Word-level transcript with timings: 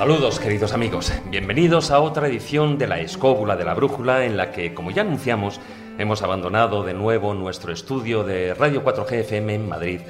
Saludos 0.00 0.40
queridos 0.40 0.72
amigos, 0.72 1.12
bienvenidos 1.26 1.90
a 1.90 2.00
otra 2.00 2.26
edición 2.26 2.78
de 2.78 2.86
la 2.86 3.00
Escóbula 3.00 3.54
de 3.54 3.66
la 3.66 3.74
Brújula 3.74 4.24
en 4.24 4.38
la 4.38 4.50
que, 4.50 4.72
como 4.72 4.90
ya 4.90 5.02
anunciamos, 5.02 5.60
hemos 5.98 6.22
abandonado 6.22 6.84
de 6.84 6.94
nuevo 6.94 7.34
nuestro 7.34 7.70
estudio 7.70 8.24
de 8.24 8.54
Radio 8.54 8.82
4G 8.82 9.12
FM 9.12 9.54
en 9.56 9.68
Madrid 9.68 10.00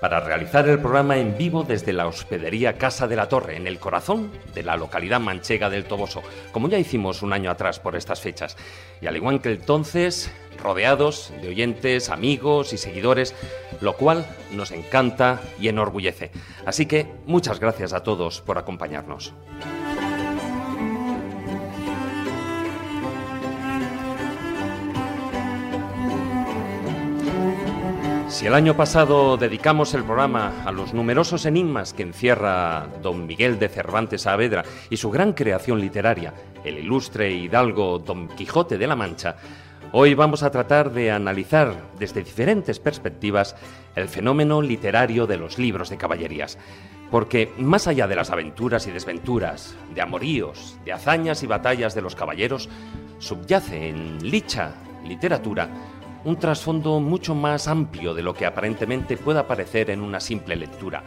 para 0.00 0.20
realizar 0.20 0.68
el 0.68 0.78
programa 0.78 1.16
en 1.16 1.36
vivo 1.36 1.62
desde 1.62 1.92
la 1.92 2.06
hospedería 2.06 2.76
Casa 2.78 3.06
de 3.08 3.16
la 3.16 3.28
Torre, 3.28 3.56
en 3.56 3.66
el 3.66 3.78
corazón 3.78 4.30
de 4.54 4.62
la 4.62 4.76
localidad 4.76 5.20
manchega 5.20 5.70
del 5.70 5.84
Toboso, 5.84 6.22
como 6.52 6.68
ya 6.68 6.78
hicimos 6.78 7.22
un 7.22 7.32
año 7.32 7.50
atrás 7.50 7.80
por 7.80 7.96
estas 7.96 8.20
fechas. 8.20 8.56
Y 9.00 9.06
al 9.06 9.16
igual 9.16 9.40
que 9.40 9.52
entonces, 9.52 10.30
rodeados 10.62 11.32
de 11.40 11.48
oyentes, 11.48 12.10
amigos 12.10 12.72
y 12.72 12.78
seguidores, 12.78 13.34
lo 13.80 13.94
cual 13.96 14.26
nos 14.52 14.72
encanta 14.72 15.40
y 15.60 15.68
enorgullece. 15.68 16.30
Así 16.66 16.86
que 16.86 17.06
muchas 17.26 17.60
gracias 17.60 17.92
a 17.92 18.02
todos 18.02 18.40
por 18.40 18.58
acompañarnos. 18.58 19.32
Si 28.34 28.48
el 28.48 28.54
año 28.54 28.76
pasado 28.76 29.36
dedicamos 29.36 29.94
el 29.94 30.02
programa 30.02 30.64
a 30.64 30.72
los 30.72 30.92
numerosos 30.92 31.46
enigmas 31.46 31.92
que 31.92 32.02
encierra 32.02 32.88
don 33.00 33.28
Miguel 33.28 33.60
de 33.60 33.68
Cervantes 33.68 34.22
Saavedra 34.22 34.64
y 34.90 34.96
su 34.96 35.08
gran 35.12 35.34
creación 35.34 35.80
literaria, 35.80 36.34
el 36.64 36.78
ilustre 36.78 37.30
hidalgo 37.30 38.00
Don 38.00 38.26
Quijote 38.26 38.76
de 38.76 38.88
la 38.88 38.96
Mancha, 38.96 39.36
hoy 39.92 40.14
vamos 40.14 40.42
a 40.42 40.50
tratar 40.50 40.90
de 40.90 41.12
analizar 41.12 41.76
desde 41.96 42.24
diferentes 42.24 42.80
perspectivas 42.80 43.54
el 43.94 44.08
fenómeno 44.08 44.60
literario 44.60 45.28
de 45.28 45.36
los 45.36 45.56
libros 45.56 45.88
de 45.88 45.96
caballerías. 45.96 46.58
Porque 47.12 47.52
más 47.58 47.86
allá 47.86 48.08
de 48.08 48.16
las 48.16 48.30
aventuras 48.30 48.88
y 48.88 48.90
desventuras, 48.90 49.76
de 49.94 50.02
amoríos, 50.02 50.76
de 50.84 50.92
hazañas 50.92 51.44
y 51.44 51.46
batallas 51.46 51.94
de 51.94 52.02
los 52.02 52.16
caballeros, 52.16 52.68
subyace 53.20 53.90
en 53.90 54.28
licha 54.28 54.74
literatura 55.04 55.68
un 56.24 56.36
trasfondo 56.36 57.00
mucho 57.00 57.34
más 57.34 57.68
amplio 57.68 58.14
de 58.14 58.22
lo 58.22 58.34
que 58.34 58.46
aparentemente 58.46 59.16
pueda 59.16 59.46
parecer 59.46 59.90
en 59.90 60.00
una 60.00 60.20
simple 60.20 60.56
lectura. 60.56 61.04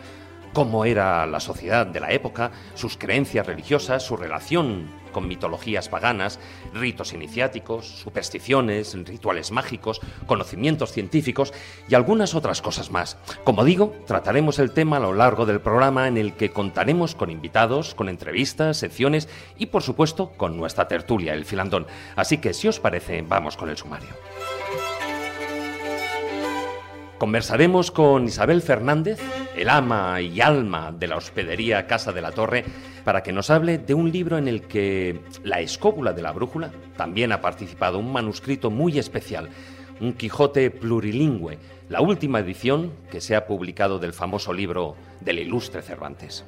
Cómo 0.53 0.85
era 0.85 1.25
la 1.25 1.39
sociedad 1.39 1.85
de 1.85 1.99
la 1.99 2.11
época, 2.11 2.51
sus 2.73 2.97
creencias 2.97 3.45
religiosas, 3.45 4.03
su 4.03 4.15
relación 4.15 4.87
con 5.11 5.27
mitologías 5.27 5.89
paganas, 5.89 6.39
ritos 6.73 7.13
iniciáticos, 7.13 7.87
supersticiones, 7.87 8.95
rituales 9.05 9.51
mágicos, 9.51 9.99
conocimientos 10.25 10.91
científicos 10.91 11.53
y 11.89 11.95
algunas 11.95 12.35
otras 12.35 12.61
cosas 12.61 12.91
más. 12.91 13.17
Como 13.43 13.65
digo, 13.65 13.95
trataremos 14.05 14.59
el 14.59 14.71
tema 14.71 14.97
a 14.97 14.99
lo 15.01 15.13
largo 15.13 15.45
del 15.45 15.61
programa 15.61 16.07
en 16.07 16.17
el 16.17 16.33
que 16.33 16.51
contaremos 16.51 17.15
con 17.15 17.31
invitados, 17.31 17.95
con 17.95 18.09
entrevistas, 18.09 18.77
secciones 18.77 19.27
y 19.57 19.67
por 19.67 19.81
supuesto 19.81 20.31
con 20.37 20.57
nuestra 20.57 20.87
tertulia, 20.87 21.33
el 21.33 21.45
filandón. 21.45 21.87
Así 22.15 22.37
que 22.37 22.53
si 22.53 22.67
os 22.67 22.79
parece, 22.79 23.23
vamos 23.23 23.57
con 23.57 23.69
el 23.69 23.77
sumario. 23.77 24.09
Conversaremos 27.17 27.89
con 27.89 28.25
Isabel 28.25 28.61
Fernández, 28.61 29.19
el 29.55 29.69
ama 29.69 30.21
y 30.21 30.39
alma 30.39 30.91
de 30.91 31.07
la 31.07 31.17
hospedería 31.17 31.87
Casa 31.87 32.11
de 32.11 32.21
la 32.21 32.31
Torre, 32.31 32.63
para 33.03 33.23
que 33.23 33.33
nos 33.33 33.49
hable 33.49 33.79
de 33.79 33.95
un 33.95 34.11
libro 34.11 34.37
en 34.37 34.47
el 34.47 34.61
que 34.67 35.21
la 35.43 35.59
escóbula 35.59 36.13
de 36.13 36.21
la 36.21 36.31
brújula 36.31 36.71
también 36.95 37.31
ha 37.31 37.41
participado, 37.41 37.97
un 37.97 38.13
manuscrito 38.13 38.69
muy 38.69 38.99
especial, 38.99 39.49
un 39.99 40.13
Quijote 40.13 40.69
plurilingüe, 40.69 41.57
la 41.89 42.01
última 42.01 42.39
edición 42.39 42.93
que 43.09 43.19
se 43.19 43.35
ha 43.35 43.47
publicado 43.47 43.97
del 43.97 44.13
famoso 44.13 44.53
libro 44.53 44.95
del 45.19 45.39
ilustre 45.39 45.81
Cervantes. 45.81 46.45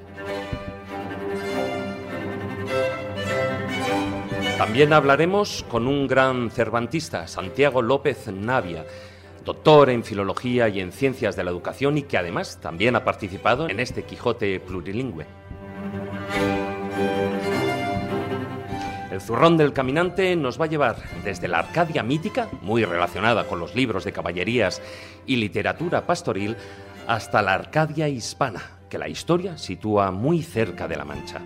También 4.60 4.94
hablaremos 4.94 5.66
con 5.68 5.88
un 5.88 6.06
gran 6.06 6.52
cervantista, 6.52 7.28
Santiago 7.28 7.82
López 7.82 8.28
Navia, 8.28 8.86
doctor 9.44 9.90
en 9.90 10.04
filología 10.04 10.70
y 10.70 10.80
en 10.80 10.92
ciencias 10.92 11.36
de 11.36 11.44
la 11.44 11.52
educación 11.52 11.98
y 11.98 12.04
que 12.04 12.18
además 12.18 12.60
también 12.62 12.96
ha 12.96 13.04
participado 13.04 13.70
en 13.70 13.80
este 13.80 14.04
Quijote 14.04 14.60
plurilingüe. 14.60 15.26
El 19.12 19.22
zurrón 19.22 19.58
del 19.58 19.74
caminante 19.74 20.36
nos 20.36 20.60
va 20.60 20.66
a 20.66 20.70
llevar 20.70 20.96
desde 21.24 21.48
la 21.48 21.60
Arcadia 21.60 22.04
mítica, 22.04 22.48
muy 22.62 22.86
relacionada 22.86 23.46
con 23.48 23.60
los 23.60 23.76
libros 23.76 24.06
de 24.06 24.14
caballerías 24.14 24.82
y 25.26 25.36
literatura 25.36 26.06
pastoril, 26.06 26.56
hasta 27.08 27.42
la 27.42 27.54
Arcadia 27.54 28.08
hispana, 28.08 28.62
que 28.90 28.98
la 28.98 29.10
historia 29.10 29.58
sitúa 29.58 30.12
muy 30.12 30.42
cerca 30.44 30.88
de 30.88 30.96
la 30.96 31.06
Mancha. 31.06 31.42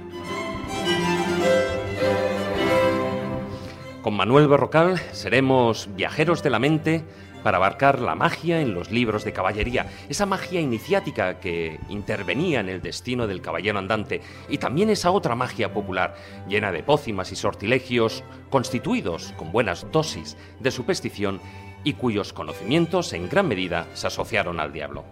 Con 4.04 4.16
Manuel 4.16 4.50
Berrocal 4.50 5.00
seremos 5.14 5.88
viajeros 5.96 6.44
de 6.44 6.50
la 6.50 6.60
mente 6.60 7.06
para 7.44 7.58
abarcar 7.58 8.00
la 8.00 8.16
magia 8.16 8.62
en 8.62 8.74
los 8.74 8.92
libros 8.92 9.24
de 9.24 9.34
caballería, 9.34 9.88
esa 10.10 10.26
magia 10.26 10.62
iniciática 10.62 11.40
que 11.40 11.80
intervenía 11.90 12.60
en 12.60 12.70
el 12.70 12.82
destino 12.82 13.28
del 13.28 13.42
caballero 13.42 13.80
andante, 13.80 14.22
y 14.50 14.58
también 14.58 14.90
esa 14.90 15.12
otra 15.12 15.36
magia 15.36 15.74
popular, 15.74 16.16
llena 16.48 16.72
de 16.72 16.84
pócimas 16.84 17.32
y 17.32 17.36
sortilegios, 17.36 18.24
constituidos 18.50 19.34
con 19.38 19.52
buenas 19.52 19.86
dosis 19.92 20.38
de 20.60 20.72
superstición 20.72 21.42
y 21.84 21.94
cuyos 21.94 22.34
conocimientos 22.34 23.14
en 23.14 23.30
gran 23.30 23.48
medida 23.48 23.88
se 23.94 24.08
asociaron 24.08 24.60
al 24.60 24.72
diablo. 24.72 25.04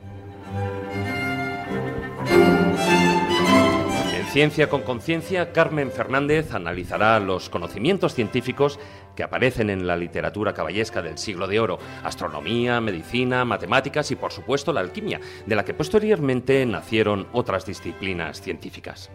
Ciencia 4.31 4.69
con 4.69 4.83
Conciencia, 4.83 5.51
Carmen 5.51 5.91
Fernández 5.91 6.53
analizará 6.53 7.19
los 7.19 7.49
conocimientos 7.49 8.15
científicos 8.15 8.79
que 9.13 9.23
aparecen 9.23 9.69
en 9.69 9.85
la 9.85 9.97
literatura 9.97 10.53
caballesca 10.53 11.01
del 11.01 11.17
siglo 11.17 11.47
de 11.49 11.59
oro, 11.59 11.79
astronomía, 12.01 12.79
medicina, 12.79 13.43
matemáticas 13.43 14.09
y 14.09 14.15
por 14.15 14.31
supuesto 14.31 14.71
la 14.71 14.79
alquimia, 14.79 15.19
de 15.45 15.53
la 15.53 15.65
que 15.65 15.73
posteriormente 15.73 16.65
nacieron 16.65 17.27
otras 17.33 17.65
disciplinas 17.65 18.39
científicas. 18.39 19.11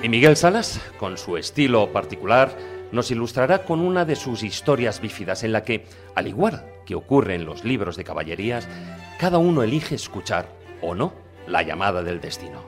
Y 0.00 0.08
Miguel 0.08 0.36
Salas, 0.36 0.80
con 0.96 1.18
su 1.18 1.36
estilo 1.36 1.92
particular, 1.92 2.56
nos 2.92 3.10
ilustrará 3.10 3.64
con 3.64 3.80
una 3.80 4.04
de 4.04 4.14
sus 4.14 4.44
historias 4.44 5.00
bífidas 5.00 5.42
en 5.42 5.50
la 5.50 5.64
que, 5.64 5.86
al 6.14 6.28
igual 6.28 6.64
que 6.86 6.94
ocurre 6.94 7.34
en 7.34 7.46
los 7.46 7.64
libros 7.64 7.96
de 7.96 8.04
caballerías, 8.04 8.68
cada 9.18 9.38
uno 9.38 9.64
elige 9.64 9.96
escuchar 9.96 10.56
o 10.80 10.94
no 10.94 11.26
la 11.48 11.62
llamada 11.62 12.02
del 12.02 12.20
destino. 12.20 12.62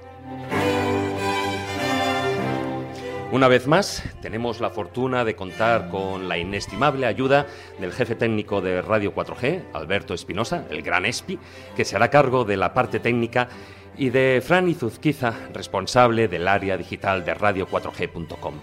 Una 3.33 3.47
vez 3.47 3.69
más, 3.69 4.03
tenemos 4.21 4.61
la 4.61 4.71
fortuna 4.71 5.25
de 5.25 5.37
contar 5.37 5.89
con 5.89 6.29
la 6.29 6.37
inestimable 6.37 7.07
ayuda 7.07 7.47
del 7.79 7.93
jefe 7.93 8.17
técnico 8.17 8.61
de 8.61 8.83
Radio 8.83 9.15
4G, 9.15 9.63
Alberto 9.73 10.15
Espinosa, 10.15 10.65
el 10.69 10.83
gran 10.83 11.07
ESPI, 11.07 11.39
que 11.77 11.85
se 11.85 11.95
hará 11.95 12.11
cargo 12.11 12.45
de 12.45 12.57
la 12.57 12.75
parte 12.75 12.99
técnica, 12.99 13.49
y 13.97 14.11
de 14.11 14.43
Fran 14.45 14.69
Izuzquiza, 14.69 15.35
responsable 15.53 16.27
del 16.27 16.49
área 16.49 16.77
digital 16.77 17.25
de 17.25 17.37
radio4g.com. 17.37 18.55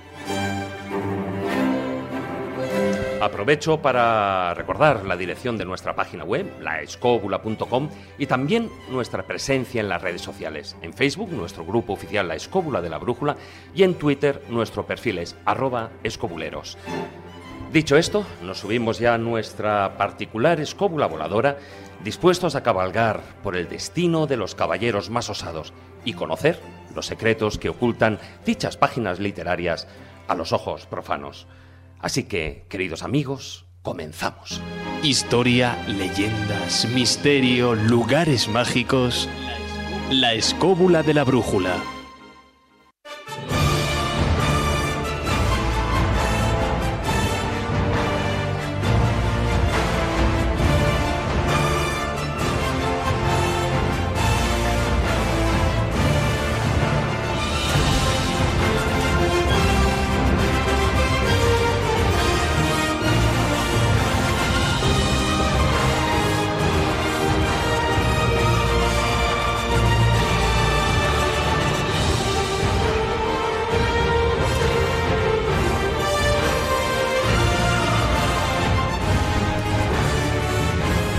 Aprovecho 3.27 3.81
para 3.81 4.53
recordar 4.53 5.03
la 5.03 5.17
dirección 5.17 5.57
de 5.57 5.65
nuestra 5.65 5.97
página 5.97 6.23
web, 6.23 6.49
laescóbula.com, 6.61 7.89
y 8.17 8.25
también 8.25 8.71
nuestra 8.89 9.23
presencia 9.23 9.81
en 9.81 9.89
las 9.89 10.01
redes 10.01 10.21
sociales. 10.21 10.77
En 10.81 10.93
Facebook, 10.93 11.29
nuestro 11.33 11.65
grupo 11.65 11.91
oficial 11.91 12.29
La 12.29 12.35
Escóbula 12.35 12.81
de 12.81 12.89
la 12.89 12.99
Brújula, 12.99 13.35
y 13.75 13.83
en 13.83 13.95
Twitter, 13.95 14.41
nuestro 14.47 14.87
perfil 14.87 15.17
es 15.17 15.35
arroba 15.43 15.91
escobuleros. 16.03 16.77
Dicho 17.73 17.97
esto, 17.97 18.25
nos 18.43 18.59
subimos 18.59 18.97
ya 18.97 19.15
a 19.15 19.17
nuestra 19.17 19.97
particular 19.97 20.61
escóbula 20.61 21.07
voladora, 21.07 21.57
dispuestos 22.05 22.55
a 22.55 22.63
cabalgar 22.63 23.19
por 23.43 23.57
el 23.57 23.67
destino 23.67 24.25
de 24.25 24.37
los 24.37 24.55
caballeros 24.55 25.09
más 25.09 25.29
osados 25.29 25.73
y 26.05 26.13
conocer 26.13 26.61
los 26.95 27.07
secretos 27.07 27.57
que 27.57 27.67
ocultan 27.67 28.19
dichas 28.45 28.77
páginas 28.77 29.19
literarias 29.19 29.85
a 30.29 30.35
los 30.35 30.53
ojos 30.53 30.85
profanos. 30.85 31.45
Así 31.99 32.23
que, 32.23 32.65
queridos 32.69 33.03
amigos, 33.03 33.65
comenzamos. 33.81 34.61
Historia, 35.03 35.77
leyendas, 35.87 36.87
misterio, 36.93 37.75
lugares 37.75 38.47
mágicos. 38.47 39.29
La 40.11 40.33
escóbula 40.33 41.03
de 41.03 41.13
la 41.13 41.23
brújula. 41.23 41.96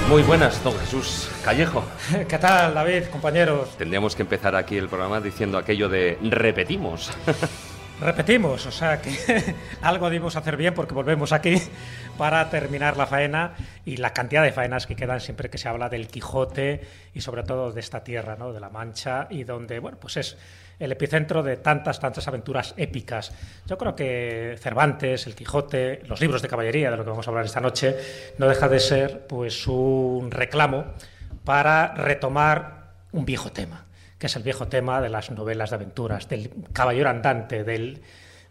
Muy 0.09 0.23
buenas, 0.23 0.65
don 0.65 0.73
Jesús 0.79 1.29
Callejo. 1.45 1.85
¿Qué 2.29 2.39
tal, 2.39 2.73
David, 2.73 3.05
compañeros? 3.13 3.77
Tendríamos 3.77 4.17
que 4.17 4.23
empezar 4.23 4.57
aquí 4.57 4.79
el 4.79 4.89
programa 4.89 5.21
diciendo 5.21 5.59
aquello 5.59 5.91
de 5.91 6.17
repetimos. 6.23 7.13
Repetimos, 8.01 8.65
o 8.65 8.71
sea 8.71 9.03
que 9.03 9.13
algo 9.83 10.09
debemos 10.09 10.37
hacer 10.37 10.57
bien 10.57 10.73
porque 10.73 10.95
volvemos 10.95 11.33
aquí 11.33 11.61
para 12.17 12.49
terminar 12.49 12.97
la 12.97 13.07
faena 13.07 13.53
y 13.85 13.97
la 13.97 14.15
cantidad 14.15 14.45
de 14.45 14.53
faenas 14.53 14.87
que 14.87 14.97
quedan 14.97 15.21
siempre 15.21 15.51
que 15.51 15.59
se 15.59 15.69
habla 15.69 15.91
del 15.91 16.07
Quijote 16.07 16.81
y 17.13 17.21
sobre 17.21 17.43
todo 17.43 17.73
de 17.73 17.81
esta 17.81 18.03
tierra, 18.03 18.37
¿no? 18.39 18.53
de 18.53 18.61
la 18.61 18.71
Mancha 18.71 19.27
y 19.29 19.45
donde, 19.45 19.79
bueno, 19.79 19.99
pues 20.01 20.17
es 20.17 20.39
el 20.79 20.93
epicentro 20.93 21.43
de 21.43 21.57
tantas, 21.57 22.01
tantas 22.01 22.27
aventuras 22.29 22.75
épicas. 22.77 23.33
Yo 23.67 23.77
creo 23.79 23.97
que 23.97 24.57
Cervantes, 24.61 25.27
el 25.27 25.35
Quijote, 25.35 26.03
los 26.07 26.21
libros 26.21 26.43
de 26.43 26.49
caballería, 26.49 26.91
de 26.91 26.97
lo 26.97 27.05
que 27.05 27.11
vamos 27.11 27.27
a 27.27 27.31
hablar 27.31 27.45
esta 27.45 27.61
noche, 27.61 27.97
no 28.39 28.49
deja 28.49 28.69
de 28.69 28.81
ser 28.81 29.27
pues 29.27 29.67
un 29.67 30.31
reclamo 30.31 30.87
para 31.45 31.95
retomar 31.95 32.93
un 33.13 33.25
viejo 33.25 33.51
tema 33.51 33.85
que 34.19 34.27
es 34.27 34.37
el 34.37 34.43
viejo 34.43 34.67
tema 34.67 35.01
de 35.01 35.09
las 35.09 35.31
novelas 35.31 35.71
de 35.71 35.77
aventuras, 35.77 36.29
del 36.29 36.51
caballero 36.73 37.09
andante, 37.09 37.63
del, 37.63 38.03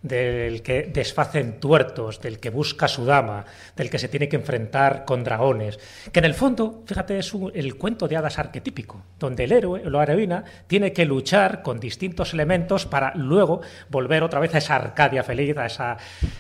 del 0.02 0.62
que 0.62 0.84
desfacen 0.84 1.60
tuertos, 1.60 2.22
del 2.22 2.40
que 2.40 2.50
busca 2.50 2.88
su 2.88 3.06
dama, 3.06 3.46
del 3.76 3.90
que 3.90 4.00
se 4.00 4.08
tiene 4.08 4.30
que 4.30 4.36
enfrentar 4.36 5.06
con 5.06 5.24
dragones, 5.24 5.80
que 6.12 6.20
en 6.20 6.26
el 6.26 6.34
fondo, 6.34 6.84
fíjate, 6.86 7.20
es 7.20 7.34
el 7.54 7.76
cuento 7.78 8.08
de 8.08 8.18
hadas 8.18 8.40
arquetípico, 8.40 9.04
donde 9.20 9.46
el 9.46 9.52
héroe 9.52 9.82
o 9.86 9.90
la 9.90 10.04
heroína 10.04 10.44
tiene 10.68 10.94
que 10.94 11.06
luchar 11.06 11.62
con 11.64 11.80
distintos 11.80 12.34
elementos 12.34 12.86
para 12.86 13.14
luego 13.16 13.62
volver 13.90 14.24
otra 14.24 14.40
vez 14.40 14.54
a 14.56 14.60
esa 14.60 14.76
Arcadia 14.76 15.24
feliz, 15.24 15.58
a 15.58 15.98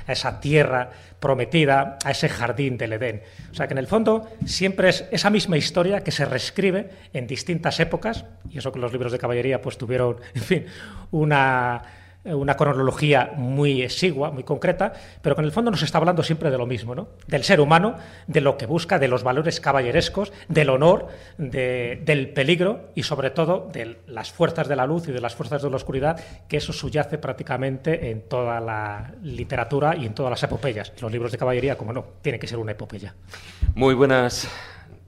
esa, 0.07 0.39
tierra 0.39 0.91
prometida, 1.19 1.97
a 2.03 2.11
ese 2.11 2.29
jardín 2.29 2.77
del 2.77 2.93
Edén. 2.93 3.23
O 3.51 3.55
sea 3.55 3.67
que 3.67 3.73
en 3.73 3.79
el 3.79 3.87
fondo 3.87 4.29
siempre 4.45 4.89
es 4.89 5.05
esa 5.11 5.29
misma 5.29 5.57
historia 5.57 6.03
que 6.03 6.11
se 6.11 6.25
reescribe 6.25 6.89
en 7.13 7.25
distintas 7.25 7.79
épocas, 7.79 8.25
y 8.49 8.59
eso 8.59 8.71
que 8.71 8.79
los 8.79 8.91
libros 8.91 9.11
de 9.11 9.17
caballería 9.17 9.61
pues 9.61 9.77
tuvieron, 9.77 10.17
en 10.35 10.43
fin, 10.43 10.65
una 11.11 11.81
una 12.33 12.55
cronología 12.55 13.31
muy 13.35 13.81
exigua, 13.81 14.31
muy 14.31 14.43
concreta, 14.43 14.93
pero 15.21 15.35
que 15.35 15.41
en 15.41 15.45
el 15.45 15.51
fondo 15.51 15.71
nos 15.71 15.83
está 15.83 15.97
hablando 15.97 16.23
siempre 16.23 16.51
de 16.51 16.57
lo 16.57 16.65
mismo, 16.65 16.95
¿no? 16.95 17.09
Del 17.27 17.43
ser 17.43 17.59
humano, 17.59 17.95
de 18.27 18.41
lo 18.41 18.57
que 18.57 18.65
busca, 18.65 18.99
de 18.99 19.07
los 19.07 19.23
valores 19.23 19.59
caballerescos, 19.59 20.33
del 20.47 20.69
honor, 20.69 21.07
del 21.37 22.29
peligro 22.29 22.89
y 22.95 23.03
sobre 23.03 23.29
todo 23.29 23.69
de 23.71 23.97
las 24.07 24.31
fuerzas 24.31 24.67
de 24.67 24.75
la 24.75 24.85
luz 24.85 25.07
y 25.07 25.11
de 25.11 25.21
las 25.21 25.35
fuerzas 25.35 25.61
de 25.61 25.69
la 25.69 25.75
oscuridad, 25.75 26.19
que 26.47 26.57
eso 26.57 26.73
subyace 26.73 27.17
prácticamente 27.17 28.11
en 28.11 28.21
toda 28.21 28.59
la 28.59 29.13
literatura 29.23 29.95
y 29.95 30.05
en 30.05 30.13
todas 30.13 30.29
las 30.29 30.43
epopeyas. 30.43 30.93
Los 31.01 31.11
libros 31.11 31.31
de 31.31 31.37
caballería, 31.37 31.77
como 31.77 31.93
no, 31.93 32.05
tiene 32.21 32.39
que 32.39 32.47
ser 32.47 32.59
una 32.59 32.71
epopeya. 32.71 33.15
Muy 33.75 33.93
buenas 33.93 34.49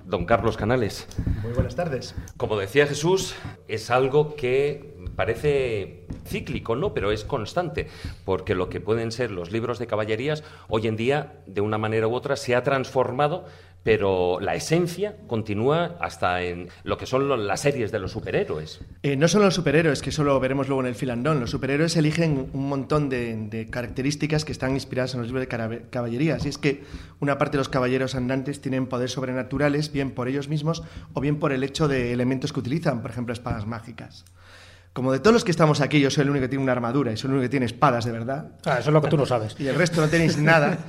don 0.10 0.26
Carlos 0.26 0.58
Canales. 0.58 1.08
Muy 1.44 1.54
buenas 1.54 1.76
tardes. 1.76 2.16
Como 2.36 2.58
decía 2.58 2.88
Jesús, 2.88 3.36
es 3.68 3.92
algo 3.92 4.36
que 4.36 4.89
parece 5.20 6.06
cíclico, 6.26 6.78
¿no? 6.78 6.94
Pero 6.94 7.12
es 7.12 7.26
constante, 7.26 7.88
porque 8.24 8.56
lo 8.56 8.70
que 8.70 8.80
pueden 8.80 9.12
ser 9.12 9.32
los 9.32 9.52
libros 9.52 9.78
de 9.78 9.86
caballerías, 9.86 10.46
hoy 10.70 10.88
en 10.88 10.96
día, 10.96 11.42
de 11.46 11.60
una 11.60 11.78
manera 11.78 12.08
u 12.08 12.14
otra, 12.14 12.38
se 12.38 12.56
ha 12.56 12.64
transformado 12.64 13.44
pero 13.84 14.40
la 14.42 14.56
esencia 14.56 15.16
continúa 15.28 15.98
hasta 16.02 16.42
en 16.44 16.68
lo 16.84 16.98
que 16.98 17.06
son 17.06 17.48
las 17.48 17.62
series 17.62 17.92
de 17.92 18.00
los 18.00 18.12
superhéroes. 18.12 18.82
Eh, 19.04 19.16
no 19.16 19.28
solo 19.28 19.46
los 19.46 19.56
superhéroes, 19.56 20.02
que 20.02 20.12
solo 20.12 20.38
veremos 20.40 20.68
luego 20.68 20.82
en 20.82 20.88
el 20.88 20.96
filandón. 20.96 21.40
Los 21.40 21.52
superhéroes 21.52 21.96
eligen 21.96 22.50
un 22.52 22.68
montón 22.68 23.08
de, 23.10 23.68
características 23.72 24.44
que 24.44 24.52
están 24.52 24.74
inspiradas 24.74 25.14
en 25.14 25.22
los 25.22 25.28
libros 25.28 25.48
de 25.48 25.88
caballerías. 25.90 26.46
Y 26.46 26.50
es 26.50 26.58
que 26.58 26.84
una 27.20 27.38
parte 27.38 27.54
de 27.54 27.60
los 27.60 27.70
caballeros 27.70 28.16
andantes 28.16 28.60
tienen 28.60 28.88
poderes 28.88 29.14
sobrenaturales, 29.14 29.94
bien 29.94 30.12
por 30.12 30.28
ellos 30.28 30.50
mismos 30.50 30.84
o 31.14 31.22
bien 31.22 31.40
por 31.40 31.54
el 31.54 31.64
hecho 31.64 31.88
de 31.88 32.12
elementos 32.12 32.52
que 32.52 32.60
utilizan, 32.60 33.02
por 33.02 33.12
ejemplo, 33.12 33.34
espadas 33.34 33.66
mágicas 33.66 34.26
como 34.94 35.12
de 35.12 35.20
todos 35.20 35.34
los 35.34 35.44
que 35.44 35.52
estamos 35.52 35.82
aquí, 35.82 36.00
yo 36.00 36.10
soy 36.10 36.24
el 36.24 36.32
único 36.32 36.44
que 36.44 36.50
tiene 36.50 36.64
una 36.64 36.72
armadura 36.72 37.12
y 37.12 37.18
soy 37.18 37.30
el 37.30 37.34
único 37.36 37.46
que 37.46 37.50
tiene 37.50 37.68
espadas, 37.68 38.06
de 38.06 38.12
verdad. 38.12 38.48
Ah, 38.66 38.80
eso 38.80 38.90
es 38.90 38.94
lo 38.94 39.02
que 39.02 39.08
tú 39.08 39.18
no 39.18 39.26
sabes. 39.26 39.56
Y 39.60 39.68
el 39.68 39.76
resto 39.76 40.02
no 40.02 40.08
tenéis 40.08 40.38
nada. 40.38 40.80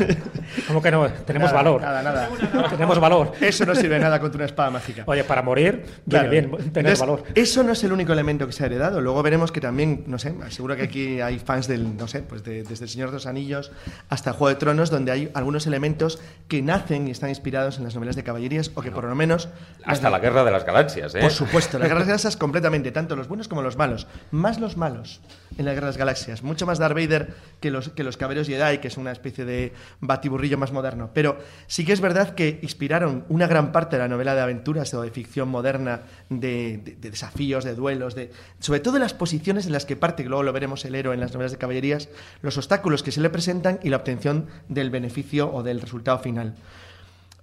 ¿Cómo 0.68 0.82
que 0.82 0.90
no? 0.90 1.08
Tenemos 1.08 1.52
valor. 1.52 1.80
Nada, 1.80 2.02
nada. 2.02 2.28
Tenemos 2.70 3.00
valor. 3.00 3.32
Eso 3.40 3.64
no 3.64 3.74
sirve 3.74 3.98
nada 3.98 4.20
contra 4.20 4.38
una 4.38 4.44
espada 4.44 4.70
mágica. 4.70 5.04
Oye, 5.06 5.24
para 5.24 5.42
morir, 5.42 5.84
viene 6.04 6.28
bien 6.28 6.72
tener 6.72 6.96
valor. 6.98 7.24
Eso 7.34 7.62
no 7.62 7.72
es 7.72 7.82
el 7.82 7.92
único 7.92 8.12
elemento 8.12 8.46
que 8.46 8.52
se 8.52 8.62
ha 8.62 8.66
heredado. 8.66 9.00
Luego 9.00 9.22
veremos 9.22 9.50
que 9.50 9.60
también, 9.60 10.04
no 10.06 10.18
sé, 10.18 10.34
seguro 10.50 10.76
que 10.76 10.82
aquí 10.82 11.20
hay 11.20 11.38
fans 11.38 11.66
del, 11.66 11.96
no 11.96 12.08
sé, 12.08 12.20
pues 12.22 12.44
desde 12.44 12.84
El 12.84 12.90
Señor 12.90 13.08
de 13.08 13.14
los 13.14 13.26
Anillos 13.26 13.72
hasta 14.08 14.32
Juego 14.32 14.48
de 14.48 14.56
Tronos, 14.56 14.90
donde 14.90 15.12
hay 15.12 15.30
algunos 15.34 15.66
elementos 15.66 16.20
que 16.46 16.62
nacen 16.62 17.08
y 17.08 17.10
están 17.10 17.30
inspirados 17.30 17.78
en 17.78 17.84
las 17.84 17.94
novelas 17.94 18.16
de 18.16 18.22
caballerías 18.22 18.70
o 18.74 18.82
que 18.82 18.92
por 18.92 19.04
lo 19.04 19.14
menos... 19.14 19.48
Hasta 19.84 20.10
la 20.10 20.18
Guerra 20.18 20.44
de 20.44 20.50
las 20.50 20.64
Galaxias, 20.64 21.14
¿eh? 21.14 21.20
Por 21.20 21.32
supuesto, 21.32 21.78
la 21.78 21.86
Guerra 21.86 22.00
de 22.00 22.00
las 22.00 22.08
Galaxias 22.08 22.36
completamente, 22.36 22.92
tanto 22.92 23.16
los 23.16 23.28
buenos 23.28 23.45
como 23.48 23.62
los 23.62 23.76
malos 23.76 24.06
más 24.30 24.60
los 24.60 24.76
malos 24.76 25.20
en 25.58 25.64
de 25.64 25.80
las 25.80 25.96
Galaxias, 25.96 26.42
mucho 26.42 26.66
más 26.66 26.78
Darth 26.78 26.94
Vader 26.94 27.34
que 27.60 27.70
los, 27.70 27.88
que 27.90 28.04
los 28.04 28.16
Caballeros 28.16 28.46
Jedi, 28.46 28.78
que 28.78 28.88
es 28.88 28.96
una 28.96 29.12
especie 29.12 29.44
de 29.44 29.72
batiburrillo 30.00 30.58
más 30.58 30.72
moderno. 30.72 31.10
Pero 31.14 31.38
sí 31.66 31.84
que 31.84 31.92
es 31.92 32.00
verdad 32.00 32.34
que 32.34 32.58
inspiraron 32.62 33.24
una 33.28 33.46
gran 33.46 33.72
parte 33.72 33.96
de 33.96 34.02
la 34.02 34.08
novela 34.08 34.34
de 34.34 34.42
aventuras 34.42 34.92
o 34.94 35.02
de 35.02 35.10
ficción 35.10 35.48
moderna, 35.48 36.02
de, 36.28 36.96
desafíos, 37.00 37.64
de 37.64 37.74
duelos, 37.74 38.14
de, 38.14 38.30
sobre 38.58 38.80
todo 38.80 38.94
de 38.94 39.00
las 39.00 39.14
posiciones 39.14 39.66
en 39.66 39.72
las 39.72 39.86
que 39.86 39.96
parte, 39.96 40.24
luego 40.24 40.42
lo 40.42 40.52
veremos 40.52 40.84
el 40.84 40.94
héroe 40.94 41.14
en 41.14 41.20
las 41.20 41.32
novelas 41.32 41.52
de 41.52 41.58
caballerías, 41.58 42.08
los 42.42 42.58
obstáculos 42.58 43.02
que 43.02 43.12
se 43.12 43.20
le 43.20 43.30
presentan 43.30 43.80
y 43.82 43.88
la 43.88 43.96
obtención 43.96 44.46
del 44.68 44.90
beneficio 44.90 45.52
o 45.52 45.62
del 45.62 45.80
resultado 45.80 46.18
final. 46.18 46.54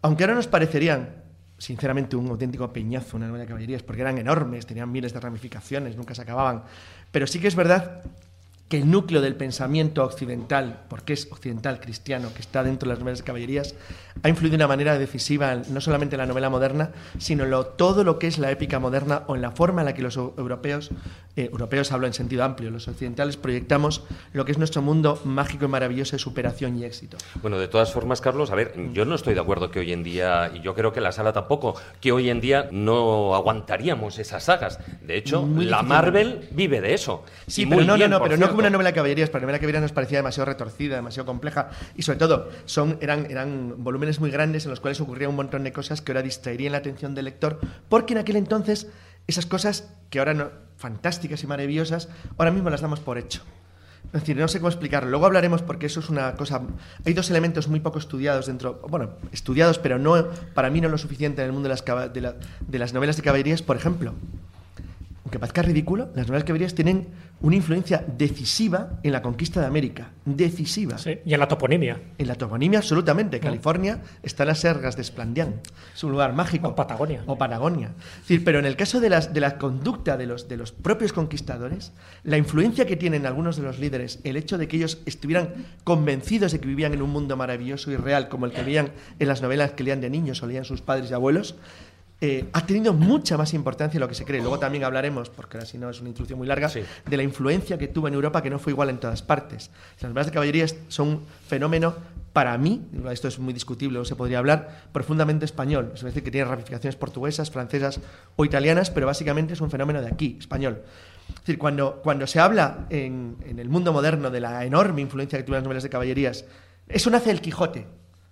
Aunque 0.01 0.23
ahora 0.23 0.35
nos 0.35 0.47
parecerían 0.47 1.22
sinceramente 1.63 2.17
un 2.17 2.27
auténtico 2.27 2.67
peñazo 2.73 3.15
una 3.15 3.27
novela 3.27 3.43
de 3.43 3.47
caballerías, 3.47 3.83
porque 3.83 4.01
eran 4.01 4.17
enormes, 4.17 4.65
tenían 4.65 4.91
miles 4.91 5.13
de 5.13 5.19
ramificaciones, 5.19 5.95
nunca 5.95 6.13
se 6.13 6.21
acababan. 6.21 6.63
Pero 7.09 7.25
sí 7.25 7.39
que 7.39 7.47
es 7.47 7.55
verdad 7.55 8.03
que 8.73 8.79
el 8.79 8.89
núcleo 8.89 9.21
del 9.21 9.35
pensamiento 9.35 10.03
occidental, 10.03 10.79
porque 10.89 11.13
es 11.13 11.27
occidental 11.31 11.79
cristiano, 11.79 12.29
que 12.33 12.41
está 12.41 12.63
dentro 12.63 12.89
de 12.89 12.95
las 12.95 12.99
novelas 12.99 13.19
de 13.19 13.23
caballerías, 13.23 13.75
ha 14.23 14.29
influido 14.29 14.53
de 14.53 14.55
una 14.55 14.67
manera 14.67 14.97
decisiva 14.97 15.61
no 15.69 15.79
solamente 15.79 16.15
en 16.15 16.21
la 16.21 16.25
novela 16.25 16.49
moderna, 16.49 16.89
sino 17.19 17.43
en 17.43 17.53
todo 17.77 18.03
lo 18.03 18.17
que 18.17 18.25
es 18.25 18.39
la 18.39 18.49
épica 18.49 18.79
moderna 18.79 19.25
o 19.27 19.35
en 19.35 19.43
la 19.43 19.51
forma 19.51 19.81
en 19.81 19.85
la 19.85 19.93
que 19.93 20.01
los 20.01 20.17
europeos, 20.17 20.89
eh, 21.35 21.49
europeos 21.51 21.91
hablo 21.91 22.07
en 22.07 22.13
sentido 22.13 22.43
amplio, 22.43 22.71
los 22.71 22.87
occidentales 22.87 23.37
proyectamos 23.37 24.05
lo 24.33 24.43
que 24.43 24.51
es 24.51 24.57
nuestro 24.57 24.81
mundo 24.81 25.21
mágico 25.23 25.65
y 25.65 25.67
maravilloso 25.67 26.13
de 26.13 26.19
superación 26.19 26.75
y 26.79 26.85
éxito. 26.85 27.17
Bueno, 27.43 27.59
de 27.59 27.67
todas 27.67 27.93
formas, 27.93 28.21
Carlos, 28.21 28.49
a 28.49 28.55
ver, 28.55 28.73
yo 28.91 29.05
no 29.05 29.13
estoy 29.13 29.35
de 29.35 29.41
acuerdo 29.41 29.69
que 29.69 29.81
hoy 29.81 29.93
en 29.93 30.01
día, 30.01 30.51
y 30.51 30.61
yo 30.61 30.73
creo 30.73 30.91
que 30.91 30.99
la 30.99 31.11
sala 31.11 31.31
tampoco, 31.31 31.75
que 32.01 32.11
hoy 32.11 32.31
en 32.31 32.41
día 32.41 32.69
no 32.71 33.35
aguantaríamos 33.35 34.17
esas 34.17 34.45
sagas. 34.45 34.79
De 35.03 35.15
hecho, 35.15 35.47
la 35.57 35.83
Marvel 35.83 36.47
vive 36.49 36.81
de 36.81 36.95
eso. 36.95 37.23
Sí, 37.45 37.67
pero 37.67 37.83
no, 37.83 37.97
no, 37.97 38.07
no, 38.07 38.19
pero 38.23 38.35
no 38.35 38.49
como 38.49 38.62
una 38.63 38.71
novela 38.71 38.89
de 38.89 38.95
caballerías, 38.95 39.29
porque 39.29 39.41
la 39.41 39.47
novela 39.47 39.57
de 39.57 39.61
caballerías 39.61 39.81
nos 39.83 39.91
parecía 39.91 40.17
demasiado 40.19 40.45
retorcida, 40.45 40.95
demasiado 40.95 41.25
compleja, 41.25 41.69
y 41.95 42.01
sobre 42.01 42.19
todo, 42.19 42.49
son, 42.65 42.97
eran, 43.01 43.29
eran 43.29 43.83
volúmenes 43.83 44.19
muy 44.19 44.31
grandes 44.31 44.65
en 44.65 44.71
los 44.71 44.79
cuales 44.79 44.99
ocurría 45.01 45.29
un 45.29 45.35
montón 45.35 45.63
de 45.63 45.71
cosas 45.71 46.01
que 46.01 46.11
ahora 46.11 46.21
distraerían 46.21 46.71
la 46.71 46.79
atención 46.79 47.15
del 47.15 47.25
lector, 47.25 47.59
porque 47.89 48.13
en 48.13 48.19
aquel 48.19 48.35
entonces 48.35 48.87
esas 49.27 49.45
cosas 49.45 49.93
que 50.09 50.19
ahora 50.19 50.33
no, 50.33 50.49
fantásticas 50.77 51.43
y 51.43 51.47
maravillosas, 51.47 52.09
ahora 52.37 52.51
mismo 52.51 52.69
las 52.69 52.81
damos 52.81 52.99
por 52.99 53.17
hecho. 53.17 53.41
Es 54.07 54.19
decir, 54.19 54.37
no 54.37 54.47
sé 54.47 54.59
cómo 54.59 54.69
explicarlo. 54.69 55.09
Luego 55.09 55.25
hablaremos 55.25 55.63
porque 55.63 55.87
eso 55.87 55.99
es 55.99 56.09
una 56.09 56.35
cosa. 56.35 56.61
Hay 57.03 57.13
dos 57.13 57.31
elementos 57.31 57.67
muy 57.67 57.79
poco 57.79 57.97
estudiados 57.97 58.45
dentro. 58.45 58.79
Bueno, 58.87 59.11
estudiados, 59.31 59.79
pero 59.79 59.97
no 59.97 60.27
para 60.53 60.69
mí 60.69 60.81
no 60.81 60.89
lo 60.89 60.99
suficiente 60.99 61.41
en 61.41 61.47
el 61.47 61.53
mundo 61.53 61.67
de 61.67 61.75
las, 61.75 61.85
de, 62.13 62.33
de 62.67 62.79
las 62.79 62.93
novelas 62.93 63.15
de 63.15 63.23
caballerías. 63.23 63.63
Por 63.63 63.75
ejemplo, 63.75 64.13
aunque 65.33 65.39
parezca 65.39 65.63
ridículo, 65.63 66.11
las 66.13 66.27
novelas 66.27 66.43
caballerías 66.43 66.75
tienen 66.75 67.07
una 67.41 67.55
influencia 67.55 68.05
decisiva 68.05 68.99
en 69.01 69.11
la 69.11 69.23
conquista 69.23 69.59
de 69.59 69.65
América. 69.65 70.11
Decisiva. 70.25 70.99
Sí, 70.99 71.17
y 71.25 71.33
en 71.33 71.39
la 71.39 71.47
toponimia. 71.47 71.99
En 72.19 72.27
la 72.27 72.35
toponimia, 72.35 72.79
absolutamente. 72.79 73.39
California 73.39 74.03
está 74.21 74.43
en 74.43 74.49
las 74.49 74.59
sergas 74.59 74.95
de 74.95 75.01
Esplandián. 75.01 75.55
Es 75.91 76.03
un 76.03 76.11
lugar 76.11 76.33
mágico. 76.33 76.67
O 76.67 76.75
Patagonia. 76.75 77.23
O 77.25 77.35
Patagonia. 77.35 77.93
decir, 78.19 78.43
pero 78.43 78.59
en 78.59 78.65
el 78.65 78.75
caso 78.75 78.99
de, 78.99 79.09
las, 79.09 79.33
de 79.33 79.39
la 79.39 79.57
conducta 79.57 80.17
de 80.17 80.27
los, 80.27 80.47
de 80.47 80.57
los 80.57 80.71
propios 80.71 81.13
conquistadores, 81.13 81.93
la 82.23 82.37
influencia 82.37 82.85
que 82.85 82.95
tienen 82.95 83.25
algunos 83.25 83.55
de 83.55 83.63
los 83.63 83.79
líderes, 83.79 84.19
el 84.23 84.37
hecho 84.37 84.59
de 84.59 84.67
que 84.67 84.77
ellos 84.77 84.99
estuvieran 85.07 85.49
convencidos 85.83 86.51
de 86.51 86.59
que 86.59 86.67
vivían 86.67 86.93
en 86.93 87.01
un 87.01 87.09
mundo 87.09 87.35
maravilloso 87.37 87.89
y 87.89 87.95
real, 87.95 88.29
como 88.29 88.45
el 88.45 88.51
que 88.51 88.61
veían 88.61 88.91
en 89.17 89.27
las 89.27 89.41
novelas 89.41 89.71
que 89.71 89.83
leían 89.83 89.99
de 89.99 90.11
niños 90.11 90.43
o 90.43 90.47
leían 90.47 90.63
sus 90.63 90.81
padres 90.81 91.09
y 91.09 91.15
abuelos, 91.15 91.55
eh, 92.21 92.45
ha 92.53 92.65
tenido 92.65 92.93
mucha 92.93 93.37
más 93.37 93.53
importancia 93.53 93.97
de 93.97 93.99
lo 93.99 94.07
que 94.07 94.15
se 94.15 94.23
cree. 94.23 94.39
Luego 94.39 94.59
también 94.59 94.83
hablaremos, 94.83 95.29
porque 95.29 95.57
ahora 95.57 95.65
si 95.65 95.77
no 95.77 95.89
es 95.89 95.99
una 95.99 96.09
introducción 96.09 96.39
muy 96.39 96.47
larga, 96.47 96.69
de 96.69 97.17
la 97.17 97.23
influencia 97.23 97.77
que 97.77 97.87
tuvo 97.87 98.07
en 98.07 98.13
Europa, 98.13 98.41
que 98.41 98.49
no 98.49 98.59
fue 98.59 98.71
igual 98.71 98.89
en 98.89 98.99
todas 98.99 99.21
partes. 99.21 99.71
Las 99.99 100.09
novelas 100.09 100.27
de 100.27 100.31
caballería 100.31 100.65
son 100.87 101.07
un 101.07 101.25
fenómeno, 101.47 101.95
para 102.33 102.57
mí, 102.57 102.81
esto 103.11 103.27
es 103.27 103.37
muy 103.37 103.53
discutible, 103.53 103.99
no 103.99 104.05
se 104.05 104.15
podría 104.15 104.39
hablar, 104.39 104.85
profundamente 104.91 105.45
español. 105.45 105.91
Es 105.93 106.01
decir, 106.01 106.23
que 106.23 106.31
tiene 106.31 106.49
ramificaciones 106.49 106.95
portuguesas, 106.95 107.51
francesas 107.51 107.99
o 108.35 108.43
italianas, 108.43 108.89
pero 108.89 109.05
básicamente 109.05 109.53
es 109.53 109.61
un 109.61 109.69
fenómeno 109.69 110.01
de 110.01 110.07
aquí, 110.07 110.37
español. 110.39 110.81
Es 111.29 111.35
decir, 111.41 111.59
cuando, 111.59 112.01
cuando 112.01 112.25
se 112.25 112.39
habla 112.39 112.87
en, 112.89 113.37
en 113.45 113.59
el 113.59 113.69
mundo 113.69 113.93
moderno 113.93 114.31
de 114.31 114.39
la 114.39 114.65
enorme 114.65 115.01
influencia 115.01 115.37
que 115.37 115.43
tuvieron 115.43 115.61
las 115.61 115.65
novelas 115.65 115.83
de 115.83 115.89
caballerías, 115.89 116.45
eso 116.87 117.09
nace 117.11 117.29
del 117.29 117.39
Quijote, 117.39 117.85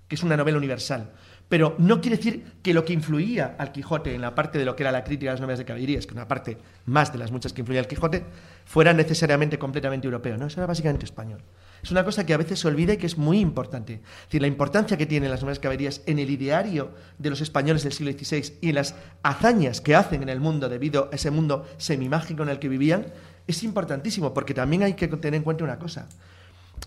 que 0.07 0.15
es 0.15 0.23
una 0.23 0.35
novela 0.35 0.57
universal. 0.57 1.11
Pero 1.51 1.75
no 1.79 1.99
quiere 1.99 2.15
decir 2.15 2.45
que 2.63 2.73
lo 2.73 2.85
que 2.85 2.93
influía 2.93 3.57
al 3.59 3.73
Quijote 3.73 4.15
en 4.15 4.21
la 4.21 4.33
parte 4.33 4.57
de 4.57 4.63
lo 4.63 4.73
que 4.73 4.83
era 4.83 4.91
la 4.93 5.03
crítica 5.03 5.31
de 5.31 5.33
las 5.33 5.41
novelas 5.41 5.59
de 5.59 5.65
caballería, 5.65 5.99
es 5.99 6.07
que 6.07 6.13
una 6.13 6.25
parte 6.25 6.57
más 6.85 7.11
de 7.11 7.19
las 7.19 7.29
muchas 7.29 7.51
que 7.51 7.59
influía 7.59 7.81
al 7.81 7.87
Quijote, 7.87 8.23
fuera 8.63 8.93
necesariamente 8.93 9.59
completamente 9.59 10.07
europeo. 10.07 10.37
No, 10.37 10.45
eso 10.45 10.61
era 10.61 10.67
básicamente 10.67 11.03
español. 11.03 11.41
Es 11.83 11.91
una 11.91 12.05
cosa 12.05 12.25
que 12.25 12.33
a 12.33 12.37
veces 12.37 12.57
se 12.57 12.69
olvida 12.69 12.93
y 12.93 12.97
que 12.97 13.05
es 13.05 13.17
muy 13.17 13.41
importante. 13.41 13.95
Es 13.95 14.25
decir, 14.27 14.41
la 14.41 14.47
importancia 14.47 14.95
que 14.95 15.05
tienen 15.05 15.29
las 15.29 15.41
novelas 15.41 15.57
de 15.57 15.63
caballerías 15.63 16.03
en 16.05 16.19
el 16.19 16.29
ideario 16.29 16.91
de 17.17 17.29
los 17.29 17.41
españoles 17.41 17.83
del 17.83 17.91
siglo 17.91 18.13
XVI 18.13 18.53
y 18.61 18.71
las 18.71 18.95
hazañas 19.21 19.81
que 19.81 19.93
hacen 19.93 20.23
en 20.23 20.29
el 20.29 20.39
mundo 20.39 20.69
debido 20.69 21.09
a 21.11 21.15
ese 21.17 21.31
mundo 21.31 21.65
semimágico 21.75 22.43
en 22.43 22.49
el 22.49 22.59
que 22.59 22.69
vivían, 22.69 23.07
es 23.45 23.61
importantísimo, 23.63 24.33
porque 24.33 24.53
también 24.53 24.83
hay 24.83 24.93
que 24.93 25.09
tener 25.09 25.35
en 25.35 25.43
cuenta 25.43 25.65
una 25.65 25.79
cosa. 25.79 26.07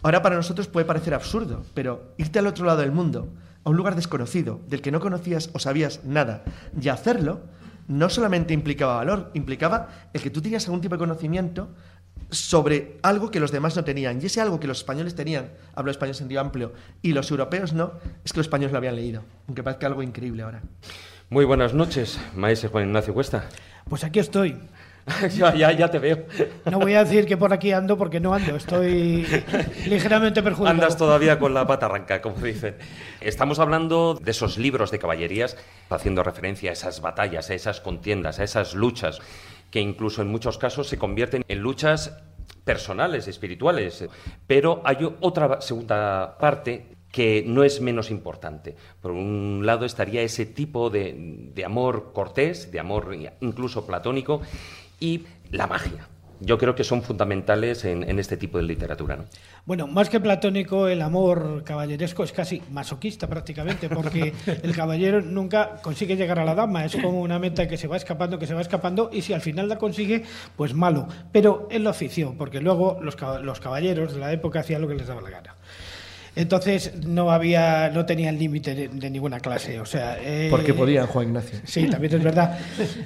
Ahora 0.02 0.22
para 0.22 0.36
nosotros 0.36 0.68
puede 0.68 0.86
parecer 0.86 1.12
absurdo, 1.12 1.66
pero 1.74 2.14
irte 2.16 2.38
al 2.38 2.46
otro 2.46 2.64
lado 2.64 2.80
del 2.80 2.92
mundo, 2.92 3.28
a 3.64 3.70
un 3.70 3.76
lugar 3.76 3.96
desconocido, 3.96 4.60
del 4.68 4.82
que 4.82 4.90
no 4.90 5.00
conocías 5.00 5.50
o 5.52 5.58
sabías 5.58 6.04
nada, 6.04 6.44
y 6.80 6.88
hacerlo, 6.88 7.40
no 7.88 8.08
solamente 8.08 8.54
implicaba 8.54 8.96
valor, 8.96 9.30
implicaba 9.34 9.88
el 10.12 10.20
que 10.20 10.30
tú 10.30 10.40
tenías 10.40 10.66
algún 10.66 10.80
tipo 10.80 10.94
de 10.94 10.98
conocimiento 11.00 11.68
sobre 12.30 12.98
algo 13.02 13.30
que 13.30 13.40
los 13.40 13.52
demás 13.52 13.76
no 13.76 13.84
tenían. 13.84 14.20
Y 14.20 14.26
ese 14.26 14.40
algo 14.40 14.60
que 14.60 14.66
los 14.66 14.78
españoles 14.78 15.14
tenían, 15.14 15.50
hablo 15.74 15.90
español 15.90 16.10
en 16.10 16.18
sentido 16.18 16.40
amplio, 16.40 16.72
y 17.02 17.12
los 17.12 17.30
europeos 17.30 17.72
no, 17.72 17.92
es 18.24 18.32
que 18.32 18.38
los 18.38 18.46
españoles 18.46 18.72
lo 18.72 18.78
habían 18.78 18.96
leído, 18.96 19.22
aunque 19.46 19.62
parezca 19.62 19.86
algo 19.86 20.02
increíble 20.02 20.42
ahora. 20.42 20.62
Muy 21.30 21.44
buenas 21.44 21.74
noches, 21.74 22.18
maestro 22.34 22.70
Juan 22.70 22.88
Ignacio 22.88 23.14
Cuesta. 23.14 23.48
Pues 23.88 24.04
aquí 24.04 24.18
estoy. 24.18 24.58
ya, 25.36 25.54
ya, 25.54 25.72
ya 25.72 25.90
te 25.90 25.98
veo. 25.98 26.24
No 26.70 26.78
voy 26.78 26.94
a 26.94 27.04
decir 27.04 27.26
que 27.26 27.36
por 27.36 27.52
aquí 27.52 27.72
ando 27.72 27.98
porque 27.98 28.20
no 28.20 28.32
ando, 28.32 28.56
estoy 28.56 29.26
ligeramente 29.86 30.42
perjudicado. 30.42 30.74
Andas 30.74 30.96
todavía 30.96 31.38
con 31.38 31.52
la 31.52 31.66
pata 31.66 31.86
arranca, 31.86 32.22
como 32.22 32.36
dicen. 32.38 32.76
Estamos 33.20 33.58
hablando 33.58 34.14
de 34.14 34.30
esos 34.30 34.56
libros 34.56 34.90
de 34.90 34.98
caballerías, 34.98 35.56
haciendo 35.90 36.22
referencia 36.22 36.70
a 36.70 36.72
esas 36.72 37.00
batallas, 37.00 37.50
a 37.50 37.54
esas 37.54 37.80
contiendas, 37.80 38.38
a 38.38 38.44
esas 38.44 38.74
luchas, 38.74 39.20
que 39.70 39.80
incluso 39.80 40.22
en 40.22 40.28
muchos 40.28 40.56
casos 40.56 40.88
se 40.88 40.96
convierten 40.96 41.44
en 41.48 41.58
luchas 41.58 42.16
personales, 42.64 43.28
espirituales. 43.28 44.06
Pero 44.46 44.80
hay 44.84 44.98
otra 45.20 45.60
segunda 45.60 46.38
parte 46.38 46.94
que 47.12 47.44
no 47.46 47.62
es 47.62 47.80
menos 47.80 48.10
importante. 48.10 48.74
Por 49.00 49.12
un 49.12 49.62
lado 49.64 49.84
estaría 49.84 50.22
ese 50.22 50.46
tipo 50.46 50.90
de, 50.90 51.14
de 51.54 51.64
amor 51.64 52.12
cortés, 52.12 52.72
de 52.72 52.80
amor 52.80 53.16
incluso 53.40 53.86
platónico, 53.86 54.40
y 55.00 55.24
la 55.50 55.66
magia. 55.66 56.08
Yo 56.40 56.58
creo 56.58 56.74
que 56.74 56.84
son 56.84 57.02
fundamentales 57.02 57.84
en, 57.84 58.18
este 58.18 58.36
tipo 58.36 58.58
de 58.58 58.64
literatura. 58.64 59.16
¿no? 59.16 59.24
Bueno, 59.64 59.86
más 59.86 60.10
que 60.10 60.20
platónico, 60.20 60.88
el 60.88 61.00
amor 61.00 61.62
caballeresco 61.64 62.24
es 62.24 62.32
casi 62.32 62.60
masoquista 62.70 63.28
prácticamente, 63.28 63.88
porque 63.88 64.34
el 64.62 64.74
caballero 64.74 65.22
nunca 65.22 65.76
consigue 65.82 66.16
llegar 66.16 66.38
a 66.38 66.44
la 66.44 66.54
dama, 66.54 66.84
es 66.84 66.96
como 66.96 67.20
una 67.20 67.38
meta 67.38 67.68
que 67.68 67.76
se 67.76 67.86
va 67.86 67.96
escapando, 67.96 68.38
que 68.38 68.46
se 68.46 68.54
va 68.54 68.60
escapando, 68.60 69.10
y 69.12 69.22
si 69.22 69.32
al 69.32 69.40
final 69.40 69.68
la 69.68 69.78
consigue, 69.78 70.24
pues 70.56 70.74
malo. 70.74 71.08
Pero 71.32 71.68
en 71.70 71.84
la 71.84 71.90
afición, 71.90 72.36
porque 72.36 72.60
luego 72.60 72.98
los, 73.00 73.16
los 73.42 73.60
caballeros 73.60 74.12
de 74.12 74.20
la 74.20 74.32
época 74.32 74.60
hacían 74.60 74.82
lo 74.82 74.88
que 74.88 74.96
les 74.96 75.06
daba 75.06 75.22
la 75.22 75.30
gana. 75.30 75.54
Entonces 76.36 76.92
no 77.06 77.30
había, 77.30 77.90
no 77.90 78.04
tenían 78.06 78.38
límite 78.38 78.74
de, 78.74 79.10
ninguna 79.10 79.38
clase, 79.40 79.78
o 79.80 79.86
sea. 79.86 80.18
Eh, 80.20 80.48
Porque 80.50 80.74
podían, 80.74 81.06
Juan 81.06 81.28
Ignacio. 81.28 81.60
Sí, 81.64 81.86
también 81.88 82.14
es 82.14 82.22
verdad. 82.22 82.58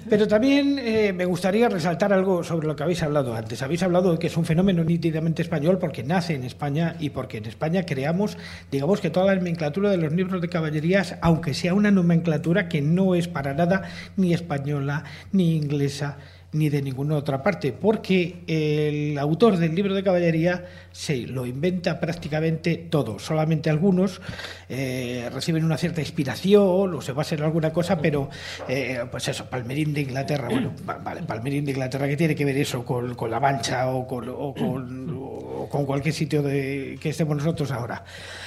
Pero 0.08 0.26
también 0.26 0.78
eh, 0.78 1.12
me 1.12 1.24
gustaría 1.26 1.68
resaltar 1.68 2.12
algo 2.12 2.42
sobre 2.42 2.66
lo 2.66 2.74
que 2.74 2.82
habéis 2.82 3.02
hablado 3.02 3.34
antes. 3.34 3.60
Habéis 3.62 3.82
hablado 3.82 4.12
de 4.12 4.18
que 4.18 4.28
es 4.28 4.36
un 4.36 4.44
fenómeno 4.44 4.82
nítidamente 4.82 5.42
español 5.42 5.78
porque 5.78 6.02
nace 6.02 6.34
en 6.34 6.44
España 6.44 6.96
y 6.98 7.10
porque 7.10 7.38
en 7.38 7.46
España 7.46 7.84
creamos, 7.84 8.38
digamos 8.70 9.00
que 9.00 9.10
toda 9.10 9.26
la 9.26 9.34
nomenclatura 9.34 9.90
de 9.90 9.98
los 9.98 10.12
libros 10.12 10.40
de 10.40 10.48
caballerías, 10.48 11.16
aunque 11.20 11.54
sea 11.54 11.74
una 11.74 11.90
nomenclatura 11.90 12.68
que 12.68 12.80
no 12.80 13.14
es 13.14 13.28
para 13.28 13.52
nada 13.54 13.82
ni 14.16 14.32
española 14.32 15.04
ni 15.32 15.56
inglesa 15.56 16.16
ni 16.52 16.70
de 16.70 16.80
ninguna 16.80 17.16
otra 17.16 17.42
parte, 17.42 17.72
porque 17.72 18.42
el 18.46 19.18
autor 19.18 19.58
del 19.58 19.74
libro 19.74 19.94
de 19.94 20.02
caballería 20.02 20.64
se 20.90 21.18
lo 21.26 21.44
inventa 21.44 22.00
prácticamente 22.00 22.86
todo, 22.88 23.18
solamente 23.18 23.68
algunos 23.68 24.20
eh, 24.68 25.28
reciben 25.32 25.64
una 25.64 25.76
cierta 25.76 26.00
inspiración 26.00 26.94
o 26.94 27.02
se 27.02 27.12
a 27.12 27.24
ser 27.24 27.42
alguna 27.42 27.70
cosa, 27.70 27.98
pero 27.98 28.30
eh, 28.66 29.04
pues 29.10 29.28
eso, 29.28 29.44
Palmerín 29.46 29.92
de 29.92 30.02
Inglaterra, 30.02 30.48
bueno, 30.48 30.72
vale, 30.84 31.22
Palmerín 31.22 31.64
de 31.66 31.72
Inglaterra, 31.72 32.08
¿qué 32.08 32.16
tiene 32.16 32.34
que 32.34 32.44
ver 32.44 32.56
eso 32.56 32.84
con, 32.84 33.14
La 33.30 33.40
Mancha 33.40 33.88
o 33.88 34.06
con, 34.06 34.28
o 34.28 35.68
con, 35.70 35.84
cualquier 35.84 36.14
sitio 36.14 36.42
de, 36.42 36.98
que 37.00 37.10
estemos 37.10 37.36
nosotros 37.36 37.70
ahora? 37.70 38.04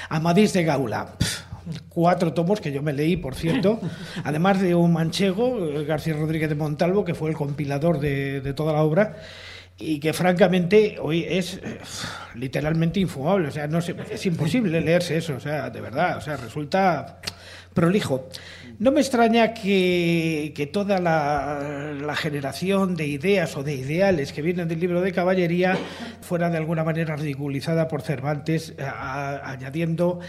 Amadís 0.10 0.53
de 0.53 0.63
Gaula 0.63 1.13
cuatro 1.89 2.34
tomos 2.34 2.62
que 2.62 2.72
yo 2.72 2.82
me 2.82 2.94
leí, 2.94 3.18
por 3.18 3.36
cierto, 3.36 3.80
además 4.24 4.62
de 4.62 4.75
un 4.75 4.94
manchego, 4.94 5.58
García 5.86 6.13
Rodríguez 6.13 6.50
de 6.50 6.56
Montalvo, 6.56 7.06
que 7.06 7.13
fue 7.13 7.30
el 7.30 7.36
compilador 7.36 8.00
de, 8.00 8.53
toda 8.53 8.74
la 8.74 8.84
obra 8.84 9.18
y 9.77 10.00
que 10.00 10.13
francamente 10.13 10.98
hoy 11.01 11.25
es 11.27 11.56
eh, 11.63 11.80
literalmente 12.36 13.00
infumable, 13.00 13.48
o 13.48 13.51
sea, 13.51 13.68
no 13.68 13.80
es 13.80 14.25
imposible 14.25 14.80
leerse 14.82 15.18
eso, 15.18 15.36
o 15.36 15.39
sea, 15.39 15.70
de 15.70 15.82
verdad, 15.82 16.18
o 16.18 16.22
sea, 16.22 16.38
resulta 16.38 17.20
prolijo. 17.74 18.30
No 18.80 18.91
me 18.91 19.00
extraña 19.00 19.53
que, 19.53 20.70
toda 20.74 21.00
la, 21.00 21.94
la, 22.01 22.15
generación 22.15 22.96
de 22.96 23.06
ideas 23.06 23.56
o 23.56 23.63
de 23.63 23.75
ideales 23.75 24.34
que 24.34 24.41
vienen 24.41 24.68
del 24.68 24.80
libro 24.80 25.01
de 25.01 25.12
caballería 25.12 25.77
fuera 26.22 26.50
de 26.50 26.58
alguna 26.58 26.84
manera 26.84 27.15
ridiculizada 27.15 27.88
por 27.88 28.01
Cervantes, 28.01 28.74
añadiendo 28.80 30.20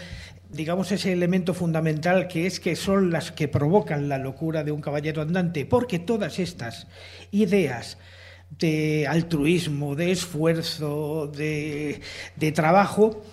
digamos, 0.53 0.91
ese 0.91 1.11
elemento 1.11 1.53
fundamental 1.53 2.27
que 2.27 2.45
es 2.45 2.59
que 2.59 2.75
son 2.75 3.11
las 3.11 3.31
que 3.31 3.47
provocan 3.47 4.07
la 4.07 4.19
locura 4.19 4.63
de 4.63 4.71
un 4.71 4.81
caballero 4.81 5.21
andante, 5.21 5.65
porque 5.65 5.99
todas 5.99 6.39
estas 6.39 6.87
ideas 7.31 7.97
de 8.59 9.07
altruismo, 9.07 9.95
de 9.95 10.11
esfuerzo, 10.11 11.27
de, 11.27 12.01
trabajo, 12.53 13.23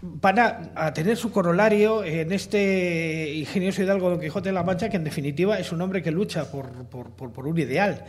van 0.00 0.38
a, 0.38 0.92
tener 0.94 1.18
su 1.18 1.30
corolario 1.30 2.02
en 2.02 2.32
este 2.32 3.34
ingenioso 3.34 3.82
hidalgo 3.82 4.08
Don 4.08 4.20
Quijote 4.20 4.48
de 4.48 4.54
la 4.54 4.62
Mancha, 4.62 4.88
que 4.88 4.96
en 4.96 5.04
definitiva 5.04 5.58
es 5.58 5.70
un 5.70 5.82
hombre 5.82 6.02
que 6.02 6.10
lucha 6.10 6.50
por, 6.50 6.86
por, 6.86 7.46
un 7.46 7.58
ideal. 7.58 8.04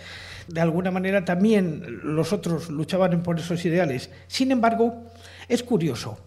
De 0.48 0.62
alguna 0.62 0.92
manera 0.92 1.26
también 1.26 1.84
los 2.04 2.32
otros 2.32 2.70
luchaban 2.70 3.22
por 3.22 3.38
esos 3.38 3.66
ideales. 3.66 4.10
Sin 4.28 4.52
embargo, 4.52 5.04
es 5.50 5.62
curioso, 5.62 6.18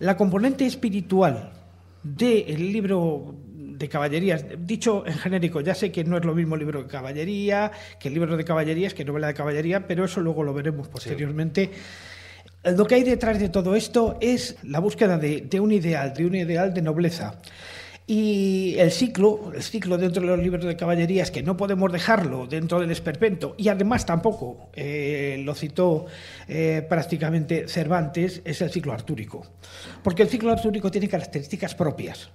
la 0.00 0.16
componente 0.16 0.66
espiritual 0.66 1.52
del 2.14 2.72
libro 2.72 3.34
de 3.54 3.88
caballerías, 3.88 4.44
dicho 4.60 5.04
en 5.06 5.14
genérico, 5.14 5.60
ya 5.60 5.74
sé 5.74 5.92
que 5.92 6.04
no 6.04 6.16
es 6.16 6.24
lo 6.24 6.34
mismo 6.34 6.56
libro 6.56 6.82
de 6.82 6.88
caballería 6.88 7.70
que 7.98 8.08
el 8.08 8.14
libro 8.14 8.36
de 8.36 8.44
caballerías, 8.44 8.94
que 8.94 9.04
novela 9.04 9.26
de 9.26 9.34
caballería, 9.34 9.86
pero 9.86 10.04
eso 10.04 10.20
luego 10.20 10.42
lo 10.42 10.54
veremos 10.54 10.88
posteriormente. 10.88 11.70
Lo 12.64 12.86
que 12.86 12.96
hay 12.96 13.04
detrás 13.04 13.38
de 13.38 13.48
todo 13.48 13.74
esto 13.76 14.18
es 14.20 14.56
la 14.62 14.80
búsqueda 14.80 15.18
de, 15.18 15.42
de, 15.42 15.60
un 15.60 15.72
ideal, 15.72 16.14
de 16.14 16.26
un 16.26 16.34
ideal 16.34 16.72
de 16.72 16.82
nobleza. 16.82 17.40
Y 18.08 18.76
el 18.78 18.92
ciclo, 18.92 19.52
el 19.52 19.62
ciclo 19.62 19.98
dentro 19.98 20.22
de 20.22 20.28
los 20.28 20.38
libros 20.38 20.64
de 20.64 20.76
caballerías, 20.76 21.32
que 21.32 21.42
no 21.42 21.56
podemos 21.56 21.92
dejarlo 21.92 22.46
dentro 22.46 22.78
del 22.78 22.92
esperpento, 22.92 23.56
y 23.58 23.68
además 23.68 24.06
tampoco 24.06 24.70
eh, 24.74 25.42
lo 25.44 25.56
citó 25.56 26.06
eh, 26.46 26.86
prácticamente 26.88 27.66
Cervantes, 27.66 28.42
es 28.44 28.62
el 28.62 28.70
ciclo 28.70 28.92
artúrico. 28.92 29.44
Porque 30.04 30.22
el 30.22 30.28
ciclo 30.28 30.52
artúrico 30.52 30.88
tiene 30.88 31.08
características 31.08 31.74
propias. 31.74 32.30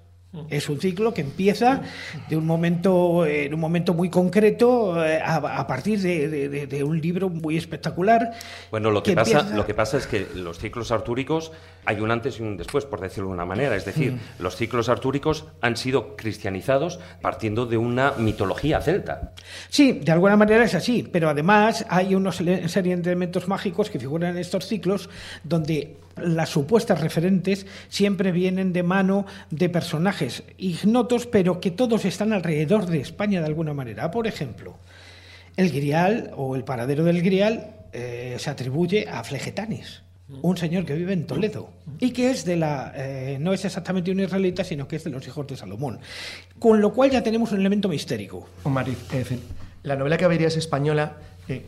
Es 0.50 0.70
un 0.70 0.80
ciclo 0.80 1.14
que 1.14 1.22
empieza 1.22 1.82
de 2.30 2.38
un 2.38 2.46
momento, 2.46 3.26
en 3.26 3.54
un 3.54 3.60
momento 3.60 3.94
muy 3.94 4.10
concreto, 4.10 5.04
eh, 5.06 5.20
a, 5.22 5.68
partir 5.68 6.00
de, 6.00 6.84
un 6.86 7.02
libro 7.02 7.28
muy 7.28 7.58
espectacular. 7.58 8.32
Bueno, 8.70 8.92
lo 8.92 9.04
que, 9.04 9.14
pasa, 9.14 9.44
lo 9.54 9.66
que 9.66 9.74
pasa 9.74 9.98
es 9.98 10.08
que 10.08 10.28
los 10.36 10.58
ciclos 10.58 10.92
artúricos 10.92 11.52
hay 11.86 12.00
un 12.00 12.12
antes 12.12 12.40
y 12.40 12.44
un 12.44 12.56
después, 12.56 12.86
por 12.86 13.02
decirlo 13.02 13.28
de 13.28 13.34
una 13.34 13.46
manera. 13.46 13.76
Es 13.76 13.84
decir, 13.84 14.14
mm. 14.14 14.20
los 14.42 14.56
ciclos 14.56 14.88
artúricos 14.88 15.46
han 15.60 15.76
sido 15.76 16.16
cristianizados 16.16 17.00
partiendo 17.22 17.66
de 17.66 17.76
una 17.76 18.14
mitología 18.14 18.80
celta. 18.80 19.34
Sí, 19.68 20.00
de 20.02 20.14
alguna 20.14 20.38
manera 20.38 20.64
es 20.64 20.76
así, 20.76 21.04
pero 21.12 21.30
además 21.30 21.86
hay 21.90 22.16
una 22.16 22.32
serie 22.32 22.96
de 22.96 23.10
elementos 23.10 23.50
mágicos 23.50 23.90
que 23.90 24.00
figuran 24.00 24.32
en 24.32 24.38
estos 24.38 24.66
ciclos 24.66 25.10
donde 25.44 25.98
las 26.18 26.50
supuestas 26.50 27.02
referentes 27.02 27.66
siempre 27.90 28.32
vienen 28.32 28.74
de 28.74 28.84
mano 28.84 29.26
de 29.50 29.70
personajes 29.70 30.44
ignotos, 30.58 31.28
pero 31.28 31.60
que 31.60 31.72
todos 31.72 32.06
están 32.06 32.34
alrededor 32.34 32.86
de 32.86 33.00
España 33.00 33.40
de 33.40 33.48
alguna 33.48 33.74
manera. 33.74 34.12
Por 34.12 34.28
ejemplo, 34.28 34.76
el 35.58 35.72
grial 35.72 36.32
o 36.36 36.56
el 36.56 36.64
paradero 36.64 37.04
del 37.04 37.22
grial 37.22 37.76
eh, 37.94 38.36
se 38.40 38.50
atribuye 38.50 39.08
a 39.10 39.24
Flegetanis 39.24 40.04
un 40.42 40.56
señor 40.56 40.86
que 40.86 40.96
vive 40.96 41.14
en 41.14 41.28
Toledo 41.28 41.72
y 42.00 42.12
que 42.12 42.32
es 42.32 42.46
de 42.46 42.56
la 42.56 42.94
eh, 42.96 43.38
no 43.40 43.54
es 43.54 43.66
exactamente 43.66 44.12
un 44.12 44.20
israelita 44.22 44.64
sino 44.64 44.88
que 44.88 44.96
es 44.96 45.04
de 45.04 45.10
los 45.10 45.28
hijos 45.28 45.46
de 45.48 45.58
Salomón 45.58 46.00
con 46.58 46.80
lo 46.80 46.94
cual 46.94 47.12
ya 47.12 47.22
tenemos 47.22 47.52
un 47.52 47.60
elemento 47.60 47.90
mistérico 47.90 48.48
Omar, 48.64 48.88
la 49.84 49.96
novela 49.96 50.18
Caballerías 50.18 50.56
española 50.56 51.18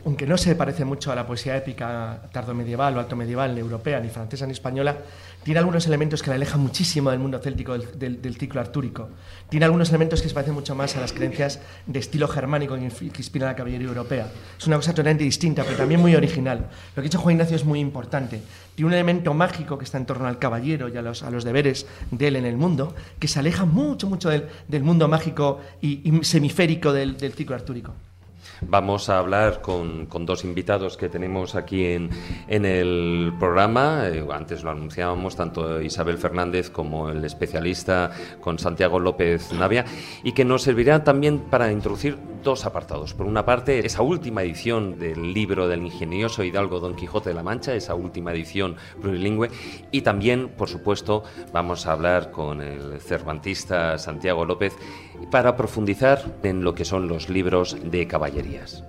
aunque 0.05 0.25
no 0.27 0.37
se 0.37 0.55
parece 0.55 0.85
mucho 0.85 1.11
a 1.11 1.15
la 1.15 1.25
poesía 1.25 1.57
épica 1.57 2.21
tardomedieval 2.31 2.97
o 2.97 2.99
alto 2.99 3.15
medieval, 3.15 3.57
europea, 3.57 3.99
ni 3.99 4.09
francesa, 4.09 4.45
ni 4.45 4.53
española, 4.53 4.97
tiene 5.43 5.59
algunos 5.59 5.85
elementos 5.87 6.21
que 6.23 6.29
la 6.29 6.35
alejan 6.35 6.61
muchísimo 6.61 7.11
del 7.11 7.19
mundo 7.19 7.39
céltico, 7.39 7.77
del, 7.77 8.35
ciclo 8.37 8.61
artúrico. 8.61 9.09
Tiene 9.49 9.65
algunos 9.65 9.89
elementos 9.89 10.21
que 10.21 10.29
se 10.29 10.33
parecen 10.33 10.53
mucho 10.53 10.73
más 10.73 10.95
a 10.95 11.01
las 11.01 11.11
creencias 11.11 11.59
de 11.85 11.99
estilo 11.99 12.27
germánico 12.27 12.75
que 12.75 12.83
inspiran 13.17 13.49
la 13.49 13.55
caballería 13.55 13.87
europea. 13.87 14.31
Es 14.57 14.65
una 14.67 14.77
cosa 14.77 14.91
totalmente 14.91 15.25
distinta, 15.25 15.63
pero 15.63 15.75
también 15.75 15.99
muy 15.99 16.15
original. 16.15 16.59
Lo 16.59 16.95
que 16.95 16.99
ha 17.01 17.03
dicho 17.03 17.19
Juan 17.19 17.35
Ignacio 17.35 17.57
es 17.57 17.65
muy 17.65 17.79
importante. 17.79 18.41
Tiene 18.75 18.87
un 18.87 18.93
elemento 18.93 19.33
mágico 19.33 19.77
que 19.77 19.83
está 19.83 19.97
en 19.97 20.05
torno 20.05 20.27
al 20.27 20.39
caballero 20.39 20.87
y 20.87 20.97
a 20.97 21.01
los, 21.01 21.43
deberes 21.43 21.87
de 22.11 22.27
él 22.27 22.37
en 22.37 22.45
el 22.45 22.55
mundo, 22.55 22.95
que 23.19 23.27
se 23.27 23.39
aleja 23.39 23.65
mucho, 23.65 24.07
mucho 24.07 24.29
del, 24.29 24.83
mundo 24.83 25.07
mágico 25.07 25.59
y, 25.81 26.23
semiférico 26.23 26.93
del 26.93 27.33
ciclo 27.33 27.55
artúrico. 27.55 27.93
Vamos 28.67 29.10
a 29.10 29.20
hablar 29.20 29.62
con, 29.62 30.08
dos 30.25 30.43
invitados 30.43 30.98
que 30.98 31.10
tenemos 31.10 31.55
aquí 31.55 31.86
en, 31.86 32.10
el 32.48 33.34
programa. 33.39 34.08
Eh, 34.08 34.25
antes 34.32 34.63
lo 34.63 34.72
anunciábamos, 34.72 35.36
tanto 35.36 35.82
Isabel 35.82 36.17
Fernández 36.17 36.70
como 36.70 37.10
el 37.10 37.24
especialista 37.25 38.12
con 38.39 38.60
Santiago 38.60 39.00
López 39.00 39.51
Navia, 39.53 39.86
y 40.24 40.32
que 40.32 40.46
nos 40.46 40.63
servirán 40.63 41.03
también 41.03 41.39
para 41.39 41.72
introducir 41.72 42.17
dos 42.43 42.65
apartados. 42.65 43.13
Por 43.13 43.25
una 43.25 43.46
parte, 43.46 43.86
esa 43.86 44.01
última 44.01 44.43
edición 44.43 45.00
del 45.00 45.34
libro 45.34 45.67
del 45.67 45.82
ingenioso 45.82 46.43
Hidalgo 46.43 46.79
Don 46.79 46.96
Quijote 46.96 47.29
de 47.29 47.36
la 47.36 47.43
Mancha, 47.43 47.74
esa 47.74 47.96
última 47.96 48.34
edición 48.34 48.75
plurilingüe, 49.01 49.50
y 49.91 50.01
también, 50.01 50.50
por 50.50 50.70
supuesto, 50.70 51.24
vamos 51.53 51.88
a 51.88 51.93
hablar 51.93 52.32
con 52.32 52.62
el 52.62 53.00
cervantista 53.00 53.98
Santiago 53.98 54.46
López 54.46 54.74
para 55.31 55.55
profundizar 55.55 56.23
en 56.43 56.63
lo 56.63 56.75
que 56.75 56.85
son 56.85 57.07
los 57.07 57.29
libros 57.29 57.77
de 57.83 58.07
caballerías. 58.07 58.83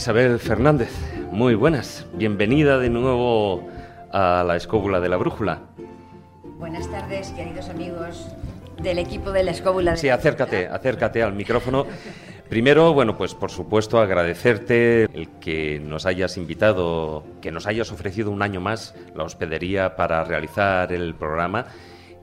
Isabel 0.00 0.38
Fernández, 0.38 0.90
muy 1.30 1.54
buenas. 1.54 2.06
Bienvenida 2.14 2.78
de 2.78 2.88
nuevo 2.88 3.68
a 4.10 4.42
la 4.46 4.56
escóbula 4.56 4.98
de 4.98 5.10
la 5.10 5.18
brújula. 5.18 5.60
Buenas 6.58 6.90
tardes, 6.90 7.28
queridos 7.32 7.68
amigos 7.68 8.26
del 8.82 8.98
equipo 8.98 9.30
de 9.30 9.42
la 9.42 9.50
escóbula. 9.50 9.90
De 9.90 9.96
sí, 9.98 10.08
acércate, 10.08 10.68
acércate 10.68 11.22
al 11.22 11.34
micrófono. 11.34 11.84
Primero, 12.48 12.94
bueno, 12.94 13.18
pues 13.18 13.34
por 13.34 13.50
supuesto 13.50 14.00
agradecerte 14.00 15.02
el 15.02 15.28
que 15.38 15.78
nos 15.80 16.06
hayas 16.06 16.38
invitado, 16.38 17.22
que 17.42 17.52
nos 17.52 17.66
hayas 17.66 17.92
ofrecido 17.92 18.30
un 18.30 18.40
año 18.40 18.62
más 18.62 18.94
la 19.14 19.24
hospedería 19.24 19.96
para 19.96 20.24
realizar 20.24 20.94
el 20.94 21.14
programa. 21.14 21.66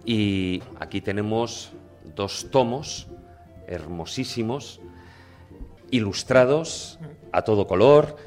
Y 0.03 0.63
aquí 0.79 0.99
tenemos 0.99 1.73
dos 2.15 2.49
tomos 2.49 3.05
hermosísimos, 3.67 4.81
ilustrados 5.91 6.97
a 7.37 7.43
todo 7.43 7.67
color. 7.67 8.17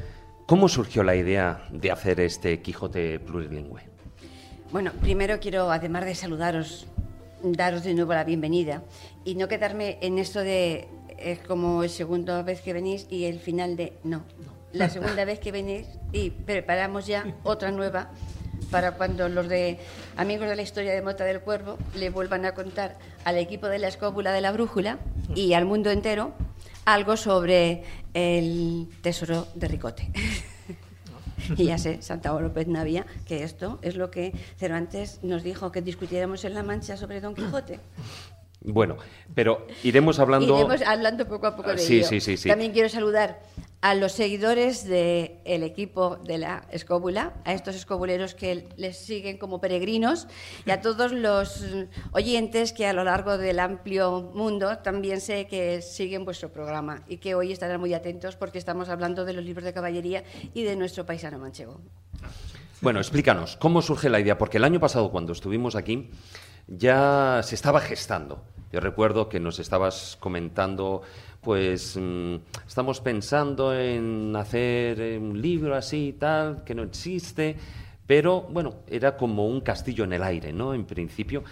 ¿Cómo 0.46 0.68
surgió 0.68 1.02
la 1.02 1.16
idea 1.16 1.66
de 1.70 1.90
hacer 1.90 2.20
este 2.20 2.62
Quijote 2.62 3.18
plurilingüe? 3.18 3.82
Bueno, 4.70 4.92
primero 5.00 5.40
quiero, 5.40 5.70
además 5.70 6.04
de 6.04 6.14
saludaros, 6.14 6.86
daros 7.42 7.82
de 7.82 7.94
nuevo 7.94 8.14
la 8.14 8.24
bienvenida 8.24 8.82
y 9.24 9.34
no 9.34 9.48
quedarme 9.48 9.98
en 10.00 10.18
esto 10.18 10.40
de 10.40 10.88
es 11.18 11.40
como 11.40 11.82
la 11.82 11.88
segunda 11.88 12.42
vez 12.42 12.62
que 12.62 12.72
venís 12.72 13.06
y 13.10 13.24
el 13.24 13.40
final 13.40 13.76
de 13.76 13.94
no. 14.04 14.22
La 14.72 14.88
segunda 14.88 15.24
vez 15.24 15.40
que 15.40 15.50
venís 15.50 15.86
y 16.12 16.30
preparamos 16.30 17.06
ya 17.06 17.26
otra 17.42 17.72
nueva 17.72 18.10
para 18.70 18.92
cuando 18.92 19.28
los 19.28 19.48
de 19.48 19.78
amigos 20.16 20.48
de 20.48 20.54
la 20.54 20.62
historia 20.62 20.94
de 20.94 21.02
Mota 21.02 21.24
del 21.24 21.40
Cuervo 21.40 21.76
le 21.96 22.10
vuelvan 22.10 22.44
a 22.44 22.54
contar 22.54 22.96
al 23.24 23.36
equipo 23.36 23.66
de 23.66 23.80
la 23.80 23.88
escóbula 23.88 24.30
de 24.32 24.40
la 24.40 24.52
brújula 24.52 24.98
y 25.34 25.54
al 25.54 25.64
mundo 25.64 25.90
entero 25.90 26.32
algo 26.84 27.16
sobre 27.16 27.84
el 28.14 28.88
tesoro 29.02 29.48
de 29.54 29.68
Ricote. 29.68 30.10
y 31.56 31.64
ya 31.64 31.78
sé, 31.78 32.02
Santiago 32.02 32.40
López 32.40 32.68
Navia, 32.68 33.06
que 33.26 33.42
esto 33.42 33.78
es 33.82 33.96
lo 33.96 34.10
que 34.10 34.32
Cervantes 34.56 35.20
nos 35.22 35.42
dijo 35.42 35.72
que 35.72 35.82
discutiéramos 35.82 36.44
en 36.44 36.54
La 36.54 36.62
Mancha 36.62 36.96
sobre 36.96 37.20
Don 37.20 37.34
Quijote. 37.34 37.80
Bueno, 38.62 38.96
pero 39.34 39.66
iremos 39.82 40.18
hablando. 40.18 40.58
Iremos 40.58 40.82
hablando 40.82 41.26
poco 41.26 41.46
a 41.46 41.56
poco 41.56 41.70
de 41.70 41.78
sí, 41.78 41.98
ello. 41.98 42.08
Sí, 42.08 42.20
sí, 42.20 42.36
sí. 42.36 42.48
También 42.48 42.72
quiero 42.72 42.88
saludar 42.88 43.40
a 43.80 43.94
los 43.94 44.12
seguidores 44.12 44.86
del 44.86 45.62
equipo 45.62 46.16
de 46.16 46.36
la 46.36 46.66
escóbula, 46.70 47.32
a 47.44 47.54
estos 47.54 47.74
escobuleros 47.74 48.34
que 48.34 48.68
les 48.76 48.98
siguen 48.98 49.38
como 49.38 49.60
peregrinos 49.60 50.28
y 50.66 50.70
a 50.70 50.82
todos 50.82 51.12
los 51.12 51.64
oyentes 52.12 52.74
que 52.74 52.86
a 52.86 52.92
lo 52.92 53.04
largo 53.04 53.38
del 53.38 53.58
amplio 53.58 54.30
mundo 54.34 54.78
también 54.78 55.22
sé 55.22 55.46
que 55.46 55.80
siguen 55.80 56.26
vuestro 56.26 56.52
programa 56.52 57.02
y 57.08 57.16
que 57.16 57.34
hoy 57.34 57.52
estarán 57.52 57.80
muy 57.80 57.94
atentos 57.94 58.36
porque 58.36 58.58
estamos 58.58 58.90
hablando 58.90 59.24
de 59.24 59.32
los 59.32 59.44
libros 59.44 59.64
de 59.64 59.72
caballería 59.72 60.24
y 60.52 60.64
de 60.64 60.76
nuestro 60.76 61.06
paisano 61.06 61.38
manchego. 61.38 61.80
Bueno, 62.82 62.98
explícanos, 62.98 63.56
¿cómo 63.56 63.80
surge 63.80 64.10
la 64.10 64.20
idea? 64.20 64.36
Porque 64.36 64.58
el 64.58 64.64
año 64.64 64.80
pasado, 64.80 65.10
cuando 65.10 65.32
estuvimos 65.32 65.74
aquí, 65.74 66.10
ya 66.66 67.40
se 67.42 67.54
estaba 67.54 67.80
gestando. 67.80 68.42
Yo 68.72 68.80
recuerdo 68.80 69.28
que 69.28 69.40
nos 69.40 69.58
estabas 69.58 70.16
comentando, 70.20 71.02
pues 71.40 71.98
mm, 72.00 72.36
estamos 72.66 73.00
pensando 73.00 73.74
en 73.74 74.34
hacer 74.36 75.00
eh, 75.00 75.18
un 75.18 75.40
libro 75.40 75.74
así 75.74 76.08
y 76.08 76.12
tal, 76.12 76.62
que 76.62 76.74
no 76.74 76.84
existe, 76.84 77.56
pero 78.06 78.42
bueno, 78.42 78.76
era 78.86 79.16
como 79.16 79.46
un 79.46 79.60
castillo 79.60 80.04
en 80.04 80.12
el 80.12 80.22
aire, 80.22 80.52
¿no? 80.52 80.72
En 80.72 80.84
principio, 80.84 81.42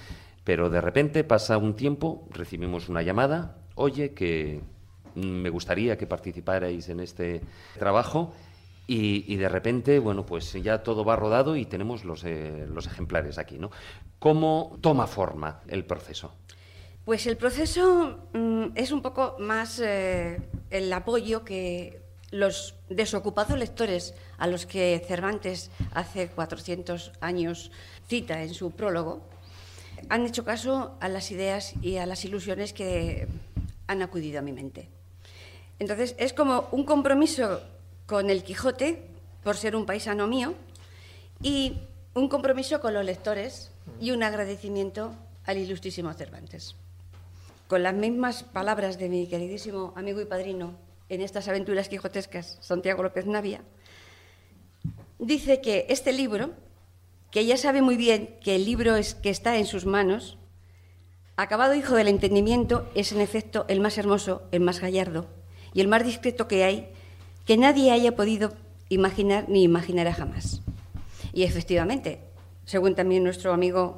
pero 0.44 0.70
de 0.70 0.80
repente 0.80 1.24
pasa 1.24 1.58
un 1.58 1.74
tiempo, 1.74 2.28
recibimos 2.30 2.88
una 2.88 3.02
llamada, 3.02 3.56
oye, 3.74 4.14
que 4.14 4.60
me 5.14 5.50
gustaría 5.50 5.98
que 5.98 6.06
participarais 6.06 6.88
en 6.88 7.00
este 7.00 7.40
trabajo 7.78 8.32
y, 8.90 9.36
de 9.36 9.50
repente, 9.50 9.98
bueno, 9.98 10.24
pues 10.24 10.54
ya 10.54 10.82
todo 10.82 11.04
va 11.04 11.14
rodado 11.14 11.56
y 11.56 11.66
tenemos 11.66 12.06
los, 12.06 12.24
eh, 12.24 12.66
los 12.66 12.86
ejemplares 12.86 13.36
aquí, 13.36 13.58
¿no? 13.58 13.70
¿Cómo 14.18 14.78
toma 14.80 15.06
forma 15.06 15.60
el 15.68 15.84
proceso? 15.84 16.32
Pues 17.04 17.26
el 17.26 17.36
proceso 17.36 18.30
mm, 18.32 18.68
es 18.74 18.90
un 18.90 19.02
poco 19.02 19.36
más 19.40 19.78
eh, 19.84 20.40
el 20.70 20.90
apoyo 20.90 21.44
que 21.44 22.00
los 22.30 22.76
desocupados 22.88 23.58
lectores 23.58 24.14
a 24.38 24.46
los 24.46 24.64
que 24.64 25.04
Cervantes 25.06 25.70
hace 25.92 26.28
400 26.28 27.12
años 27.20 27.70
cita 28.06 28.42
en 28.42 28.54
su 28.54 28.70
prólogo, 28.70 29.20
han 30.08 30.24
hecho 30.24 30.46
caso 30.46 30.96
a 31.00 31.08
las 31.08 31.30
ideas 31.30 31.74
y 31.82 31.98
a 31.98 32.06
las 32.06 32.24
ilusiones 32.24 32.72
que 32.72 33.28
han 33.86 34.00
acudido 34.00 34.38
a 34.38 34.42
mi 34.42 34.52
mente. 34.52 34.88
Entonces, 35.78 36.14
es 36.18 36.32
como 36.32 36.68
un 36.72 36.84
compromiso 36.84 37.60
con 38.08 38.30
el 38.30 38.42
Quijote, 38.42 39.02
por 39.44 39.58
ser 39.58 39.76
un 39.76 39.84
paisano 39.84 40.26
mío, 40.26 40.54
y 41.42 41.76
un 42.14 42.28
compromiso 42.30 42.80
con 42.80 42.94
los 42.94 43.04
lectores 43.04 43.70
y 44.00 44.12
un 44.12 44.22
agradecimiento 44.22 45.14
al 45.44 45.58
ilustrísimo 45.58 46.12
Cervantes. 46.14 46.74
Con 47.68 47.82
las 47.82 47.92
mismas 47.92 48.44
palabras 48.44 48.98
de 48.98 49.10
mi 49.10 49.26
queridísimo 49.26 49.92
amigo 49.94 50.22
y 50.22 50.24
padrino 50.24 50.74
en 51.10 51.20
estas 51.20 51.48
aventuras 51.48 51.90
quijotescas, 51.90 52.56
Santiago 52.62 53.02
López 53.02 53.26
Navia, 53.26 53.60
dice 55.18 55.60
que 55.60 55.84
este 55.90 56.14
libro, 56.14 56.52
que 57.30 57.40
ella 57.40 57.58
sabe 57.58 57.82
muy 57.82 57.98
bien 57.98 58.38
que 58.42 58.56
el 58.56 58.64
libro 58.64 58.96
es, 58.96 59.14
que 59.14 59.28
está 59.28 59.58
en 59.58 59.66
sus 59.66 59.84
manos, 59.84 60.38
acabado 61.36 61.74
hijo 61.74 61.94
del 61.94 62.08
entendimiento, 62.08 62.88
es 62.94 63.12
en 63.12 63.20
efecto 63.20 63.66
el 63.68 63.80
más 63.80 63.98
hermoso, 63.98 64.48
el 64.50 64.60
más 64.60 64.80
gallardo 64.80 65.26
y 65.74 65.82
el 65.82 65.88
más 65.88 66.04
discreto 66.04 66.48
que 66.48 66.64
hay 66.64 66.90
que 67.48 67.56
nadie 67.56 67.92
haya 67.92 68.14
podido 68.14 68.52
imaginar 68.90 69.48
ni 69.48 69.62
imaginará 69.62 70.12
jamás. 70.12 70.60
Y 71.32 71.44
efectivamente, 71.44 72.20
según 72.66 72.94
también 72.94 73.24
nuestro 73.24 73.54
amigo 73.54 73.96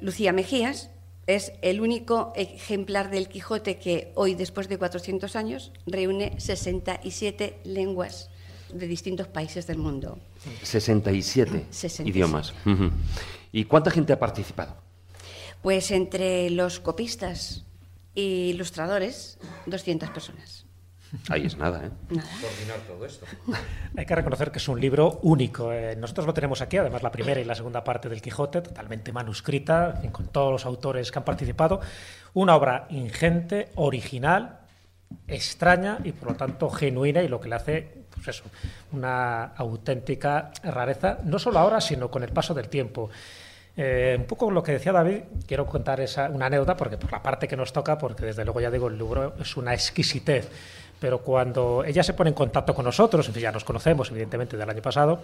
Lucía 0.00 0.32
Mejías, 0.32 0.90
es 1.26 1.52
el 1.62 1.80
único 1.80 2.32
ejemplar 2.36 3.10
del 3.10 3.28
Quijote 3.28 3.78
que 3.78 4.12
hoy, 4.14 4.36
después 4.36 4.68
de 4.68 4.78
400 4.78 5.34
años, 5.34 5.72
reúne 5.84 6.38
67 6.38 7.58
lenguas 7.64 8.30
de 8.72 8.86
distintos 8.86 9.26
países 9.26 9.66
del 9.66 9.78
mundo. 9.78 10.20
67, 10.62 11.66
67. 11.70 12.08
idiomas. 12.08 12.54
¿Y 13.50 13.64
cuánta 13.64 13.90
gente 13.90 14.12
ha 14.12 14.20
participado? 14.20 14.76
Pues 15.60 15.90
entre 15.90 16.50
los 16.50 16.78
copistas 16.78 17.64
e 18.14 18.22
ilustradores, 18.22 19.38
200 19.66 20.08
personas. 20.10 20.65
Ahí 21.28 21.46
es 21.46 21.56
nada, 21.56 21.84
¿eh? 21.84 21.90
Nada. 22.10 22.28
Hay 23.96 24.06
que 24.06 24.14
reconocer 24.14 24.50
que 24.50 24.58
es 24.58 24.68
un 24.68 24.80
libro 24.80 25.18
único. 25.22 25.72
eh, 25.72 25.96
nosotros 25.96 26.26
lo 26.26 26.34
tenemos 26.34 26.60
aquí, 26.60 26.76
además 26.76 27.02
la 27.02 27.10
primera 27.10 27.40
y 27.40 27.44
la 27.44 27.54
segunda 27.54 27.82
parte 27.82 28.08
del 28.08 28.22
Quijote, 28.22 28.62
totalmente 28.62 29.12
manuscrita, 29.12 29.92
en 29.96 30.02
fin, 30.02 30.10
con 30.10 30.26
todos 30.28 30.52
los 30.52 30.66
autores 30.66 31.10
que 31.10 31.18
han 31.18 31.24
participado. 31.24 31.80
Una 32.34 32.56
obra 32.56 32.86
ingente, 32.90 33.70
original, 33.76 34.60
extraña 35.28 35.98
y 36.04 36.12
por 36.12 36.30
lo 36.30 36.36
tanto 36.36 36.70
genuina 36.70 37.22
y 37.22 37.28
lo 37.28 37.40
que 37.40 37.48
le 37.48 37.54
hace, 37.54 38.04
pues 38.14 38.28
eso, 38.28 38.44
una 38.92 39.44
auténtica 39.56 40.50
rareza, 40.62 41.18
no 41.24 41.38
solo 41.38 41.58
ahora, 41.58 41.80
sino 41.80 42.10
con 42.10 42.22
el 42.22 42.30
paso 42.30 42.54
del 42.54 42.68
tiempo. 42.68 43.10
Eh, 43.78 44.16
un 44.18 44.24
poco 44.24 44.50
lo 44.50 44.62
que 44.62 44.72
decía 44.72 44.90
David, 44.90 45.20
quiero 45.46 45.66
contar 45.66 46.00
esa, 46.00 46.30
una 46.30 46.46
anécdota, 46.46 46.76
porque 46.76 46.96
por 46.96 47.12
la 47.12 47.22
parte 47.22 47.46
que 47.46 47.56
nos 47.56 47.72
toca, 47.72 47.98
porque 47.98 48.24
desde 48.24 48.42
luego 48.44 48.60
ya 48.60 48.70
digo, 48.70 48.88
el 48.88 48.96
libro 48.96 49.34
es 49.38 49.54
una 49.56 49.74
exquisitez, 49.74 50.48
pero 50.98 51.18
cuando 51.18 51.84
ella 51.84 52.02
se 52.02 52.14
pone 52.14 52.30
en 52.30 52.34
contacto 52.34 52.74
con 52.74 52.84
nosotros, 52.84 53.26
en 53.28 53.34
fin, 53.34 53.42
ya 53.42 53.52
nos 53.52 53.64
conocemos 53.64 54.10
evidentemente 54.10 54.56
del 54.56 54.68
año 54.68 54.80
pasado, 54.82 55.20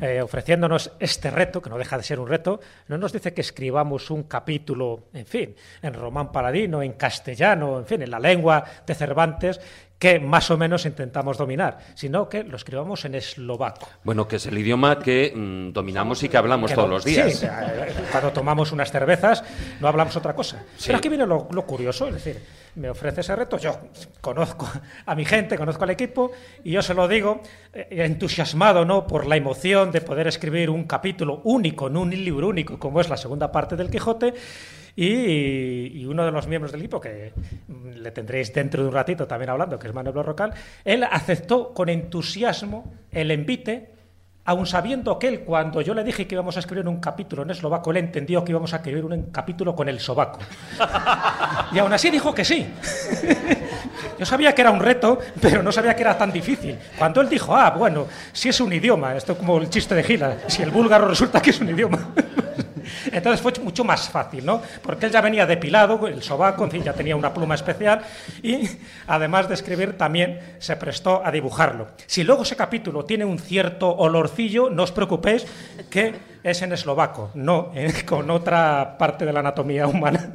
eh, 0.00 0.20
ofreciéndonos 0.22 0.92
este 1.00 1.30
reto, 1.30 1.60
que 1.60 1.68
no 1.70 1.78
deja 1.78 1.96
de 1.96 2.04
ser 2.04 2.20
un 2.20 2.28
reto, 2.28 2.60
no 2.88 2.96
nos 2.96 3.12
dice 3.12 3.34
que 3.34 3.40
escribamos 3.40 4.10
un 4.10 4.22
capítulo, 4.24 5.04
en 5.12 5.26
fin, 5.26 5.54
en 5.82 5.94
román 5.94 6.30
paladino, 6.30 6.82
en 6.82 6.92
castellano, 6.92 7.78
en 7.78 7.86
fin, 7.86 8.02
en 8.02 8.10
la 8.10 8.20
lengua 8.20 8.64
de 8.86 8.94
Cervantes, 8.94 9.60
que 9.98 10.18
más 10.18 10.50
o 10.50 10.56
menos 10.56 10.86
intentamos 10.86 11.36
dominar, 11.36 11.78
sino 11.94 12.26
que 12.28 12.42
lo 12.42 12.56
escribamos 12.56 13.04
en 13.04 13.16
eslovaco. 13.16 13.86
Bueno, 14.02 14.26
que 14.26 14.36
es 14.36 14.46
el 14.46 14.56
idioma 14.56 14.98
que 14.98 15.30
mm, 15.34 15.72
dominamos 15.74 16.22
y 16.22 16.28
que 16.30 16.38
hablamos 16.38 16.70
Que 16.70 16.74
todos 16.76 16.88
no- 16.88 16.94
los 16.94 17.04
días. 17.04 17.34
sí, 17.34 17.44
eh, 17.46 17.92
cuando 18.10 18.30
tomamos 18.32 18.72
unas 18.72 18.90
cervezas 18.90 19.44
no 19.80 19.88
hablamos 19.88 20.16
otra 20.16 20.34
cosa. 20.34 20.62
Pero 20.86 20.96
aquí 20.96 21.08
viene 21.10 21.26
lo, 21.26 21.48
lo 21.50 21.66
curioso, 21.66 22.08
es 22.08 22.14
decir, 22.14 22.40
me 22.76 22.90
ofrece 22.90 23.20
ese 23.20 23.34
reto, 23.36 23.58
yo 23.58 23.78
conozco 24.20 24.68
a 25.06 25.14
mi 25.14 25.24
gente, 25.24 25.56
conozco 25.56 25.84
al 25.84 25.90
equipo 25.90 26.30
y 26.64 26.72
yo 26.72 26.82
se 26.82 26.94
lo 26.94 27.08
digo 27.08 27.40
eh, 27.72 27.88
entusiasmado 27.90 28.84
¿no? 28.84 29.06
por 29.06 29.26
la 29.26 29.36
emoción 29.36 29.90
de 29.90 30.00
poder 30.00 30.26
escribir 30.28 30.70
un 30.70 30.84
capítulo 30.84 31.40
único, 31.44 31.88
en 31.88 31.96
un 31.96 32.10
libro 32.10 32.48
único, 32.48 32.78
como 32.78 33.00
es 33.00 33.08
la 33.08 33.16
segunda 33.16 33.50
parte 33.50 33.76
del 33.76 33.90
Quijote. 33.90 34.34
Y, 34.96 36.04
uno 36.04 36.24
de 36.24 36.32
los 36.32 36.48
miembros 36.48 36.72
del 36.72 36.80
equipo, 36.80 37.00
que 37.00 37.32
le 37.94 38.10
tendréis 38.10 38.52
dentro 38.52 38.82
de 38.82 38.88
un 38.88 38.94
ratito 38.94 39.26
también 39.26 39.50
hablando, 39.50 39.78
que 39.78 39.86
es 39.86 39.94
Manuel 39.94 40.14
Borrocal, 40.14 40.52
él 40.84 41.04
aceptó 41.04 41.72
con 41.72 41.88
entusiasmo 41.88 42.92
el 43.12 43.30
envite 43.30 43.99
Aun 44.46 44.66
sabiendo 44.66 45.18
que 45.18 45.28
él, 45.28 45.40
cuando 45.40 45.82
yo 45.82 45.92
le 45.92 46.02
dije 46.02 46.26
que 46.26 46.34
íbamos 46.34 46.56
a 46.56 46.60
escribir 46.60 46.88
un 46.88 46.98
capítulo 46.98 47.42
en 47.42 47.50
eslovaco, 47.50 47.90
él 47.90 47.98
entendió 47.98 48.42
que 48.42 48.52
íbamos 48.52 48.72
a 48.72 48.76
escribir 48.76 49.04
un 49.04 49.30
capítulo 49.30 49.74
con 49.76 49.88
el 49.88 50.00
sobaco. 50.00 50.38
Y 51.72 51.78
aún 51.78 51.92
así 51.92 52.10
dijo 52.10 52.34
que 52.34 52.44
sí. 52.44 52.66
Yo 54.18 54.26
sabía 54.26 54.54
que 54.54 54.62
era 54.62 54.70
un 54.70 54.80
reto, 54.80 55.18
pero 55.40 55.62
no 55.62 55.70
sabía 55.72 55.94
que 55.94 56.02
era 56.02 56.16
tan 56.16 56.32
difícil. 56.32 56.78
Cuando 56.98 57.20
él 57.20 57.28
dijo, 57.28 57.54
ah, 57.54 57.70
bueno, 57.70 58.06
si 58.32 58.48
es 58.48 58.60
un 58.60 58.72
idioma, 58.72 59.14
esto 59.14 59.36
como 59.36 59.58
el 59.58 59.70
chiste 59.70 59.94
de 59.94 60.02
Gila, 60.02 60.36
si 60.46 60.62
el 60.62 60.70
búlgaro 60.70 61.08
resulta 61.08 61.40
que 61.40 61.50
es 61.50 61.60
un 61.60 61.70
idioma. 61.70 61.98
Entonces 63.12 63.40
fue 63.40 63.52
mucho 63.62 63.84
más 63.84 64.08
fácil, 64.08 64.44
¿no? 64.44 64.62
Porque 64.82 65.06
él 65.06 65.12
ya 65.12 65.20
venía 65.20 65.46
depilado, 65.46 66.06
el 66.06 66.22
sobaco, 66.22 66.64
en 66.64 66.70
fin, 66.70 66.82
ya 66.82 66.92
tenía 66.92 67.16
una 67.16 67.32
pluma 67.32 67.54
especial 67.54 68.02
y 68.42 68.68
además 69.06 69.48
de 69.48 69.54
escribir 69.54 69.96
también 69.96 70.40
se 70.58 70.76
prestó 70.76 71.24
a 71.24 71.30
dibujarlo. 71.30 71.88
Si 72.06 72.24
luego 72.24 72.42
ese 72.42 72.56
capítulo 72.56 73.04
tiene 73.04 73.24
un 73.24 73.38
cierto 73.38 73.88
olorcillo, 73.90 74.70
no 74.70 74.84
os 74.84 74.92
preocupéis 74.92 75.46
que 75.88 76.29
es 76.42 76.62
en 76.62 76.72
eslovaco, 76.72 77.30
no 77.34 77.72
con 78.06 78.30
otra 78.30 78.96
parte 78.98 79.24
de 79.26 79.32
la 79.32 79.40
anatomía 79.40 79.86
humana. 79.86 80.30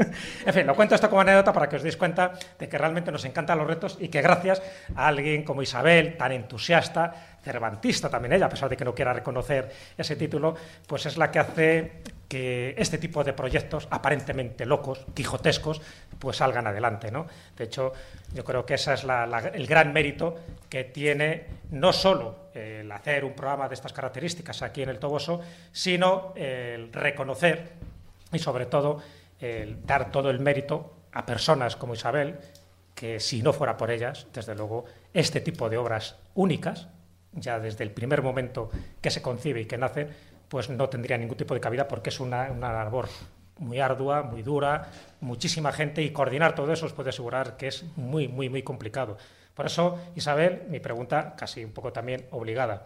En 0.46 0.54
fin, 0.54 0.66
lo 0.68 0.76
cuento 0.76 0.96
esto 0.96 1.10
como 1.10 1.22
anécdota 1.22 1.52
para 1.52 1.68
que 1.68 1.78
os 1.78 1.84
deis 1.84 1.98
cuenta 1.98 2.34
de 2.60 2.70
que 2.70 2.78
realmente 2.78 3.12
nos 3.12 3.26
encantan 3.26 3.58
los 3.58 3.68
retos 3.68 3.98
y 4.00 4.08
que 4.10 4.22
gracias 4.22 4.62
a 4.96 5.08
alguien 5.08 5.44
como 5.44 5.62
Isabel, 5.62 6.18
tan 6.18 6.32
entusiasta, 6.32 7.38
cervantista 7.44 8.10
también 8.10 8.34
ella, 8.34 8.46
a 8.48 8.50
pesar 8.50 8.70
de 8.70 8.78
que 8.78 8.86
no 8.86 8.94
quiera 8.96 9.14
reconocer 9.14 9.72
ese 9.98 10.16
título, 10.16 10.56
pues 10.88 11.06
es 11.06 11.18
la 11.18 11.30
que 11.32 11.40
hace 11.40 11.92
que 12.28 12.74
este 12.78 12.98
tipo 12.98 13.24
de 13.24 13.34
proyectos 13.34 13.88
aparentemente 13.92 14.66
locos, 14.66 15.06
quijotescos, 15.14 15.82
pues 16.18 16.38
salgan 16.38 16.66
adelante. 16.66 17.12
¿no? 17.12 17.28
De 17.56 17.66
hecho, 17.66 17.94
yo 18.34 18.44
creo 18.44 18.66
que 18.66 18.74
ese 18.76 18.94
es 18.94 19.04
la- 19.04 19.52
el 19.54 19.68
gran 19.68 19.94
mérito 19.94 20.36
que 20.70 20.84
tiene 20.86 21.46
no 21.72 21.94
solo 21.94 22.45
el 22.56 22.92
hacer 22.92 23.26
un 23.26 23.34
programa 23.34 23.68
de 23.68 23.76
estas 23.76 23.94
características 23.94 24.62
aquí 24.62 24.82
en 24.82 24.90
el 24.90 25.00
Toboso, 25.00 25.42
sino 25.72 26.34
el 26.36 26.92
reconocer 26.92 27.74
y 28.32 28.40
sobre 28.40 28.66
todo 28.66 29.02
el 29.40 29.86
dar 29.86 30.12
todo 30.12 30.30
el 30.30 30.40
mérito 30.40 30.94
a 31.12 31.26
personas 31.26 31.76
como 31.76 31.94
Isabel, 31.94 32.38
que 32.94 33.20
si 33.20 33.42
no 33.42 33.54
fuera 33.54 33.78
por 33.78 33.92
ellas, 33.92 34.28
desde 34.34 34.56
luego, 34.56 34.86
este 35.14 35.42
tipo 35.42 35.70
de 35.70 35.78
obras 35.78 36.16
únicas, 36.34 36.88
ya 37.34 37.60
desde 37.60 37.84
el 37.84 37.92
primer 37.92 38.22
momento 38.22 38.70
que 39.02 39.12
se 39.12 39.22
concibe 39.22 39.62
y 39.62 39.66
que 39.66 39.78
nace, 39.78 40.08
pues 40.48 40.70
no 40.70 40.88
tendría 40.90 41.18
ningún 41.18 41.38
tipo 41.38 41.54
de 41.54 41.60
cabida 41.60 41.88
porque 41.88 42.10
es 42.10 42.20
una, 42.20 42.50
labor 42.50 43.10
muy 43.58 43.80
ardua, 43.80 44.24
muy 44.24 44.44
dura, 44.44 44.90
muchísima 45.22 45.72
gente 45.72 46.02
y 46.02 46.12
coordinar 46.12 46.56
todo 46.56 46.72
eso 46.72 46.86
os 46.86 46.94
puedo 46.94 47.10
asegurar 47.10 47.58
que 47.58 47.68
es 47.68 47.86
muy, 47.96 48.28
muy, 48.28 48.50
muy 48.50 48.64
complicado. 48.64 49.18
Por 49.56 49.66
eso, 49.66 49.98
Isabel, 50.16 50.64
mi 50.70 50.80
pregunta 50.80 51.34
casi 51.36 51.64
un 51.64 51.72
poco 51.72 51.92
también 51.94 52.28
obligada. 52.32 52.86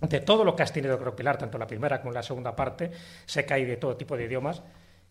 De 0.00 0.20
todo 0.20 0.42
lo 0.42 0.56
que 0.56 0.62
has 0.62 0.72
tenido 0.72 0.98
que 0.98 1.04
recopilar, 1.04 1.36
tanto 1.36 1.58
la 1.58 1.66
primera 1.66 2.00
como 2.00 2.12
la 2.12 2.22
segunda 2.22 2.56
parte, 2.56 2.90
sé 3.26 3.44
que 3.44 3.54
hay 3.54 3.64
de 3.64 3.76
todo 3.76 3.96
tipo 3.96 4.16
de 4.16 4.24
idiomas, 4.24 4.62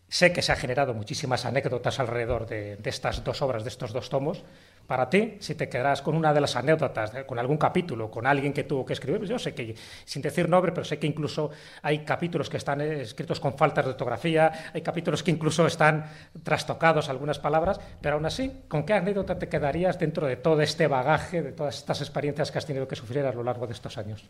sé 0.08 0.32
que 0.32 0.42
se 0.42 0.52
han 0.52 0.58
generado 0.58 0.94
muchísimas 0.94 1.44
anécdotas 1.44 2.00
alrededor 2.00 2.46
de, 2.46 2.76
de 2.76 2.90
estas 2.90 3.22
dos 3.22 3.40
obras, 3.42 3.62
de 3.62 3.68
estos 3.70 3.92
dos 3.92 4.10
tomos. 4.10 4.42
Para 4.88 5.10
ti, 5.10 5.36
si 5.38 5.54
te 5.54 5.68
quedarás 5.68 6.00
con 6.00 6.14
una 6.14 6.32
de 6.32 6.40
las 6.40 6.56
anécdotas, 6.56 7.12
con 7.26 7.38
algún 7.38 7.58
capítulo, 7.58 8.10
con 8.10 8.26
alguien 8.26 8.54
que 8.54 8.64
tuvo 8.64 8.86
que 8.86 8.94
escribir, 8.94 9.18
pues 9.18 9.28
yo 9.28 9.38
sé 9.38 9.54
que, 9.54 9.74
sin 10.06 10.22
decir 10.22 10.48
nombre, 10.48 10.72
pero 10.72 10.82
sé 10.82 10.98
que 10.98 11.06
incluso 11.06 11.50
hay 11.82 11.98
capítulos 12.06 12.48
que 12.48 12.56
están 12.56 12.80
escritos 12.80 13.38
con 13.38 13.52
faltas 13.52 13.84
de 13.84 13.90
ortografía, 13.90 14.70
hay 14.72 14.80
capítulos 14.80 15.22
que 15.22 15.30
incluso 15.30 15.66
están 15.66 16.06
trastocados 16.42 17.10
algunas 17.10 17.38
palabras, 17.38 17.78
pero 18.00 18.14
aún 18.14 18.24
así, 18.24 18.62
¿con 18.66 18.86
qué 18.86 18.94
anécdota 18.94 19.38
te 19.38 19.50
quedarías 19.50 19.98
dentro 19.98 20.26
de 20.26 20.36
todo 20.36 20.62
este 20.62 20.86
bagaje, 20.86 21.42
de 21.42 21.52
todas 21.52 21.76
estas 21.76 22.00
experiencias 22.00 22.50
que 22.50 22.56
has 22.56 22.64
tenido 22.64 22.88
que 22.88 22.96
sufrir 22.96 23.26
a 23.26 23.32
lo 23.34 23.42
largo 23.42 23.66
de 23.66 23.74
estos 23.74 23.98
años? 23.98 24.24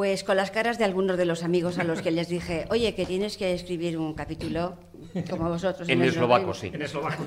Pues 0.00 0.24
con 0.24 0.38
las 0.38 0.50
caras 0.50 0.78
de 0.78 0.84
algunos 0.86 1.18
de 1.18 1.26
los 1.26 1.42
amigos 1.42 1.76
a 1.76 1.84
los 1.84 2.00
que 2.00 2.10
les 2.10 2.26
dije, 2.26 2.64
oye, 2.70 2.94
que 2.94 3.04
tienes 3.04 3.36
que 3.36 3.52
escribir 3.52 3.98
un 3.98 4.14
capítulo 4.14 4.78
como 5.28 5.50
vosotros. 5.50 5.86
En 5.90 6.00
eslovaco, 6.00 6.54
sí. 6.54 6.70
En 6.72 6.80
eslovaco. 6.80 7.22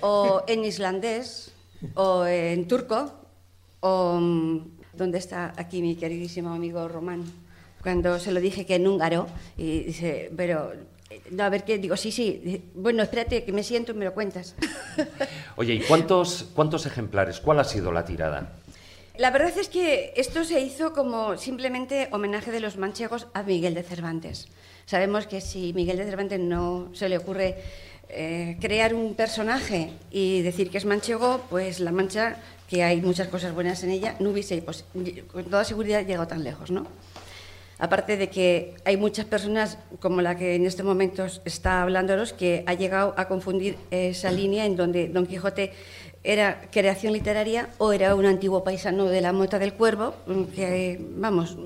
O 0.00 0.42
en 0.48 0.64
islandés, 0.64 1.52
o 1.94 2.26
en 2.26 2.66
turco, 2.66 3.12
o... 3.78 4.18
mm, 4.20 4.58
¿Dónde 4.94 5.18
está 5.18 5.52
aquí 5.56 5.80
mi 5.80 5.94
queridísimo 5.94 6.52
amigo 6.52 6.88
Román? 6.88 7.22
Cuando 7.84 8.18
se 8.18 8.32
lo 8.32 8.40
dije 8.40 8.66
que 8.66 8.74
en 8.74 8.88
húngaro, 8.88 9.28
y 9.56 9.84
dice, 9.84 10.28
pero... 10.36 10.72
eh, 11.08 11.20
No, 11.30 11.44
a 11.44 11.50
ver 11.50 11.62
qué, 11.62 11.78
digo, 11.78 11.96
sí, 11.96 12.10
sí. 12.10 12.64
Bueno, 12.74 13.04
espérate, 13.04 13.44
que 13.44 13.52
me 13.52 13.62
siento 13.62 13.92
y 13.92 13.94
me 13.94 14.06
lo 14.06 14.12
cuentas. 14.12 14.56
Oye, 15.54 15.74
¿y 15.74 15.80
cuántos, 15.82 16.48
cuántos 16.52 16.84
ejemplares? 16.84 17.38
¿Cuál 17.38 17.60
ha 17.60 17.64
sido 17.64 17.92
la 17.92 18.04
tirada? 18.04 18.54
La 19.22 19.30
verdad 19.30 19.56
es 19.56 19.68
que 19.68 20.12
esto 20.16 20.42
se 20.42 20.58
hizo 20.58 20.92
como 20.92 21.38
simplemente 21.38 22.08
homenaje 22.10 22.50
de 22.50 22.58
los 22.58 22.76
manchegos 22.76 23.28
a 23.34 23.44
Miguel 23.44 23.72
de 23.72 23.84
Cervantes. 23.84 24.48
Sabemos 24.84 25.28
que 25.28 25.40
si 25.40 25.72
Miguel 25.74 25.96
de 25.98 26.06
Cervantes 26.06 26.40
no 26.40 26.88
se 26.92 27.08
le 27.08 27.18
ocurre 27.18 27.54
eh, 28.08 28.56
crear 28.60 28.96
un 28.96 29.14
personaje 29.14 29.92
y 30.10 30.42
decir 30.42 30.70
que 30.70 30.78
es 30.78 30.84
manchego, 30.84 31.40
pues 31.50 31.78
La 31.78 31.92
Mancha, 31.92 32.38
que 32.68 32.82
hay 32.82 33.00
muchas 33.00 33.28
cosas 33.28 33.54
buenas 33.54 33.84
en 33.84 33.92
ella, 33.92 34.16
no 34.18 34.30
hubiese 34.30 34.60
pues, 34.60 34.84
con 35.30 35.44
toda 35.44 35.62
seguridad 35.62 36.04
llegado 36.04 36.26
tan 36.26 36.42
lejos, 36.42 36.72
¿no? 36.72 36.88
Aparte 37.78 38.16
de 38.16 38.28
que 38.28 38.74
hay 38.84 38.96
muchas 38.96 39.24
personas, 39.24 39.78
como 39.98 40.20
la 40.20 40.36
que 40.36 40.54
en 40.54 40.66
este 40.66 40.82
momento 40.82 41.26
está 41.44 41.82
hablándonos, 41.82 42.32
que 42.32 42.62
ha 42.66 42.74
llegado 42.74 43.14
a 43.16 43.26
confundir 43.26 43.76
esa 43.90 44.30
línea 44.30 44.66
en 44.66 44.76
donde 44.76 45.08
Don 45.08 45.26
Quijote 45.26 45.72
era 46.24 46.68
creación 46.70 47.12
literaria 47.12 47.68
o 47.78 47.92
era 47.92 48.14
un 48.14 48.26
antiguo 48.26 48.62
paisano 48.62 49.06
de 49.06 49.20
la 49.20 49.32
Mota 49.32 49.58
del 49.58 49.74
Cuervo, 49.74 50.14
que, 50.54 51.00
vamos, 51.16 51.56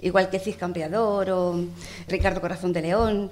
igual 0.00 0.30
que 0.30 0.38
Cid 0.38 0.56
Campeador 0.56 1.30
o 1.30 1.64
Ricardo 2.08 2.40
Corazón 2.40 2.72
de 2.72 2.82
León, 2.82 3.30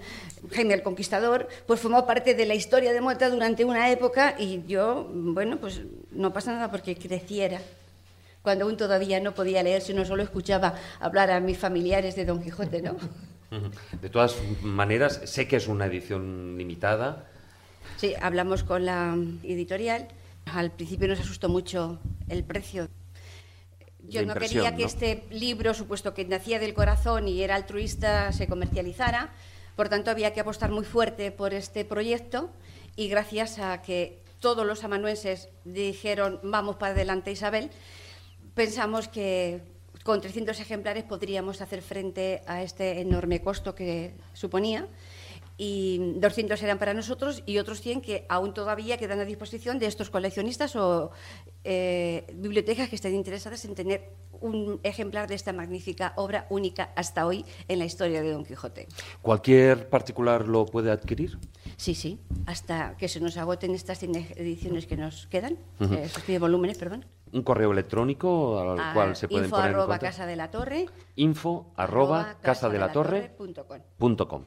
Jaime 0.52 0.74
el 0.74 0.82
Conquistador, 0.82 1.48
pues 1.66 1.80
formó 1.80 2.06
parte 2.06 2.34
de 2.34 2.46
la 2.46 2.54
historia 2.54 2.92
de 2.92 3.00
Mota 3.00 3.30
durante 3.30 3.64
una 3.64 3.90
época 3.90 4.34
y 4.38 4.62
yo, 4.66 5.08
bueno, 5.10 5.56
pues 5.58 5.80
no 6.12 6.32
pasa 6.32 6.52
nada 6.52 6.70
porque 6.70 6.96
creciera 6.96 7.60
cuando 8.42 8.64
aún 8.64 8.76
todavía 8.76 9.20
no 9.20 9.34
podía 9.34 9.62
leer, 9.62 9.82
sino 9.82 10.04
solo 10.04 10.22
escuchaba 10.22 10.74
hablar 11.00 11.30
a 11.30 11.40
mis 11.40 11.58
familiares 11.58 12.14
de 12.14 12.24
Don 12.24 12.42
Quijote, 12.42 12.82
¿no? 12.82 12.96
De 14.00 14.10
todas 14.10 14.36
maneras, 14.62 15.20
sé 15.24 15.48
que 15.48 15.56
es 15.56 15.68
una 15.68 15.86
edición 15.86 16.56
limitada. 16.56 17.26
Sí, 17.96 18.14
hablamos 18.20 18.62
con 18.62 18.84
la 18.84 19.16
editorial. 19.42 20.08
Al 20.54 20.70
principio 20.70 21.08
nos 21.08 21.20
asustó 21.20 21.48
mucho 21.48 22.00
el 22.28 22.44
precio. 22.44 22.88
Yo 24.08 24.24
no 24.24 24.34
quería 24.34 24.74
que 24.74 24.84
este 24.84 25.24
libro, 25.30 25.74
supuesto 25.74 26.14
que 26.14 26.24
nacía 26.24 26.58
del 26.58 26.72
corazón 26.72 27.28
y 27.28 27.42
era 27.42 27.54
altruista, 27.56 28.32
se 28.32 28.46
comercializara. 28.46 29.32
Por 29.76 29.88
tanto, 29.88 30.10
había 30.10 30.32
que 30.32 30.40
apostar 30.40 30.70
muy 30.70 30.84
fuerte 30.84 31.30
por 31.30 31.52
este 31.52 31.84
proyecto 31.84 32.50
y 32.96 33.08
gracias 33.08 33.58
a 33.58 33.82
que 33.82 34.22
todos 34.40 34.66
los 34.66 34.82
amanuenses 34.84 35.48
dijeron 35.64 36.40
vamos 36.42 36.76
para 36.76 36.92
adelante 36.92 37.30
Isabel, 37.30 37.70
pensamos 38.54 39.08
que 39.08 39.62
con 40.04 40.20
300 40.20 40.58
ejemplares 40.60 41.04
podríamos 41.04 41.60
hacer 41.60 41.82
frente 41.82 42.42
a 42.46 42.62
este 42.62 43.00
enorme 43.00 43.42
costo 43.42 43.74
que 43.74 44.14
suponía 44.32 44.88
y 45.58 46.14
200 46.16 46.62
eran 46.62 46.78
para 46.78 46.94
nosotros 46.94 47.42
y 47.44 47.58
otros 47.58 47.80
100 47.80 48.00
que 48.00 48.24
aún 48.28 48.54
todavía 48.54 48.96
quedan 48.96 49.18
a 49.18 49.24
disposición 49.24 49.80
de 49.80 49.86
estos 49.86 50.08
coleccionistas 50.08 50.76
o 50.76 51.10
eh, 51.64 52.32
bibliotecas 52.34 52.88
que 52.88 52.94
estén 52.94 53.14
interesadas 53.14 53.64
en 53.64 53.74
tener 53.74 54.12
un 54.40 54.78
ejemplar 54.84 55.28
de 55.28 55.34
esta 55.34 55.52
magnífica 55.52 56.12
obra 56.14 56.46
única 56.48 56.92
hasta 56.94 57.26
hoy 57.26 57.44
en 57.66 57.80
la 57.80 57.86
historia 57.86 58.22
de 58.22 58.32
Don 58.32 58.44
Quijote. 58.44 58.86
¿Cualquier 59.20 59.88
particular 59.90 60.46
lo 60.46 60.64
puede 60.64 60.92
adquirir? 60.92 61.38
Sí, 61.76 61.96
sí, 61.96 62.20
hasta 62.46 62.96
que 62.96 63.08
se 63.08 63.18
nos 63.18 63.36
agoten 63.36 63.74
estas 63.74 64.00
ediciones 64.04 64.86
que 64.86 64.96
nos 64.96 65.26
quedan, 65.26 65.58
esos 65.80 66.24
10 66.24 66.40
volúmenes, 66.40 66.78
perdón. 66.78 67.04
Un 67.32 67.42
correo 67.42 67.72
electrónico 67.72 68.58
al 68.60 68.94
cual 68.94 69.16
se 69.16 69.26
pueden 69.26 69.46
info 69.46 69.56
poner 69.56 69.74
arroba 69.74 69.98
casa 69.98 70.24
de 70.24 70.36
la 70.36 70.50
torre. 70.52 70.86
Info 71.16 71.72
arroba 71.76 72.36
casa 72.40 72.68
de 72.68 72.78
la 72.78 72.92
torre. 72.92 73.34
Punto 73.98 74.28
com. 74.28 74.44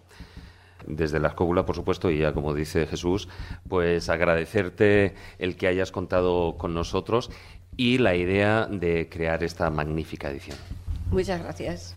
Desde 0.87 1.19
la 1.19 1.29
escóbula, 1.29 1.65
por 1.65 1.75
supuesto, 1.75 2.09
y 2.09 2.19
ya 2.19 2.33
como 2.33 2.53
dice 2.53 2.87
Jesús, 2.87 3.29
pues 3.67 4.09
agradecerte 4.09 5.15
el 5.39 5.55
que 5.55 5.67
hayas 5.67 5.91
contado 5.91 6.57
con 6.57 6.73
nosotros 6.73 7.31
y 7.77 7.97
la 7.97 8.15
idea 8.15 8.67
de 8.69 9.09
crear 9.09 9.43
esta 9.43 9.69
magnífica 9.69 10.29
edición. 10.29 10.57
Muchas 11.11 11.41
gracias. 11.41 11.95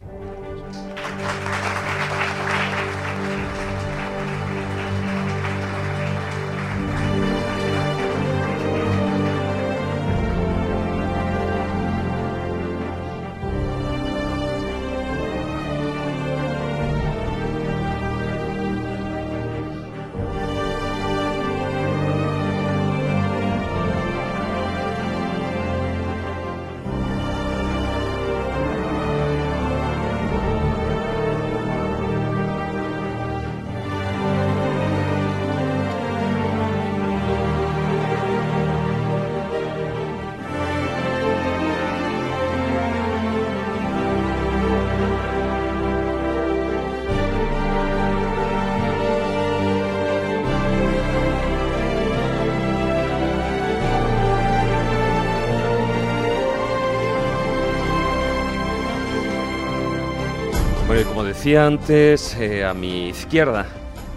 Decía 61.44 61.66
antes, 61.66 62.34
eh, 62.36 62.64
a 62.64 62.72
mi 62.72 63.10
izquierda, 63.10 63.68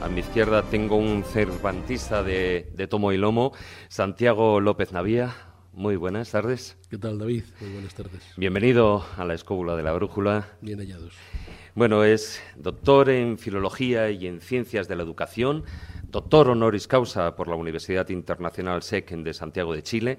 a 0.02 0.08
mi 0.08 0.22
izquierda 0.22 0.64
tengo 0.64 0.96
un 0.96 1.26
cervantista 1.26 2.24
de, 2.24 2.88
tomo 2.90 3.12
y 3.12 3.18
lomo, 3.18 3.52
Santiago 3.90 4.62
López 4.62 4.94
Navía. 4.94 5.36
Muy 5.74 5.98
buenas 5.98 6.32
tardes. 6.32 6.78
¿Qué 6.90 6.98
tal, 6.98 7.20
David? 7.20 7.44
Muy 7.60 7.72
buenas 7.72 7.94
tardes. 7.96 8.24
Bienvenido 8.38 9.06
a 9.18 9.26
la 9.26 9.34
escóbula 9.34 9.76
de 9.76 9.84
la 9.84 9.92
brújula. 9.92 10.48
Bien 10.62 10.80
hallados. 10.80 11.16
Bueno, 11.76 12.06
es 12.06 12.42
doctor 12.56 13.10
en 13.10 13.38
Filología 13.38 14.10
y 14.10 14.26
en 14.26 14.40
Ciencias 14.40 14.88
de 14.88 14.96
la 14.96 15.04
Educación, 15.04 15.66
doctor 16.10 16.48
honoris 16.48 16.88
causa 16.88 17.36
por 17.36 17.50
la 17.50 17.56
Universidad 17.56 18.08
Internacional 18.08 18.84
SEC 18.84 19.12
de 19.18 19.34
Santiago 19.34 19.74
de 19.74 19.84
Chile, 19.84 20.18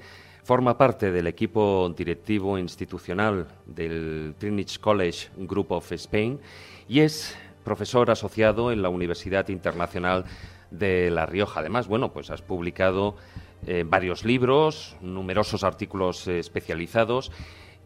Forma 0.49 0.79
parte 0.79 1.13
del 1.13 1.27
equipo 1.27 1.93
directivo 1.95 2.57
institucional 2.57 3.47
del 3.67 4.35
Trinity 4.39 4.79
College 4.79 5.29
Group 5.37 5.73
of 5.73 5.93
Spain 5.93 6.41
y 6.89 7.01
es 7.01 7.37
profesor 7.65 8.11
asociado 8.11 8.73
en 8.73 8.83
la 8.83 8.89
Universidad 8.89 9.49
Internacional 9.49 10.25
de 10.71 11.11
La 11.11 11.27
Rioja. 11.27 11.61
Además, 11.61 11.87
bueno, 11.87 12.13
pues 12.13 12.31
has 12.31 12.43
publicado 12.43 13.17
eh, 13.67 13.85
varios 13.87 14.25
libros, 14.25 14.97
numerosos 15.01 15.65
artículos 15.65 16.27
eh, 16.29 16.39
especializados 16.39 17.31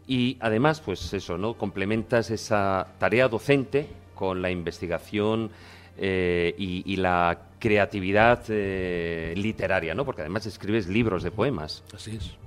y 0.07 0.37
además, 0.39 0.81
pues 0.81 1.13
eso, 1.13 1.37
¿no? 1.37 1.55
Complementas 1.55 2.29
esa 2.29 2.87
tarea 2.99 3.27
docente 3.27 3.87
con 4.15 4.41
la 4.41 4.51
investigación 4.51 5.49
eh, 5.97 6.55
y, 6.57 6.83
y, 6.91 6.97
la 6.97 7.49
creatividad 7.59 8.47
literaria, 9.35 9.95
¿no? 9.95 10.05
Porque 10.05 10.21
además 10.21 10.45
escribes 10.45 10.87
libros 10.87 11.23
de 11.23 11.31
poemas. 11.31 11.83
Así 11.93 12.15
es. 12.15 12.42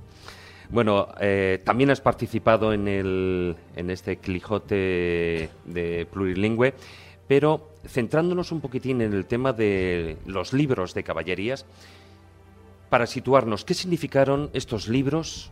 Bueno, 0.71 1.09
eh, 1.21 1.61
también 1.65 1.91
has 1.91 2.01
participado 2.01 2.73
en, 2.73 2.89
el, 2.89 3.57
en 3.77 3.91
este 3.91 4.17
Quijote 4.17 5.51
de 5.65 6.07
plurilingüe, 6.11 6.75
pero 7.29 7.71
centrándonos 7.87 8.53
un 8.53 8.61
poquitín 8.61 9.01
en 9.01 9.13
el 9.13 9.27
tema 9.27 9.53
de 9.53 10.17
los 10.27 10.53
libros 10.53 10.95
de 10.95 11.05
caballerías, 11.05 11.67
para 12.91 13.07
situarnos, 13.07 13.65
¿qué 13.65 13.75
significaron 13.75 14.51
estos 14.53 14.89
libros 14.89 15.51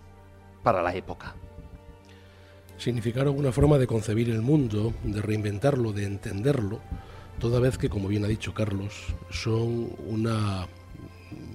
para 0.63 0.83
la 0.83 0.95
época? 0.95 1.35
Significaron 2.79 3.37
una 3.37 3.53
forma 3.53 3.79
de 3.79 3.87
concebir 3.87 4.31
el 4.31 4.41
mundo, 4.41 4.93
de 5.03 5.21
reinventarlo, 5.21 5.93
de 5.93 6.05
entenderlo, 6.05 6.81
toda 7.39 7.61
vez 7.61 7.79
que, 7.79 7.89
como 7.89 8.09
bien 8.09 8.25
ha 8.25 8.29
dicho 8.29 8.55
Carlos, 8.55 9.15
son 9.31 9.91
una 10.07 10.69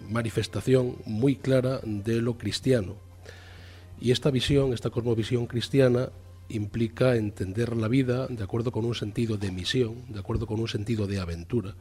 manifestación 0.09 0.97
muy 1.05 1.35
clara 1.35 1.79
de 1.83 2.21
lo 2.21 2.37
cristiano, 2.37 2.95
y 4.01 4.11
esta 4.11 4.31
visión, 4.31 4.73
esta 4.73 4.89
cosmovisión 4.89 5.45
cristiana, 5.47 6.09
implica 6.49 7.15
entender 7.15 7.75
la 7.75 7.87
vida 7.87 8.27
de 8.27 8.43
acuerdo 8.43 8.71
con 8.71 8.85
un 8.85 8.95
sentido 8.95 9.37
de 9.37 9.51
misión, 9.51 10.05
de 10.09 10.19
acuerdo 10.19 10.47
con 10.47 10.59
un 10.59 10.67
sentido 10.67 11.05
de 11.05 11.19
aventura, 11.19 11.75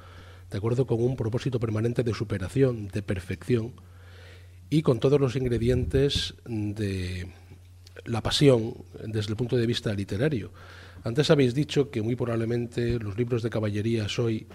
de 0.50 0.58
acuerdo 0.58 0.86
con 0.86 1.02
un 1.02 1.16
propósito 1.16 1.58
permanente 1.58 2.02
de 2.02 2.14
superación, 2.14 2.88
de 2.88 3.02
perfección, 3.02 3.72
y 4.70 4.82
con 4.82 5.00
todos 5.00 5.20
los 5.20 5.36
ingredientes 5.36 6.34
de 6.44 7.28
la 8.04 8.22
pasión 8.22 8.74
desde 9.06 9.30
el 9.30 9.36
punto 9.36 9.56
de 9.56 9.66
vista 9.66 9.92
literario. 9.94 10.52
Antes 11.04 11.30
habéis 11.30 11.54
dicho 11.54 11.90
que 11.90 12.02
muy 12.02 12.16
probablemente 12.16 12.98
los 12.98 13.16
libros 13.16 13.42
de 13.42 13.50
caballerías 13.50 14.18
hoy 14.18 14.46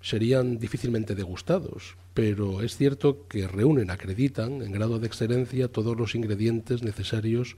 serían 0.00 0.58
difícilmente 0.58 1.14
degustados, 1.14 1.96
pero 2.14 2.62
es 2.62 2.76
cierto 2.76 3.26
que 3.28 3.46
reúnen, 3.46 3.90
acreditan 3.90 4.62
en 4.62 4.72
grado 4.72 4.98
de 4.98 5.06
excelencia 5.06 5.68
todos 5.68 5.96
los 5.96 6.14
ingredientes 6.14 6.82
necesarios 6.82 7.56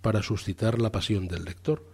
para 0.00 0.22
suscitar 0.22 0.80
la 0.80 0.90
pasión 0.90 1.28
del 1.28 1.44
lector, 1.44 1.86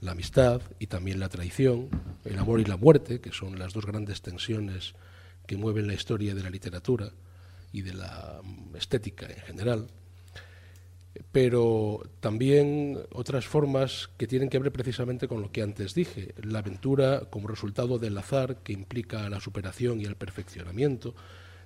la 0.00 0.12
amistad 0.12 0.60
y 0.78 0.86
también 0.86 1.20
la 1.20 1.28
traición, 1.28 1.88
el 2.24 2.38
amor 2.38 2.60
y 2.60 2.64
la 2.64 2.76
muerte, 2.76 3.20
que 3.20 3.32
son 3.32 3.58
las 3.58 3.72
dos 3.72 3.86
grandes 3.86 4.22
tensiones 4.22 4.94
que 5.46 5.56
mueven 5.56 5.86
la 5.86 5.94
historia 5.94 6.34
de 6.34 6.42
la 6.42 6.50
literatura 6.50 7.10
y 7.72 7.82
de 7.82 7.94
la 7.94 8.40
estética 8.74 9.26
en 9.26 9.40
general, 9.42 9.88
pero 11.32 12.02
también 12.20 12.98
otras 13.12 13.46
formas 13.46 14.08
que 14.16 14.26
tienen 14.26 14.48
que 14.48 14.58
ver 14.58 14.72
precisamente 14.72 15.28
con 15.28 15.42
lo 15.42 15.50
que 15.50 15.62
antes 15.62 15.94
dije, 15.94 16.34
la 16.42 16.60
aventura 16.60 17.22
como 17.30 17.48
resultado 17.48 17.98
del 17.98 18.18
azar 18.18 18.58
que 18.62 18.72
implica 18.72 19.28
la 19.28 19.40
superación 19.40 20.00
y 20.00 20.04
el 20.04 20.16
perfeccionamiento, 20.16 21.14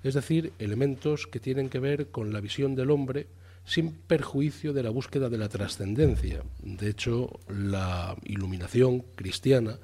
es 0.03 0.15
decir, 0.15 0.53
elementos 0.59 1.27
que 1.27 1.41
tienen 1.41 1.69
que 1.69 1.79
ver 1.79 2.09
con 2.09 2.33
la 2.33 2.41
visión 2.41 2.75
del 2.75 2.91
hombre 2.91 3.27
sin 3.65 3.93
perjuicio 3.93 4.73
de 4.73 4.83
la 4.83 4.91
búsqueda 4.91 5.29
de 5.29 5.39
la 5.39 5.49
trascendencia. 5.49 6.43
De 6.63 6.89
hecho, 6.89 7.41
la 7.49 8.17
iluminación 8.25 9.01
cristiana, 9.15 9.79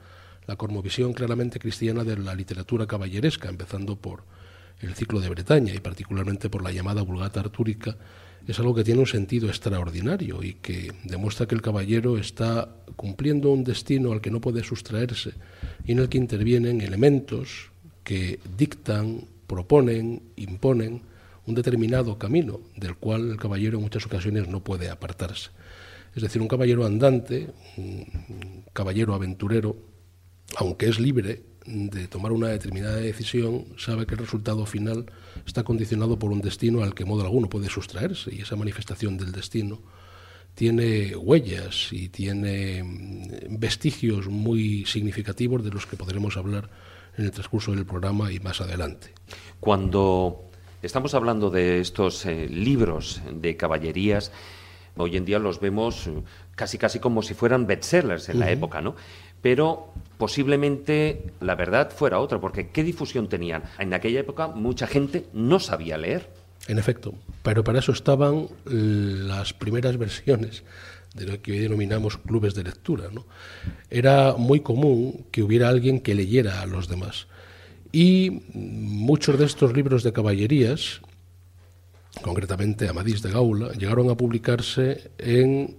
la 0.46 0.56
cosmovisión 0.56 1.12
claramente 1.12 1.58
cristiana 1.58 2.02
de 2.02 2.16
la 2.16 2.34
literatura 2.34 2.86
caballeresca, 2.86 3.48
empezando 3.48 3.96
por 3.96 4.24
el 4.80 4.94
ciclo 4.94 5.20
de 5.20 5.28
Bretaña 5.28 5.74
y 5.74 5.80
particularmente 5.80 6.50
por 6.50 6.62
la 6.62 6.72
llamada 6.72 7.02
Vulgata 7.02 7.40
Artúrica, 7.40 7.96
es 8.46 8.58
algo 8.60 8.74
que 8.74 8.84
tiene 8.84 9.00
un 9.00 9.06
sentido 9.06 9.48
extraordinario 9.48 10.42
y 10.42 10.54
que 10.54 10.92
demuestra 11.04 11.46
que 11.46 11.54
el 11.54 11.62
caballero 11.62 12.16
está 12.16 12.68
cumpliendo 12.94 13.50
un 13.50 13.64
destino 13.64 14.12
al 14.12 14.20
que 14.20 14.30
no 14.30 14.40
puede 14.40 14.62
sustraerse 14.62 15.32
y 15.84 15.92
en 15.92 15.98
el 15.98 16.08
que 16.08 16.18
intervienen 16.18 16.80
elementos 16.80 17.70
que 18.04 18.38
dictan, 18.56 19.24
proponen, 19.46 20.22
imponen 20.36 21.02
un 21.46 21.54
determinado 21.54 22.18
camino 22.18 22.60
del 22.76 22.96
cual 22.96 23.30
el 23.30 23.36
caballero 23.36 23.78
en 23.78 23.84
muchas 23.84 24.06
ocasiones 24.06 24.48
no 24.48 24.62
puede 24.62 24.90
apartarse. 24.90 25.50
Es 26.14 26.22
decir, 26.22 26.40
un 26.40 26.48
caballero 26.48 26.86
andante, 26.86 27.48
un 27.76 28.64
caballero 28.72 29.14
aventurero, 29.14 29.76
aunque 30.56 30.88
es 30.88 30.98
libre 31.00 31.42
de 31.66 32.08
tomar 32.08 32.32
una 32.32 32.48
determinada 32.48 32.96
decisión, 32.96 33.66
sabe 33.76 34.06
que 34.06 34.14
el 34.14 34.20
resultado 34.20 34.66
final 34.66 35.06
está 35.46 35.64
condicionado 35.64 36.18
por 36.18 36.30
un 36.30 36.40
destino 36.40 36.82
al 36.82 36.94
que 36.94 37.04
modo 37.04 37.22
alguno 37.22 37.48
puede 37.48 37.68
sustraerse 37.68 38.34
y 38.34 38.42
esa 38.42 38.56
manifestación 38.56 39.16
del 39.16 39.32
destino 39.32 39.80
tiene 40.54 41.14
huellas 41.14 41.92
y 41.92 42.08
tiene 42.08 42.82
mm, 42.82 43.58
vestigios 43.58 44.26
muy 44.28 44.84
significativos 44.86 45.62
de 45.62 45.70
los 45.70 45.86
que 45.86 45.96
podremos 45.96 46.36
hablar 46.36 46.70
en 47.16 47.24
el 47.26 47.30
transcurso 47.30 47.72
del 47.72 47.86
programa 47.86 48.32
y 48.32 48.40
más 48.40 48.60
adelante. 48.60 49.12
Cuando 49.60 50.50
estamos 50.82 51.14
hablando 51.14 51.50
de 51.50 51.80
estos 51.80 52.24
eh, 52.26 52.48
libros 52.48 53.20
de 53.30 53.56
caballerías, 53.56 54.32
hoy 54.96 55.16
en 55.16 55.26
día 55.26 55.38
los 55.38 55.60
vemos 55.60 56.06
eh, 56.06 56.22
casi 56.54 56.78
casi 56.78 57.00
como 57.00 57.22
si 57.22 57.34
fueran 57.34 57.66
bestsellers 57.66 58.28
en 58.30 58.40
la 58.40 58.50
época, 58.50 58.80
¿no? 58.80 58.96
Pero 59.42 59.92
posiblemente 60.18 61.32
la 61.40 61.54
verdad 61.54 61.90
fuera 61.90 62.18
otra, 62.20 62.40
porque 62.40 62.70
¿qué 62.70 62.82
difusión 62.82 63.28
tenían? 63.28 63.64
En 63.78 63.94
aquella 63.94 64.20
época 64.20 64.48
mucha 64.48 64.86
gente 64.86 65.26
no 65.32 65.60
sabía 65.60 65.98
leer. 65.98 66.30
En 66.68 66.78
efecto, 66.78 67.14
pero 67.42 67.62
para 67.62 67.78
eso 67.78 67.92
estaban 67.92 68.48
las 68.64 69.52
primeras 69.52 69.96
versiones 69.98 70.64
de 71.14 71.26
lo 71.26 71.40
que 71.40 71.52
hoy 71.52 71.58
denominamos 71.58 72.18
clubes 72.18 72.54
de 72.54 72.64
lectura. 72.64 73.08
Era 73.88 74.34
muy 74.36 74.60
común 74.60 75.26
que 75.30 75.42
hubiera 75.42 75.68
alguien 75.68 76.00
que 76.00 76.14
leyera 76.14 76.60
a 76.60 76.66
los 76.66 76.88
demás. 76.88 77.28
Y 77.92 78.42
muchos 78.52 79.38
de 79.38 79.46
estos 79.46 79.72
libros 79.72 80.02
de 80.02 80.12
caballerías, 80.12 81.00
concretamente 82.20 82.88
Amadís 82.88 83.22
de 83.22 83.30
Gaula, 83.30 83.72
llegaron 83.72 84.10
a 84.10 84.16
publicarse 84.16 85.10
en 85.18 85.76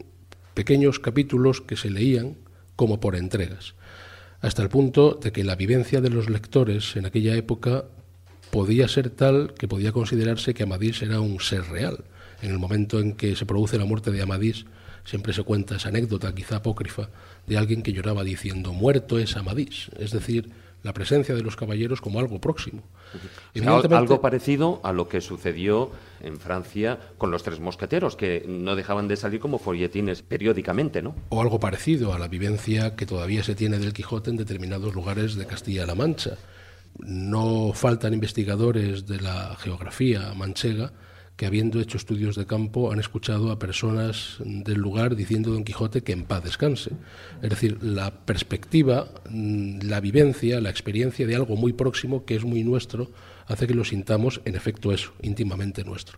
pequeños 0.54 1.00
capítulos 1.00 1.62
que 1.62 1.76
se 1.76 1.92
leían 1.92 2.38
como 2.78 3.02
por 3.02 3.18
entregas, 3.18 3.76
hasta 4.40 4.64
el 4.64 4.70
punto 4.70 5.20
de 5.22 5.34
que 5.34 5.44
la 5.44 5.56
vivencia 5.56 6.00
de 6.00 6.10
los 6.10 6.30
lectores 6.30 6.96
en 6.96 7.06
aquella 7.06 7.36
época 7.36 7.84
podía 8.52 8.88
ser 8.88 9.10
tal 9.10 9.54
que 9.56 9.68
podía 9.68 9.92
considerarse 9.92 10.54
que 10.54 10.64
Amadís 10.64 11.02
era 11.02 11.20
un 11.20 11.42
ser 11.42 11.66
real. 11.66 12.06
En 12.42 12.52
el 12.52 12.60
momento 12.60 13.00
en 13.00 13.14
que 13.14 13.36
se 13.36 13.46
produce 13.46 13.78
la 13.78 13.86
muerte 13.86 14.12
de 14.12 14.22
Amadís, 14.22 14.66
siempre 15.04 15.34
se 15.34 15.44
cuenta 15.44 15.76
esa 15.76 15.90
anécdota, 15.90 16.34
quizá 16.34 16.58
apócrifa, 16.58 17.10
de 17.48 17.58
alguien 17.58 17.82
que 17.82 17.94
lloraba 17.94 18.24
diciendo, 18.24 18.74
muerto 18.74 19.20
es 19.20 19.36
Amadís, 19.36 19.90
es 20.00 20.12
decir, 20.12 20.50
la 20.88 20.94
presencia 20.94 21.36
de 21.36 21.44
los 21.44 21.56
caballeros 21.56 22.02
como 22.02 22.20
algo 22.20 22.42
próximo. 22.42 22.82
algo 23.66 24.22
parecido 24.22 24.80
a 24.84 24.92
lo 24.92 25.08
que 25.08 25.22
sucedió 25.22 25.92
en 26.22 26.40
Francia 26.40 26.98
con 27.18 27.30
los 27.30 27.44
tres 27.44 27.60
mosqueteros, 27.60 28.16
que 28.16 28.46
no 28.48 28.76
dejaban 28.76 29.08
de 29.08 29.18
salir 29.18 29.40
como 29.40 29.60
folletines 29.60 30.24
periódicamente, 30.24 31.02
¿no? 31.02 31.14
O 31.30 31.42
algo 31.42 31.60
parecido 31.60 32.14
a 32.14 32.20
la 32.20 32.28
vivencia 32.28 32.96
que 32.96 33.06
todavía 33.06 33.44
se 33.44 33.54
tiene 33.54 33.78
del 33.78 33.94
Quijote 33.94 34.30
en 34.30 34.38
determinados 34.38 34.96
lugares 34.96 35.36
de 35.36 35.46
Castilla-La 35.46 35.94
Mancha 35.94 36.38
no 37.00 37.74
faltan 37.74 38.14
investigadores 38.14 39.06
de 39.06 39.20
la 39.22 39.56
geografía 39.60 40.34
manchega 40.36 40.92
que 41.38 41.46
habiendo 41.46 41.80
hecho 41.80 41.98
estudios 41.98 42.36
de 42.36 42.48
campo 42.48 42.92
han 42.92 43.00
escuchado 43.00 43.52
a 43.52 43.60
personas 43.60 44.38
del 44.40 44.80
lugar 44.80 45.16
diciendo 45.16 45.52
Don 45.52 45.64
Quijote 45.64 46.02
que 46.02 46.12
en 46.12 46.26
paz 46.26 46.44
descanse. 46.44 46.92
Es 47.44 47.50
decir, 47.52 47.78
la 47.84 48.26
perspectiva, 48.26 49.08
mm, 49.30 49.82
la 49.84 50.00
vivencia, 50.00 50.60
la 50.60 50.72
experiencia 50.72 51.28
de 51.28 51.36
algo 51.36 51.56
muy 51.56 51.74
próximo 51.74 52.26
que 52.26 52.36
es 52.36 52.44
muy 52.44 52.64
nuestro 52.64 53.12
hace 53.46 53.68
que 53.68 53.76
lo 53.76 53.86
sintamos 53.86 54.42
en 54.46 54.56
efecto 54.56 54.92
eso, 54.92 55.14
íntimamente 55.22 55.84
nuestro. 55.84 56.18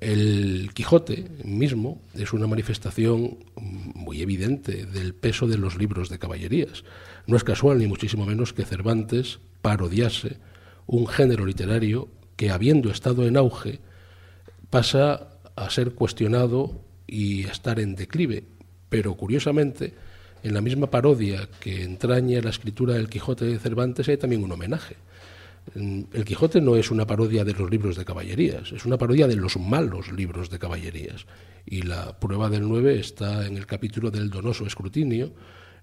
El 0.00 0.70
Quijote 0.72 1.26
mismo 1.44 2.00
es 2.14 2.32
una 2.32 2.46
manifestación 2.46 3.36
muy 3.56 4.22
evidente 4.22 4.86
del 4.86 5.14
peso 5.14 5.46
de 5.48 5.58
los 5.58 5.76
libros 5.76 6.08
de 6.08 6.18
caballerías. 6.18 6.84
No 7.26 7.36
es 7.36 7.44
casual, 7.44 7.78
ni 7.78 7.86
muchísimo 7.86 8.24
menos, 8.24 8.54
que 8.54 8.64
Cervantes 8.64 9.40
parodiase 9.60 10.38
un 10.86 11.06
género 11.06 11.44
literario 11.44 12.08
que, 12.36 12.50
habiendo 12.50 12.90
estado 12.90 13.26
en 13.26 13.36
auge, 13.36 13.80
pasa 14.70 15.28
a 15.56 15.70
ser 15.70 15.92
cuestionado 15.92 16.80
y 17.06 17.46
a 17.46 17.52
estar 17.52 17.80
en 17.80 17.96
declive. 17.96 18.44
Pero, 18.88 19.14
curiosamente, 19.14 19.94
en 20.42 20.54
la 20.54 20.60
misma 20.60 20.90
parodia 20.90 21.48
que 21.60 21.82
entraña 21.82 22.40
la 22.40 22.50
escritura 22.50 22.94
del 22.94 23.08
Quijote 23.08 23.44
de 23.44 23.58
Cervantes 23.58 24.08
hay 24.08 24.16
también 24.16 24.42
un 24.42 24.52
homenaje. 24.52 24.96
El 25.74 26.24
Quijote 26.24 26.60
no 26.60 26.76
es 26.76 26.90
una 26.90 27.06
parodia 27.06 27.44
de 27.44 27.52
los 27.52 27.70
libros 27.70 27.96
de 27.96 28.04
caballerías, 28.04 28.72
es 28.72 28.86
una 28.86 28.96
parodia 28.96 29.28
de 29.28 29.36
los 29.36 29.58
malos 29.58 30.10
libros 30.10 30.48
de 30.48 30.58
caballerías. 30.58 31.26
Y 31.66 31.82
la 31.82 32.18
prueba 32.18 32.48
del 32.48 32.66
9 32.66 32.98
está 32.98 33.46
en 33.46 33.56
el 33.56 33.66
capítulo 33.66 34.10
del 34.10 34.30
donoso 34.30 34.66
escrutinio, 34.66 35.32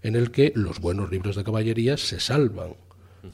en 0.02 0.15
el 0.15 0.32
que 0.32 0.52
los 0.56 0.80
buenos 0.80 1.12
libros 1.12 1.36
de 1.36 1.43
caballerías 1.43 2.02
se 2.02 2.19
salvan 2.19 2.73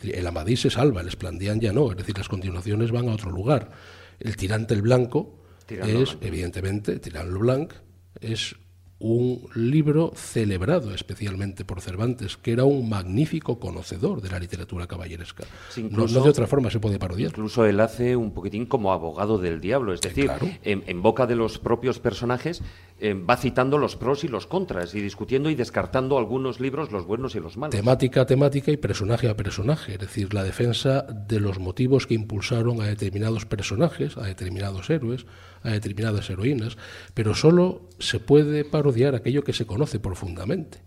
el 0.02 0.28
Amadís 0.28 0.62
se 0.62 0.70
salva, 0.70 1.02
el 1.02 1.08
Esplandián 1.08 1.60
ya 1.60 1.74
no, 1.74 1.92
es 1.92 1.98
decir, 1.98 2.18
las 2.18 2.30
continuaciones 2.30 2.92
van 2.92 3.10
a 3.10 3.14
otro 3.14 3.32
lugar. 3.32 3.72
El 4.20 4.38
Tirante 4.38 4.74
el 4.74 4.82
Blanco 4.82 5.43
es, 5.68 6.18
evidentemente, 6.22 7.00
Tirante 7.00 7.32
el 7.32 7.38
Blanc 7.38 7.74
es 8.20 8.56
un 9.04 9.50
libro 9.54 10.14
celebrado 10.16 10.94
especialmente 10.94 11.66
por 11.66 11.82
Cervantes, 11.82 12.38
que 12.38 12.54
era 12.54 12.64
un 12.64 12.88
magnífico 12.88 13.60
conocedor 13.60 14.22
de 14.22 14.30
la 14.30 14.40
literatura 14.40 14.88
caballeresca. 14.88 15.44
no, 15.92 16.08
de 16.08 16.30
otra 16.30 16.48
forma 16.48 16.72
se 16.72 16.80
puede 16.80 17.00
parodiar. 17.00 17.32
Incluso 17.32 17.66
él 17.66 17.82
hace 17.82 18.16
un 18.16 18.32
poquitín 18.32 18.66
como 18.66 18.94
abogado 18.94 19.40
del 19.40 19.60
diablo, 19.60 19.94
es 19.94 20.00
decir, 20.00 20.32
en, 20.64 21.02
boca 21.02 21.28
de 21.28 21.36
los 21.36 21.60
propios 21.60 22.00
personajes 22.00 22.62
eh, 23.02 23.14
va 23.14 23.36
citando 23.36 23.78
los 23.78 23.98
pros 23.98 24.24
y 24.24 24.30
los 24.30 24.48
contras 24.48 24.96
y 24.96 25.02
discutiendo 25.02 25.50
y 25.50 25.56
descartando 25.56 26.18
algunos 26.18 26.62
libros, 26.62 26.94
los 26.94 27.06
buenos 27.06 27.36
y 27.36 27.42
los 27.42 27.58
malos. 27.58 27.76
Temática 27.76 28.22
a 28.22 28.26
temática 28.26 28.72
y 28.72 28.78
personaje 28.78 29.28
a 29.28 29.36
personaje, 29.36 29.96
es 29.96 30.00
decir, 30.00 30.34
la 30.34 30.46
defensa 30.46 31.02
de 31.02 31.42
los 31.42 31.60
motivos 31.60 32.08
que 32.08 32.14
impulsaron 32.14 32.80
a 32.80 32.86
determinados 32.86 33.46
personajes, 33.46 34.16
a 34.16 34.24
determinados 34.24 34.90
héroes, 34.90 35.26
a 35.62 35.72
determinadas 35.72 36.30
heroínas, 36.30 36.78
pero 37.14 37.36
solo 37.36 37.90
se 38.00 38.20
puede 38.20 38.64
parodiar 38.64 38.93
aquello 39.16 39.44
que 39.44 39.54
se 39.54 39.66
conoce 39.66 40.00
profundamente. 40.00 40.80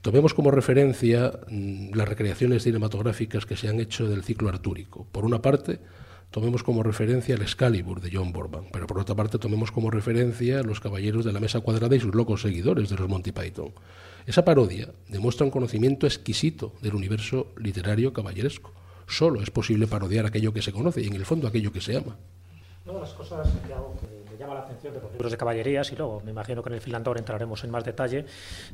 Tomemos 0.00 0.34
como 0.34 0.50
referencia 0.50 1.32
mm, 1.48 1.94
las 1.94 2.08
recreaciones 2.08 2.64
cinematográficas 2.64 3.46
que 3.46 3.56
se 3.56 3.68
han 3.68 3.80
hecho 3.80 4.08
del 4.08 4.24
ciclo 4.24 4.48
artúrico. 4.48 5.06
Por 5.12 5.24
una 5.24 5.42
parte, 5.42 5.78
tomemos 6.30 6.62
como 6.62 6.82
referencia 6.82 7.34
el 7.34 7.42
Excalibur 7.42 8.00
de 8.00 8.10
John 8.12 8.32
Borman, 8.32 8.66
pero 8.72 8.86
por 8.86 8.98
otra 8.98 9.14
parte 9.14 9.38
tomemos 9.38 9.70
como 9.70 9.90
referencia 9.90 10.62
los 10.62 10.80
Caballeros 10.80 11.24
de 11.24 11.32
la 11.32 11.40
Mesa 11.40 11.60
Cuadrada 11.60 11.94
y 11.94 12.00
sus 12.00 12.14
locos 12.14 12.42
seguidores 12.42 12.88
de 12.88 12.96
los 12.96 13.08
Monty 13.08 13.32
Python. 13.32 13.72
Esa 14.26 14.44
parodia 14.44 14.88
demuestra 15.08 15.44
un 15.44 15.50
conocimiento 15.50 16.06
exquisito 16.06 16.74
del 16.80 16.94
universo 16.94 17.52
literario 17.56 18.12
caballeresco. 18.12 18.72
Solo 19.06 19.42
es 19.42 19.50
posible 19.50 19.86
parodiar 19.86 20.26
aquello 20.26 20.52
que 20.52 20.62
se 20.62 20.72
conoce 20.72 21.02
y 21.02 21.08
en 21.08 21.14
el 21.14 21.26
fondo 21.26 21.46
aquello 21.46 21.72
que 21.72 21.80
se 21.80 21.96
ama. 21.96 22.16
Una 22.84 22.94
de 22.94 23.00
las 23.00 23.12
cosas 23.12 23.48
que, 23.48 23.68
me 23.68 24.11
llama 24.42 24.54
la 24.54 24.60
atención 24.60 24.92
de 24.92 25.00
los 25.00 25.10
libros 25.12 25.30
de 25.30 25.38
caballerías, 25.38 25.90
y 25.92 25.96
luego 25.96 26.20
me 26.24 26.30
imagino 26.30 26.62
que 26.62 26.68
en 26.68 26.74
el 26.74 26.80
Finlandor 26.80 27.18
entraremos 27.18 27.64
en 27.64 27.70
más 27.70 27.84
detalle, 27.84 28.26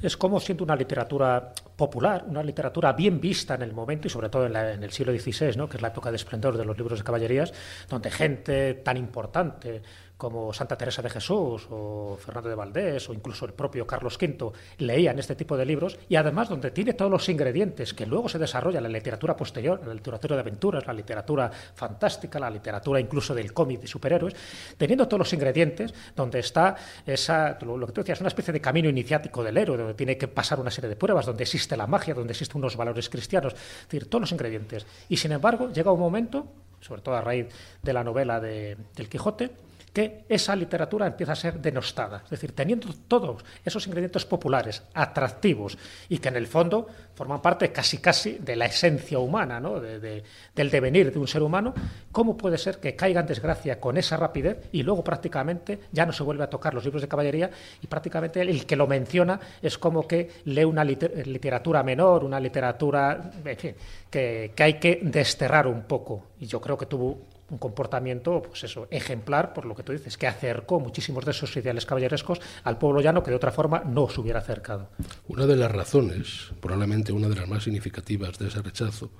es 0.02 0.16
cómo 0.16 0.40
siendo 0.40 0.64
una 0.64 0.76
literatura 0.76 1.52
popular, 1.76 2.24
una 2.28 2.42
literatura 2.42 2.92
bien 2.92 3.20
vista 3.20 3.54
en 3.54 3.62
el 3.62 3.72
momento 3.72 4.08
y 4.08 4.10
sobre 4.10 4.28
todo 4.28 4.46
en, 4.46 4.56
en 4.56 4.82
el 4.82 4.90
siglo 4.90 5.12
XVI, 5.12 5.56
¿no? 5.56 5.68
que 5.68 5.76
es 5.76 5.82
la 5.82 5.88
época 5.88 6.10
de 6.10 6.16
esplendor 6.16 6.56
de 6.56 6.64
los 6.64 6.76
libros 6.76 6.98
de 6.98 7.04
caballerías, 7.04 7.52
donde 7.88 8.10
gente 8.10 8.74
tan 8.74 8.96
importante 8.96 9.82
como 10.18 10.52
Santa 10.52 10.76
Teresa 10.76 11.00
de 11.00 11.08
Jesús 11.08 11.66
o 11.70 12.18
Fernando 12.20 12.48
de 12.48 12.56
Valdés 12.56 13.08
o 13.08 13.14
incluso 13.14 13.46
el 13.46 13.52
propio 13.52 13.86
Carlos 13.86 14.18
V 14.20 14.50
leían 14.78 15.18
este 15.18 15.36
tipo 15.36 15.56
de 15.56 15.64
libros 15.64 15.96
y 16.08 16.16
además 16.16 16.48
donde 16.48 16.72
tiene 16.72 16.94
todos 16.94 17.10
los 17.10 17.28
ingredientes 17.28 17.94
que 17.94 18.04
luego 18.04 18.28
se 18.28 18.38
desarrolla 18.38 18.80
la 18.80 18.88
literatura 18.88 19.36
posterior, 19.36 19.80
la 19.86 19.94
literatura 19.94 20.34
de 20.34 20.40
aventuras, 20.40 20.86
la 20.86 20.92
literatura 20.92 21.50
fantástica, 21.74 22.40
la 22.40 22.50
literatura 22.50 22.98
incluso 23.00 23.32
del 23.32 23.52
cómic 23.52 23.80
de 23.80 23.86
superhéroes, 23.86 24.34
teniendo 24.76 25.06
todos 25.06 25.20
los 25.20 25.32
ingredientes 25.32 25.94
donde 26.16 26.40
está 26.40 26.74
esa, 27.06 27.56
lo 27.62 27.86
que 27.86 27.92
tú 27.92 28.00
decías, 28.00 28.20
una 28.20 28.28
especie 28.28 28.52
de 28.52 28.60
camino 28.60 28.88
iniciático 28.88 29.44
del 29.44 29.56
héroe, 29.56 29.76
donde 29.76 29.94
tiene 29.94 30.18
que 30.18 30.26
pasar 30.26 30.58
una 30.58 30.70
serie 30.70 30.90
de 30.90 30.96
pruebas, 30.96 31.26
donde 31.26 31.44
existe 31.44 31.76
la 31.76 31.86
magia, 31.86 32.12
donde 32.12 32.32
existen 32.32 32.58
unos 32.58 32.76
valores 32.76 33.08
cristianos, 33.08 33.54
es 33.54 33.88
decir, 33.88 34.10
todos 34.10 34.22
los 34.22 34.32
ingredientes. 34.32 34.84
Y 35.08 35.16
sin 35.16 35.30
embargo, 35.30 35.70
llega 35.72 35.92
un 35.92 36.00
momento, 36.00 36.46
sobre 36.80 37.02
todo 37.02 37.14
a 37.14 37.20
raíz 37.20 37.46
de 37.82 37.92
la 37.92 38.02
novela 38.02 38.40
de, 38.40 38.76
del 38.96 39.08
Quijote, 39.08 39.67
que 39.98 40.26
esa 40.28 40.54
literatura 40.54 41.08
empieza 41.08 41.32
a 41.32 41.34
ser 41.34 41.58
denostada. 41.58 42.22
Es 42.22 42.30
decir, 42.30 42.52
teniendo 42.52 42.86
todos 43.08 43.44
esos 43.64 43.84
ingredientes 43.88 44.24
populares, 44.24 44.84
atractivos, 44.94 45.76
y 46.08 46.18
que 46.18 46.28
en 46.28 46.36
el 46.36 46.46
fondo 46.46 46.86
forman 47.16 47.42
parte 47.42 47.72
casi 47.72 47.98
casi 47.98 48.38
de 48.38 48.54
la 48.54 48.66
esencia 48.66 49.18
humana, 49.18 49.58
¿no? 49.58 49.80
del 49.80 50.70
devenir 50.70 51.12
de 51.12 51.18
un 51.18 51.26
ser 51.26 51.42
humano, 51.42 51.74
¿cómo 52.12 52.36
puede 52.36 52.58
ser 52.58 52.78
que 52.78 52.94
caiga 52.94 53.22
en 53.22 53.26
desgracia 53.26 53.80
con 53.80 53.96
esa 53.96 54.16
rapidez 54.16 54.68
y 54.70 54.84
luego 54.84 55.02
prácticamente 55.02 55.80
ya 55.90 56.06
no 56.06 56.12
se 56.12 56.22
vuelve 56.22 56.44
a 56.44 56.48
tocar 56.48 56.74
los 56.74 56.84
libros 56.84 57.02
de 57.02 57.08
caballería 57.08 57.50
y 57.82 57.88
prácticamente 57.88 58.40
el 58.40 58.66
que 58.66 58.76
lo 58.76 58.86
menciona 58.86 59.40
es 59.60 59.78
como 59.78 60.06
que 60.06 60.30
lee 60.44 60.62
una 60.62 60.84
literatura 60.84 61.82
menor, 61.82 62.22
una 62.22 62.38
literatura 62.38 63.32
que, 63.42 64.52
que 64.54 64.62
hay 64.62 64.74
que 64.74 65.00
desterrar 65.02 65.66
un 65.66 65.82
poco? 65.82 66.26
Y 66.38 66.46
yo 66.46 66.60
creo 66.60 66.78
que 66.78 66.86
tuvo 66.86 67.18
un 67.50 67.58
comportamiento, 67.58 68.42
pues 68.42 68.64
eso, 68.64 68.88
ejemplar, 68.90 69.54
por 69.54 69.64
lo 69.64 69.74
que 69.74 69.82
tú 69.82 69.92
dices, 69.92 70.18
que 70.18 70.26
acercó 70.26 70.80
muchísimos 70.80 71.24
de 71.24 71.30
esos 71.30 71.56
ideales 71.56 71.86
caballerescos 71.86 72.40
al 72.64 72.78
pueblo 72.78 73.00
llano 73.00 73.22
que 73.22 73.30
de 73.30 73.36
otra 73.36 73.52
forma 73.52 73.82
no 73.84 74.08
se 74.08 74.20
hubiera 74.20 74.40
acercado. 74.40 74.90
Una 75.28 75.46
de 75.46 75.56
las 75.56 75.72
razones, 75.72 76.52
probablemente 76.60 77.12
una 77.12 77.28
de 77.28 77.36
las 77.36 77.48
más 77.48 77.64
significativas 77.64 78.38
de 78.38 78.48
ese 78.48 78.62
rechazo, 78.62 79.10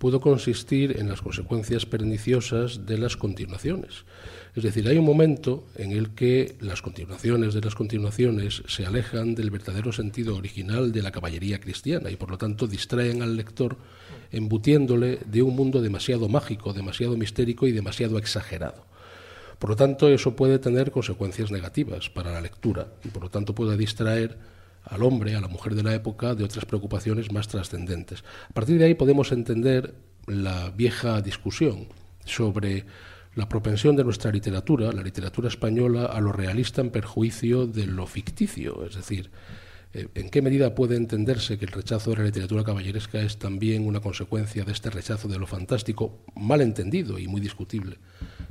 pudo 0.00 0.18
consistir 0.18 0.98
en 0.98 1.10
las 1.10 1.20
consecuencias 1.20 1.84
perniciosas 1.84 2.86
de 2.86 2.96
las 2.96 3.18
continuaciones. 3.18 4.06
Es 4.56 4.62
decir, 4.62 4.88
hay 4.88 4.96
un 4.96 5.04
momento 5.04 5.66
en 5.76 5.92
el 5.92 6.14
que 6.14 6.56
las 6.58 6.80
continuaciones 6.80 7.52
de 7.52 7.60
las 7.60 7.74
continuaciones 7.74 8.62
se 8.66 8.86
alejan 8.86 9.34
del 9.34 9.50
verdadero 9.50 9.92
sentido 9.92 10.36
original 10.36 10.90
de 10.90 11.02
la 11.02 11.12
caballería 11.12 11.60
cristiana 11.60 12.10
y 12.10 12.16
por 12.16 12.30
lo 12.30 12.38
tanto 12.38 12.66
distraen 12.66 13.20
al 13.20 13.36
lector 13.36 13.76
embutiéndole 14.32 15.18
de 15.26 15.42
un 15.42 15.56
mundo 15.56 15.82
demasiado 15.82 16.28
mágico, 16.28 16.72
demasiado 16.72 17.16
mistérico 17.16 17.66
y 17.66 17.72
demasiado 17.72 18.18
exagerado. 18.18 18.84
Por 19.58 19.70
lo 19.70 19.76
tanto, 19.76 20.08
eso 20.08 20.36
puede 20.36 20.58
tener 20.58 20.90
consecuencias 20.90 21.50
negativas 21.50 22.08
para 22.08 22.32
la 22.32 22.40
lectura 22.40 22.88
y 23.04 23.08
por 23.08 23.24
lo 23.24 23.30
tanto 23.30 23.54
puede 23.54 23.76
distraer 23.76 24.38
al 24.84 25.02
hombre, 25.02 25.34
a 25.34 25.40
la 25.40 25.48
mujer 25.48 25.74
de 25.74 25.82
la 25.82 25.94
época, 25.94 26.34
de 26.34 26.44
otras 26.44 26.64
preocupaciones 26.64 27.30
más 27.30 27.48
trascendentes. 27.48 28.24
A 28.48 28.54
partir 28.54 28.78
de 28.78 28.86
ahí 28.86 28.94
podemos 28.94 29.32
entender 29.32 29.94
la 30.26 30.70
vieja 30.70 31.20
discusión 31.20 31.88
sobre 32.24 32.86
la 33.34 33.48
propensión 33.48 33.96
de 33.96 34.04
nuestra 34.04 34.32
literatura, 34.32 34.92
la 34.92 35.02
literatura 35.02 35.48
española, 35.48 36.06
a 36.06 36.20
lo 36.20 36.32
realista 36.32 36.80
en 36.80 36.90
perjuicio 36.90 37.66
de 37.66 37.86
lo 37.86 38.06
ficticio, 38.06 38.84
es 38.86 38.96
decir, 38.96 39.30
¿En 39.92 40.30
qué 40.30 40.40
medida 40.40 40.74
puede 40.76 40.96
entenderse 40.96 41.58
que 41.58 41.64
el 41.64 41.72
rechazo 41.72 42.10
de 42.10 42.18
la 42.18 42.24
literatura 42.24 42.62
caballeresca 42.62 43.20
es 43.20 43.38
también 43.38 43.84
una 43.86 44.00
consecuencia 44.00 44.64
de 44.64 44.70
este 44.70 44.88
rechazo 44.88 45.26
de 45.26 45.38
lo 45.38 45.48
fantástico, 45.48 46.24
mal 46.36 46.60
entendido 46.60 47.18
y 47.18 47.26
muy 47.26 47.40
discutible, 47.40 47.96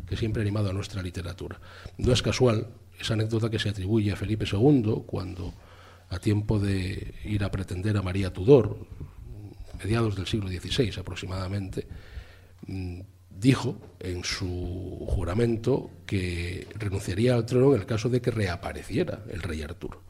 que 0.05 0.17
siempre 0.17 0.41
ha 0.41 0.43
animado 0.43 0.69
a 0.69 0.73
nuestra 0.73 1.01
literatura? 1.01 1.61
No 1.97 2.11
es 2.11 2.21
casual 2.21 2.67
esa 2.99 3.13
anécdota 3.13 3.49
que 3.49 3.57
se 3.57 3.69
atribuye 3.69 4.11
a 4.11 4.17
Felipe 4.17 4.45
II 4.51 5.03
cuando, 5.05 5.53
a 6.09 6.19
tiempo 6.19 6.59
de 6.59 7.13
ir 7.23 7.43
a 7.45 7.51
pretender 7.51 7.95
a 7.95 8.01
María 8.01 8.33
Tudor, 8.33 8.85
mediados 9.81 10.17
del 10.17 10.27
siglo 10.27 10.49
XVI 10.49 10.99
aproximadamente, 10.99 11.87
mm, 12.67 12.99
dijo 13.29 13.77
en 14.01 14.25
su 14.25 15.05
juramento 15.07 15.89
que 16.05 16.67
renunciaría 16.75 17.35
al 17.35 17.45
trono 17.45 17.73
en 17.73 17.79
el 17.79 17.85
caso 17.85 18.09
de 18.09 18.21
que 18.21 18.31
reapareciera 18.31 19.23
el 19.29 19.41
rey 19.41 19.61
Arturo. 19.61 20.03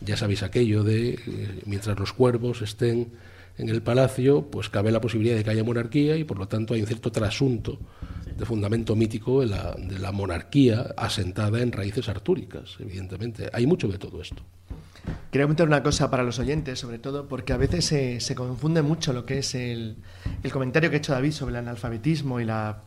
Ya 0.00 0.16
sabéis 0.16 0.42
aquello 0.42 0.82
de 0.82 1.10
eh, 1.10 1.60
mientras 1.66 1.98
los 1.98 2.12
cuervos 2.12 2.62
estén 2.62 3.12
en 3.58 3.68
el 3.68 3.82
palacio, 3.82 4.50
pues 4.50 4.70
cabe 4.70 4.90
la 4.90 5.00
posibilidad 5.00 5.36
de 5.36 5.44
que 5.44 5.50
haya 5.50 5.64
monarquía 5.64 6.16
y 6.16 6.24
por 6.24 6.38
lo 6.38 6.48
tanto 6.48 6.74
hay 6.74 6.80
un 6.80 6.86
cierto 6.86 7.12
trasunto 7.12 7.78
de 8.36 8.46
fundamento 8.46 8.96
mítico 8.96 9.40
de 9.40 9.46
la, 9.46 10.12
monarquía 10.12 10.94
asentada 10.96 11.60
en 11.60 11.72
raíces 11.72 12.08
artúricas, 12.08 12.76
evidentemente. 12.78 13.50
Hay 13.52 13.66
mucho 13.66 13.86
de 13.88 13.98
todo 13.98 14.22
esto. 14.22 14.42
Quería 15.30 15.44
comentar 15.44 15.66
una 15.66 15.82
cosa 15.82 16.10
para 16.10 16.22
los 16.22 16.38
oyentes, 16.38 16.78
sobre 16.78 16.98
todo 16.98 17.28
porque 17.28 17.52
a 17.52 17.58
veces 17.58 17.84
se, 17.84 18.20
se 18.20 18.34
confunde 18.34 18.80
mucho 18.80 19.12
lo 19.12 19.26
que 19.26 19.38
es 19.38 19.54
el, 19.54 19.96
el, 20.42 20.52
comentario 20.52 20.88
que 20.88 20.96
ha 20.96 20.98
hecho 20.98 21.12
David 21.12 21.32
sobre 21.32 21.52
el 21.52 21.56
analfabetismo 21.56 22.40
y 22.40 22.44
la 22.44 22.82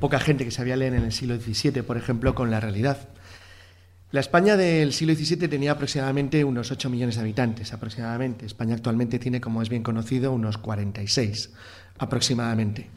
poca 0.00 0.18
gente 0.18 0.44
que 0.44 0.50
sabía 0.50 0.76
leer 0.76 0.94
en 0.94 1.04
el 1.04 1.12
siglo 1.12 1.36
XVII, 1.36 1.82
por 1.82 1.96
ejemplo, 1.96 2.34
con 2.34 2.50
la 2.50 2.60
realidad. 2.60 3.08
La 4.12 4.20
España 4.20 4.56
del 4.56 4.92
siglo 4.92 5.16
XVII 5.16 5.48
tenía 5.48 5.72
aproximadamente 5.72 6.44
unos 6.44 6.70
8 6.70 6.88
millones 6.88 7.16
de 7.16 7.22
habitantes, 7.22 7.72
aproximadamente. 7.72 8.46
España 8.46 8.76
actualmente 8.76 9.18
tiene, 9.18 9.40
como 9.40 9.62
es 9.62 9.68
bien 9.68 9.82
conocido, 9.82 10.32
unos 10.32 10.58
46, 10.58 11.50
aproximadamente. 11.98 12.88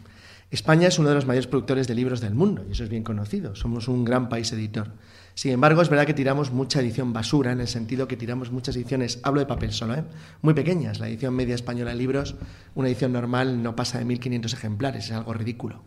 España 0.51 0.87
es 0.87 0.99
uno 0.99 1.09
de 1.09 1.15
los 1.15 1.25
mayores 1.25 1.47
productores 1.47 1.87
de 1.87 1.95
libros 1.95 2.21
del 2.21 2.35
mundo, 2.35 2.63
y 2.69 2.73
eso 2.73 2.83
es 2.83 2.91
bien 2.91 3.01
conocido. 3.01 3.55
Somos 3.55 3.87
un 3.87 4.05
gran 4.05 4.29
país 4.29 4.53
editor. 4.53 4.91
Sin 5.33 5.51
embargo, 5.51 5.81
es 5.81 5.89
verdad 5.89 6.05
que 6.05 6.13
tiramos 6.13 6.51
mucha 6.51 6.79
edición 6.79 7.11
basura, 7.11 7.53
en 7.53 7.61
el 7.61 7.67
sentido 7.67 8.07
que 8.07 8.15
tiramos 8.15 8.51
muchas 8.51 8.75
ediciones, 8.75 9.19
hablo 9.23 9.39
de 9.39 9.47
papel 9.47 9.71
solo, 9.71 9.95
¿eh? 9.95 10.03
muy 10.43 10.53
pequeñas. 10.53 10.99
La 10.99 11.07
edición 11.07 11.33
media 11.33 11.55
española 11.55 11.89
de 11.89 11.97
libros, 11.97 12.35
una 12.75 12.87
edición 12.87 13.13
normal 13.13 13.63
no 13.63 13.75
pasa 13.75 13.97
de 13.97 14.05
1.500 14.05 14.53
ejemplares, 14.53 15.05
es 15.05 15.11
algo 15.11 15.33
ridículo. 15.33 15.81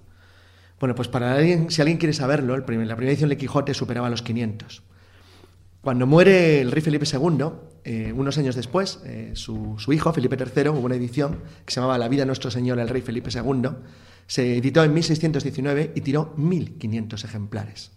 Bueno, 0.80 0.96
pues 0.96 1.06
para 1.06 1.32
alguien, 1.32 1.70
si 1.70 1.80
alguien 1.80 1.98
quiere 1.98 2.12
saberlo, 2.12 2.56
la 2.56 2.66
primera 2.66 2.96
edición 2.96 3.30
de 3.30 3.36
Quijote 3.36 3.72
superaba 3.72 4.10
los 4.10 4.22
500. 4.22 4.82
Cuando 5.82 6.06
muere 6.06 6.60
el 6.60 6.70
rey 6.70 6.80
Felipe 6.80 7.06
II, 7.12 7.44
eh, 7.82 8.12
unos 8.14 8.38
años 8.38 8.54
después, 8.54 9.00
eh, 9.04 9.32
su, 9.34 9.76
hijo, 9.92 10.12
Felipe 10.12 10.36
III, 10.36 10.68
hubo 10.68 10.78
una 10.78 10.94
edición 10.94 11.40
que 11.66 11.74
se 11.74 11.80
llamaba 11.80 11.98
La 11.98 12.08
vida 12.08 12.22
de 12.22 12.26
nuestro 12.26 12.52
Señor, 12.52 12.78
el 12.78 12.88
rey 12.88 13.02
Felipe 13.02 13.30
II, 13.34 13.68
se 14.28 14.58
editó 14.58 14.84
en 14.84 14.94
1619 14.94 15.90
y 15.96 16.00
tiró 16.02 16.36
1.500 16.36 17.24
ejemplares. 17.24 17.90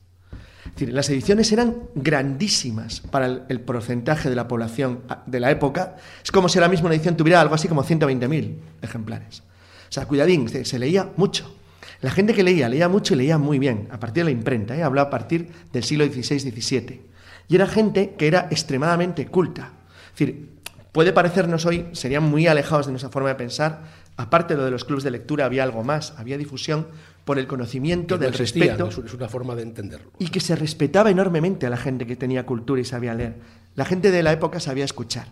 Las 0.80 1.12
ediciones 1.12 1.52
eran 1.52 1.76
grandísimas 1.94 3.02
para 3.02 3.46
el, 3.48 3.62
porcentaje 3.62 4.32
de 4.32 4.36
la 4.36 4.48
población 4.48 5.02
de 5.28 5.40
la 5.40 5.52
época. 5.52 5.96
Es 6.24 6.32
como 6.32 6.50
si 6.50 6.58
ahora 6.58 6.70
mismo 6.70 6.88
una 6.88 6.96
edición 6.96 7.16
tuviera 7.16 7.40
algo 7.40 7.54
así 7.54 7.68
como 7.68 7.84
120.000 7.84 8.56
ejemplares. 8.82 9.44
O 9.88 9.92
sea, 9.92 10.08
cuidadín, 10.08 10.50
se, 10.50 10.80
leía 10.80 11.12
mucho. 11.18 11.56
La 12.02 12.10
gente 12.10 12.34
que 12.34 12.42
leía, 12.42 12.68
leía 12.68 12.90
mucho 12.90 13.14
y 13.14 13.18
leía 13.18 13.38
muy 13.38 13.60
bien, 13.60 13.88
a 13.92 14.00
partir 14.00 14.24
de 14.24 14.32
la 14.32 14.38
imprenta, 14.38 14.76
¿eh? 14.76 14.82
hablaba 14.82 15.10
a 15.10 15.12
partir 15.12 15.50
del 15.72 15.84
siglo 15.84 16.04
XVI-XVII. 16.04 17.15
Y 17.48 17.56
era 17.56 17.68
gente 17.68 18.16
que 18.18 18.28
era 18.28 18.48
extremadamente 18.50 19.28
culta. 19.28 19.74
Es 20.14 20.20
decir, 20.20 20.50
puede 20.92 21.14
parecernos 21.14 21.66
hoy, 21.66 21.88
serían 21.92 22.24
muy 22.24 22.48
alejados 22.48 22.86
de 22.86 22.92
nuestra 22.92 23.10
forma 23.10 23.30
de 23.30 23.36
pensar, 23.36 23.84
aparte 24.18 24.54
de 24.54 24.60
lo 24.60 24.66
de 24.66 24.72
los 24.72 24.86
clubes 24.86 25.04
de 25.04 25.12
lectura, 25.12 25.46
había 25.46 25.64
algo 25.64 25.84
más, 25.84 26.14
había 26.18 26.38
difusión 26.38 26.88
por 27.26 27.40
el 27.40 27.48
conocimiento 27.48 28.18
del 28.18 28.34
respeto. 28.34 28.88
Es 28.88 29.14
una 29.14 29.28
forma 29.28 29.56
de 29.56 29.64
entenderlo. 29.64 30.12
Y 30.20 30.30
que 30.30 30.40
se 30.40 30.56
respetaba 30.56 31.10
enormemente 31.10 31.66
a 31.66 31.70
la 31.70 31.78
gente 31.78 32.06
que 32.06 32.16
tenía 32.16 32.46
cultura 32.46 32.80
y 32.82 32.86
sabía 32.86 33.14
leer. 33.14 33.36
La 33.74 33.86
gente 33.86 34.12
de 34.12 34.24
la 34.24 34.32
época 34.32 34.60
sabía 34.60 34.86
escuchar. 34.86 35.28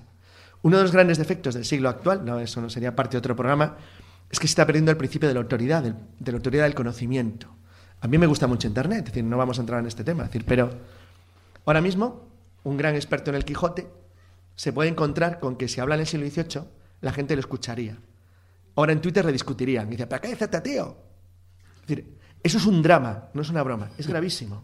Uno 0.64 0.78
de 0.78 0.84
los 0.84 0.91
grandes 0.91 1.18
defectos 1.18 1.53
del 1.53 1.66
siglo 1.66 1.89
actual, 1.89 2.26
no, 2.26 2.39
eso 2.39 2.61
no 2.61 2.70
sería 2.70 2.95
parte 2.95 3.14
de 3.14 3.20
otro 3.20 3.36
programa, 3.36 3.78
es 4.30 4.39
que 4.39 4.47
se 4.47 4.51
está 4.51 4.66
perdiendo 4.66 4.91
el 4.91 4.97
principio 4.97 5.28
de 5.28 5.36
la 5.36 5.41
autoridad, 5.41 5.84
de 5.84 6.32
la 6.32 6.38
autoridad 6.38 6.64
del 6.64 6.74
conocimiento. 6.74 7.47
A 8.01 8.07
mí 8.07 8.18
me 8.18 8.26
gusta 8.26 8.47
mucho 8.47 8.68
Internet, 8.68 8.99
es 8.99 9.05
decir, 9.05 9.24
no 9.24 9.38
vamos 9.38 9.59
a 9.59 9.61
entrar 9.61 9.80
en 9.80 9.86
este 9.86 10.03
tema, 10.03 10.24
es 10.24 10.30
decir, 10.30 10.43
pero 10.45 10.72
Ahora 11.66 11.82
mismo, 11.82 12.28
un 12.64 12.78
gran 12.78 12.95
experto 12.95 13.30
en 13.30 13.36
el 13.36 13.45
Quijote 13.45 13.88
se 14.55 14.74
puede 14.74 14.89
encontrar 14.89 15.39
con 15.39 15.55
que 15.55 15.68
si 15.68 15.80
habla 15.80 15.95
en 15.95 16.01
el 16.01 16.07
siglo 16.07 16.28
XVIII, 16.30 16.64
la 17.01 17.11
gente 17.11 17.36
lo 17.36 17.39
escucharía. 17.39 17.97
Ahora 18.76 18.93
en 18.93 19.01
Twitter 19.01 19.26
le 19.26 19.32
discutirían. 19.32 19.88
Y 19.88 19.91
dice, 19.91 20.07
¿para 20.07 20.22
qué 20.22 20.30
dice 20.30 20.45
este 20.45 20.61
tío? 20.61 20.95
Es 21.82 21.88
decir, 21.88 22.18
eso 22.41 22.57
es 22.57 22.66
un 22.66 22.82
drama, 22.82 23.30
no 23.34 23.41
es 23.41 23.49
una 23.49 23.64
broma, 23.64 23.89
es 23.97 24.07
gravísimo. 24.07 24.64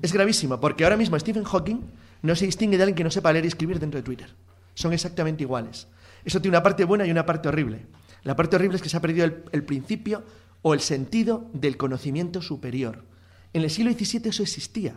Es 0.00 0.12
gravísimo, 0.12 0.58
porque 0.58 0.84
ahora 0.84 0.96
mismo 0.96 1.18
Stephen 1.18 1.44
Hawking 1.44 1.80
no 2.22 2.34
se 2.34 2.46
distingue 2.46 2.76
de 2.76 2.84
alguien 2.84 2.96
que 2.96 3.04
no 3.04 3.10
sepa 3.10 3.32
leer 3.32 3.44
y 3.44 3.48
escribir 3.48 3.78
dentro 3.78 3.98
de 3.98 4.04
Twitter. 4.04 4.34
Son 4.74 4.92
exactamente 4.92 5.42
iguales. 5.42 5.86
Eso 6.24 6.40
tiene 6.40 6.56
una 6.56 6.62
parte 6.62 6.84
buena 6.84 7.06
y 7.06 7.10
una 7.10 7.26
parte 7.26 7.48
horrible. 7.48 7.86
La 8.22 8.36
parte 8.36 8.56
horrible 8.56 8.76
es 8.76 8.82
que 8.82 8.88
se 8.88 8.96
ha 8.96 9.00
perdido 9.00 9.26
el 9.26 9.64
principio 9.64 10.22
o 10.62 10.74
el 10.74 10.80
sentido 10.80 11.50
del 11.52 11.76
conocimiento 11.76 12.40
superior. 12.40 13.04
En 13.52 13.62
el 13.62 13.70
siglo 13.70 13.92
XVII 13.92 14.30
eso 14.30 14.42
existía. 14.42 14.94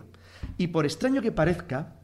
Y 0.58 0.68
por 0.68 0.86
extraño 0.86 1.22
que 1.22 1.32
parezca, 1.32 1.96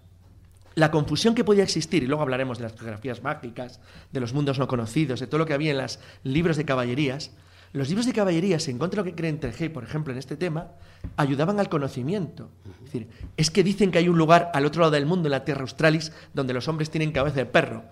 la 0.76 0.92
confusión 0.92 1.36
que 1.36 1.44
podía 1.44 1.64
existir, 1.64 2.04
y 2.04 2.08
luego 2.08 2.22
hablaremos 2.22 2.58
de 2.58 2.64
las 2.66 2.74
geografías 2.74 3.22
mágicas, 3.24 3.80
de 4.12 4.20
los 4.20 4.34
mundos 4.34 4.60
no 4.60 4.68
conocidos, 4.68 5.20
de 5.20 5.28
todo 5.28 5.40
lo 5.40 5.46
que 5.46 5.54
había 5.54 5.72
en 5.72 5.78
los 5.78 6.00
libros 6.24 6.58
de 6.58 6.66
caballerías, 6.66 7.32
los 7.74 7.88
libros 7.88 8.06
de 8.06 8.14
caballerías, 8.14 8.68
en 8.68 8.78
contra 8.78 9.02
de 9.02 9.10
lo 9.10 9.16
que 9.16 9.20
creen 9.20 9.40
Tregey, 9.40 9.70
por 9.70 9.84
ejemplo, 9.84 10.12
en 10.12 10.20
este 10.20 10.36
tema, 10.36 10.72
ayudaban 11.16 11.60
al 11.60 11.70
conocimiento. 11.70 12.50
Es 12.80 12.86
decir, 12.86 13.08
es 13.38 13.50
que 13.50 13.64
dicen 13.64 13.92
que 13.92 14.00
hay 14.00 14.10
un 14.10 14.18
lugar 14.18 14.52
al 14.54 14.66
otro 14.66 14.82
lado 14.82 14.92
del 14.92 15.06
mundo, 15.06 15.28
en 15.28 15.32
la 15.32 15.46
Tierra 15.46 15.62
Australis, 15.62 16.12
donde 16.34 16.54
los 16.54 16.68
hombres 16.68 16.90
tienen 16.90 17.14
cabeza 17.14 17.38
de 17.38 17.46
perro. 17.46 17.84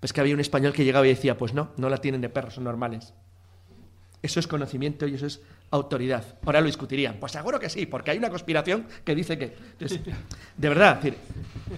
Pues 0.00 0.12
que 0.12 0.20
había 0.20 0.34
un 0.34 0.40
español 0.40 0.72
que 0.72 0.84
llegaba 0.84 1.06
y 1.06 1.10
decía, 1.10 1.38
pues 1.38 1.54
no, 1.54 1.70
no 1.76 1.88
la 1.88 1.98
tienen 1.98 2.20
de 2.20 2.28
perro, 2.28 2.50
son 2.50 2.64
normales. 2.64 3.14
Eso 4.22 4.38
es 4.40 4.46
conocimiento 4.46 5.06
y 5.06 5.14
eso 5.14 5.26
es 5.26 5.40
autoridad. 5.70 6.24
Ahora 6.44 6.60
lo 6.60 6.66
discutirían. 6.66 7.16
Pues 7.18 7.32
seguro 7.32 7.58
que 7.58 7.70
sí, 7.70 7.86
porque 7.86 8.10
hay 8.10 8.18
una 8.18 8.28
conspiración 8.28 8.86
que 9.04 9.14
dice 9.14 9.38
que... 9.38 9.56
de 10.56 10.68
verdad, 10.68 11.00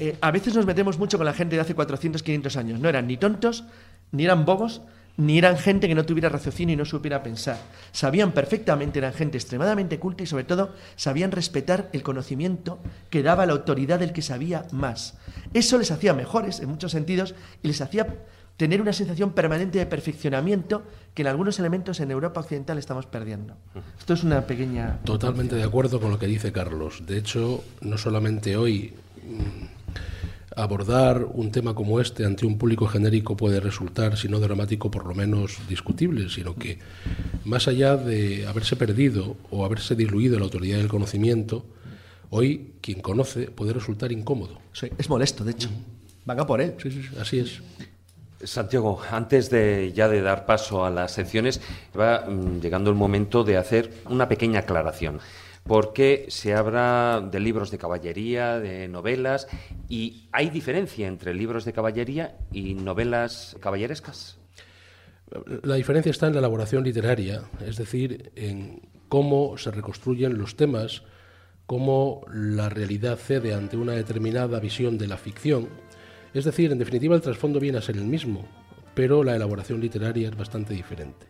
eh, 0.00 0.16
a 0.20 0.30
veces 0.30 0.54
nos 0.54 0.66
metemos 0.66 0.98
mucho 0.98 1.18
con 1.18 1.26
la 1.26 1.34
gente 1.34 1.56
de 1.56 1.62
hace 1.62 1.74
400, 1.74 2.22
500 2.22 2.56
años. 2.56 2.80
No 2.80 2.88
eran 2.88 3.06
ni 3.06 3.16
tontos, 3.16 3.64
ni 4.10 4.24
eran 4.24 4.44
bobos, 4.44 4.82
ni 5.16 5.38
eran 5.38 5.58
gente 5.58 5.88
que 5.88 5.94
no 5.94 6.06
tuviera 6.06 6.28
raciocinio 6.28 6.72
y 6.72 6.76
no 6.76 6.84
supiera 6.84 7.22
pensar. 7.22 7.58
Sabían 7.92 8.32
perfectamente, 8.32 8.98
eran 8.98 9.12
gente 9.12 9.36
extremadamente 9.36 9.98
culta 9.98 10.22
y 10.22 10.26
sobre 10.26 10.44
todo 10.44 10.74
sabían 10.96 11.32
respetar 11.32 11.90
el 11.92 12.02
conocimiento 12.02 12.78
que 13.10 13.22
daba 13.22 13.46
la 13.46 13.52
autoridad 13.52 14.00
del 14.00 14.12
que 14.12 14.22
sabía 14.22 14.66
más. 14.72 15.18
Eso 15.52 15.78
les 15.78 15.90
hacía 15.90 16.14
mejores 16.14 16.60
en 16.60 16.70
muchos 16.70 16.92
sentidos 16.92 17.34
y 17.62 17.68
les 17.68 17.80
hacía 17.80 18.06
tener 18.62 18.80
una 18.80 18.92
sensación 18.92 19.32
permanente 19.32 19.80
de 19.80 19.86
perfeccionamiento 19.86 20.84
que 21.14 21.22
en 21.22 21.28
algunos 21.28 21.58
elementos 21.58 21.98
en 21.98 22.12
Europa 22.12 22.38
Occidental 22.38 22.78
estamos 22.78 23.06
perdiendo. 23.06 23.56
Esto 23.98 24.14
es 24.14 24.22
una 24.22 24.46
pequeña... 24.46 25.00
Totalmente 25.02 25.56
de 25.56 25.64
acuerdo 25.64 26.00
con 26.00 26.12
lo 26.12 26.18
que 26.20 26.28
dice 26.28 26.52
Carlos. 26.52 27.02
De 27.04 27.18
hecho, 27.18 27.64
no 27.80 27.98
solamente 27.98 28.56
hoy 28.56 28.94
mm, 29.16 30.54
abordar 30.54 31.24
un 31.24 31.50
tema 31.50 31.74
como 31.74 31.98
este 31.98 32.24
ante 32.24 32.46
un 32.46 32.56
público 32.56 32.86
genérico 32.86 33.36
puede 33.36 33.58
resultar, 33.58 34.16
si 34.16 34.28
no 34.28 34.38
dramático, 34.38 34.92
por 34.92 35.06
lo 35.06 35.14
menos 35.16 35.58
discutible, 35.68 36.30
sino 36.30 36.54
que 36.54 36.78
más 37.44 37.66
allá 37.66 37.96
de 37.96 38.46
haberse 38.46 38.76
perdido 38.76 39.36
o 39.50 39.64
haberse 39.64 39.96
diluido 39.96 40.38
la 40.38 40.44
autoridad 40.44 40.78
del 40.78 40.86
conocimiento, 40.86 41.66
hoy 42.30 42.74
quien 42.80 43.00
conoce 43.00 43.50
puede 43.50 43.72
resultar 43.72 44.12
incómodo. 44.12 44.60
Sí, 44.72 44.86
es 44.96 45.08
molesto, 45.08 45.42
de 45.42 45.50
hecho. 45.50 45.68
Van 46.24 46.38
a 46.38 46.46
por 46.46 46.60
él. 46.60 46.76
Sí, 46.80 46.92
sí, 46.92 47.02
así 47.20 47.40
es. 47.40 47.60
Santiago, 48.44 49.00
antes 49.10 49.50
de 49.50 49.92
ya 49.92 50.08
de 50.08 50.22
dar 50.22 50.46
paso 50.46 50.84
a 50.84 50.90
las 50.90 51.12
secciones, 51.12 51.60
va 51.98 52.26
mm, 52.26 52.60
llegando 52.60 52.90
el 52.90 52.96
momento 52.96 53.44
de 53.44 53.56
hacer 53.56 53.92
una 54.08 54.28
pequeña 54.28 54.60
aclaración. 54.60 55.20
Porque 55.64 56.26
se 56.28 56.54
habla 56.54 57.26
de 57.30 57.38
libros 57.38 57.70
de 57.70 57.78
caballería, 57.78 58.58
de 58.58 58.88
novelas, 58.88 59.46
y 59.88 60.28
hay 60.32 60.50
diferencia 60.50 61.06
entre 61.06 61.34
libros 61.34 61.64
de 61.64 61.72
caballería 61.72 62.36
y 62.52 62.74
novelas 62.74 63.56
caballerescas. 63.60 64.38
La 65.62 65.76
diferencia 65.76 66.10
está 66.10 66.26
en 66.26 66.34
la 66.34 66.40
elaboración 66.40 66.82
literaria, 66.84 67.42
es 67.64 67.76
decir, 67.76 68.32
en 68.34 68.82
cómo 69.08 69.56
se 69.56 69.70
reconstruyen 69.70 70.36
los 70.36 70.56
temas, 70.56 71.04
cómo 71.66 72.26
la 72.32 72.68
realidad 72.68 73.16
cede 73.16 73.54
ante 73.54 73.76
una 73.76 73.92
determinada 73.92 74.58
visión 74.58 74.98
de 74.98 75.06
la 75.06 75.16
ficción 75.16 75.68
es 76.34 76.44
decir, 76.44 76.72
en 76.72 76.78
definitiva, 76.78 77.14
el 77.14 77.22
trasfondo 77.22 77.60
viene 77.60 77.78
a 77.78 77.82
ser 77.82 77.96
el 77.96 78.04
mismo, 78.04 78.46
pero 78.94 79.22
la 79.22 79.36
elaboración 79.36 79.80
literaria 79.80 80.28
es 80.28 80.36
bastante 80.36 80.74
diferente. 80.74 81.26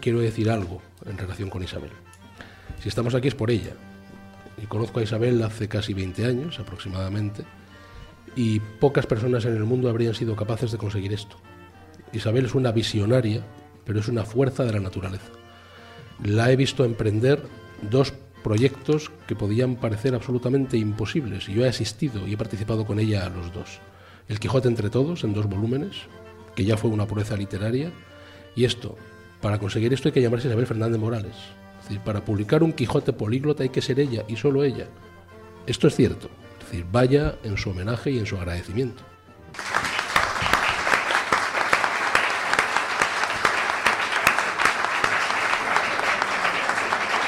Quiero 0.00 0.20
decir 0.20 0.50
algo 0.50 0.80
en 1.04 1.18
relación 1.18 1.50
con 1.50 1.62
Isabel. 1.62 1.90
Si 2.80 2.88
estamos 2.88 3.14
aquí 3.14 3.28
es 3.28 3.34
por 3.34 3.50
ella. 3.50 3.72
Y 4.62 4.66
conozco 4.66 5.00
a 5.00 5.02
Isabel 5.02 5.42
hace 5.42 5.68
casi 5.68 5.92
20 5.92 6.24
años 6.24 6.58
aproximadamente, 6.58 7.44
y 8.36 8.60
pocas 8.60 9.06
personas 9.06 9.44
en 9.44 9.56
el 9.56 9.64
mundo 9.64 9.88
habrían 9.88 10.14
sido 10.14 10.36
capaces 10.36 10.72
de 10.72 10.78
conseguir 10.78 11.12
esto. 11.12 11.36
Isabel 12.12 12.46
es 12.46 12.54
una 12.54 12.72
visionaria, 12.72 13.42
pero 13.84 14.00
es 14.00 14.08
una 14.08 14.24
fuerza 14.24 14.64
de 14.64 14.72
la 14.72 14.80
naturaleza. 14.80 15.30
La 16.22 16.50
he 16.50 16.56
visto 16.56 16.84
emprender 16.84 17.42
dos 17.82 18.12
proyectos 18.44 19.10
que 19.26 19.34
podían 19.34 19.76
parecer 19.76 20.14
absolutamente 20.14 20.76
imposibles. 20.76 21.48
Y 21.48 21.54
yo 21.54 21.64
he 21.64 21.68
asistido 21.68 22.28
y 22.28 22.34
he 22.34 22.36
participado 22.36 22.84
con 22.84 23.00
ella 23.00 23.26
a 23.26 23.30
los 23.30 23.52
dos. 23.52 23.80
El 24.28 24.38
Quijote 24.38 24.68
entre 24.68 24.90
todos, 24.90 25.24
en 25.24 25.34
dos 25.34 25.46
volúmenes, 25.46 25.96
que 26.54 26.64
ya 26.64 26.76
fue 26.76 26.90
una 26.90 27.06
pureza 27.06 27.36
literaria. 27.36 27.90
Y 28.54 28.64
esto, 28.64 28.96
para 29.40 29.58
conseguir 29.58 29.92
esto 29.92 30.08
hay 30.08 30.12
que 30.12 30.22
llamarse 30.22 30.46
Isabel 30.46 30.66
Fernández 30.66 31.00
Morales. 31.00 31.34
Es 31.78 31.88
decir, 31.88 32.00
para 32.04 32.24
publicar 32.24 32.62
un 32.62 32.72
Quijote 32.72 33.14
políglota 33.14 33.64
hay 33.64 33.70
que 33.70 33.82
ser 33.82 33.98
ella 33.98 34.24
y 34.28 34.36
solo 34.36 34.62
ella. 34.62 34.86
Esto 35.66 35.88
es 35.88 35.96
cierto. 35.96 36.28
Es 36.60 36.66
decir, 36.66 36.86
vaya 36.92 37.36
en 37.42 37.56
su 37.56 37.70
homenaje 37.70 38.10
y 38.10 38.18
en 38.18 38.26
su 38.26 38.36
agradecimiento. 38.36 39.02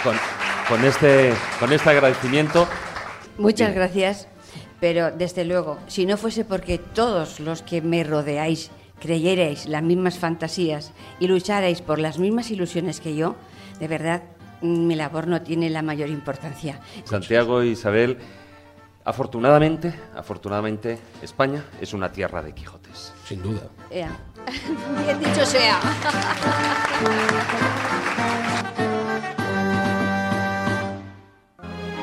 con 0.06 0.35
este, 0.84 1.32
con 1.60 1.72
este 1.72 1.90
agradecimiento. 1.90 2.66
Muchas 3.38 3.74
gracias, 3.74 4.28
pero 4.80 5.10
desde 5.10 5.44
luego, 5.44 5.78
si 5.86 6.06
no 6.06 6.16
fuese 6.16 6.44
porque 6.44 6.78
todos 6.78 7.40
los 7.40 7.62
que 7.62 7.82
me 7.82 8.02
rodeáis 8.02 8.70
creyerais 9.00 9.66
las 9.66 9.82
mismas 9.82 10.18
fantasías 10.18 10.92
y 11.20 11.28
lucharais 11.28 11.82
por 11.82 11.98
las 11.98 12.18
mismas 12.18 12.50
ilusiones 12.50 13.00
que 13.00 13.14
yo, 13.14 13.36
de 13.78 13.88
verdad 13.88 14.22
mi 14.62 14.94
labor 14.94 15.26
no 15.28 15.42
tiene 15.42 15.70
la 15.70 15.82
mayor 15.82 16.08
importancia. 16.08 16.80
Santiago 17.04 17.60
e 17.60 17.68
Isabel, 17.68 18.18
afortunadamente, 19.04 19.94
afortunadamente, 20.14 20.98
España 21.22 21.64
es 21.80 21.92
una 21.92 22.10
tierra 22.10 22.42
de 22.42 22.52
Quijotes. 22.54 23.12
Sin 23.26 23.42
duda. 23.42 23.68
Bien 23.90 24.10
dicho 25.20 25.44
sea. 25.44 25.78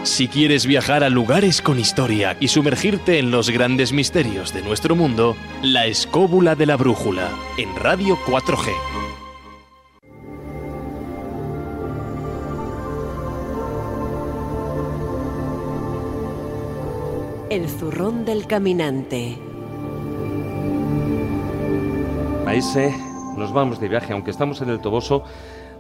Si 0.03 0.27
quieres 0.27 0.65
viajar 0.65 1.01
a 1.05 1.09
lugares 1.09 1.61
con 1.61 1.79
historia 1.79 2.35
y 2.41 2.49
sumergirte 2.49 3.19
en 3.19 3.31
los 3.31 3.49
grandes 3.49 3.93
misterios 3.93 4.53
de 4.53 4.61
nuestro 4.61 4.97
mundo, 4.97 5.37
La 5.61 5.85
Escóbula 5.85 6.55
de 6.55 6.65
la 6.65 6.75
Brújula, 6.75 7.29
en 7.57 7.73
Radio 7.77 8.17
4G. 8.27 8.69
El 17.49 17.69
zurrón 17.69 18.25
del 18.25 18.45
caminante. 18.45 19.37
Maese, 22.43 22.93
nos 23.37 23.53
vamos 23.53 23.79
de 23.79 23.87
viaje, 23.87 24.11
aunque 24.11 24.31
estamos 24.31 24.61
en 24.61 24.69
el 24.69 24.81
Toboso, 24.81 25.23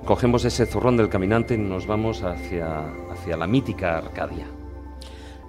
cogemos 0.05 0.43
ese 0.45 0.65
zurrón 0.65 0.97
del 0.97 1.09
caminante 1.09 1.55
y 1.55 1.57
nos 1.57 1.87
vamos 1.87 2.23
hacia, 2.23 2.89
hacia 3.11 3.37
la 3.37 3.47
mítica 3.47 3.97
Arcadia. 3.97 4.47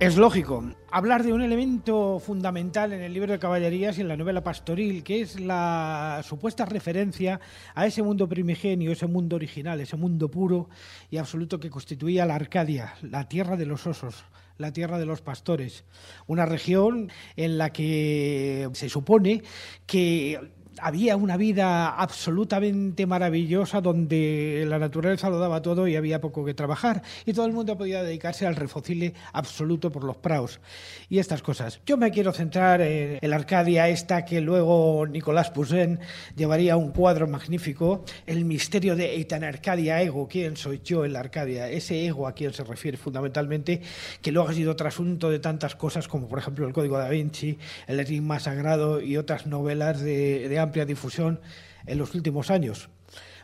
Es 0.01 0.17
lógico 0.17 0.65
hablar 0.91 1.23
de 1.23 1.33
un 1.33 1.41
elemento 1.41 2.19
fundamental 2.19 2.93
en 2.93 3.01
el 3.01 3.13
libro 3.13 3.33
de 3.33 3.39
caballerías 3.39 3.97
y 3.97 4.01
en 4.01 4.09
la 4.09 4.17
novela 4.17 4.43
pastoril, 4.43 5.05
que 5.05 5.21
es 5.21 5.39
la 5.39 6.21
supuesta 6.25 6.65
referencia 6.65 7.41
a 7.75 7.87
ese 7.87 8.03
mundo 8.03 8.29
primigenio, 8.29 8.91
ese 8.91 9.07
mundo 9.07 9.37
original, 9.37 9.81
ese 9.81 9.97
mundo 9.97 10.31
puro 10.31 10.69
y 11.11 11.17
absoluto 11.17 11.61
que 11.61 11.71
constituía 11.71 12.27
la 12.27 12.35
Arcadia, 12.35 12.95
la 13.03 13.29
tierra 13.29 13.57
de 13.57 13.67
los 13.67 13.87
osos, 13.87 14.25
la 14.59 14.73
tierra 14.73 14.99
de 14.99 15.07
los 15.07 15.21
pastores, 15.21 15.85
una 16.27 16.45
región 16.45 17.11
en 17.37 17.59
la 17.59 17.73
que 17.73 18.69
se 18.73 18.89
supone 18.89 19.43
que 19.87 20.41
había 20.85 21.17
una 21.17 21.39
vida 21.39 21.89
absolutamente 21.89 23.07
maravillosa 23.07 23.81
donde 23.81 24.67
la 24.69 24.79
naturaleza 24.79 25.31
lo 25.31 25.39
daba 25.39 25.63
todo 25.63 25.89
y 25.89 25.97
había 25.97 26.21
poco 26.21 26.45
que 26.45 26.53
trabajar 26.53 27.03
y 27.25 27.33
todo 27.33 27.47
el 27.47 27.55
mundo 27.55 27.79
podía 27.79 28.03
dedicarse 28.03 28.47
al 28.47 28.55
refocile 28.55 29.15
absoluto 29.33 29.91
por 29.91 30.05
los 30.05 30.19
praos 30.19 30.61
y 31.09 31.21
estas 31.21 31.41
cosas. 31.41 31.81
Yo 31.87 31.97
me 31.97 32.11
quiero 32.11 32.35
centrar 32.35 32.83
en, 32.83 33.19
la 33.23 33.37
Arcadia 33.37 33.89
esta 33.89 34.27
que 34.27 34.43
luego 34.43 35.07
Nicolás 35.07 35.51
Poussin 35.51 36.01
llevaría 36.37 36.77
un 36.77 36.91
cuadro 36.91 37.27
magnífico, 37.27 38.05
el 38.27 38.45
misterio 38.45 38.95
de 38.95 39.15
Eitan 39.15 39.43
Arcadia 39.43 40.03
Ego, 40.03 40.29
quién 40.29 40.59
soy 40.59 40.83
yo 40.85 41.07
en 41.07 41.15
la 41.15 41.21
Arcadia, 41.21 41.71
ese 41.71 42.05
ego 42.05 42.29
a 42.29 42.35
quien 42.35 42.53
se 42.53 42.63
refiere 42.63 42.99
fundamentalmente, 42.99 43.81
que 44.21 44.33
luego 44.33 44.51
ha 44.51 44.53
sido 44.53 44.77
trasunto 44.77 45.31
de 45.31 45.39
tantas 45.39 45.77
cosas 45.77 46.09
como 46.09 46.29
por 46.29 46.41
ejemplo 46.41 46.67
el 46.67 46.75
Código 46.75 46.99
da 46.99 47.09
Vinci, 47.09 47.57
el 47.87 48.01
Enigma 48.01 48.39
Sagrado 48.39 49.01
y 49.01 49.17
otras 49.17 49.47
novelas 49.47 50.03
de, 50.03 50.51
de 50.51 50.59
difusión 50.85 51.41
en 51.87 51.99
los 51.99 52.15
últimos 52.15 52.51
años. 52.51 52.89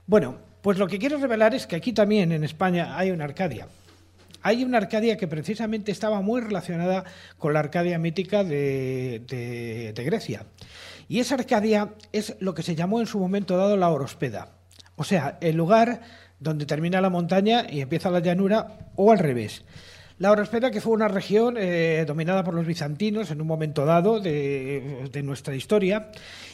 Bueno, 0.07 0.39
pues 0.63 0.79
lo 0.79 0.89
que 0.89 0.99
quiero 0.99 1.19
revelar 1.19 1.55
es 1.55 1.67
que 1.67 1.77
aquí 1.77 1.93
también 1.93 2.33
en 2.33 2.43
España 2.43 2.99
hay 2.99 3.13
una 3.13 3.25
Arcadia. 3.25 3.69
Hay 4.43 4.65
una 4.65 4.79
Arcadia 4.79 5.17
que 5.17 5.29
precisamente 5.29 5.93
estaba 5.93 6.21
muy 6.21 6.41
relacionada 6.41 7.05
con 7.39 7.53
la 7.53 7.61
Arcadia 7.61 7.99
mítica 7.99 8.43
de, 8.43 9.23
de 9.95 10.05
Grecia. 10.05 10.47
Y 11.09 11.21
esa 11.21 11.37
Arcadia 11.37 11.95
es 12.13 12.37
lo 12.41 12.55
que 12.55 12.63
se 12.63 12.75
llamó 12.75 13.01
en 13.01 13.07
su 13.07 13.19
momento 13.19 13.57
dado 13.57 13.77
la 13.77 13.91
Orospeda. 13.91 14.53
O 14.97 15.05
sea, 15.05 15.39
el 15.41 15.57
lugar 15.57 16.01
donde 16.41 16.67
termina 16.67 17.01
la 17.01 17.11
montaña 17.11 17.67
y 17.71 17.81
empieza 17.81 18.11
la 18.11 18.21
llanura, 18.21 18.91
o 18.97 19.13
al 19.13 19.19
revés. 19.19 19.63
La 20.21 20.33
Orospeda, 20.33 20.71
que 20.71 20.83
fue 20.83 20.93
una 20.93 21.09
región 21.09 21.57
eh, 21.57 22.05
dominada 22.07 22.45
por 22.45 22.53
los 22.53 22.67
bizantinos 22.67 23.31
en 23.31 23.41
un 23.41 23.47
momento 23.47 23.87
dado 23.87 24.21
de, 24.21 25.09
de, 25.11 25.23
nuestra 25.23 25.57
historia 25.57 26.13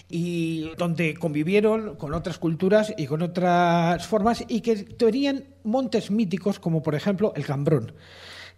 y 0.09 0.71
donde 0.77 1.15
convivieron 1.15 1.97
con 1.97 2.15
otras 2.15 2.39
culturas 2.39 2.95
y 2.97 3.09
con 3.09 3.23
otras 3.23 4.07
formas 4.07 4.45
y 4.47 4.61
que 4.61 4.77
tenían 4.77 5.47
montes 5.65 6.13
míticos 6.13 6.61
como 6.61 6.81
por 6.81 6.95
ejemplo 6.95 7.33
el 7.35 7.45
Cambrón. 7.45 7.93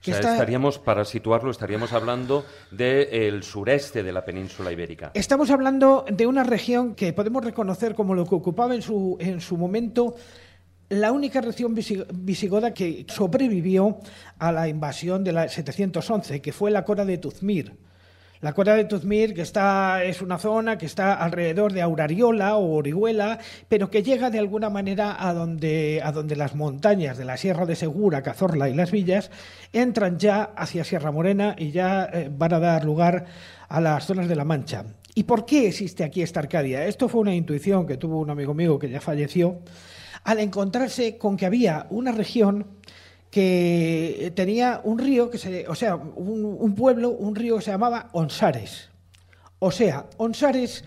Que 0.02 0.10
o 0.10 0.14
sea, 0.14 0.20
está... 0.20 0.32
estaríamos, 0.34 0.78
para 0.78 1.06
situarlo, 1.06 1.50
estaríamos 1.50 1.94
hablando 1.94 2.44
del 2.70 3.42
sureste 3.42 4.02
de 4.02 4.12
la 4.12 4.26
península 4.26 4.70
ibérica. 4.72 5.12
Estamos 5.14 5.50
hablando 5.50 6.04
de 6.06 6.26
una 6.26 6.44
región 6.44 6.94
que 6.94 7.14
podemos 7.14 7.42
reconocer 7.42 7.94
como 7.94 8.14
lo 8.14 8.26
que 8.26 8.34
ocupaba 8.34 8.74
en 8.74 8.82
su, 8.82 9.16
en 9.20 9.40
su 9.40 9.56
momento 9.56 10.16
la 10.88 11.12
única 11.12 11.40
región 11.40 11.74
visigoda 11.74 12.72
que 12.72 13.04
sobrevivió 13.08 13.98
a 14.38 14.52
la 14.52 14.68
invasión 14.68 15.22
de 15.24 15.32
la 15.32 15.48
711, 15.48 16.40
que 16.40 16.52
fue 16.52 16.70
la 16.70 16.84
Cora 16.84 17.04
de 17.04 17.18
Tuzmir. 17.18 17.74
La 18.40 18.52
cueva 18.52 18.74
de 18.74 18.84
Tuzmir, 18.84 19.34
que 19.34 19.42
está, 19.42 20.04
es 20.04 20.22
una 20.22 20.38
zona 20.38 20.78
que 20.78 20.86
está 20.86 21.14
alrededor 21.14 21.72
de 21.72 21.82
Aurariola 21.82 22.56
o 22.56 22.76
Orihuela, 22.76 23.40
pero 23.68 23.90
que 23.90 24.04
llega 24.04 24.30
de 24.30 24.38
alguna 24.38 24.70
manera 24.70 25.16
a 25.18 25.34
donde, 25.34 26.00
a 26.04 26.12
donde 26.12 26.36
las 26.36 26.54
montañas 26.54 27.18
de 27.18 27.24
la 27.24 27.36
Sierra 27.36 27.66
de 27.66 27.74
Segura, 27.74 28.22
Cazorla 28.22 28.68
y 28.68 28.74
las 28.74 28.92
villas 28.92 29.32
entran 29.72 30.20
ya 30.20 30.52
hacia 30.56 30.84
Sierra 30.84 31.10
Morena 31.10 31.56
y 31.58 31.72
ya 31.72 32.08
eh, 32.12 32.30
van 32.32 32.54
a 32.54 32.60
dar 32.60 32.84
lugar 32.84 33.26
a 33.68 33.80
las 33.80 34.06
zonas 34.06 34.28
de 34.28 34.36
la 34.36 34.44
Mancha. 34.44 34.84
¿Y 35.16 35.24
por 35.24 35.44
qué 35.44 35.66
existe 35.66 36.04
aquí 36.04 36.22
esta 36.22 36.38
Arcadia? 36.38 36.86
Esto 36.86 37.08
fue 37.08 37.22
una 37.22 37.34
intuición 37.34 37.88
que 37.88 37.96
tuvo 37.96 38.20
un 38.20 38.30
amigo 38.30 38.54
mío 38.54 38.78
que 38.78 38.88
ya 38.88 39.00
falleció 39.00 39.62
al 40.28 40.40
encontrarse 40.40 41.16
con 41.16 41.38
que 41.38 41.46
había 41.46 41.86
una 41.88 42.12
región 42.12 42.66
que 43.30 44.30
tenía 44.36 44.82
un 44.84 44.98
río, 44.98 45.30
que 45.30 45.38
se, 45.38 45.66
o 45.66 45.74
sea, 45.74 45.96
un, 45.96 46.74
pueblo, 46.74 47.08
un 47.08 47.34
río 47.34 47.56
que 47.56 47.64
se 47.64 47.70
llamaba 47.70 48.10
Onsares. 48.12 48.90
O 49.58 49.70
sea, 49.70 50.04
Onsares 50.18 50.84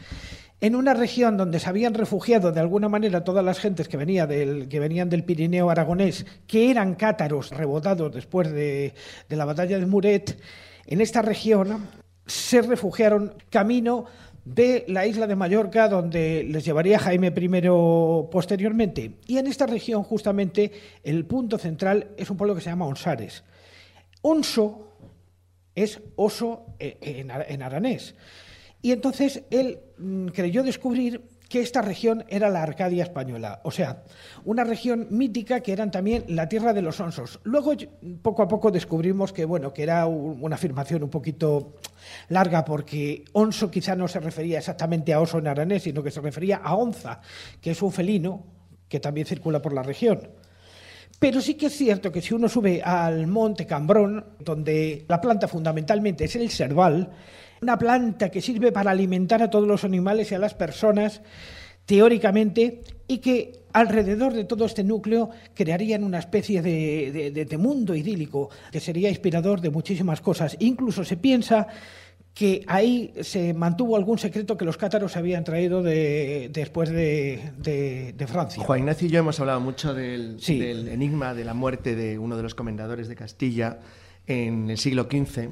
en 0.59 0.75
una 0.75 0.93
región 0.93 1.37
donde 1.37 1.59
se 1.59 1.67
habían 1.67 1.95
refugiado 1.95 2.51
de 2.51 2.59
alguna 2.59 2.87
manera 2.87 3.23
todas 3.23 3.43
las 3.43 3.57
gentes 3.57 3.87
que, 3.87 3.97
del, 3.97 4.69
que 4.69 4.79
venían 4.79 5.09
del 5.09 5.23
Pirineo 5.23 5.71
aragonés, 5.71 6.23
que 6.45 6.69
eran 6.69 6.93
cátaros 6.93 7.49
rebotados 7.49 8.13
después 8.13 8.51
de, 8.51 8.93
de 9.27 9.35
la 9.35 9.45
batalla 9.45 9.79
de 9.79 9.87
Muret, 9.87 10.39
en 10.85 11.01
esta 11.01 11.23
región 11.23 11.87
se 12.27 12.61
refugiaron 12.61 13.33
camino 13.49 14.05
de 14.45 14.85
la 14.87 15.05
isla 15.05 15.27
de 15.27 15.35
Mallorca, 15.35 15.87
donde 15.87 16.43
les 16.43 16.65
llevaría 16.65 16.99
Jaime 16.99 17.27
I 17.27 17.49
posteriormente. 18.31 19.17
Y 19.27 19.37
en 19.37 19.47
esta 19.47 19.65
región, 19.65 20.03
justamente, 20.03 20.71
el 21.03 21.25
punto 21.25 21.57
central 21.57 22.09
es 22.17 22.29
un 22.29 22.37
pueblo 22.37 22.55
que 22.55 22.61
se 22.61 22.69
llama 22.69 22.87
Onsares. 22.87 23.43
Onso 24.21 24.87
es 25.75 25.99
oso 26.15 26.65
en, 26.79 27.31
aranés. 27.61 28.15
Y 28.81 28.91
entonces 28.91 29.43
él 29.51 29.79
mm, 29.97 30.27
creyó 30.27 30.63
descubrir 30.63 31.21
que 31.51 31.59
esta 31.59 31.81
región 31.81 32.23
era 32.29 32.49
la 32.49 32.63
Arcadia 32.63 33.03
española, 33.03 33.59
o 33.65 33.71
sea, 33.71 34.03
una 34.45 34.63
región 34.63 35.07
mítica 35.09 35.59
que 35.59 35.73
eran 35.73 35.91
también 35.91 36.23
la 36.29 36.47
tierra 36.47 36.71
de 36.71 36.81
los 36.81 36.97
onsos. 37.01 37.41
Luego, 37.43 37.73
poco 38.21 38.41
a 38.41 38.47
poco 38.47 38.71
descubrimos 38.71 39.33
que, 39.33 39.43
bueno, 39.43 39.73
que 39.73 39.83
era 39.83 40.05
una 40.05 40.55
afirmación 40.55 41.03
un 41.03 41.09
poquito 41.09 41.75
larga, 42.29 42.63
porque 42.63 43.25
onso 43.33 43.69
quizá 43.69 43.97
no 43.97 44.07
se 44.07 44.21
refería 44.21 44.59
exactamente 44.59 45.11
a 45.11 45.19
oso 45.19 45.39
en 45.39 45.47
aranés, 45.47 45.83
sino 45.83 46.01
que 46.01 46.09
se 46.09 46.21
refería 46.21 46.61
a 46.63 46.73
onza, 46.73 47.19
que 47.59 47.71
es 47.71 47.81
un 47.81 47.91
felino 47.91 48.45
que 48.87 49.01
también 49.01 49.27
circula 49.27 49.61
por 49.61 49.73
la 49.73 49.83
región. 49.83 50.29
Pero 51.19 51.41
sí 51.41 51.55
que 51.55 51.65
es 51.65 51.75
cierto 51.75 52.13
que 52.13 52.21
si 52.21 52.33
uno 52.33 52.47
sube 52.47 52.81
al 52.81 53.27
monte 53.27 53.67
Cambrón, 53.67 54.37
donde 54.39 55.03
la 55.09 55.19
planta 55.19 55.49
fundamentalmente 55.49 56.23
es 56.23 56.35
el 56.37 56.49
cerval, 56.49 57.11
una 57.61 57.77
planta 57.77 58.29
que 58.29 58.41
sirve 58.41 58.71
para 58.71 58.89
alimentar 58.89 59.43
a 59.43 59.49
todos 59.51 59.67
los 59.67 59.83
animales 59.83 60.31
y 60.31 60.35
a 60.35 60.39
las 60.39 60.55
personas, 60.55 61.21
teóricamente, 61.85 62.81
y 63.07 63.19
que 63.19 63.65
alrededor 63.71 64.33
de 64.33 64.45
todo 64.45 64.65
este 64.65 64.83
núcleo 64.83 65.29
crearían 65.53 66.03
una 66.03 66.17
especie 66.17 66.63
de, 66.63 67.57
mundo 67.59 67.93
idílico 67.93 68.49
que 68.71 68.79
sería 68.79 69.09
inspirador 69.09 69.61
de 69.61 69.69
muchísimas 69.69 70.21
cosas. 70.21 70.57
Incluso 70.59 71.05
se 71.05 71.17
piensa 71.17 71.67
que 72.33 72.63
ahí 72.65 73.13
se 73.21 73.53
mantuvo 73.53 73.95
algún 73.95 74.17
secreto 74.17 74.57
que 74.57 74.65
los 74.65 74.77
cátaros 74.77 75.15
habían 75.15 75.43
traído 75.43 75.83
después 75.83 76.89
de, 76.89 78.25
Francia. 78.27 78.63
Juan 78.63 78.79
Ignacio 78.79 79.07
y 79.07 79.11
yo 79.11 79.19
hemos 79.19 79.39
hablado 79.39 79.59
mucho 79.59 79.93
del, 79.93 80.39
del, 80.39 80.87
enigma 80.87 81.35
de 81.35 81.45
la 81.45 81.53
muerte 81.53 81.95
de 81.95 82.17
uno 82.17 82.37
de 82.37 82.41
los 82.41 82.55
comendadores 82.55 83.07
de 83.07 83.15
Castilla 83.15 83.77
en 84.25 84.69
el 84.69 84.77
siglo 84.77 85.03
XV 85.03 85.49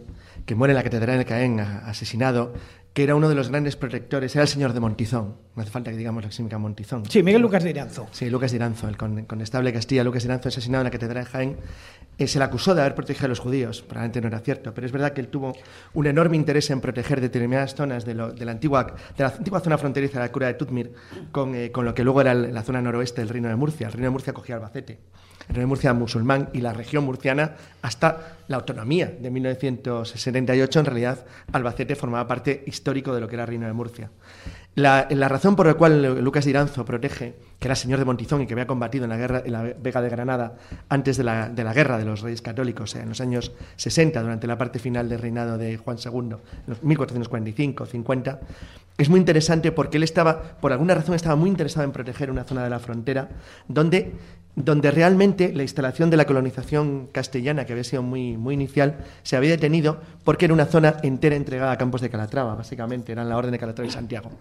que 0.49 0.55
muere 0.55 0.71
en 0.71 0.77
la 0.77 0.83
Catedral 0.83 1.19
de 1.19 1.25
Caen, 1.25 1.59
asesinado, 1.59 2.53
que 2.93 3.03
era 3.03 3.13
uno 3.13 3.29
de 3.29 3.35
los 3.35 3.49
grandes 3.49 3.75
protectores, 3.75 4.35
era 4.35 4.41
el 4.41 4.47
señor 4.47 4.73
de 4.73 4.79
Montizón, 4.79 5.35
no 5.55 5.61
hace 5.61 5.69
falta 5.69 5.91
que 5.91 5.97
digamos 5.97 6.23
la 6.23 6.31
química 6.31 6.57
Montizón. 6.57 7.05
Sí, 7.05 7.21
Miguel 7.21 7.43
Lucas 7.43 7.63
de 7.63 7.69
Iranzo. 7.69 8.07
Sí, 8.09 8.31
Lucas 8.31 8.49
de 8.49 8.57
Iranzo, 8.57 8.87
el 8.87 8.97
conestable 8.97 9.69
de 9.69 9.73
Castilla, 9.75 10.03
Lucas 10.03 10.23
de 10.23 10.29
Iranzo, 10.29 10.49
asesinado 10.49 10.81
en 10.81 10.85
la 10.85 10.89
Catedral 10.89 11.23
de 11.23 11.29
Jaén, 11.29 11.57
eh, 12.17 12.25
se 12.27 12.39
le 12.39 12.45
acusó 12.45 12.73
de 12.73 12.81
haber 12.81 12.95
protegido 12.95 13.27
a 13.27 13.29
los 13.29 13.37
judíos, 13.37 13.83
probablemente 13.83 14.21
no 14.21 14.27
era 14.29 14.39
cierto, 14.39 14.73
pero 14.73 14.87
es 14.87 14.91
verdad 14.91 15.13
que 15.13 15.21
él 15.21 15.27
tuvo 15.27 15.53
un 15.93 16.07
enorme 16.07 16.35
interés 16.35 16.67
en 16.71 16.81
proteger 16.81 17.21
determinadas 17.21 17.75
zonas 17.75 18.03
de, 18.03 18.15
la, 18.15 18.33
antigua, 18.51 18.95
de 19.15 19.23
la 19.23 19.29
antigua 19.29 19.59
zona 19.59 19.77
fronteriza 19.77 20.13
de 20.19 20.25
la 20.25 20.31
cura 20.31 20.47
de 20.47 20.55
Tutmir 20.55 20.93
con, 21.31 21.53
eh, 21.53 21.71
con 21.71 21.85
lo 21.85 21.93
que 21.93 22.03
luego 22.03 22.21
era 22.21 22.33
la 22.33 22.63
zona 22.63 22.81
noroeste 22.81 23.21
del 23.21 23.29
Reino 23.29 23.49
de 23.49 23.55
Murcia. 23.55 23.85
El 23.85 23.93
Reino 23.93 24.07
de 24.07 24.11
Murcia 24.13 24.33
cogía 24.33 24.55
Albacete 24.55 24.97
el 25.49 25.55
Reino 25.55 25.61
de 25.61 25.67
Murcia 25.67 25.93
musulmán 25.93 26.49
y 26.53 26.61
la 26.61 26.73
región 26.73 27.03
murciana 27.03 27.55
hasta 27.81 28.37
la 28.47 28.57
autonomía 28.57 29.07
de 29.19 29.31
1978. 29.31 30.79
En 30.79 30.85
realidad, 30.85 31.25
Albacete 31.51 31.95
formaba 31.95 32.27
parte 32.27 32.63
histórico 32.67 33.13
de 33.13 33.21
lo 33.21 33.27
que 33.27 33.35
era 33.35 33.45
Reino 33.45 33.65
de 33.65 33.73
Murcia. 33.73 34.11
La, 34.75 35.07
razón 35.27 35.55
por 35.55 35.65
la 35.65 35.73
cual 35.73 36.23
Lucas 36.23 36.45
Iranzo 36.45 36.85
protege, 36.85 37.33
que 37.59 37.67
era 37.67 37.75
señor 37.75 37.99
de 37.99 38.05
Montizón 38.05 38.41
y 38.41 38.47
que 38.47 38.53
había 38.53 38.67
combatido 38.67 39.03
en 39.03 39.09
la, 39.09 39.17
guerra, 39.17 39.41
en 39.43 39.51
la 39.51 39.63
Vega 39.63 40.01
de 40.01 40.09
Granada 40.09 40.55
antes 40.87 41.17
de 41.17 41.23
la, 41.23 41.73
guerra 41.73 41.97
de 41.97 42.05
los 42.05 42.21
reyes 42.21 42.41
católicos, 42.41 42.95
en 42.95 43.09
los 43.09 43.19
años 43.19 43.51
60, 43.75 44.21
durante 44.21 44.47
la 44.47 44.57
parte 44.57 44.79
final 44.79 45.09
del 45.09 45.19
reinado 45.19 45.57
de 45.57 45.75
Juan 45.77 45.97
II, 45.97 46.11
en 46.13 46.37
los 46.67 46.81
1445-50, 46.81 48.39
es 48.99 49.09
muy 49.09 49.19
interesante 49.19 49.71
porque 49.71 49.97
él 49.97 50.03
estaba, 50.03 50.41
por 50.41 50.73
alguna 50.73 50.93
razón, 50.93 51.15
estaba 51.15 51.37
muy 51.37 51.49
interesado 51.49 51.85
en 51.85 51.93
proteger 51.93 52.29
una 52.29 52.43
zona 52.43 52.65
de 52.65 52.69
la 52.69 52.79
frontera 52.79 53.29
donde 53.67 54.13
donde 54.55 54.91
realmente 54.91 55.53
la 55.53 55.63
instalación 55.63 56.09
de 56.09 56.17
la 56.17 56.25
colonización 56.25 57.07
castellana, 57.11 57.65
que 57.65 57.73
había 57.73 57.83
sido 57.83 58.03
muy, 58.03 58.37
muy 58.37 58.53
inicial, 58.53 58.97
se 59.23 59.37
había 59.37 59.51
detenido 59.51 60.01
porque 60.23 60.45
era 60.45 60.53
una 60.53 60.65
zona 60.65 60.97
entera 61.03 61.35
entregada 61.35 61.71
a 61.71 61.77
campos 61.77 62.01
de 62.01 62.09
Calatrava, 62.09 62.55
básicamente, 62.55 63.11
eran 63.11 63.29
la 63.29 63.37
Orden 63.37 63.51
de 63.51 63.59
Calatrava 63.59 63.87
y 63.87 63.91
Santiago. 63.91 64.31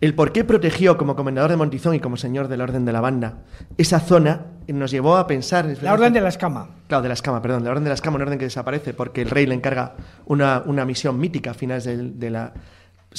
El 0.00 0.14
por 0.14 0.32
qué 0.32 0.44
protegió 0.44 0.96
como 0.96 1.14
comendador 1.14 1.50
de 1.50 1.58
Montizón 1.58 1.94
y 1.94 2.00
como 2.00 2.16
señor 2.16 2.48
de 2.48 2.56
la 2.56 2.64
Orden 2.64 2.86
de 2.86 2.92
la 2.92 3.02
Banda 3.02 3.40
esa 3.76 4.00
zona 4.00 4.46
nos 4.66 4.90
llevó 4.90 5.16
a 5.16 5.26
pensar... 5.26 5.66
La 5.82 5.92
Orden 5.92 6.14
de 6.14 6.22
la 6.22 6.30
Escama. 6.30 6.68
Claro, 6.86 7.02
de 7.02 7.08
la 7.08 7.14
Escama, 7.14 7.42
perdón. 7.42 7.64
La 7.64 7.70
Orden 7.70 7.84
de 7.84 7.90
la 7.90 7.94
Escama, 7.94 8.16
una 8.16 8.24
orden 8.24 8.38
que 8.38 8.46
desaparece 8.46 8.94
porque 8.94 9.20
el 9.20 9.28
rey 9.28 9.44
le 9.44 9.54
encarga 9.54 9.96
una, 10.24 10.84
misión 10.86 11.18
mítica 11.18 11.50
a 11.50 11.54
finales 11.54 11.84
de, 11.84 12.30
la, 12.30 12.54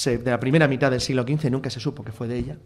de 0.06 0.32
la 0.32 0.40
primera 0.40 0.68
mitad 0.68 0.90
del 0.90 1.02
siglo 1.02 1.24
XV, 1.24 1.52
nunca 1.52 1.70
se 1.70 1.80
supo 1.80 2.04
que 2.04 2.12
fue 2.12 2.28
de 2.28 2.38
ella 2.38 2.58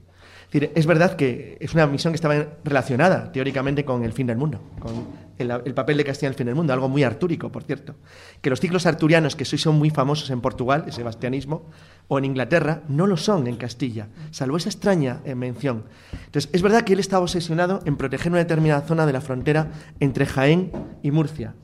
es 0.51 0.85
verdad 0.85 1.15
que 1.15 1.57
es 1.59 1.73
una 1.73 1.85
misión 1.87 2.13
que 2.13 2.15
estaba 2.15 2.35
relacionada 2.63 3.31
teóricamente 3.31 3.83
con 3.83 4.03
el 4.03 4.13
fin 4.13 4.27
del 4.27 4.37
mundo, 4.37 4.61
con 4.79 5.25
el, 5.37 5.73
papel 5.73 5.97
de 5.97 6.05
Castilla 6.05 6.27
en 6.27 6.33
el 6.33 6.37
fin 6.37 6.45
del 6.45 6.55
mundo, 6.55 6.71
algo 6.71 6.87
muy 6.87 7.03
artúrico, 7.03 7.51
por 7.51 7.63
cierto. 7.63 7.95
Que 8.41 8.49
los 8.49 8.59
ciclos 8.59 8.85
arturianos, 8.85 9.35
que 9.35 9.45
son 9.45 9.75
muy 9.75 9.89
famosos 9.89 10.29
en 10.29 10.41
Portugal, 10.41 10.83
el 10.87 10.93
sebastianismo, 10.93 11.69
o 12.07 12.17
en 12.17 12.25
Inglaterra, 12.25 12.83
no 12.87 13.07
lo 13.07 13.17
son 13.17 13.47
en 13.47 13.57
Castilla, 13.57 14.07
salvo 14.31 14.57
esa 14.57 14.69
extraña 14.69 15.21
eh, 15.25 15.35
mención. 15.35 15.85
Entonces, 16.25 16.49
es 16.53 16.61
verdad 16.61 16.83
que 16.83 16.93
él 16.93 16.99
estaba 16.99 17.23
obsesionado 17.23 17.81
en 17.85 17.97
proteger 17.97 18.31
una 18.31 18.39
determinada 18.39 18.81
zona 18.81 19.05
de 19.05 19.13
la 19.13 19.21
frontera 19.21 19.71
entre 19.99 20.25
Jaén 20.25 20.71
y 21.03 21.11
Murcia. 21.11 21.55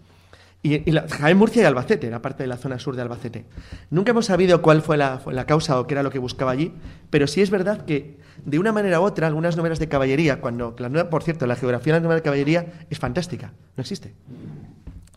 Y, 0.64 0.92
la, 0.92 1.08
Jaén, 1.08 1.38
Murcia 1.38 1.64
y 1.64 1.66
Albacete, 1.66 2.12
la 2.12 2.22
parte 2.22 2.44
de 2.44 2.48
la 2.48 2.58
zona 2.58 2.78
sur 2.78 2.96
de 2.96 3.02
Albacete. 3.02 3.46
Nunca 3.90 4.12
hemos 4.12 4.28
sabido 4.28 4.62
cuál 4.62 4.84
fue 4.84 4.96
la, 4.96 5.20
causa 5.48 5.80
o 5.80 5.88
qué 5.88 5.96
era 5.96 6.04
lo 6.04 6.12
que 6.12 6.20
buscaba 6.20 6.52
allí, 6.52 6.74
pero 7.10 7.26
sí 7.26 7.42
es 7.42 7.50
verdad 7.50 7.84
que 7.86 8.20
de 8.46 8.60
una 8.60 8.72
manera 8.72 9.00
u 9.00 9.04
otra, 9.04 9.26
algunas 9.26 9.58
novelas 9.58 9.80
de 9.80 9.88
caballería, 9.88 10.40
cuando, 10.40 10.76
por 11.10 11.24
cierto, 11.24 11.48
la 11.48 11.56
geografía 11.56 11.94
de 11.94 12.00
la 12.00 12.04
novela 12.04 12.18
de 12.18 12.24
caballería 12.24 12.74
es 12.92 13.00
fantástica, 13.00 13.54
no 13.76 13.82
existe. 13.82 14.14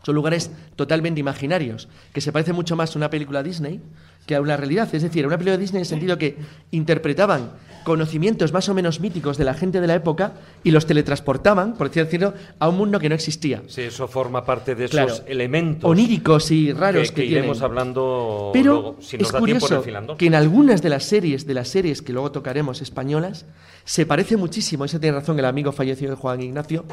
Son 0.01 0.15
lugares 0.15 0.51
totalmente 0.75 1.19
imaginarios, 1.19 1.89
que 2.13 2.21
se 2.21 2.31
parece 2.31 2.53
mucho 2.53 2.75
más 2.75 2.95
a 2.95 2.99
una 2.99 3.09
película 3.09 3.41
Disney 3.43 3.81
que 4.25 4.35
a 4.35 4.41
una 4.41 4.57
realidad. 4.57 4.93
Es 4.93 5.03
decir, 5.03 5.25
una 5.25 5.37
película 5.37 5.57
Disney 5.57 5.79
en 5.79 5.81
el 5.81 5.87
sentido 5.87 6.17
que 6.17 6.37
interpretaban 6.71 7.51
conocimientos 7.85 8.51
más 8.51 8.67
o 8.67 8.73
menos 8.73 8.99
míticos 8.99 9.37
de 9.37 9.45
la 9.45 9.53
gente 9.53 9.79
de 9.79 9.87
la 9.87 9.95
época 9.95 10.33
y 10.63 10.71
los 10.71 10.85
teletransportaban, 10.85 11.75
por 11.75 11.89
decirlo, 11.89 12.33
a 12.59 12.67
un 12.67 12.77
mundo 12.77 12.99
que 12.99 13.07
no 13.07 13.15
existía. 13.15 13.61
Sí, 13.67 13.83
eso 13.83 14.07
forma 14.09 14.43
parte 14.43 14.75
de 14.75 14.85
esos 14.85 15.23
elementos 15.27 15.89
oníricos 15.89 16.51
y 16.51 16.73
raros 16.73 17.11
que, 17.11 17.21
que, 17.21 17.21
que 17.21 17.27
iremos 17.27 17.61
hablando 17.61 18.49
Pero 18.51 18.73
luego, 18.73 18.95
si 18.99 19.17
nos 19.17 19.27
es 19.27 19.33
da 19.33 19.39
curioso 19.39 19.81
tiempo 19.81 20.17
que 20.17 20.25
en 20.25 20.35
algunas 20.35 20.81
de 20.81 20.89
las 20.89 21.05
series 21.05 21.45
de 21.45 21.53
las 21.53 21.69
series 21.69 22.01
que 22.01 22.11
luego 22.11 22.31
tocaremos 22.31 22.81
españolas 22.81 23.45
se 23.85 24.07
parece 24.07 24.35
muchísimo, 24.35 24.83
eso 24.83 24.99
tiene 24.99 25.15
razón 25.15 25.37
el 25.37 25.45
amigo 25.45 25.71
fallecido 25.71 26.09
de 26.11 26.17
Juan 26.17 26.41
Ignacio, 26.41 26.85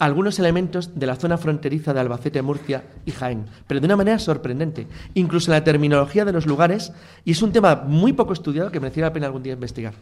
a 0.00 0.04
algunos 0.04 0.40
elementos 0.40 0.98
de 0.98 1.06
la 1.06 1.14
zona 1.14 1.38
fronteriza 1.38 1.94
de 1.94 2.00
Albacete, 2.00 2.42
Murcia 2.42 2.82
y 3.06 3.12
Jaén, 3.12 3.46
pero 3.68 3.78
de 3.78 3.86
una 3.86 3.96
manera 3.96 4.18
sorprendente, 4.18 4.88
incluso 5.14 5.52
la 5.52 5.62
terminología 5.62 6.24
de 6.24 6.32
los 6.32 6.46
lugares 6.46 6.79
y 7.24 7.32
es 7.32 7.42
un 7.42 7.52
tema 7.52 7.76
muy 7.76 8.12
poco 8.12 8.32
estudiado 8.32 8.70
que 8.70 8.80
merecía 8.80 9.04
la 9.04 9.12
pena 9.12 9.26
algún 9.26 9.42
día 9.42 9.52
investigar. 9.52 9.94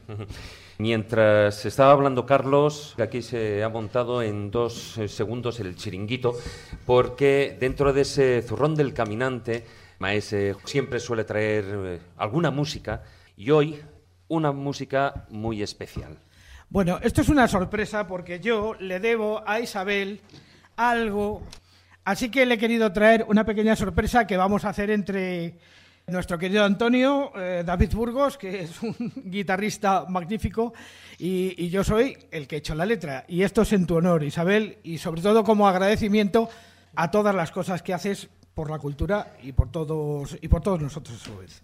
Mientras 0.79 1.66
estaba 1.66 1.93
hablando 1.93 2.24
Carlos, 2.24 2.95
aquí 2.99 3.22
se 3.22 3.64
ha 3.64 3.68
montado 3.68 4.22
en 4.22 4.51
dos 4.51 4.97
eh, 4.99 5.09
segundos 5.09 5.59
el 5.59 5.74
chiringuito, 5.74 6.35
porque 6.87 7.57
dentro 7.59 7.93
de 7.93 8.03
ese 8.03 8.43
zurrón 8.43 8.76
del 8.76 8.95
caminante, 8.95 9.64
Maese 9.99 10.55
siempre 10.64 11.01
suele 11.01 11.24
traer 11.24 11.64
eh, 11.68 11.99
alguna 12.16 12.53
música 12.53 13.03
y 13.37 13.51
hoy 13.51 13.81
una 14.29 14.53
música 14.53 15.26
muy 15.31 15.62
especial. 15.62 16.18
Bueno, 16.70 16.99
esto 17.03 17.22
es 17.22 17.29
una 17.29 17.49
sorpresa 17.49 18.07
porque 18.07 18.41
yo 18.41 18.74
le 18.79 19.01
debo 19.01 19.43
a 19.47 19.59
Isabel 19.59 20.20
algo, 20.76 21.43
así 22.05 22.31
que 22.31 22.47
le 22.47 22.55
he 22.55 22.59
querido 22.59 22.93
traer 22.93 23.24
una 23.26 23.45
pequeña 23.45 23.74
sorpresa 23.74 24.26
que 24.26 24.37
vamos 24.37 24.64
a 24.64 24.68
hacer 24.68 24.91
entre 24.91 25.55
Nuestro 26.09 26.39
querido 26.39 26.65
Antonio, 26.65 27.33
eh, 27.37 27.63
David 27.67 27.93
Burgos, 27.93 28.39
que 28.39 28.63
es 28.63 28.83
un 28.83 28.97
guitarrista 29.27 30.07
magnífico, 30.09 30.73
y, 31.19 31.55
y 31.63 31.69
yo 31.69 31.85
soy 31.85 32.17
el 32.31 32.49
que 32.49 32.57
he 32.57 32.59
hecho 32.61 32.75
la 32.75 32.87
letra. 32.87 33.27
Y 33.29 33.43
esto 33.43 33.63
es 33.63 33.73
en 33.75 33.87
tu 33.87 33.97
honor, 33.97 34.25
Isabel, 34.25 34.79
y 34.83 34.97
sobre 34.97 35.21
todo 35.21 35.45
como 35.45 35.69
agradecimiento 35.69 36.49
a 36.95 37.11
todas 37.11 37.35
las 37.35 37.51
cosas 37.51 37.83
que 37.83 37.93
haces 37.93 38.29
por 38.55 38.71
la 38.71 38.79
cultura 38.79 39.37
y 39.43 39.53
por 39.53 39.71
todos, 39.71 40.39
y 40.41 40.49
por 40.49 40.63
todos 40.63 40.81
nosotros 40.81 41.21
a 41.21 41.25
su 41.25 41.37
vez. 41.37 41.63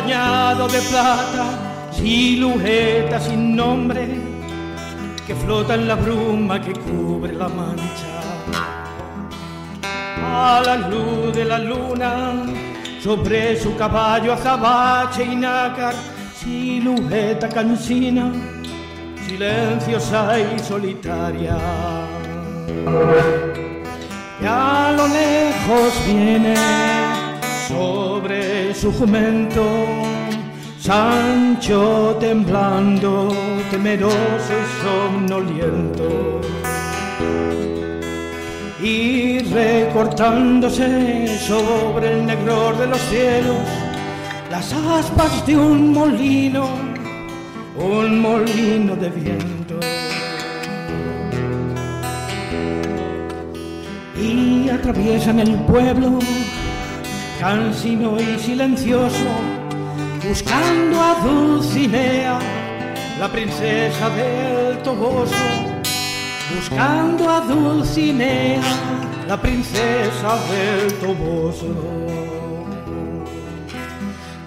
Bañado 0.00 0.68
de 0.68 0.80
plata, 0.90 1.44
silueta 1.90 3.18
sin 3.18 3.56
nombre 3.56 4.04
que 5.26 5.34
flota 5.34 5.74
en 5.74 5.88
la 5.88 5.94
bruma 5.94 6.60
que 6.60 6.72
cubre 6.74 7.32
la 7.32 7.48
mancha. 7.48 8.14
A 10.22 10.60
la 10.66 10.76
luz 10.90 11.34
de 11.34 11.44
la 11.46 11.58
luna, 11.58 12.12
sobre 13.02 13.58
su 13.58 13.74
caballo 13.74 14.34
azabache 14.34 15.24
y 15.24 15.36
nácar, 15.36 15.94
silueta 16.40 17.48
cansina, 17.48 18.24
silenciosa 19.26 20.38
y 20.38 20.58
solitaria. 20.58 21.56
Y 24.42 24.44
a 24.44 24.92
lo 24.98 25.04
lejos 25.08 25.90
viene 26.06 26.54
sobre 27.66 28.35
su 28.80 28.92
jumento 28.92 29.62
Sancho 30.78 32.16
temblando, 32.20 33.34
temeroso 33.70 34.52
y 34.52 34.84
somnoliento. 34.84 36.40
Y 38.80 39.38
recortándose 39.40 41.26
sobre 41.38 42.12
el 42.12 42.26
negror 42.26 42.78
de 42.78 42.86
los 42.86 43.00
cielos 43.00 43.56
las 44.50 44.72
aspas 44.72 45.44
de 45.46 45.56
un 45.56 45.92
molino, 45.92 46.68
un 47.78 48.20
molino 48.20 48.94
de 48.94 49.10
viento. 49.10 49.80
y 54.18 54.68
atraviesan 54.70 55.40
el 55.40 55.54
pueblo, 55.64 56.18
cansino 57.40 58.18
y 58.20 58.38
silencioso, 58.38 59.28
buscando 60.26 61.00
a 61.00 61.14
Dulcinea, 61.22 62.38
la 63.18 63.28
princesa 63.28 64.08
del 64.10 64.78
Toboso, 64.78 65.34
buscando 66.54 67.28
a 67.28 67.40
Dulcinea, 67.40 68.62
la 69.28 69.40
princesa 69.40 70.38
del 70.50 70.92
Toboso. 70.94 71.66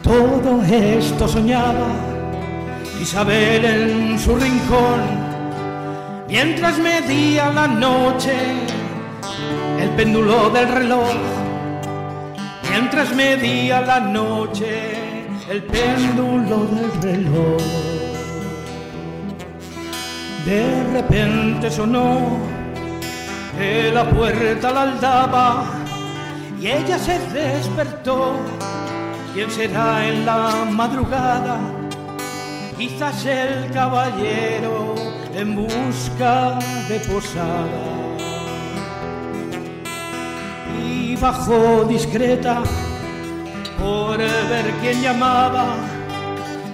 Todo 0.02 0.64
esto 0.64 1.28
soñaba 1.28 1.88
Isabel 3.00 3.66
en 3.66 4.20
su 4.20 4.36
rincón, 4.36 5.02
mientras 6.28 6.80
medía 6.80 7.52
la 7.52 7.68
noche 7.68 8.34
el 9.80 9.90
péndulo 9.92 10.50
del 10.50 10.68
reloj, 10.68 11.39
mientras 12.70 13.16
medía 13.16 13.82
la 13.82 14.00
noche 14.00 15.00
el 15.50 15.64
péndulo 15.64 16.68
del 16.68 17.02
reloj. 17.02 17.62
De 20.46 20.84
repente 20.94 21.70
sonó 21.70 22.38
de 23.58 23.92
la 23.92 24.10
puerta 24.10 24.72
la 24.72 24.82
aldaba 24.84 25.66
y 26.60 26.68
ella 26.68 26.98
se 26.98 27.20
despertó. 27.34 28.36
¿Quién 29.34 29.50
será 29.52 30.08
en 30.08 30.26
la 30.26 30.66
madrugada? 30.70 31.60
Quizás 32.78 33.26
el 33.26 33.72
caballero 33.72 34.96
en 35.36 35.56
busca 35.56 36.58
de 36.88 37.00
posada. 37.02 38.09
Bajó 41.20 41.84
discreta 41.84 42.64
por 43.80 44.18
ver 44.18 44.74
quién 44.82 45.02
llamaba. 45.02 45.76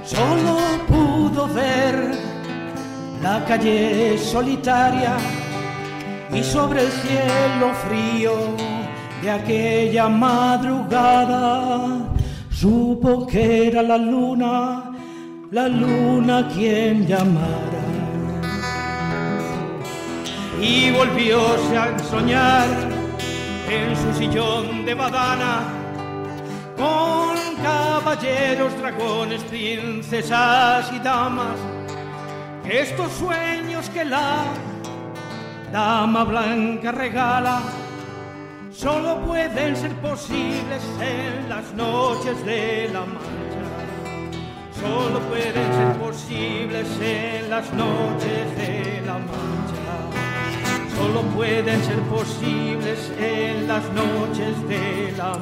Solo 0.04 0.58
pudo 0.88 1.48
ver 1.48 2.12
la 3.22 3.44
calle 3.46 4.18
solitaria 4.18 5.18
y 6.32 6.44
sobre 6.44 6.82
el 6.82 6.92
cielo 6.92 7.74
frío 7.88 8.34
de 9.22 9.32
aquella 9.32 10.08
madrugada 10.10 11.88
supo 12.50 13.26
que 13.26 13.68
era 13.68 13.82
la 13.82 13.98
luna, 13.98 14.92
la 15.52 15.68
luna 15.68 16.48
quien 16.54 17.06
llamara. 17.06 17.84
Y 20.62 20.92
volvióse 20.92 21.78
a 21.78 22.00
soñar 22.00 22.95
en 23.70 23.96
su 23.96 24.14
sillón 24.20 24.86
de 24.86 24.94
badana 24.94 25.64
con 26.78 27.56
caballeros, 27.64 28.78
dragones, 28.78 29.44
princesas 29.44 30.92
y 30.94 31.00
damas. 31.00 31.58
Estos 32.64 33.12
sueños 33.14 33.90
que 33.90 34.06
la 34.06 34.44
dama 35.72 36.24
blanca 36.24 36.92
regala 36.92 37.62
solo 38.72 39.22
pueden 39.26 39.76
ser 39.76 39.94
posibles 39.96 40.84
en 41.02 41.50
las 41.50 41.74
noches 41.74 42.46
de 42.46 42.90
la 42.92 43.02
mancha. 43.02 43.66
Solo 44.80 45.20
pueden 45.22 45.54
ser 45.54 45.98
posibles 45.98 46.88
en 47.02 47.50
las 47.50 47.72
noches 47.74 48.58
de 48.58 49.02
la 49.06 49.14
mancha 49.14 49.85
solo 50.96 51.22
pueden 51.36 51.84
ser 51.84 52.00
posibles 52.04 53.12
en 53.20 53.68
las 53.68 53.84
noches 53.94 54.68
de 54.68 55.14
la 55.18 55.38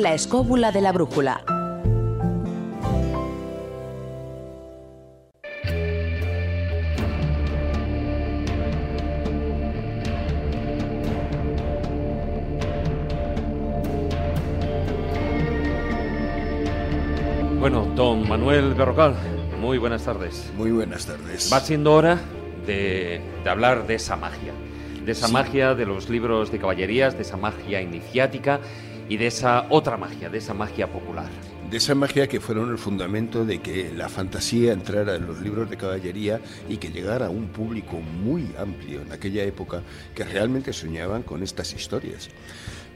La 0.00 0.14
escóbula 0.14 0.70
de 0.70 0.80
la 0.80 0.92
brújula. 0.92 1.42
Bueno, 17.58 17.84
don 17.96 18.28
Manuel 18.28 18.74
Berrocal, 18.74 19.16
muy 19.60 19.78
buenas 19.78 20.04
tardes. 20.04 20.52
Muy 20.56 20.70
buenas 20.70 21.06
tardes. 21.06 21.52
Va 21.52 21.58
siendo 21.58 21.92
hora 21.94 22.20
de, 22.64 23.20
de 23.42 23.50
hablar 23.50 23.88
de 23.88 23.96
esa 23.96 24.14
magia, 24.14 24.52
de 25.04 25.10
esa 25.10 25.26
magia 25.26 25.74
de 25.74 25.86
los 25.86 26.08
libros 26.08 26.52
de 26.52 26.60
caballerías, 26.60 27.16
de 27.16 27.22
esa 27.22 27.36
magia 27.36 27.82
iniciática 27.82 28.60
y 29.08 29.16
de 29.16 29.26
esa 29.26 29.66
otra 29.70 29.96
magia, 29.96 30.28
de 30.28 30.38
esa 30.38 30.54
magia 30.54 30.86
popular. 30.86 31.28
De 31.70 31.76
esa 31.76 31.94
magia 31.94 32.26
que 32.26 32.40
fueron 32.40 32.70
el 32.70 32.78
fundamento 32.78 33.44
de 33.44 33.60
que 33.60 33.92
la 33.94 34.08
fantasía 34.08 34.72
entrara 34.72 35.16
en 35.16 35.26
los 35.26 35.40
libros 35.40 35.68
de 35.68 35.76
caballería 35.76 36.40
y 36.68 36.78
que 36.78 36.90
llegara 36.90 37.26
a 37.26 37.30
un 37.30 37.48
público 37.48 37.98
muy 37.98 38.54
amplio 38.58 39.02
en 39.02 39.12
aquella 39.12 39.44
época 39.44 39.82
que 40.14 40.24
realmente 40.24 40.72
soñaban 40.72 41.22
con 41.22 41.42
estas 41.42 41.74
historias. 41.74 42.30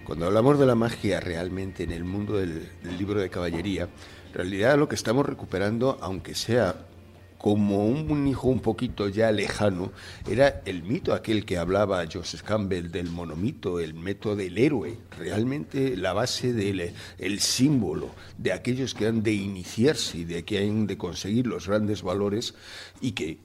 Cuando 0.04 0.26
hablamos 0.26 0.58
de 0.58 0.66
la 0.66 0.74
magia 0.74 1.20
realmente 1.20 1.84
en 1.84 1.92
el 1.92 2.04
mundo 2.04 2.38
del, 2.38 2.68
libro 2.98 3.20
de 3.20 3.30
caballería, 3.30 3.82
en 3.82 4.34
realidad 4.34 4.78
lo 4.78 4.88
que 4.88 4.94
estamos 4.94 5.24
recuperando, 5.26 5.98
aunque 6.00 6.34
sea 6.34 6.74
como 7.42 7.86
un 7.88 8.28
hijo 8.28 8.48
un 8.48 8.60
poquito 8.60 9.08
ya 9.08 9.32
lejano, 9.32 9.90
era 10.30 10.62
el 10.64 10.84
mito 10.84 11.12
aquel 11.12 11.44
que 11.44 11.58
hablaba 11.58 12.04
Joseph 12.10 12.42
Campbell 12.42 12.92
del 12.92 13.10
monomito, 13.10 13.80
el 13.80 13.94
método 13.94 14.36
del 14.36 14.56
héroe, 14.56 14.96
realmente 15.18 15.96
la 15.96 16.12
base 16.12 16.52
del 16.52 16.94
el 17.18 17.40
símbolo 17.40 18.10
de 18.38 18.52
aquellos 18.52 18.94
que 18.94 19.08
han 19.08 19.24
de 19.24 19.32
iniciarse 19.32 20.18
y 20.18 20.24
de 20.24 20.44
que 20.44 20.58
han 20.58 20.86
de 20.86 20.96
conseguir 20.96 21.48
los 21.48 21.66
grandes 21.66 22.02
valores 22.02 22.54
y 23.00 23.10
que 23.10 23.38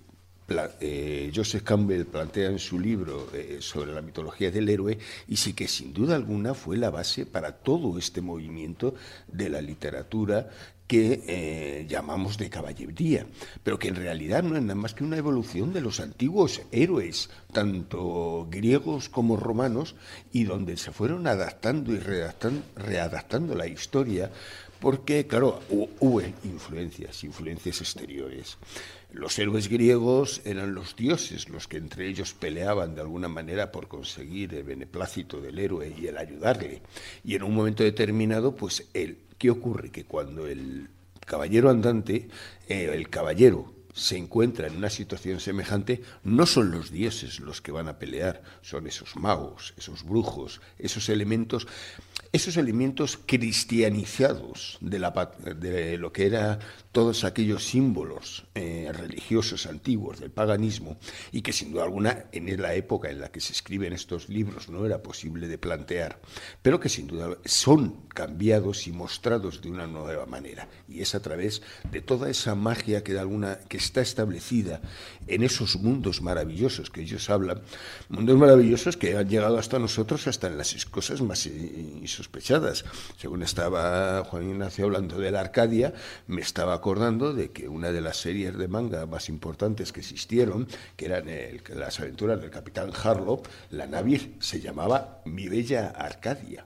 eh, 0.80 1.32
Joseph 1.36 1.64
Campbell 1.64 2.06
plantea 2.06 2.50
en 2.50 2.60
su 2.60 2.80
libro 2.80 3.28
eh, 3.34 3.58
sobre 3.60 3.94
la 3.94 4.02
mitología 4.02 4.50
del 4.50 4.70
héroe 4.70 4.98
y 5.28 5.36
sí 5.36 5.54
que 5.54 5.68
sin 5.68 5.92
duda 5.92 6.16
alguna 6.16 6.54
fue 6.54 6.78
la 6.78 6.90
base 6.90 7.26
para 7.26 7.52
todo 7.52 7.98
este 7.98 8.22
movimiento 8.22 8.96
de 9.28 9.50
la 9.50 9.60
literatura 9.60 10.50
que 10.88 11.24
eh, 11.28 11.86
llamamos 11.88 12.38
de 12.38 12.50
caballería, 12.50 13.28
pero 13.62 13.78
que 13.78 13.90
en 13.90 13.96
realidad 13.96 14.42
no 14.44 14.56
es 14.56 14.62
nada 14.62 14.76
más 14.76 14.94
que 14.94 15.04
una 15.04 15.18
evolución 15.18 15.74
de 15.74 15.82
los 15.82 16.00
antiguos 16.00 16.62
héroes, 16.72 17.30
tanto 17.52 18.48
griegos 18.50 19.10
como 19.10 19.36
romanos, 19.36 19.96
y 20.32 20.46
donde 20.46 20.78
se 20.78 20.92
fueron 20.92 21.28
adaptando 21.28 21.94
y 21.94 22.00
readaptando 22.00 23.56
la 23.56 23.68
historia, 23.68 24.32
porque, 24.80 25.26
claro, 25.28 25.60
hubo 25.70 26.22
influencias, 26.44 27.24
influencias 27.24 27.82
exteriores. 27.82 28.58
Los 29.12 29.40
héroes 29.40 29.70
griegos 29.70 30.42
eran 30.46 30.76
los 30.76 30.96
dioses, 30.96 31.50
los 31.50 31.68
que 31.68 31.78
entre 31.78 32.08
ellos 32.08 32.34
peleaban 32.34 32.94
de 32.94 33.02
alguna 33.02 33.28
manera 33.28 33.72
por 33.72 33.88
conseguir 33.88 34.54
el 34.54 34.64
beneplácito 34.64 35.42
del 35.42 35.58
héroe 35.58 35.94
y 35.98 36.08
el 36.08 36.18
ayudarle. 36.18 36.82
Y 37.24 37.36
en 37.36 37.44
un 37.44 37.56
momento 37.56 37.84
determinado, 37.84 38.56
pues 38.56 38.86
el 38.94 39.18
¿Qué 39.38 39.50
ocurre? 39.50 39.92
Que 39.92 40.06
cuando 40.06 40.48
el 40.48 40.90
caballero 41.26 41.70
andante, 41.70 42.30
eh, 42.68 42.90
el 42.94 43.10
caballero 43.10 43.74
se 43.94 44.18
encuentra 44.18 44.68
en 44.68 44.78
una 44.78 44.90
situación 44.90 45.40
semejante, 45.40 46.02
no 46.24 46.46
son 46.46 46.72
los 46.72 46.92
dioses 46.92 47.40
los 47.40 47.62
que 47.62 47.72
van 47.72 47.88
a 47.88 47.98
pelear, 47.98 48.44
son 48.62 48.86
esos 48.86 49.16
magos, 49.16 49.74
esos 49.78 50.04
brujos, 50.04 50.62
esos 50.78 51.10
elementos 51.10 51.68
esos 52.38 52.58
elementos 52.58 53.20
cristianizados 53.26 54.78
de, 54.82 55.00
la, 55.00 55.12
de 55.60 55.98
lo 55.98 56.12
que 56.12 56.28
eran 56.28 56.60
todos 56.92 57.24
aquellos 57.24 57.64
símbolos 57.64 58.46
eh, 58.56 58.92
religiosos 58.92 59.68
antiguos 59.68 60.20
del 60.20 60.32
paganismo 60.32 60.98
y 61.32 61.42
que 61.42 61.54
sin 61.54 61.72
duda 61.72 61.84
alguna 61.84 62.26
en 62.32 62.60
la 62.60 62.74
época 62.74 63.10
en 63.12 63.22
la 63.22 63.30
que 63.30 63.40
se 63.40 63.54
escriben 63.54 63.94
estos 63.94 64.30
libros 64.30 64.70
no 64.70 64.86
era 64.86 65.04
posible 65.04 65.48
de 65.48 65.58
plantear, 65.58 66.20
pero 66.62 66.80
que 66.80 66.90
sin 66.90 67.08
duda 67.08 67.38
son 67.46 68.08
cambiados 68.08 68.88
y 68.88 68.92
mostrados 68.92 69.62
de 69.62 69.70
una 69.70 69.86
nueva 69.86 70.26
manera. 70.26 70.68
Y 70.88 71.02
es 71.02 71.14
a 71.14 71.22
través 71.22 71.62
de 71.92 72.02
toda 72.02 72.30
esa 72.30 72.56
magia 72.56 73.04
que, 73.04 73.14
de 73.14 73.20
alguna, 73.20 73.60
que 73.68 73.78
está 73.78 74.02
establecida 74.02 74.82
en 75.28 75.44
esos 75.44 75.76
mundos 75.76 76.22
maravillosos 76.22 76.90
que 76.90 77.02
ellos 77.02 77.30
hablan, 77.30 77.62
mundos 78.10 78.38
maravillosos 78.38 78.98
que 78.98 79.18
han 79.18 79.30
llegado 79.30 79.58
hasta 79.58 79.78
nosotros 79.78 80.28
hasta 80.28 80.48
en 80.48 80.58
las 80.58 80.86
cosas 80.86 81.22
más 81.22 81.48
Según 83.18 83.44
estaba 83.44 84.24
Juan 84.26 84.50
Ignacio 84.50 84.86
hablando 84.86 85.20
de 85.20 85.32
la 85.32 85.42
Arcadia, 85.42 85.94
me 86.28 86.42
estaba 86.42 86.74
acordando 86.74 87.34
de 87.34 87.52
que 87.52 87.68
una 87.68 87.92
de 87.92 88.02
las 88.02 88.18
series 88.18 88.58
de 88.58 88.68
manga 88.68 89.06
más 89.06 89.30
importantes 89.30 89.92
que 89.92 90.02
existieron, 90.02 90.68
que 90.96 91.06
eran 91.06 91.26
las 91.76 92.00
aventuras 92.00 92.40
del 92.40 92.52
capitán 92.52 92.92
Harlow, 92.92 93.42
la 93.72 93.88
nave 93.88 94.36
se 94.40 94.60
llamaba 94.60 95.22
Mi 95.26 95.48
Bella 95.48 95.90
Arcadia. 95.90 96.66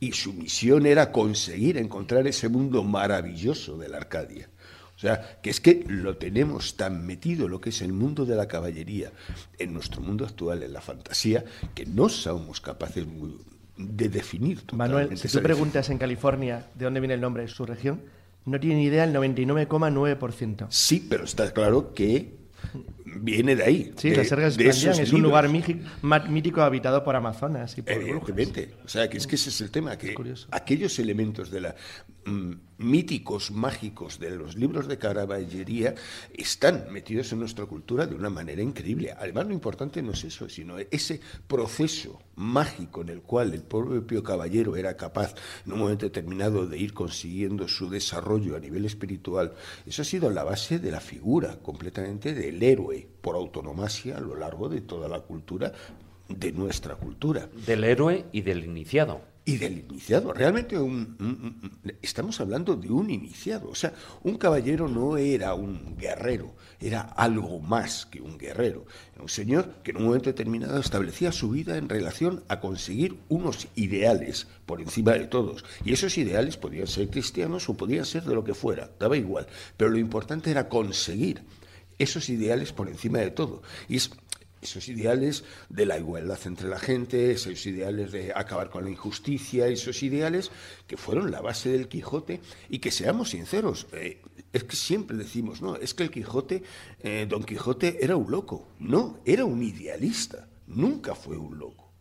Y 0.00 0.12
su 0.12 0.32
misión 0.32 0.86
era 0.86 1.12
conseguir 1.12 1.78
encontrar 1.78 2.26
ese 2.26 2.48
mundo 2.48 2.82
maravilloso 2.82 3.78
de 3.78 3.88
la 3.88 3.98
Arcadia. 3.98 4.48
O 4.96 4.98
sea, 4.98 5.40
que 5.42 5.50
es 5.50 5.60
que 5.60 5.84
lo 5.88 6.16
tenemos 6.16 6.76
tan 6.76 7.04
metido 7.04 7.48
lo 7.48 7.60
que 7.60 7.70
es 7.70 7.82
el 7.82 7.92
mundo 7.92 8.24
de 8.24 8.36
la 8.36 8.46
caballería 8.46 9.12
en 9.58 9.72
nuestro 9.72 10.00
mundo 10.00 10.24
actual, 10.24 10.62
en 10.62 10.72
la 10.72 10.80
fantasía, 10.80 11.44
que 11.74 11.84
no 11.84 12.08
somos 12.08 12.60
capaces 12.60 13.06
de 13.76 14.08
definir. 14.08 14.62
Manuel, 14.72 15.16
si 15.16 15.28
tú 15.28 15.42
preguntas 15.42 15.90
en 15.90 15.98
California 15.98 16.66
de 16.74 16.84
dónde 16.84 17.00
viene 17.00 17.14
el 17.14 17.20
nombre 17.20 17.42
de 17.42 17.48
su 17.48 17.66
región, 17.66 18.02
no 18.44 18.60
tiene 18.60 18.76
ni 18.76 18.84
idea 18.84 19.04
el 19.04 19.14
99,9%. 19.14 20.66
Sí, 20.68 21.06
pero 21.08 21.24
está 21.24 21.52
claro 21.52 21.94
que 21.94 22.32
viene 23.16 23.56
de 23.56 23.64
ahí. 23.64 23.92
Sí, 23.96 24.10
de, 24.10 24.24
Sergas 24.24 24.56
de 24.56 24.68
es 24.68 25.12
un 25.12 25.22
lugar 25.22 25.48
mítico 25.48 26.62
habitado 26.62 27.04
por 27.04 27.16
amazonas 27.16 27.76
y 27.78 27.82
por 27.82 27.92
Evidentemente. 27.92 28.74
O 28.84 28.88
sea, 28.88 29.08
que 29.08 29.18
es 29.18 29.26
que 29.26 29.36
ese 29.36 29.50
es 29.50 29.60
el 29.60 29.70
tema, 29.70 29.96
que 29.96 30.14
aquellos 30.50 30.98
elementos 30.98 31.50
de 31.50 31.60
la 31.60 31.74
mm, 32.24 32.52
míticos, 32.78 33.50
mágicos 33.50 34.18
de 34.18 34.30
los 34.30 34.56
libros 34.56 34.88
de 34.88 34.98
caballería 34.98 35.94
están 36.32 36.86
metidos 36.90 37.32
en 37.32 37.40
nuestra 37.40 37.66
cultura 37.66 38.06
de 38.06 38.14
una 38.14 38.30
manera 38.30 38.62
increíble. 38.62 39.14
Además, 39.16 39.46
lo 39.46 39.52
importante 39.52 40.02
no 40.02 40.12
es 40.12 40.24
eso, 40.24 40.48
sino 40.48 40.76
ese 40.78 41.20
proceso 41.46 42.20
mágico 42.36 43.02
en 43.02 43.10
el 43.10 43.22
cual 43.22 43.54
el 43.54 43.62
propio 43.62 44.22
caballero 44.22 44.76
era 44.76 44.96
capaz 44.96 45.34
en 45.64 45.72
un 45.72 45.78
momento 45.78 46.06
determinado 46.06 46.66
de 46.66 46.78
ir 46.78 46.92
consiguiendo 46.94 47.68
su 47.68 47.88
desarrollo 47.88 48.56
a 48.56 48.60
nivel 48.60 48.84
espiritual. 48.84 49.54
Eso 49.86 50.02
ha 50.02 50.04
sido 50.04 50.30
la 50.30 50.44
base 50.44 50.78
de 50.78 50.90
la 50.90 51.00
figura 51.00 51.58
completamente 51.62 52.34
del 52.34 52.62
héroe 52.62 53.03
por 53.04 53.36
autonomasia 53.36 54.16
a 54.16 54.20
lo 54.20 54.36
largo 54.36 54.68
de 54.68 54.80
toda 54.80 55.08
la 55.08 55.20
cultura 55.20 55.72
de 56.28 56.52
nuestra 56.52 56.96
cultura. 56.96 57.48
Del 57.66 57.84
héroe 57.84 58.26
y 58.32 58.42
del 58.42 58.64
iniciado. 58.64 59.20
Y 59.46 59.58
del 59.58 59.80
iniciado. 59.80 60.32
Realmente 60.32 60.74
estamos 62.00 62.40
hablando 62.40 62.76
de 62.76 62.90
un 62.90 63.10
iniciado. 63.10 63.68
O 63.68 63.74
sea, 63.74 63.92
un 64.22 64.38
caballero 64.38 64.88
no 64.88 65.18
era 65.18 65.52
un 65.52 65.98
guerrero, 65.98 66.54
era 66.80 67.02
algo 67.02 67.60
más 67.60 68.06
que 68.06 68.22
un 68.22 68.38
guerrero. 68.38 68.86
Era 69.12 69.22
un 69.22 69.28
señor 69.28 69.82
que 69.82 69.90
en 69.90 69.98
un 69.98 70.04
momento 70.04 70.30
determinado 70.30 70.80
establecía 70.80 71.30
su 71.30 71.50
vida 71.50 71.76
en 71.76 71.90
relación 71.90 72.42
a 72.48 72.60
conseguir 72.60 73.18
unos 73.28 73.68
ideales 73.74 74.46
por 74.64 74.80
encima 74.80 75.12
de 75.12 75.26
todos. 75.26 75.62
Y 75.84 75.92
esos 75.92 76.16
ideales 76.16 76.56
podían 76.56 76.86
ser 76.86 77.10
cristianos 77.10 77.68
o 77.68 77.74
podían 77.74 78.06
ser 78.06 78.24
de 78.24 78.34
lo 78.34 78.44
que 78.44 78.54
fuera, 78.54 78.92
daba 78.98 79.18
igual. 79.18 79.46
Pero 79.76 79.90
lo 79.90 79.98
importante 79.98 80.50
era 80.50 80.70
conseguir 80.70 81.42
esos 81.98 82.28
ideales 82.28 82.72
por 82.72 82.88
encima 82.88 83.18
de 83.18 83.30
todo. 83.30 83.62
Y 83.88 83.96
es 83.96 84.10
esos 84.64 84.88
ideales 84.88 85.44
de 85.68 85.86
la 85.86 85.98
igualdad 85.98 86.38
entre 86.46 86.68
la 86.68 86.78
gente, 86.78 87.30
esos 87.30 87.66
ideales 87.66 88.12
de 88.12 88.32
acabar 88.34 88.70
con 88.70 88.84
la 88.84 88.90
injusticia, 88.90 89.68
esos 89.68 90.02
ideales 90.02 90.50
que 90.86 90.96
fueron 90.96 91.30
la 91.30 91.40
base 91.40 91.68
del 91.68 91.86
Quijote 91.86 92.40
y 92.68 92.78
que 92.78 92.90
seamos 92.90 93.30
sinceros, 93.30 93.86
eh, 93.92 94.22
es 94.52 94.64
que 94.64 94.76
siempre 94.76 95.16
decimos, 95.16 95.60
no, 95.60 95.76
es 95.76 95.94
que 95.94 96.04
el 96.04 96.10
Quijote, 96.10 96.62
eh, 97.00 97.26
Don 97.28 97.44
Quijote 97.44 97.98
era 98.02 98.16
un 98.16 98.30
loco, 98.30 98.68
no, 98.78 99.20
era 99.24 99.44
un 99.44 99.62
idealista, 99.62 100.48
nunca 100.66 101.14
fue 101.14 101.36
un 101.36 101.58
loco. 101.58 101.92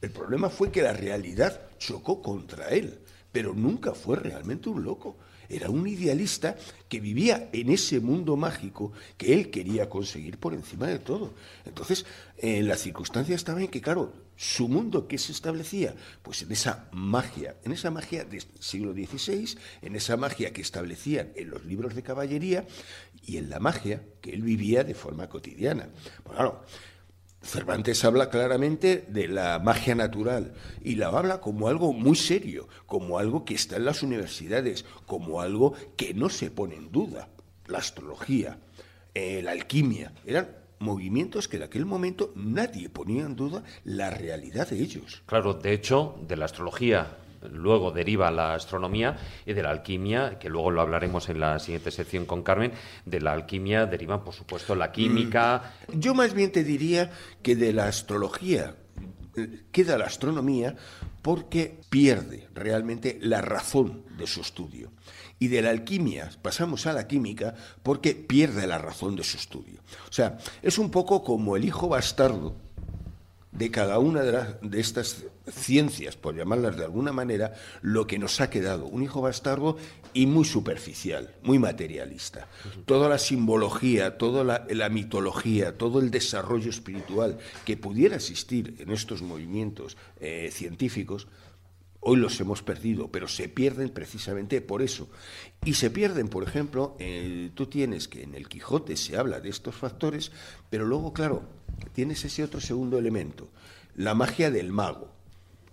El 0.00 0.10
problema 0.10 0.50
fue 0.50 0.70
que 0.70 0.82
la 0.82 0.92
realidad 0.92 1.68
chocó 1.78 2.22
contra 2.22 2.68
él, 2.68 3.00
pero 3.32 3.54
nunca 3.54 3.94
fue 3.94 4.16
realmente 4.16 4.68
un 4.68 4.82
loco 4.82 5.18
era 5.50 5.68
un 5.68 5.86
idealista 5.86 6.56
que 6.88 7.00
vivía 7.00 7.50
en 7.52 7.70
ese 7.70 8.00
mundo 8.00 8.36
mágico 8.36 8.92
que 9.18 9.34
él 9.34 9.50
quería 9.50 9.88
conseguir 9.88 10.38
por 10.38 10.54
encima 10.54 10.86
de 10.86 11.00
todo. 11.00 11.34
Entonces, 11.66 12.06
en 12.38 12.68
la 12.68 12.76
circunstancia 12.76 13.34
estaba 13.34 13.60
en 13.60 13.68
que, 13.68 13.80
claro, 13.80 14.12
su 14.36 14.68
mundo 14.68 15.06
que 15.06 15.18
se 15.18 15.32
establecía, 15.32 15.94
pues 16.22 16.40
en 16.42 16.52
esa 16.52 16.88
magia, 16.92 17.56
en 17.62 17.72
esa 17.72 17.90
magia 17.90 18.24
del 18.24 18.42
siglo 18.58 18.94
XVI, 18.94 19.58
en 19.82 19.96
esa 19.96 20.16
magia 20.16 20.52
que 20.52 20.62
establecían 20.62 21.32
en 21.36 21.50
los 21.50 21.64
libros 21.66 21.94
de 21.94 22.02
caballería 22.02 22.66
y 23.26 23.36
en 23.36 23.50
la 23.50 23.60
magia 23.60 24.02
que 24.22 24.32
él 24.32 24.42
vivía 24.42 24.82
de 24.82 24.94
forma 24.94 25.28
cotidiana. 25.28 25.90
Pues 26.22 26.36
claro, 26.36 26.64
Cervantes 27.42 28.04
habla 28.04 28.28
claramente 28.28 29.06
de 29.08 29.26
la 29.26 29.58
magia 29.58 29.94
natural 29.94 30.52
y 30.84 30.96
la 30.96 31.08
habla 31.08 31.40
como 31.40 31.68
algo 31.68 31.92
muy 31.92 32.14
serio, 32.14 32.68
como 32.86 33.18
algo 33.18 33.44
que 33.44 33.54
está 33.54 33.76
en 33.76 33.86
las 33.86 34.02
universidades, 34.02 34.84
como 35.06 35.40
algo 35.40 35.72
que 35.96 36.12
no 36.12 36.28
se 36.28 36.50
pone 36.50 36.76
en 36.76 36.92
duda. 36.92 37.28
La 37.66 37.78
astrología, 37.78 38.58
eh, 39.14 39.40
la 39.42 39.52
alquimia, 39.52 40.12
eran 40.26 40.48
movimientos 40.80 41.48
que 41.48 41.56
en 41.56 41.62
aquel 41.62 41.86
momento 41.86 42.32
nadie 42.36 42.88
ponía 42.88 43.22
en 43.22 43.36
duda 43.36 43.62
la 43.84 44.10
realidad 44.10 44.68
de 44.68 44.80
ellos. 44.80 45.22
Claro, 45.26 45.54
de 45.54 45.72
hecho, 45.72 46.18
de 46.26 46.36
la 46.36 46.44
astrología 46.44 47.16
luego 47.42 47.90
deriva 47.90 48.30
la 48.30 48.54
astronomía, 48.54 49.16
y 49.46 49.52
de 49.52 49.62
la 49.62 49.70
alquimia, 49.70 50.38
que 50.38 50.48
luego 50.48 50.70
lo 50.70 50.80
hablaremos 50.80 51.28
en 51.28 51.40
la 51.40 51.58
siguiente 51.58 51.90
sección 51.90 52.26
con 52.26 52.42
Carmen, 52.42 52.72
de 53.04 53.20
la 53.20 53.32
alquimia 53.32 53.86
derivan, 53.86 54.24
por 54.24 54.34
supuesto, 54.34 54.74
la 54.74 54.92
química. 54.92 55.74
Mm. 55.88 56.00
Yo 56.00 56.14
más 56.14 56.34
bien 56.34 56.52
te 56.52 56.64
diría 56.64 57.10
que 57.42 57.56
de 57.56 57.72
la 57.72 57.86
astrología 57.86 58.74
eh, 59.36 59.64
queda 59.70 59.98
la 59.98 60.06
astronomía 60.06 60.74
porque 61.22 61.80
pierde 61.88 62.48
realmente 62.54 63.18
la 63.20 63.40
razón 63.40 64.04
de 64.16 64.26
su 64.26 64.40
estudio. 64.40 64.90
Y 65.38 65.48
de 65.48 65.62
la 65.62 65.70
alquimia 65.70 66.30
pasamos 66.42 66.86
a 66.86 66.92
la 66.92 67.06
química 67.06 67.54
porque 67.82 68.14
pierde 68.14 68.66
la 68.66 68.78
razón 68.78 69.16
de 69.16 69.24
su 69.24 69.36
estudio. 69.36 69.80
O 70.08 70.12
sea, 70.12 70.38
es 70.62 70.78
un 70.78 70.90
poco 70.90 71.24
como 71.24 71.56
el 71.56 71.64
hijo 71.64 71.88
bastardo 71.88 72.56
de 73.52 73.70
cada 73.70 73.98
una 73.98 74.22
de, 74.22 74.80
estas 74.80 75.24
ciencias, 75.50 76.16
por 76.16 76.36
llamarlas 76.36 76.76
de 76.76 76.84
alguna 76.84 77.12
manera, 77.12 77.54
lo 77.82 78.06
que 78.06 78.18
nos 78.18 78.40
ha 78.40 78.48
quedado. 78.48 78.86
Un 78.86 79.02
hijo 79.02 79.20
bastardo 79.20 79.76
y 80.12 80.26
muy 80.26 80.44
superficial, 80.44 81.34
muy 81.42 81.58
materialista. 81.58 82.48
Toda 82.86 83.08
la 83.08 83.18
simbología, 83.18 84.18
toda 84.18 84.44
la, 84.44 84.88
mitología, 84.88 85.76
todo 85.76 86.00
el 86.00 86.10
desarrollo 86.10 86.70
espiritual 86.70 87.38
que 87.64 87.76
pudiera 87.76 88.16
existir 88.16 88.76
en 88.78 88.92
estos 88.92 89.22
movimientos 89.22 89.96
eh, 90.20 90.50
científicos, 90.52 91.26
Hoy 92.02 92.16
los 92.16 92.40
hemos 92.40 92.62
perdido, 92.62 93.12
pero 93.12 93.28
se 93.28 93.50
pierden 93.50 93.90
precisamente 93.90 94.62
por 94.62 94.80
eso. 94.80 95.10
Y 95.66 95.74
se 95.74 95.90
pierden, 95.90 96.28
por 96.28 96.42
ejemplo, 96.42 96.96
eh, 96.98 97.50
tú 97.54 97.66
tienes 97.66 98.08
que 98.08 98.22
en 98.22 98.34
el 98.34 98.48
Quijote 98.48 98.96
se 98.96 99.18
habla 99.18 99.40
de 99.40 99.50
estos 99.50 99.74
factores, 99.74 100.32
pero 100.70 100.86
luego, 100.86 101.12
claro, 101.12 101.42
tienes 101.92 102.24
ese 102.24 102.42
otro 102.42 102.60
segundo 102.60 102.98
elemento, 102.98 103.48
la 103.96 104.14
magia 104.14 104.50
del 104.50 104.72
mago. 104.72 105.08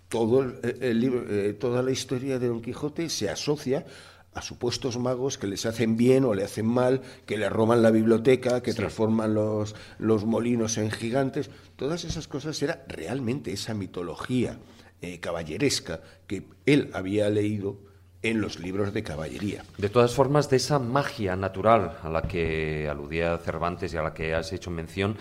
Todo 0.09 0.41
el, 0.41 0.99
libro, 1.01 1.25
eh, 1.29 1.53
toda 1.53 1.83
la 1.83 1.91
historia 1.91 2.39
de 2.39 2.47
Don 2.47 2.61
Quijote 2.61 3.09
se 3.09 3.29
asocia 3.29 3.85
a 4.33 4.41
supuestos 4.41 4.97
magos 4.99 5.37
que 5.37 5.47
les 5.47 5.65
hacen 5.65 5.97
bien 5.97 6.23
o 6.23 6.33
le 6.33 6.43
hacen 6.43 6.65
mal, 6.65 7.01
que 7.25 7.37
le 7.37 7.49
roban 7.49 7.81
la 7.81 7.91
biblioteca, 7.91 8.61
que 8.61 8.73
transforman 8.73 9.33
los, 9.33 9.75
los 9.97 10.25
molinos 10.25 10.77
en 10.77 10.91
gigantes. 10.91 11.49
Todas 11.75 12.05
esas 12.05 12.27
cosas 12.27 12.61
era 12.61 12.85
realmente 12.87 13.51
esa 13.51 13.73
mitología 13.73 14.59
eh, 15.01 15.19
caballeresca 15.19 16.01
que 16.27 16.43
él 16.65 16.89
había 16.93 17.29
leído 17.29 17.79
en 18.21 18.41
los 18.41 18.59
libros 18.59 18.93
de 18.93 19.03
caballería. 19.03 19.63
De 19.77 19.89
todas 19.89 20.13
formas, 20.13 20.49
de 20.49 20.57
esa 20.57 20.79
magia 20.79 21.35
natural 21.35 21.97
a 22.01 22.09
la 22.09 22.23
que 22.23 22.87
aludía 22.89 23.37
Cervantes 23.37 23.93
y 23.93 23.97
a 23.97 24.03
la 24.03 24.13
que 24.13 24.33
has 24.33 24.51
hecho 24.53 24.71
mención, 24.71 25.17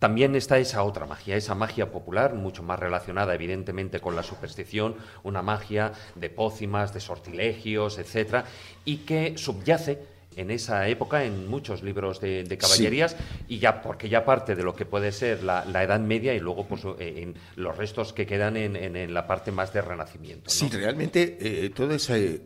también 0.00 0.34
está 0.34 0.58
esa 0.58 0.82
otra 0.82 1.06
magia, 1.06 1.36
esa 1.36 1.54
magia 1.54 1.92
popular, 1.92 2.34
mucho 2.34 2.62
más 2.64 2.80
relacionada 2.80 3.34
evidentemente 3.34 4.00
con 4.00 4.16
la 4.16 4.22
superstición, 4.24 4.96
una 5.22 5.42
magia 5.42 5.92
de 6.16 6.30
pócimas, 6.30 6.92
de 6.92 7.00
sortilegios, 7.00 7.98
etcétera, 7.98 8.46
y 8.84 8.98
que 8.98 9.36
subyace 9.36 10.02
en 10.36 10.50
esa 10.50 10.88
época 10.88 11.24
en 11.24 11.48
muchos 11.48 11.82
libros 11.82 12.20
de, 12.20 12.56
caballerías 12.58 13.14
y 13.46 13.58
ya 13.58 13.82
porque 13.82 14.08
ya 14.08 14.24
parte 14.24 14.54
de 14.54 14.62
lo 14.62 14.74
que 14.74 14.86
puede 14.86 15.12
ser 15.12 15.42
la, 15.42 15.64
Edad 15.64 16.00
Media 16.00 16.34
y 16.34 16.40
luego 16.40 16.66
pues, 16.66 16.82
eh, 16.98 17.22
en 17.22 17.34
los 17.56 17.76
restos 17.76 18.14
que 18.14 18.26
quedan 18.26 18.56
en, 18.56 19.12
la 19.12 19.26
parte 19.26 19.52
más 19.52 19.72
de 19.74 19.82
Renacimiento. 19.82 20.48
Sí, 20.48 20.68
realmente 20.70 21.36
eh, 21.40 21.70
toda 21.70 21.96
esa 21.96 22.16
eh, 22.16 22.40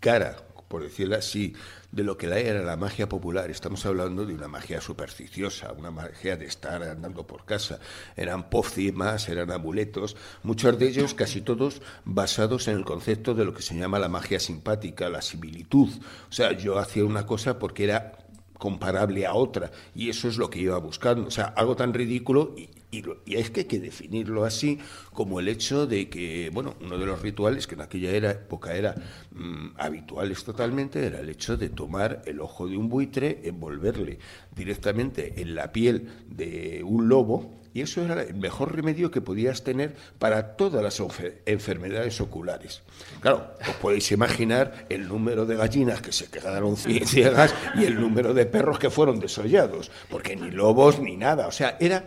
cara, 0.00 0.36
por 0.68 0.82
decirlo 0.82 1.16
así, 1.16 1.54
de 1.92 2.04
lo 2.04 2.16
que 2.16 2.26
era 2.26 2.62
la 2.62 2.76
magia 2.76 3.08
popular. 3.08 3.50
Estamos 3.50 3.84
hablando 3.86 4.24
de 4.24 4.34
una 4.34 4.48
magia 4.48 4.80
supersticiosa, 4.80 5.72
una 5.72 5.90
magia 5.90 6.36
de 6.36 6.46
estar 6.46 6.82
andando 6.82 7.26
por 7.26 7.44
casa. 7.44 7.80
Eran 8.16 8.48
pócimas, 8.48 9.28
eran 9.28 9.50
amuletos, 9.50 10.16
muchos 10.42 10.78
de 10.78 10.88
ellos, 10.88 11.14
casi 11.14 11.40
todos, 11.40 11.82
basados 12.04 12.68
en 12.68 12.76
el 12.76 12.84
concepto 12.84 13.34
de 13.34 13.44
lo 13.44 13.54
que 13.54 13.62
se 13.62 13.76
llama 13.76 13.98
la 13.98 14.08
magia 14.08 14.38
simpática, 14.38 15.08
la 15.08 15.22
similitud. 15.22 15.88
O 16.28 16.32
sea, 16.32 16.52
yo 16.52 16.78
hacía 16.78 17.04
una 17.04 17.26
cosa 17.26 17.58
porque 17.58 17.84
era 17.84 18.19
comparable 18.60 19.26
a 19.26 19.34
otra 19.34 19.72
y 19.96 20.10
eso 20.10 20.28
es 20.28 20.36
lo 20.36 20.48
que 20.48 20.60
iba 20.60 20.78
buscando. 20.78 21.26
O 21.26 21.30
sea, 21.32 21.46
algo 21.46 21.74
tan 21.74 21.92
ridículo 21.92 22.54
y, 22.56 22.68
y, 22.92 23.02
es 23.34 23.50
que 23.50 23.60
hay 23.60 23.66
que 23.66 23.80
definirlo 23.80 24.44
así, 24.44 24.78
como 25.12 25.40
el 25.40 25.48
hecho 25.48 25.86
de 25.86 26.08
que, 26.08 26.50
bueno, 26.52 26.76
uno 26.80 26.98
de 26.98 27.06
los 27.06 27.20
rituales 27.22 27.66
que 27.66 27.74
en 27.74 27.80
aquella 27.80 28.10
era, 28.10 28.30
época 28.32 28.74
era 28.74 28.94
mm, 29.32 29.70
habituales 29.76 30.44
totalmente, 30.44 31.04
era 31.04 31.20
el 31.20 31.28
hecho 31.28 31.56
de 31.56 31.70
tomar 31.70 32.22
el 32.26 32.40
ojo 32.40 32.68
de 32.68 32.76
un 32.76 32.88
buitre, 32.88 33.40
envolverle 33.44 34.18
directamente 34.54 35.40
en 35.40 35.54
la 35.54 35.72
piel 35.72 36.08
de 36.28 36.82
un 36.84 37.08
lobo, 37.08 37.59
y 37.72 37.82
eso 37.82 38.02
era 38.02 38.22
el 38.22 38.34
mejor 38.34 38.74
remedio 38.74 39.10
que 39.10 39.20
podías 39.20 39.62
tener 39.62 39.94
para 40.18 40.56
todas 40.56 40.82
las 40.82 41.00
enfermedades 41.46 42.20
oculares. 42.20 42.82
Claro, 43.20 43.54
os 43.68 43.76
podéis 43.76 44.10
imaginar 44.12 44.86
el 44.88 45.08
número 45.08 45.46
de 45.46 45.56
gallinas 45.56 46.00
que 46.00 46.12
se 46.12 46.28
quedaron 46.28 46.76
ciegas 47.06 47.54
y 47.76 47.84
el 47.84 48.00
número 48.00 48.34
de 48.34 48.46
perros 48.46 48.78
que 48.78 48.90
fueron 48.90 49.20
desollados, 49.20 49.90
porque 50.08 50.36
ni 50.36 50.50
lobos 50.50 51.00
ni 51.00 51.16
nada, 51.16 51.46
o 51.46 51.52
sea, 51.52 51.76
era 51.80 52.06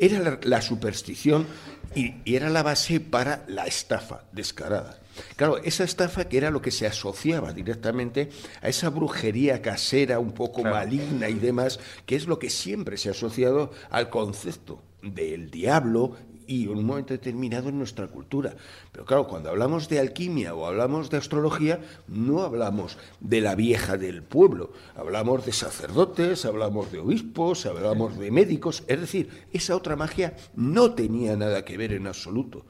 era 0.00 0.38
la, 0.42 0.62
superstición 0.62 1.46
y, 1.94 2.14
era 2.24 2.50
la 2.50 2.62
base 2.62 3.00
para 3.00 3.44
la 3.48 3.66
estafa 3.66 4.24
descarada. 4.32 5.00
Claro, 5.34 5.58
esa 5.58 5.82
estafa 5.82 6.28
que 6.28 6.38
era 6.38 6.50
lo 6.50 6.62
que 6.62 6.70
se 6.70 6.86
asociaba 6.86 7.52
directamente 7.52 8.30
a 8.62 8.68
esa 8.68 8.90
brujería 8.90 9.60
casera 9.60 10.20
un 10.20 10.32
poco 10.32 10.62
maligna 10.62 11.28
y 11.28 11.34
demás, 11.34 11.80
que 12.06 12.14
es 12.14 12.28
lo 12.28 12.38
que 12.38 12.50
siempre 12.50 12.96
se 12.96 13.08
ha 13.08 13.12
asociado 13.12 13.72
al 13.90 14.10
concepto 14.10 14.80
del 15.02 15.50
diablo 15.50 16.16
y 16.48 16.64
en 16.64 16.70
un 16.70 16.84
momento 16.86 17.12
determinado 17.12 17.68
en 17.68 17.78
nuestra 17.78 18.08
cultura. 18.08 18.56
Pero 18.90 19.04
claro, 19.04 19.28
cuando 19.28 19.50
hablamos 19.50 19.88
de 19.88 20.00
alquimia 20.00 20.54
o 20.54 20.66
hablamos 20.66 21.10
de 21.10 21.18
astrología, 21.18 21.80
no 22.08 22.42
hablamos 22.42 22.96
de 23.20 23.42
la 23.42 23.54
vieja 23.54 23.98
del 23.98 24.22
pueblo, 24.22 24.72
hablamos 24.96 25.44
de 25.44 25.52
sacerdotes, 25.52 26.46
hablamos 26.46 26.90
de 26.90 27.00
obispos, 27.00 27.66
hablamos 27.66 28.18
de 28.18 28.30
médicos, 28.30 28.82
es 28.88 28.98
decir, 28.98 29.28
esa 29.52 29.76
otra 29.76 29.94
magia 29.94 30.34
no 30.56 30.94
tenía 30.94 31.36
nada 31.36 31.64
que 31.66 31.76
ver 31.76 31.92
en 31.92 32.06
absoluto 32.06 32.64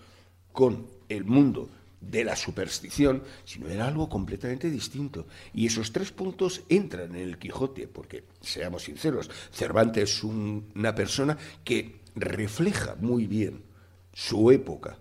con 0.53 0.89
el 1.09 1.25
mundo 1.25 1.71
de 2.01 2.25
la 2.25 2.37
superstición, 2.37 3.23
sino 3.45 3.69
era 3.69 3.87
algo 3.87 4.09
completamente 4.09 4.71
distinto. 4.71 5.27
Y 5.53 5.67
esos 5.67 5.93
tres 5.93 6.13
puntos 6.13 6.63
entran 6.69 7.15
en 7.15 7.23
el 7.23 7.39
Quijote, 7.39 7.89
porque, 7.89 8.25
seamos 8.41 8.85
sinceros, 8.85 9.31
Cervantes 9.53 10.11
es 10.11 10.25
una 10.25 10.95
persona 10.95 11.37
que 11.65 11.98
refleja 12.15 12.97
muy 13.01 13.27
bien 13.27 13.65
su 14.13 14.51
época 14.51 14.99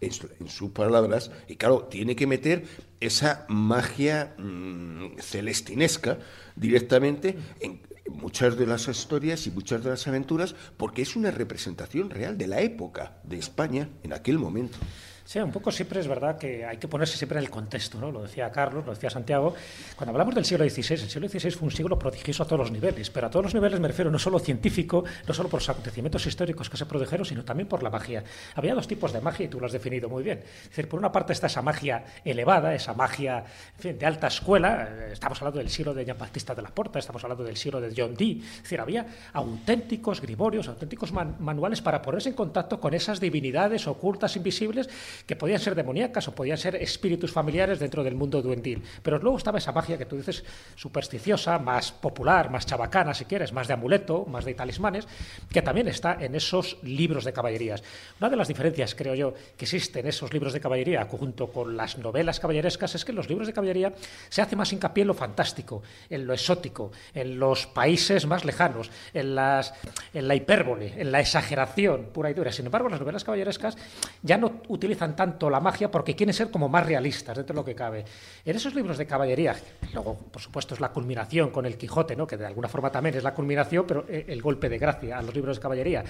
en, 0.00 0.48
sus 0.48 0.70
palabras, 0.70 1.30
y 1.48 1.56
claro, 1.56 1.84
tiene 1.84 2.14
que 2.14 2.26
meter 2.26 2.64
esa 3.00 3.46
magia 3.48 4.34
mm, 4.38 5.18
celestinesca 5.18 6.18
directamente 6.56 7.36
en 7.60 7.80
muchas 8.10 8.56
de 8.56 8.66
las 8.66 8.86
historias 8.88 9.46
y 9.46 9.50
muchas 9.50 9.82
de 9.82 9.90
las 9.90 10.06
aventuras, 10.06 10.54
porque 10.76 11.02
es 11.02 11.16
una 11.16 11.30
representación 11.30 12.10
real 12.10 12.36
de 12.36 12.46
la 12.46 12.60
época 12.60 13.18
de 13.24 13.38
España 13.38 13.88
en 14.02 14.12
aquel 14.12 14.38
momento. 14.38 14.78
Sí, 15.26 15.38
un 15.38 15.50
poco 15.50 15.72
siempre 15.72 16.00
es 16.00 16.06
verdad 16.06 16.36
que 16.36 16.66
hay 16.66 16.76
que 16.76 16.86
ponerse 16.86 17.16
siempre 17.16 17.38
en 17.38 17.44
el 17.44 17.50
contexto, 17.50 17.98
¿no? 17.98 18.12
Lo 18.12 18.22
decía 18.22 18.50
Carlos, 18.50 18.84
lo 18.84 18.92
decía 18.92 19.08
Santiago. 19.08 19.54
Cuando 19.96 20.10
hablamos 20.10 20.34
del 20.34 20.44
siglo 20.44 20.68
XVI, 20.68 20.94
el 20.94 21.08
siglo 21.08 21.28
XVI 21.28 21.50
fue 21.50 21.64
un 21.64 21.70
siglo 21.70 21.98
prodigioso 21.98 22.42
a 22.42 22.46
todos 22.46 22.58
los 22.58 22.70
niveles, 22.70 23.08
pero 23.08 23.28
a 23.28 23.30
todos 23.30 23.46
los 23.46 23.54
niveles 23.54 23.80
me 23.80 23.88
refiero 23.88 24.10
no 24.10 24.18
solo 24.18 24.38
científico, 24.38 25.02
no 25.26 25.32
solo 25.32 25.48
por 25.48 25.60
los 25.60 25.68
acontecimientos 25.70 26.26
históricos 26.26 26.68
que 26.68 26.76
se 26.76 26.84
produjeron, 26.84 27.24
sino 27.24 27.42
también 27.42 27.66
por 27.66 27.82
la 27.82 27.88
magia. 27.88 28.22
Había 28.54 28.74
dos 28.74 28.86
tipos 28.86 29.14
de 29.14 29.22
magia 29.22 29.46
y 29.46 29.48
tú 29.48 29.58
lo 29.58 29.66
has 29.66 29.72
definido 29.72 30.10
muy 30.10 30.22
bien. 30.22 30.40
Es 30.62 30.68
decir, 30.68 30.88
por 30.88 30.98
una 30.98 31.10
parte 31.10 31.32
está 31.32 31.46
esa 31.46 31.62
magia 31.62 32.04
elevada, 32.22 32.74
esa 32.74 32.92
magia 32.92 33.44
de 33.82 34.04
alta 34.04 34.26
escuela, 34.26 35.08
estamos 35.10 35.40
hablando 35.40 35.58
del 35.58 35.70
siglo 35.70 35.94
de 35.94 36.04
Jean 36.04 36.18
Baptista 36.18 36.54
de 36.54 36.60
la 36.60 36.68
Porta, 36.68 36.98
estamos 36.98 37.24
hablando 37.24 37.44
del 37.44 37.56
siglo 37.56 37.80
de 37.80 37.94
John 37.96 38.14
Dee, 38.14 38.42
es 38.42 38.62
decir, 38.64 38.78
había 38.78 39.06
auténticos 39.32 40.20
griborios, 40.20 40.68
auténticos 40.68 41.12
manuales 41.12 41.80
para 41.80 42.02
ponerse 42.02 42.28
en 42.28 42.34
contacto 42.34 42.78
con 42.78 42.92
esas 42.92 43.20
divinidades 43.20 43.86
ocultas, 43.86 44.36
invisibles, 44.36 44.90
que 45.26 45.36
podían 45.36 45.60
ser 45.60 45.74
demoníacas 45.74 46.28
o 46.28 46.34
podían 46.34 46.58
ser 46.58 46.76
espíritus 46.76 47.32
familiares 47.32 47.78
dentro 47.78 48.04
del 48.04 48.14
mundo 48.14 48.42
duendil. 48.42 48.82
Pero 49.02 49.18
luego 49.18 49.38
estaba 49.38 49.58
esa 49.58 49.72
magia 49.72 49.98
que 49.98 50.06
tú 50.06 50.16
dices 50.16 50.44
supersticiosa, 50.76 51.58
más 51.58 51.92
popular, 51.92 52.50
más 52.50 52.66
chabacana, 52.66 53.14
si 53.14 53.24
quieres, 53.24 53.52
más 53.52 53.68
de 53.68 53.74
amuleto, 53.74 54.24
más 54.26 54.44
de 54.44 54.54
talismanes, 54.54 55.06
que 55.50 55.62
también 55.62 55.88
está 55.88 56.18
en 56.20 56.34
esos 56.34 56.78
libros 56.82 57.24
de 57.24 57.32
caballerías. 57.32 57.82
Una 58.20 58.30
de 58.30 58.36
las 58.36 58.48
diferencias, 58.48 58.94
creo 58.94 59.14
yo, 59.14 59.34
que 59.56 59.64
existe 59.64 60.00
en 60.00 60.06
esos 60.06 60.32
libros 60.32 60.52
de 60.52 60.60
caballería 60.60 61.04
junto 61.04 61.48
con 61.48 61.76
las 61.76 61.98
novelas 61.98 62.40
caballerescas 62.40 62.94
es 62.94 63.04
que 63.04 63.12
en 63.12 63.16
los 63.16 63.28
libros 63.28 63.46
de 63.46 63.52
caballería 63.52 63.92
se 64.28 64.42
hace 64.42 64.56
más 64.56 64.72
hincapié 64.72 65.02
en 65.02 65.08
lo 65.08 65.14
fantástico, 65.14 65.82
en 66.10 66.26
lo 66.26 66.32
exótico, 66.32 66.92
en 67.14 67.38
los 67.38 67.66
países 67.66 68.26
más 68.26 68.44
lejanos, 68.44 68.90
en, 69.12 69.34
las, 69.34 69.74
en 70.12 70.28
la 70.28 70.34
hipérbole, 70.34 70.94
en 70.96 71.12
la 71.12 71.20
exageración 71.20 72.06
pura 72.12 72.30
y 72.30 72.34
dura. 72.34 72.52
Sin 72.52 72.66
embargo, 72.66 72.88
las 72.88 73.00
novelas 73.00 73.24
caballerescas 73.24 73.76
ya 74.22 74.38
no 74.38 74.60
utilizan 74.68 75.03
tanto 75.12 75.50
la 75.50 75.60
magia 75.60 75.90
porque 75.90 76.16
quieren 76.16 76.32
ser 76.32 76.50
como 76.50 76.68
más 76.68 76.86
realistas 76.86 77.36
dentro 77.36 77.54
de 77.54 77.60
lo 77.60 77.64
que 77.64 77.74
cabe. 77.74 78.04
En 78.44 78.56
esos 78.56 78.74
libros 78.74 78.96
de 78.98 79.06
caballería, 79.06 79.54
luego, 79.92 80.16
por 80.32 80.40
supuesto, 80.40 80.74
es 80.74 80.80
la 80.80 80.90
culminación 80.90 81.50
con 81.50 81.66
el 81.66 81.76
Quijote, 81.76 82.16
¿no? 82.16 82.26
que 82.26 82.36
de 82.36 82.46
alguna 82.46 82.68
forma 82.68 82.90
también 82.90 83.16
es 83.16 83.22
la 83.22 83.34
culminación, 83.34 83.84
pero 83.86 84.06
eh, 84.08 84.24
el 84.28 84.40
golpe 84.40 84.68
de 84.68 84.78
gracia 84.78 85.18
a 85.18 85.22
los 85.22 85.34
libros 85.34 85.56
de 85.58 85.62
caballería. 85.62 86.04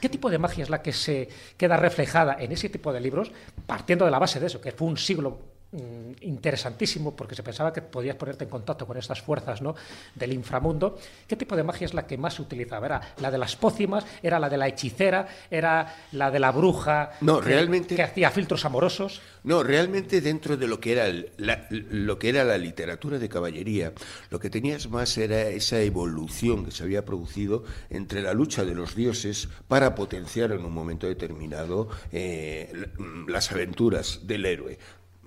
¿Qué 0.00 0.08
tipo 0.08 0.30
de 0.30 0.38
magia 0.38 0.62
es 0.62 0.70
la 0.70 0.80
que 0.80 0.92
se 0.92 1.28
queda 1.56 1.76
reflejada 1.76 2.36
en 2.38 2.52
ese 2.52 2.68
tipo 2.68 2.92
de 2.92 3.00
libros, 3.00 3.32
partiendo 3.66 4.04
de 4.04 4.10
la 4.10 4.18
base 4.18 4.38
de 4.38 4.46
eso, 4.46 4.60
que 4.60 4.72
fue 4.72 4.86
un 4.86 4.96
siglo 4.96 5.57
interesantísimo 5.70 7.14
porque 7.14 7.34
se 7.34 7.42
pensaba 7.42 7.72
que 7.72 7.82
podías 7.82 8.16
ponerte 8.16 8.44
en 8.44 8.50
contacto 8.50 8.86
con 8.86 8.96
estas 8.96 9.20
fuerzas 9.20 9.60
¿no? 9.60 9.74
del 10.14 10.32
inframundo. 10.32 10.98
¿Qué 11.26 11.36
tipo 11.36 11.56
de 11.56 11.62
magia 11.62 11.84
es 11.84 11.94
la 11.94 12.06
que 12.06 12.16
más 12.16 12.34
se 12.34 12.42
utilizaba? 12.42 12.86
¿Era 12.86 13.14
la 13.18 13.30
de 13.30 13.36
las 13.36 13.54
pócimas? 13.56 14.06
¿Era 14.22 14.38
la 14.38 14.48
de 14.48 14.56
la 14.56 14.66
hechicera? 14.66 15.28
¿Era 15.50 15.94
la 16.12 16.30
de 16.30 16.38
la 16.38 16.52
bruja 16.52 17.10
no, 17.20 17.40
que, 17.40 17.46
realmente, 17.46 17.96
que 17.96 18.02
hacía 18.02 18.30
filtros 18.30 18.64
amorosos? 18.64 19.20
No, 19.44 19.62
realmente 19.62 20.22
dentro 20.22 20.56
de 20.56 20.66
lo 20.66 20.80
que, 20.80 20.92
era 20.92 21.06
la, 21.36 21.66
lo 21.70 22.18
que 22.18 22.30
era 22.30 22.44
la 22.44 22.56
literatura 22.56 23.18
de 23.18 23.28
caballería, 23.28 23.92
lo 24.30 24.40
que 24.40 24.48
tenías 24.48 24.88
más 24.88 25.18
era 25.18 25.42
esa 25.48 25.80
evolución 25.80 26.64
que 26.64 26.70
se 26.70 26.82
había 26.82 27.04
producido 27.04 27.64
entre 27.90 28.22
la 28.22 28.32
lucha 28.32 28.64
de 28.64 28.74
los 28.74 28.94
dioses 28.94 29.48
para 29.68 29.94
potenciar 29.94 30.52
en 30.52 30.64
un 30.64 30.72
momento 30.72 31.06
determinado 31.06 31.88
eh, 32.10 32.88
las 33.26 33.52
aventuras 33.52 34.20
del 34.26 34.46
héroe 34.46 34.78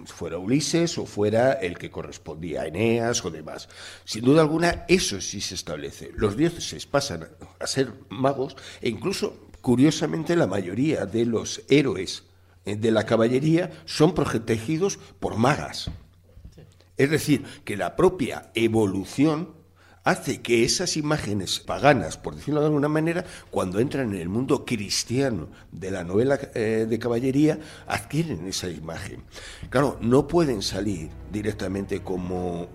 fuera 0.06 0.38
Ulises 0.38 0.98
o 0.98 1.06
fuera 1.06 1.54
el 1.54 1.78
que 1.78 1.90
correspondía 1.90 2.62
a 2.62 2.68
Eneas 2.68 3.24
o 3.26 3.32
demás. 3.32 3.70
Sin 4.06 4.24
duda 4.24 4.42
alguna, 4.42 4.86
eso 4.88 5.22
sí 5.22 5.42
se 5.42 5.56
establece. 5.56 6.12
Los 6.16 6.38
dioses 6.38 6.86
pasan 6.86 7.28
a 7.60 7.68
ser 7.68 7.94
magos 8.10 8.56
e 8.82 8.90
incluso, 8.90 9.48
curiosamente, 9.62 10.36
la 10.36 10.48
mayoría 10.48 11.06
de 11.06 11.26
los 11.26 11.64
héroes 11.70 12.24
eh, 12.66 12.76
de 12.76 12.92
la 12.92 13.06
caballería 13.06 13.72
son 13.86 14.14
protegidos 14.14 14.98
por 15.20 15.38
magas. 15.38 15.90
Es 16.98 17.10
decir, 17.10 17.44
que 17.66 17.78
la 17.78 17.96
propia 17.96 18.52
evolución 18.54 19.61
hace 20.04 20.42
que 20.42 20.64
esas 20.64 20.98
imágenes 20.98 21.60
paganas, 21.60 22.18
por 22.18 22.36
decirlo 22.36 22.62
de 22.62 22.68
alguna 22.68 22.88
manera, 22.88 23.24
cuando 23.52 23.80
entran 23.80 24.14
en 24.14 24.22
el 24.22 24.30
mundo 24.30 24.66
cristiano 24.66 25.50
de 25.72 25.92
la 25.92 26.04
novela 26.04 26.40
eh, 26.56 26.88
de 26.90 27.00
caballería, 27.00 27.60
adquieren 27.88 28.48
esa 28.48 28.70
imagen. 28.70 29.24
Claro, 29.70 29.98
no 30.02 30.28
pueden 30.28 30.62
salir 30.62 31.10
directamente 31.32 32.02
como, 32.02 32.68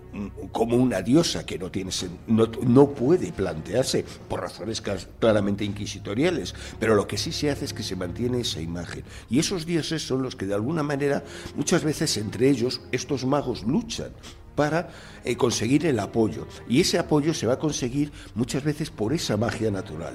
como 0.52 0.76
una 0.76 1.02
diosa 1.02 1.44
que 1.44 1.58
no, 1.58 1.70
tiene, 1.70 1.90
no, 2.26 2.46
no 2.62 2.90
puede 2.90 3.32
plantearse 3.32 4.04
por 4.28 4.40
razones 4.40 4.82
claramente 5.18 5.64
inquisitoriales, 5.64 6.54
pero 6.78 6.94
lo 6.94 7.06
que 7.08 7.18
sí 7.18 7.32
se 7.32 7.50
hace 7.50 7.64
es 7.64 7.74
que 7.74 7.82
se 7.82 7.96
mantiene 7.96 8.40
esa 8.40 8.60
imagen. 8.60 9.04
Y 9.28 9.40
esos 9.40 9.66
dioses 9.66 10.06
son 10.06 10.22
los 10.22 10.36
que 10.36 10.46
de 10.46 10.54
alguna 10.54 10.82
manera, 10.82 11.24
muchas 11.56 11.82
veces 11.82 12.16
entre 12.16 12.48
ellos, 12.48 12.80
estos 12.92 13.26
magos 13.26 13.64
luchan 13.64 14.12
para 14.56 14.88
eh, 15.24 15.36
conseguir 15.36 15.86
el 15.86 16.00
apoyo. 16.00 16.48
Y 16.68 16.80
ese 16.80 16.98
apoyo 16.98 17.32
se 17.34 17.46
va 17.46 17.52
a 17.52 17.58
conseguir 17.58 18.10
muchas 18.34 18.64
veces 18.64 18.90
por 18.90 19.12
esa 19.12 19.36
magia 19.36 19.70
natural. 19.70 20.14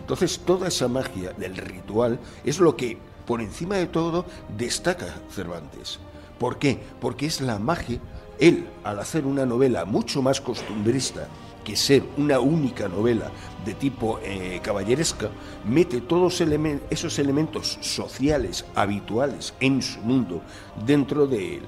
Entonces 0.00 0.40
toda 0.40 0.68
esa 0.68 0.88
magia 0.88 1.32
del 1.32 1.56
ritual 1.56 2.18
es 2.44 2.60
lo 2.60 2.76
que 2.76 2.98
por 3.26 3.40
encima 3.40 3.76
de 3.76 3.86
todo 3.86 4.26
destaca 4.58 5.06
Cervantes. 5.30 5.98
¿Por 6.38 6.58
qué? 6.58 6.78
Porque 7.00 7.24
es 7.24 7.40
la 7.40 7.58
magia, 7.58 8.00
él 8.38 8.66
al 8.82 8.98
hacer 8.98 9.24
una 9.24 9.46
novela 9.46 9.86
mucho 9.86 10.20
más 10.20 10.42
costumbrista 10.42 11.28
que 11.64 11.76
ser 11.76 12.02
una 12.18 12.40
única 12.40 12.88
novela 12.88 13.30
de 13.64 13.72
tipo 13.72 14.20
eh, 14.22 14.60
caballeresca, 14.62 15.30
mete 15.64 16.02
todos 16.02 16.42
esos 16.90 17.18
elementos 17.18 17.78
sociales 17.80 18.66
habituales 18.74 19.54
en 19.60 19.80
su 19.80 20.00
mundo 20.00 20.42
dentro 20.84 21.26
de 21.26 21.56
él 21.56 21.62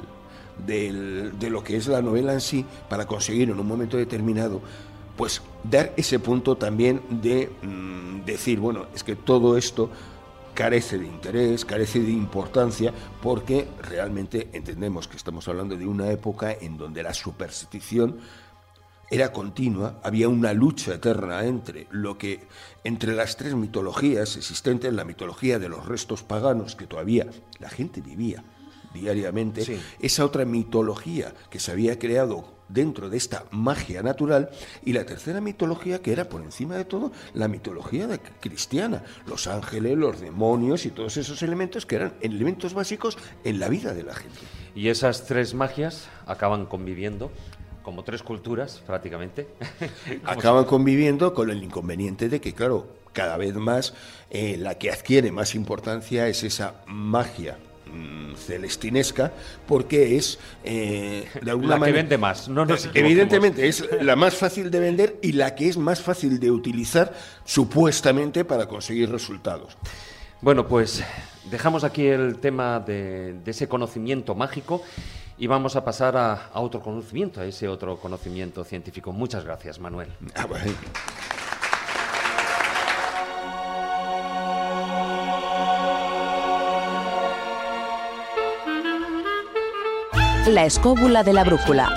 de 0.65 1.51
lo 1.51 1.63
que 1.63 1.77
es 1.77 1.87
la 1.87 2.03
novela 2.03 2.33
en 2.33 2.41
sí 2.41 2.65
para 2.89 3.07
conseguir 3.07 3.51
en 3.51 3.61
un 3.61 3.67
momento 3.67 3.97
determinado 3.97 4.61
pues 5.17 5.43
dar 5.65 5.93
ese 5.97 6.19
punto 6.19 6.57
también 6.57 7.03
de 7.09 7.51
mm, 7.63 8.25
decir, 8.25 8.61
bueno, 8.61 8.87
es 8.95 9.03
que 9.03 9.17
todo 9.17 9.57
esto 9.57 9.91
carece 10.55 10.99
de 10.99 11.07
interés, 11.07 11.65
carece 11.65 12.01
de 12.01 12.11
importancia, 12.11 12.93
porque 13.23 13.69
realmente 13.83 14.49
entendemos 14.53 15.09
que 15.09 15.17
estamos 15.17 15.49
hablando 15.49 15.77
de 15.77 15.87
una 15.87 16.11
época 16.11 16.53
en 16.53 16.79
donde 16.79 17.03
la 17.03 17.15
superstición 17.15 18.19
era 19.11 19.33
continua, 19.33 20.01
había 20.03 20.29
una 20.29 20.53
lucha 20.53 20.95
eterna 20.95 21.45
entre 21.45 21.87
lo 21.91 22.19
que 22.19 22.49
entre 22.83 23.15
las 23.15 23.37
tres 23.37 23.55
mitologías 23.55 24.37
existentes, 24.37 24.93
la 24.93 25.05
mitología 25.05 25.59
de 25.59 25.69
los 25.69 25.87
restos 25.87 26.25
paganos 26.25 26.75
que 26.75 26.87
todavía 26.87 27.27
la 27.61 27.69
gente 27.69 28.01
vivía 28.01 28.43
diariamente, 29.01 29.81
esa 30.01 30.25
otra 30.25 30.45
mitología 30.45 31.35
que 31.51 31.61
se 31.61 31.73
había 31.73 31.99
creado 31.99 32.57
dentro 32.69 33.09
de 33.09 33.17
esta 33.17 33.45
magia 33.51 34.03
natural 34.03 34.51
y 34.85 34.93
la 34.93 35.07
tercera 35.07 35.41
mitología 35.41 36.03
que 36.03 36.13
era 36.13 36.29
por 36.29 36.43
encima 36.43 36.77
de 36.77 36.85
todo 36.85 37.13
la 37.35 37.49
mitología 37.49 38.09
cristiana, 38.41 39.05
los 39.27 39.47
ángeles, 39.47 39.97
los 39.97 40.21
demonios 40.21 40.87
y 40.87 40.91
todos 40.91 41.17
esos 41.17 41.43
elementos 41.43 41.87
que 41.87 41.97
eran 41.97 42.15
elementos 42.21 42.75
básicos 42.75 43.19
en 43.45 43.61
la 43.61 43.69
vida 43.69 43.95
de 43.95 44.03
la 44.03 44.15
gente. 44.15 44.39
Y 44.75 44.89
esas 44.89 45.27
tres 45.27 45.55
magias 45.55 46.09
acaban 46.27 46.67
conviviendo 46.67 47.31
como 47.83 48.03
tres 48.03 48.23
culturas 48.23 48.83
prácticamente. 48.85 49.47
acaban 50.25 50.65
conviviendo 50.65 51.35
con 51.35 51.51
el 51.51 51.63
inconveniente 51.63 52.29
de 52.29 52.41
que, 52.41 52.53
claro, 52.53 52.89
cada 53.13 53.37
vez 53.37 53.55
más 53.55 53.95
eh, 54.31 54.57
la 54.59 54.77
que 54.77 54.91
adquiere 54.91 55.31
más 55.31 55.55
importancia 55.55 56.29
es 56.29 56.43
esa 56.43 56.83
magia 56.87 57.59
Mm, 57.89 58.35
celestinesca 58.35 59.33
porque 59.67 60.17
es 60.17 60.41
eh, 60.65 61.25
de 61.41 61.51
alguna 61.53 61.79
la 61.79 61.87
que 61.87 61.93
vende 61.93 62.19
más 62.19 62.49
no 62.49 62.67
evidentemente 62.95 63.69
es 63.69 63.89
la 64.03 64.17
más 64.17 64.35
fácil 64.35 64.73
de 64.73 64.81
vender 64.81 65.19
y 65.23 65.33
la 65.33 65.55
que 65.55 65.69
es 65.69 65.77
más 65.77 66.03
fácil 66.03 66.41
de 66.41 66.51
utilizar 66.51 67.15
supuestamente 67.45 68.45
para 68.45 68.67
conseguir 68.67 69.09
resultados 69.11 69.77
bueno 70.41 70.67
pues 70.67 71.05
dejamos 71.51 71.85
aquí 71.85 72.07
el 72.07 72.39
tema 72.39 72.81
de, 72.81 73.37
ese 73.47 73.69
conocimiento 73.69 74.35
mágico 74.35 74.83
y 75.39 75.47
vamos 75.47 75.77
a 75.77 75.85
pasar 75.85 76.17
a, 76.17 76.51
otro 76.55 76.81
conocimiento, 76.81 77.41
a 77.41 77.45
ese 77.45 77.69
otro 77.69 77.99
conocimiento 77.99 78.65
científico. 78.65 79.13
Muchas 79.13 79.45
gracias, 79.45 79.79
Manuel. 79.79 80.09
Ah, 80.35 80.47
la 90.47 90.65
escóbula 90.65 91.25
de 91.25 91.33
la 91.33 91.43
brújula. 91.43 91.89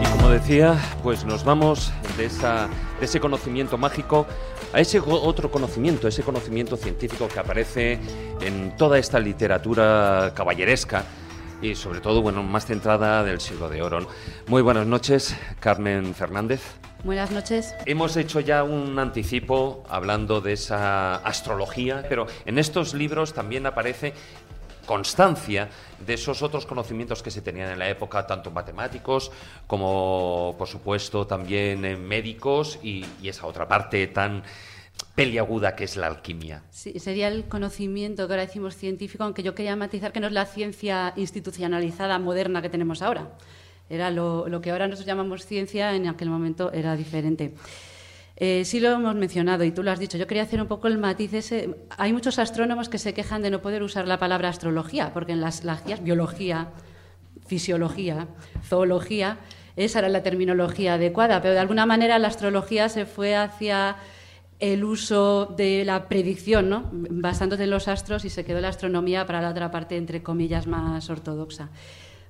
Y 0.00 0.04
como 0.06 0.30
decía, 0.30 0.76
pues 1.02 1.26
nos 1.26 1.44
vamos 1.44 1.92
de, 2.16 2.24
esa, 2.24 2.68
de 2.98 3.04
ese 3.04 3.20
conocimiento 3.20 3.76
mágico 3.76 4.26
a 4.72 4.80
ese 4.80 5.00
otro 5.00 5.50
conocimiento, 5.50 6.08
ese 6.08 6.22
conocimiento 6.22 6.76
científico 6.76 7.28
que 7.28 7.38
aparece 7.40 7.98
en 8.40 8.76
toda 8.76 8.98
esta 8.98 9.18
literatura 9.18 10.32
caballeresca 10.34 11.04
y 11.60 11.74
sobre 11.74 12.00
todo, 12.00 12.22
bueno, 12.22 12.42
más 12.42 12.66
centrada 12.66 13.24
del 13.24 13.40
siglo 13.40 13.68
de 13.68 13.82
oro. 13.82 14.06
Muy 14.46 14.62
buenas 14.62 14.86
noches, 14.86 15.36
Carmen 15.58 16.14
Fernández. 16.14 16.60
Buenas 17.04 17.30
noches. 17.30 17.74
Hemos 17.86 18.16
hecho 18.16 18.40
ya 18.40 18.64
un 18.64 18.98
anticipo 18.98 19.84
hablando 19.88 20.40
de 20.40 20.52
esa 20.52 21.16
astrología, 21.16 22.04
pero 22.08 22.26
en 22.44 22.58
estos 22.58 22.94
libros 22.94 23.34
también 23.34 23.66
aparece 23.66 24.14
constancia 24.88 25.68
de 26.04 26.14
esos 26.14 26.42
otros 26.42 26.64
conocimientos 26.64 27.22
que 27.22 27.30
se 27.30 27.42
tenían 27.42 27.70
en 27.70 27.78
la 27.78 27.90
época, 27.90 28.26
tanto 28.26 28.50
matemáticos 28.50 29.30
como, 29.66 30.54
por 30.56 30.66
supuesto, 30.66 31.26
también 31.26 31.80
médicos 32.08 32.78
y, 32.82 33.04
esa 33.22 33.46
otra 33.46 33.68
parte 33.68 34.06
tan 34.06 34.42
peliaguda 35.14 35.76
que 35.76 35.84
es 35.84 35.96
la 35.96 36.06
alquimia. 36.06 36.62
Sí, 36.70 36.98
sería 36.98 37.28
el 37.28 37.44
conocimiento 37.44 38.26
que 38.26 38.32
ahora 38.32 38.46
decimos 38.46 38.74
científico, 38.74 39.24
aunque 39.24 39.42
yo 39.42 39.54
quería 39.54 39.76
matizar 39.76 40.10
que 40.10 40.20
no 40.20 40.28
es 40.28 40.32
la 40.32 40.46
ciencia 40.46 41.12
institucionalizada 41.16 42.18
moderna 42.18 42.62
que 42.62 42.70
tenemos 42.70 43.02
ahora. 43.02 43.28
Era 43.90 44.10
lo, 44.10 44.48
lo 44.48 44.62
que 44.62 44.70
ahora 44.70 44.86
nosotros 44.86 45.06
llamamos 45.06 45.44
ciencia, 45.44 45.94
en 45.94 46.08
aquel 46.08 46.30
momento 46.30 46.72
era 46.72 46.96
diferente. 46.96 47.52
Eh, 48.40 48.64
sí 48.64 48.78
lo 48.78 48.90
hemos 48.90 49.16
mencionado 49.16 49.64
y 49.64 49.72
tú 49.72 49.82
lo 49.82 49.90
has 49.90 49.98
dicho. 49.98 50.16
Yo 50.16 50.28
quería 50.28 50.44
hacer 50.44 50.62
un 50.62 50.68
poco 50.68 50.86
el 50.86 50.96
matiz 50.96 51.34
ese. 51.34 51.74
Hay 51.96 52.12
muchos 52.12 52.38
astrónomos 52.38 52.88
que 52.88 52.98
se 52.98 53.12
quejan 53.12 53.42
de 53.42 53.50
no 53.50 53.60
poder 53.60 53.82
usar 53.82 54.06
la 54.06 54.20
palabra 54.20 54.48
astrología, 54.48 55.12
porque 55.12 55.32
en 55.32 55.40
las, 55.40 55.62
biología, 56.04 56.68
fisiología, 57.46 58.28
zoología, 58.62 59.38
esa 59.74 59.98
era 59.98 60.08
la 60.08 60.22
terminología 60.22 60.94
adecuada, 60.94 61.42
pero 61.42 61.54
de 61.54 61.60
alguna 61.60 61.84
manera 61.84 62.16
la 62.20 62.28
astrología 62.28 62.88
se 62.88 63.06
fue 63.06 63.34
hacia 63.34 63.96
el 64.60 64.84
uso 64.84 65.46
de 65.56 65.84
la 65.84 66.08
predicción, 66.08 66.68
¿no? 66.68 66.88
basándote 66.92 67.64
en 67.64 67.70
los 67.70 67.88
astros 67.88 68.24
y 68.24 68.30
se 68.30 68.44
quedó 68.44 68.60
la 68.60 68.68
astronomía 68.68 69.26
para 69.26 69.40
la 69.40 69.50
otra 69.50 69.70
parte, 69.72 69.96
entre 69.96 70.22
comillas, 70.22 70.68
más 70.68 71.10
ortodoxa. 71.10 71.70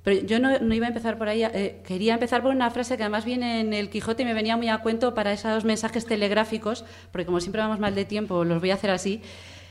Pero 0.04 0.24
yo 0.26 0.38
no, 0.38 0.74
iba 0.74 0.86
a 0.86 0.88
empezar 0.88 1.18
por 1.18 1.28
ahí, 1.28 1.42
eh, 1.44 1.80
quería 1.86 2.14
empezar 2.14 2.42
por 2.42 2.50
una 2.52 2.70
frase 2.70 2.96
que 2.96 3.02
además 3.02 3.24
viene 3.24 3.60
en 3.60 3.72
el 3.72 3.90
Quijote 3.90 4.22
y 4.22 4.26
me 4.26 4.34
venía 4.34 4.56
muy 4.56 4.68
a 4.68 4.78
cuento 4.78 5.14
para 5.14 5.32
esos 5.32 5.64
mensajes 5.64 6.06
telegráficos, 6.06 6.84
porque 7.12 7.26
como 7.26 7.40
siempre 7.40 7.60
vamos 7.60 7.78
mal 7.78 7.94
de 7.94 8.04
tiempo, 8.04 8.44
los 8.44 8.60
voy 8.60 8.70
a 8.70 8.74
hacer 8.74 8.90
así. 8.90 9.22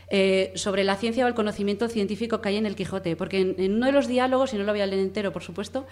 Eh, 0.10 0.54
sobre 0.56 0.86
la 0.86 0.96
ciencia 0.96 1.26
o 1.26 1.28
el 1.28 1.34
conocimiento 1.34 1.90
científico 1.90 2.40
que 2.40 2.48
hay 2.48 2.56
en 2.56 2.66
el 2.66 2.78
Quijote, 2.78 3.18
porque 3.18 3.42
en, 3.42 3.56
en 3.58 3.74
uno 3.74 3.88
de 3.88 3.92
los 3.92 4.08
diálogos, 4.08 4.54
y 4.54 4.58
no 4.58 4.64
lo 4.64 4.72
voy 4.72 4.80
a 4.80 4.86
leer 4.86 5.02
entero, 5.02 5.34
por 5.34 5.44
supuesto, 5.44 5.86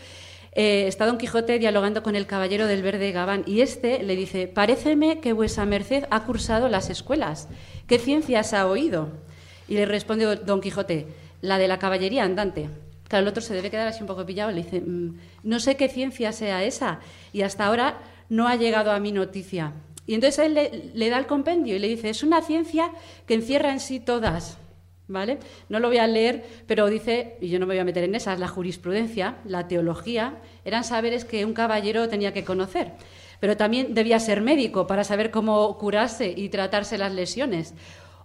eh, 0.55 0.87
está 0.87 1.05
Don 1.05 1.17
Quijote 1.17 1.59
dialogando 1.59 2.01
con 2.01 2.15
el 2.15 2.27
caballero 2.27 2.65
del 2.65 2.81
verde 2.81 3.11
Gabán 3.11 3.43
y 3.45 3.59
este 3.59 4.01
le 4.03 4.15
dice, 4.15 4.47
paréceme 4.47 5.19
que 5.19 5.33
vuesa 5.33 5.65
merced 5.65 6.05
ha 6.09 6.23
cursado 6.23 6.69
las 6.69 6.89
escuelas. 6.89 7.49
¿Qué 7.87 7.99
ciencias 7.99 8.53
ha 8.53 8.65
oído? 8.65 9.09
Y 9.67 9.73
le 9.73 9.85
responde 9.85 10.37
Don 10.37 10.61
Quijote, 10.61 11.07
la 11.41 11.57
de 11.57 11.67
la 11.67 11.77
caballería 11.77 12.23
andante. 12.23 12.69
El 13.19 13.27
otro 13.27 13.41
se 13.41 13.53
debe 13.53 13.71
quedar 13.71 13.87
así 13.87 14.01
un 14.01 14.07
poco 14.07 14.25
pillado. 14.25 14.51
Le 14.51 14.63
dice, 14.63 14.81
mm, 14.81 15.17
no 15.43 15.59
sé 15.59 15.75
qué 15.75 15.89
ciencia 15.89 16.31
sea 16.31 16.63
esa. 16.63 16.99
Y 17.33 17.41
hasta 17.41 17.65
ahora 17.65 17.99
no 18.29 18.47
ha 18.47 18.55
llegado 18.55 18.91
a 18.91 18.99
mi 18.99 19.11
noticia. 19.11 19.73
Y 20.07 20.13
entonces 20.13 20.45
él 20.45 20.53
le, 20.53 20.91
le 20.93 21.09
da 21.09 21.17
el 21.17 21.25
compendio 21.25 21.75
y 21.75 21.79
le 21.79 21.87
dice, 21.87 22.09
es 22.09 22.23
una 22.23 22.41
ciencia 22.41 22.91
que 23.25 23.33
encierra 23.33 23.71
en 23.71 23.79
sí 23.79 23.99
todas. 23.99 24.57
¿Vale? 25.07 25.37
No 25.69 25.79
lo 25.79 25.87
voy 25.87 25.99
a 25.99 26.07
leer, 26.07 26.43
pero 26.65 26.87
dice, 26.87 27.37
y 27.39 27.49
yo 27.49 27.59
no 27.59 27.67
me 27.67 27.75
voy 27.75 27.79
a 27.79 27.83
meter 27.83 28.03
en 28.03 28.15
esas, 28.15 28.39
la 28.39 28.47
jurisprudencia, 28.47 29.37
la 29.45 29.67
teología, 29.67 30.39
eran 30.63 30.83
saberes 30.83 31.25
que 31.25 31.45
un 31.45 31.53
caballero 31.53 32.09
tenía 32.09 32.33
que 32.33 32.43
conocer. 32.43 32.93
Pero 33.39 33.55
también 33.55 33.93
debía 33.93 34.19
ser 34.19 34.41
médico 34.41 34.87
para 34.87 35.03
saber 35.03 35.29
cómo 35.29 35.77
curarse 35.77 36.33
y 36.35 36.49
tratarse 36.49 36.97
las 36.97 37.13
lesiones. 37.13 37.75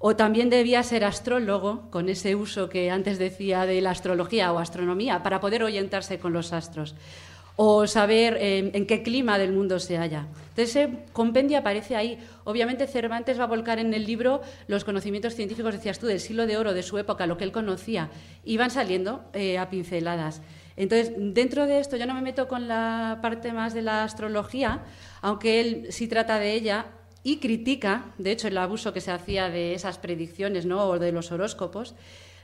O 0.03 0.17
también 0.17 0.49
debía 0.49 0.83
ser 0.83 1.05
astrólogo, 1.05 1.91
con 1.91 2.09
ese 2.09 2.35
uso 2.35 2.71
que 2.71 2.91
antes 2.91 3.19
decía 3.19 3.67
de 3.67 3.81
la 3.83 3.91
astrología 3.91 4.51
o 4.51 4.59
astronomía, 4.59 5.23
para 5.23 5.41
poder 5.41 5.63
orientarse 5.63 6.19
con 6.19 6.33
los 6.33 6.53
astros 6.53 6.97
o 7.63 7.87
saber 7.87 8.39
eh, 8.41 8.71
en 8.73 8.87
qué 8.87 9.03
clima 9.03 9.37
del 9.37 9.53
mundo 9.53 9.79
se 9.79 9.99
halla. 9.99 10.27
Entonces, 10.49 10.77
ese 10.77 10.89
compendio 11.13 11.59
aparece 11.59 11.95
ahí. 11.95 12.19
Obviamente, 12.45 12.87
Cervantes 12.87 13.39
va 13.39 13.45
a 13.45 13.49
volcar 13.49 13.79
en 13.79 13.93
el 13.93 14.07
libro 14.07 14.41
los 14.67 14.83
conocimientos 14.83 15.35
científicos, 15.35 15.75
decías 15.75 15.99
tú, 15.99 16.07
del 16.07 16.21
siglo 16.21 16.47
de 16.47 16.57
oro 16.57 16.73
de 16.73 16.83
su 16.83 16.97
época, 16.97 17.27
lo 17.27 17.37
que 17.37 17.45
él 17.45 17.53
conocía, 17.53 18.09
y 18.45 18.57
van 18.57 18.71
saliendo 18.71 19.25
eh, 19.35 19.59
a 19.59 19.69
pinceladas. 19.69 20.41
Entonces, 20.77 21.13
dentro 21.19 21.67
de 21.67 21.81
esto, 21.81 21.99
yo 21.99 22.07
no 22.07 22.15
me 22.15 22.23
meto 22.23 22.49
con 22.49 22.67
la 22.67 23.19
parte 23.21 23.53
más 23.53 23.75
de 23.75 23.83
la 23.83 24.05
astrología, 24.05 24.81
aunque 25.21 25.61
él 25.61 25.87
sí 25.91 26.09
trata 26.09 26.39
de 26.39 26.55
ella 26.55 26.87
y 27.23 27.39
critica, 27.39 28.13
de 28.19 28.33
hecho, 28.33 28.49
el 28.49 28.59
abuso 28.59 28.93
que 28.93 29.01
se 29.01 29.11
hacía 29.11 29.49
de 29.51 29.75
esas 29.75 29.99
predicciones 29.99 30.67
¿no? 30.67 30.85
o 30.87 30.99
de 30.99 31.13
los 31.13 31.33
horóscopos. 31.33 31.95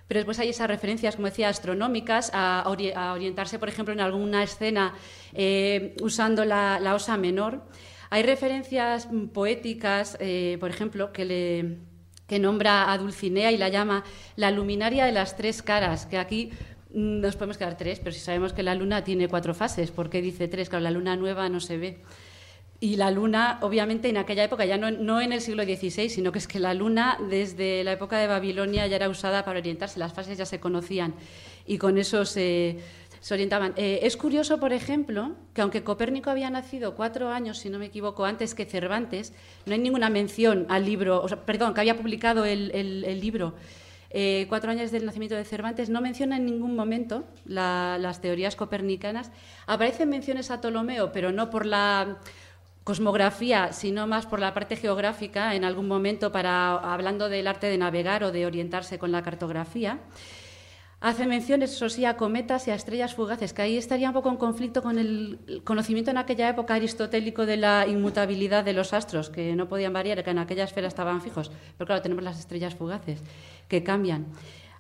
Pero 0.08 0.18
después 0.18 0.38
hay 0.38 0.50
esas 0.50 0.68
referencias, 0.68 1.16
como 1.16 1.26
decía, 1.26 1.48
astronómicas, 1.48 2.30
a, 2.32 2.64
orientarse, 2.68 3.58
por 3.58 3.68
ejemplo, 3.68 3.92
en 3.92 4.00
alguna 4.00 4.42
escena 4.42 4.94
eh, 5.32 5.96
usando 6.00 6.44
la, 6.44 6.92
osa 6.94 7.16
menor. 7.16 7.62
Hay 8.10 8.22
referencias 8.22 9.08
poéticas, 9.32 10.16
eh, 10.20 10.58
por 10.60 10.70
ejemplo, 10.70 11.12
que 11.12 11.24
le 11.24 11.78
que 12.26 12.38
nombra 12.38 12.92
a 12.92 12.98
Dulcinea 12.98 13.52
y 13.52 13.56
la 13.56 13.68
llama 13.68 14.04
la 14.36 14.50
luminaria 14.50 15.04
de 15.04 15.12
las 15.12 15.36
tres 15.36 15.62
caras, 15.62 16.06
que 16.06 16.18
aquí 16.18 16.50
mm, 16.92 17.20
nos 17.20 17.36
podemos 17.36 17.56
quedar 17.56 17.76
tres, 17.76 18.00
pero 18.00 18.12
si 18.12 18.20
sabemos 18.20 18.52
que 18.52 18.62
la 18.62 18.74
luna 18.74 19.04
tiene 19.04 19.28
cuatro 19.28 19.54
fases, 19.54 19.90
¿por 19.90 20.10
qué 20.10 20.20
dice 20.20 20.48
tres? 20.48 20.68
Claro, 20.68 20.82
la 20.82 20.90
luna 20.90 21.16
nueva 21.16 21.48
no 21.48 21.60
se 21.60 21.78
ve. 21.78 22.02
Y 22.78 22.96
la 22.96 23.10
luna, 23.10 23.58
obviamente, 23.62 24.08
en 24.10 24.18
aquella 24.18 24.44
época, 24.44 24.66
ya 24.66 24.76
no, 24.76 25.20
en 25.20 25.32
el 25.32 25.40
siglo 25.40 25.64
XVI, 25.64 26.10
sino 26.10 26.30
que 26.30 26.38
es 26.38 26.46
que 26.46 26.60
la 26.60 26.74
luna 26.74 27.18
desde 27.30 27.82
la 27.84 27.92
época 27.92 28.18
de 28.18 28.26
Babilonia 28.26 28.86
ya 28.86 28.96
era 28.96 29.08
usada 29.08 29.44
para 29.46 29.60
orientarse, 29.60 29.98
las 29.98 30.12
fases 30.12 30.36
ya 30.36 30.44
se 30.44 30.60
conocían 30.60 31.14
y 31.66 31.78
con 31.78 31.96
eso 31.96 32.26
se, 32.26 32.78
orientaban. 33.30 33.72
Eh, 33.76 34.00
es 34.02 34.18
curioso, 34.18 34.60
por 34.60 34.74
ejemplo, 34.74 35.32
que 35.54 35.62
aunque 35.62 35.82
Copérnico 35.82 36.28
había 36.28 36.50
nacido 36.50 36.94
cuatro 36.94 37.30
años, 37.30 37.58
si 37.58 37.70
no 37.70 37.78
me 37.78 37.86
equivoco, 37.86 38.26
antes 38.26 38.54
que 38.54 38.66
Cervantes, 38.66 39.32
no 39.64 39.72
hay 39.72 39.80
ninguna 39.80 40.10
mención 40.10 40.66
al 40.68 40.84
libro, 40.84 41.24
perdón, 41.46 41.72
que 41.72 41.80
había 41.80 41.96
publicado 41.96 42.44
el, 42.44 43.20
libro. 43.20 43.54
Eh, 44.10 44.46
cuatro 44.48 44.70
años 44.70 44.90
del 44.92 45.06
nacimiento 45.06 45.34
de 45.34 45.44
Cervantes, 45.44 45.88
no 45.88 46.02
menciona 46.02 46.36
en 46.36 46.44
ningún 46.44 46.76
momento 46.76 47.24
las 47.46 48.20
teorías 48.20 48.54
copernicanas. 48.54 49.32
Aparecen 49.66 50.10
menciones 50.10 50.50
a 50.50 50.60
Ptolomeo, 50.60 51.10
pero 51.10 51.32
no 51.32 51.48
por 51.48 51.64
la 51.64 52.18
cosmografía, 52.86 53.72
sino 53.72 54.06
más 54.06 54.26
por 54.26 54.38
la 54.38 54.54
parte 54.54 54.76
geográfica, 54.76 55.56
en 55.56 55.64
algún 55.64 55.88
momento 55.88 56.30
para 56.30 56.76
hablando 56.76 57.28
del 57.28 57.48
arte 57.48 57.66
de 57.66 57.78
navegar 57.78 58.22
o 58.22 58.30
de 58.30 58.46
orientarse 58.46 58.96
con 58.96 59.10
la 59.10 59.22
cartografía. 59.22 59.98
Hace 61.00 61.26
menciones, 61.26 61.72
eso 61.72 61.88
sí, 61.88 62.04
a 62.04 62.16
cometas 62.16 62.68
y 62.68 62.70
a 62.70 62.76
estrellas 62.76 63.12
fugaces, 63.12 63.52
que 63.52 63.62
ahí 63.62 63.76
estaría 63.76 64.06
un 64.06 64.14
poco 64.14 64.28
en 64.28 64.36
conflicto 64.36 64.84
con 64.84 65.00
el 65.00 65.62
conocimiento 65.64 66.12
en 66.12 66.18
aquella 66.18 66.48
época 66.48 66.74
aristotélico 66.74 67.44
de 67.44 67.56
la 67.56 67.88
inmutabilidad 67.88 68.62
de 68.64 68.72
los 68.72 68.92
astros, 68.92 69.30
que 69.30 69.56
no 69.56 69.68
podían 69.68 69.92
variar, 69.92 70.22
que 70.22 70.30
en 70.30 70.38
aquella 70.38 70.62
esfera 70.62 70.86
estaban 70.86 71.20
fijos. 71.20 71.50
Pero 71.76 71.86
claro, 71.86 72.02
tenemos 72.02 72.22
las 72.22 72.38
estrellas 72.38 72.76
fugaces, 72.76 73.20
que 73.66 73.82
cambian. 73.82 74.26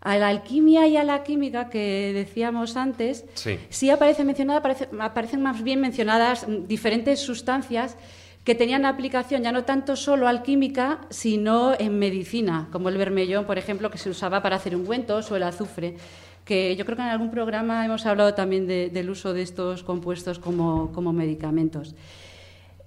A 0.06 0.18
la 0.18 0.28
alquimia 0.28 0.86
y 0.86 0.96
a 0.96 1.02
la 1.02 1.24
química 1.24 1.68
que 1.68 2.12
decíamos 2.14 2.76
antes, 2.76 3.24
sí, 3.70 3.90
aparece 3.90 4.22
mencionada, 4.22 4.62
aparecen 5.00 5.42
más 5.42 5.64
bien 5.64 5.80
mencionadas 5.80 6.46
diferentes 6.68 7.18
sustancias 7.18 7.96
que 8.44 8.54
tenían 8.54 8.84
aplicación 8.84 9.42
ya 9.42 9.50
no 9.50 9.64
tanto 9.64 9.96
solo 9.96 10.28
alquímica, 10.28 11.00
sino 11.10 11.74
en 11.76 11.98
medicina, 11.98 12.68
como 12.70 12.88
el 12.88 12.96
vermellón, 12.96 13.46
por 13.46 13.58
ejemplo, 13.58 13.90
que 13.90 13.98
se 13.98 14.08
usaba 14.08 14.42
para 14.42 14.54
hacer 14.54 14.76
ungüentos 14.76 15.28
o 15.32 15.34
el 15.34 15.42
azufre, 15.42 15.96
que 16.44 16.76
yo 16.76 16.84
creo 16.84 16.96
que 16.96 17.02
en 17.02 17.08
algún 17.08 17.32
programa 17.32 17.84
hemos 17.84 18.06
hablado 18.06 18.32
también 18.34 18.68
del 18.68 19.10
uso 19.10 19.34
de 19.34 19.42
estos 19.42 19.82
compuestos 19.82 20.38
como, 20.38 20.92
como 20.92 21.12
medicamentos. 21.12 21.96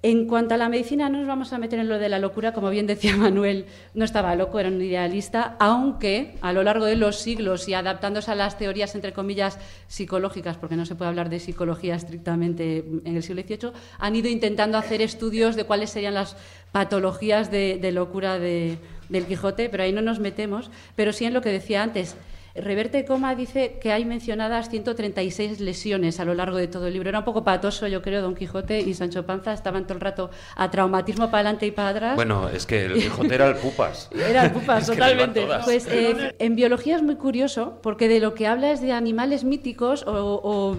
En 0.02 0.28
cuanto 0.28 0.54
a 0.54 0.58
la 0.58 0.70
medicina, 0.70 1.10
no 1.10 1.18
nos 1.18 1.28
vamos 1.28 1.52
a 1.52 1.58
meter 1.58 1.78
en 1.78 1.90
lo 1.90 2.00
de 2.00 2.08
la 2.08 2.20
locura, 2.20 2.54
como 2.54 2.70
bien 2.70 2.88
decía 2.88 3.18
Manuel, 3.18 3.66
no 3.94 4.06
estaba 4.06 4.34
loco, 4.36 4.58
era 4.58 4.70
un 4.70 4.82
idealista, 4.82 5.58
aunque 5.60 6.36
a 6.40 6.54
lo 6.54 6.64
largo 6.64 6.86
de 6.86 6.96
los 6.96 7.18
siglos 7.18 7.68
y 7.68 7.74
adaptándose 7.74 8.32
a 8.32 8.36
las 8.36 8.58
teorías, 8.58 8.96
entre 8.96 9.12
comillas, 9.12 9.60
psicológicas, 9.90 10.56
porque 10.56 10.78
no 10.78 10.86
se 10.86 10.96
puede 10.96 11.10
hablar 11.10 11.30
de 11.30 11.42
psicología 11.42 11.96
estrictamente 11.96 12.86
en 13.04 13.16
el 13.18 13.24
siglo 13.24 13.42
XVIII, 13.42 13.74
han 13.98 14.16
ido 14.16 14.30
intentando 14.30 14.78
hacer 14.78 15.02
estudios 15.02 15.58
de 15.58 15.66
cuáles 15.66 15.90
serían 15.90 16.14
las 16.14 16.38
patologías 16.72 17.52
de, 17.52 17.92
locura 17.92 18.40
del 18.40 19.26
Quijote, 19.28 19.68
pero 19.68 19.84
ahí 19.84 19.92
no 19.92 20.02
nos 20.02 20.20
metemos, 20.20 20.72
pero 20.96 21.12
sí 21.12 21.26
en 21.26 21.34
lo 21.34 21.42
que 21.42 21.50
decía 21.50 21.84
antes, 21.84 22.16
Reverte 22.56 23.06
Coma 23.06 23.36
dice 23.36 23.78
que 23.80 23.92
hay 23.92 24.06
mencionadas 24.06 24.70
136 24.70 25.60
lesiones 25.60 26.20
a 26.20 26.26
lo 26.26 26.34
largo 26.34 26.58
de 26.58 26.68
todo 26.68 26.88
el 26.88 26.94
libro. 26.94 27.10
Era 27.10 27.20
un 27.20 27.26
poco 27.26 27.44
patoso, 27.44 27.88
yo 27.88 28.02
creo, 28.02 28.22
Don 28.22 28.36
Quijote 28.36 28.80
y 28.80 28.94
Sancho 28.94 29.26
Panza 29.26 29.54
estaban 29.54 29.84
todo 29.86 29.96
el 29.96 30.02
rato 30.02 30.30
a 30.56 30.72
traumatismo 30.72 31.26
para 31.26 31.42
adelante 31.42 31.68
y 31.68 31.72
para 31.72 31.90
atrás. 31.90 32.16
Bueno, 32.16 32.50
es 32.50 32.66
que 32.66 32.86
el 32.86 32.94
Quijote 32.94 33.36
era 33.36 33.48
el 33.48 33.56
pupas. 33.56 34.10
Era 34.30 34.46
el 34.46 34.52
pupas, 34.52 34.86
totalmente. 34.86 35.48
Pues 35.64 35.88
eh, 35.88 36.36
en 36.38 36.56
biología 36.56 36.96
es 36.96 37.04
muy 37.04 37.16
curioso 37.16 37.80
porque 37.82 38.08
de 38.08 38.20
lo 38.20 38.34
que 38.34 38.48
habla 38.48 38.72
es 38.72 38.82
de 38.82 38.92
animales 38.92 39.44
míticos 39.44 40.04
o, 40.08 40.78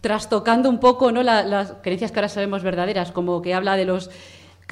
trastocando 0.00 0.68
un 0.68 0.80
poco 0.80 1.12
¿no? 1.12 1.22
las 1.22 1.74
creencias 1.82 2.10
que 2.10 2.18
ahora 2.18 2.28
sabemos 2.28 2.62
verdaderas, 2.62 3.12
como 3.12 3.40
que 3.40 3.54
habla 3.54 3.76
de 3.76 3.84
los 3.84 4.10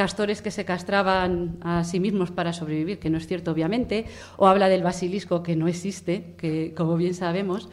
castores 0.00 0.40
que 0.40 0.50
se 0.50 0.64
castraban 0.64 1.58
a 1.60 1.84
sí 1.84 2.00
mismos 2.00 2.30
para 2.30 2.54
sobrevivir, 2.54 2.98
que 2.98 3.10
no 3.10 3.18
es 3.18 3.26
cierto 3.26 3.50
obviamente, 3.50 4.06
o 4.38 4.48
habla 4.48 4.70
del 4.70 4.82
basilisco 4.82 5.42
que 5.42 5.56
no 5.56 5.68
existe, 5.68 6.32
que 6.38 6.72
como 6.74 6.96
bien 6.96 7.12
sabemos, 7.12 7.68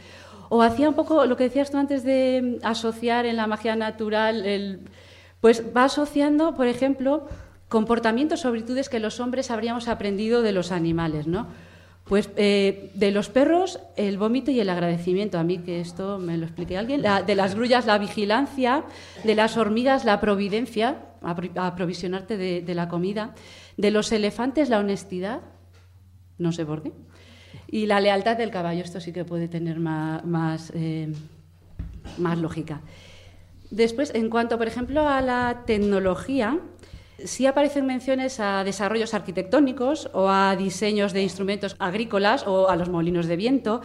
o 0.50 0.60
hacía 0.60 0.90
un 0.90 0.94
poco 0.94 1.24
lo 1.24 1.38
que 1.38 1.44
decías 1.44 1.70
tú 1.70 1.78
antes 1.78 2.04
de 2.04 2.58
asociar 2.62 3.24
en 3.24 3.36
la 3.36 3.46
magia 3.46 3.76
natural, 3.76 4.44
el, 4.44 4.80
pues 5.40 5.64
va 5.74 5.84
asociando, 5.84 6.54
por 6.54 6.66
ejemplo, 6.66 7.26
comportamientos 7.70 8.44
o 8.44 8.52
virtudes 8.52 8.90
que 8.90 9.00
los 9.00 9.20
hombres 9.20 9.50
habríamos 9.50 9.88
aprendido 9.88 10.42
de 10.42 10.52
los 10.52 10.70
animales, 10.70 11.26
¿no? 11.26 11.46
Pues 12.08 12.30
eh, 12.36 12.90
de 12.94 13.10
los 13.10 13.28
perros 13.28 13.80
el 13.96 14.16
vómito 14.16 14.50
y 14.50 14.60
el 14.60 14.70
agradecimiento, 14.70 15.38
a 15.38 15.44
mí 15.44 15.58
que 15.58 15.80
esto 15.80 16.18
me 16.18 16.38
lo 16.38 16.46
explique 16.46 16.78
alguien, 16.78 17.02
de 17.02 17.34
las 17.34 17.54
grullas 17.54 17.84
la 17.84 17.98
vigilancia, 17.98 18.84
de 19.24 19.34
las 19.34 19.58
hormigas 19.58 20.06
la 20.06 20.18
providencia, 20.18 21.02
aprovisionarte 21.22 22.38
de, 22.38 22.74
la 22.74 22.88
comida. 22.88 23.34
De 23.76 23.90
los 23.90 24.10
elefantes, 24.10 24.70
la 24.70 24.78
honestidad, 24.78 25.40
no 26.38 26.52
sé 26.52 26.64
por 26.64 26.82
qué. 26.82 26.92
Y 27.70 27.84
la 27.84 28.00
lealtad 28.00 28.38
del 28.38 28.50
caballo, 28.50 28.82
esto 28.82 29.00
sí 29.00 29.12
que 29.12 29.26
puede 29.26 29.46
tener 29.46 29.78
más, 29.78 30.72
eh, 30.74 31.12
más 32.16 32.38
lógica. 32.38 32.80
Después, 33.70 34.14
en 34.14 34.30
cuanto, 34.30 34.56
por 34.56 34.66
ejemplo, 34.66 35.06
a 35.06 35.20
la 35.20 35.64
tecnología, 35.66 36.58
sí 37.24 37.46
aparecen 37.46 37.86
menciones 37.86 38.40
a 38.40 38.64
desarrollos 38.64 39.14
arquitectónicos 39.14 40.10
o 40.12 40.28
a 40.28 40.56
diseños 40.56 41.12
de 41.12 41.22
instrumentos 41.22 41.76
agrícolas 41.78 42.46
o 42.46 42.68
a 42.68 42.76
los 42.76 42.88
molinos 42.88 43.26
de 43.26 43.36
viento. 43.36 43.80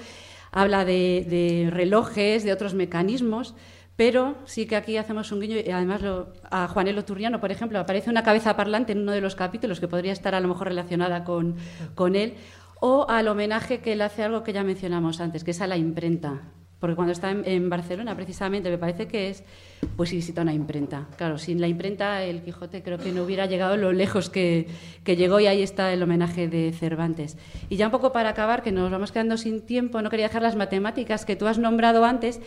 Habla 0.52 0.86
de 0.86 1.70
relojes, 1.72 2.44
de 2.44 2.54
otros 2.54 2.74
mecanismos, 2.74 3.56
Pero 3.96 4.36
sí 4.46 4.66
que 4.66 4.76
aquí 4.76 4.98
hacemos 4.98 5.32
un 5.32 5.42
guiño, 5.42 5.58
y 5.58 5.70
además 5.70 6.02
a 6.50 6.68
Juanelo 6.68 7.06
Turriano, 7.06 7.40
por 7.40 7.52
ejemplo, 7.52 7.80
aparece 7.80 8.10
una 8.10 8.24
cabeza 8.24 8.56
parlante 8.56 8.94
en 8.94 9.00
uno 9.00 9.12
de 9.12 9.22
los 9.22 9.36
capítulos 9.36 9.80
que 9.80 9.88
podría 9.88 10.12
estar 10.12 10.34
a 10.34 10.40
lo 10.40 10.48
mejor 10.48 10.70
relacionada 10.70 11.24
con, 11.24 11.58
con 11.94 12.16
él, 12.16 12.34
o 12.80 13.06
al 13.08 13.28
homenaje 13.28 13.80
que 13.80 13.94
él 13.94 14.02
hace 14.02 14.24
a 14.24 14.26
algo 14.26 14.44
que 14.44 14.54
ya 14.54 14.64
mencionamos 14.64 15.22
antes, 15.22 15.44
que 15.44 15.52
es 15.52 15.62
a 15.62 15.68
la 15.68 15.78
imprenta. 15.78 16.42
Porque 16.84 16.98
cuando 16.98 17.14
está 17.14 17.32
en, 17.32 17.70
Barcelona, 17.70 18.14
precisamente, 18.14 18.70
me 18.70 18.78
parece 18.78 19.08
que 19.08 19.30
es, 19.30 19.42
pues 19.96 20.12
visita 20.12 20.42
una 20.42 20.54
imprenta. 20.54 21.08
Claro, 21.16 21.38
sin 21.38 21.62
la 21.62 21.70
imprenta, 21.70 22.22
el 22.26 22.42
Quijote 22.42 22.84
creo 22.84 22.98
que 22.98 23.14
no 23.14 23.24
hubiera 23.24 23.46
llegado 23.46 23.78
lo 23.78 23.94
lejos 23.94 24.30
que, 24.30 24.68
que 25.06 25.16
llegó 25.16 25.40
y 25.40 25.48
ahí 25.48 25.62
está 25.62 25.94
el 25.94 26.04
homenaje 26.04 26.50
de 26.50 26.74
Cervantes. 26.74 27.38
Y 27.70 27.78
ya 27.78 27.86
un 27.86 27.94
poco 27.94 28.12
para 28.12 28.32
acabar, 28.32 28.64
que 28.64 28.74
nos 28.74 28.92
vamos 28.92 29.14
quedando 29.14 29.38
sin 29.38 29.62
tiempo, 29.62 30.02
no 30.02 30.10
quería 30.10 30.28
dejar 30.28 30.42
las 30.42 30.58
matemáticas 30.58 31.24
que 31.24 31.38
tú 31.38 31.48
has 31.48 31.58
nombrado 31.58 32.04
antes. 32.04 32.42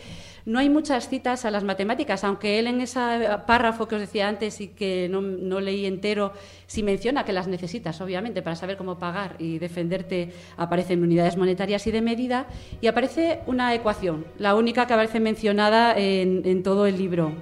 No 0.47 0.59
hay 0.59 0.69
muchas 0.69 1.09
citas 1.09 1.43
a 1.43 1.51
las 1.51 1.65
matemáticas, 1.65 2.23
aunque 2.23 2.57
él 2.57 2.67
en 2.67 2.79
ese 2.79 2.99
párrafo 3.45 3.85
que 3.85 3.95
os 3.95 4.01
decía 4.01 4.29
antes 4.29 4.61
y 4.61 4.69
que 4.69 5.09
no, 5.11 5.59
leí 5.59 5.85
entero, 5.85 6.31
sí 6.67 6.83
menciona 6.83 7.25
que 7.25 7.33
las 7.33 7.49
necesitas, 7.49 7.99
obviamente, 7.99 8.41
para 8.41 8.55
saber 8.55 8.77
cómo 8.77 8.97
pagar 8.97 9.35
y 9.39 9.59
defenderte, 9.59 10.31
aparecen 10.55 11.03
unidades 11.03 11.35
monetarias 11.35 11.85
y 11.87 11.91
de 11.91 12.01
medida, 12.01 12.47
y 12.79 12.87
aparece 12.87 13.41
una 13.45 13.75
ecuación, 13.75 14.25
la 14.39 14.55
única 14.55 14.87
que 14.87 14.93
aparece 14.93 15.19
mencionada 15.19 15.97
en, 15.97 16.43
en 16.45 16.63
todo 16.63 16.85
el 16.85 16.97
libro, 16.97 17.33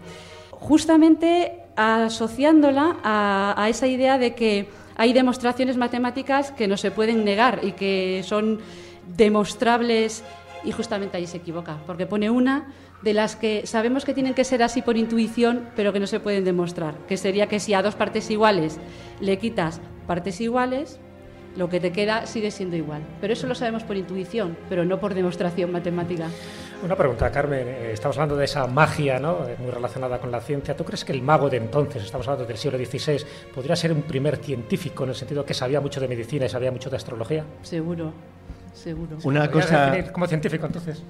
justamente 0.50 1.60
asociándola 1.76 2.98
a, 3.04 3.54
a 3.56 3.70
esa 3.70 3.86
idea 3.86 4.18
de 4.18 4.34
que 4.34 4.68
hay 4.96 5.14
demostraciones 5.14 5.78
matemáticas 5.78 6.52
que 6.52 6.68
no 6.68 6.76
se 6.76 6.90
pueden 6.90 7.24
negar 7.24 7.60
y 7.62 7.74
que 7.74 8.24
son 8.26 8.62
demostrables 9.16 10.24
y 10.64 10.72
justamente 10.72 11.18
ahí 11.18 11.28
se 11.28 11.38
equivoca, 11.38 11.78
porque 11.86 12.08
pone 12.08 12.32
una 12.32 12.74
de 13.06 13.14
las 13.14 13.36
que 13.36 13.68
sabemos 13.68 14.04
que 14.04 14.16
tienen 14.16 14.34
que 14.34 14.44
ser 14.44 14.64
así 14.64 14.82
por 14.82 14.98
intuición, 14.98 15.70
pero 15.76 15.94
que 15.94 16.00
no 16.00 16.08
se 16.08 16.20
pueden 16.20 16.44
demostrar, 16.44 16.96
que 17.08 17.18
sería 17.18 17.46
que 17.46 17.60
si 17.60 17.76
a 17.76 17.84
dos 17.84 17.94
partes 17.94 18.32
iguales 18.32 18.80
le 19.22 19.38
quitas 19.38 19.80
partes 20.08 20.42
iguales, 20.42 21.00
lo 21.56 21.70
que 21.70 21.80
te 21.80 21.92
queda 21.92 22.26
sigue 22.26 22.50
siendo 22.50 22.76
igual. 22.76 23.04
Pero 23.22 23.34
eso 23.34 23.46
lo 23.46 23.54
sabemos 23.54 23.84
por 23.84 23.96
intuición, 23.96 24.58
pero 24.70 24.86
no 24.86 25.00
por 25.00 25.14
demostración 25.14 25.72
matemática. 25.72 26.30
Una 26.84 26.96
pregunta, 26.96 27.32
Carmen. 27.32 27.68
Eh, 27.68 27.92
estamos 27.94 28.18
hablando 28.18 28.36
de 28.38 28.46
esa 28.46 28.66
magia, 28.66 29.20
¿no? 29.20 29.48
Eh, 29.48 29.56
Muy 29.60 29.70
relacionada 29.70 30.20
con 30.20 30.32
la 30.32 30.42
ciencia. 30.42 30.76
¿Tú 30.76 30.84
crees 30.84 31.06
que 31.06 31.14
el 31.14 31.22
mago 31.22 31.48
de 31.48 31.58
entonces, 31.58 32.04
estamos 32.04 32.28
hablando 32.28 32.48
del 32.48 32.58
siglo 32.58 32.78
XVI, 32.78 33.24
podría 33.54 33.76
ser 33.76 33.92
un 33.92 34.02
primer 34.02 34.38
científico 34.38 35.04
en 35.04 35.12
el 35.12 35.16
sentido 35.16 35.46
que 35.46 35.54
sabía 35.54 35.80
mucho 35.80 36.02
de 36.02 36.08
medicina 36.08 36.48
y 36.48 36.50
sabía 36.50 36.72
mucho 36.72 36.90
de 36.90 36.98
astrología? 36.98 37.46
Seguro. 37.62 38.14
Seguro. 38.76 39.18
Una 39.24 39.50
¿Podrías 39.50 39.66
cosa- 39.72 40.12
como 40.12 40.28
científico, 40.28 40.66
entonces. 40.68 41.02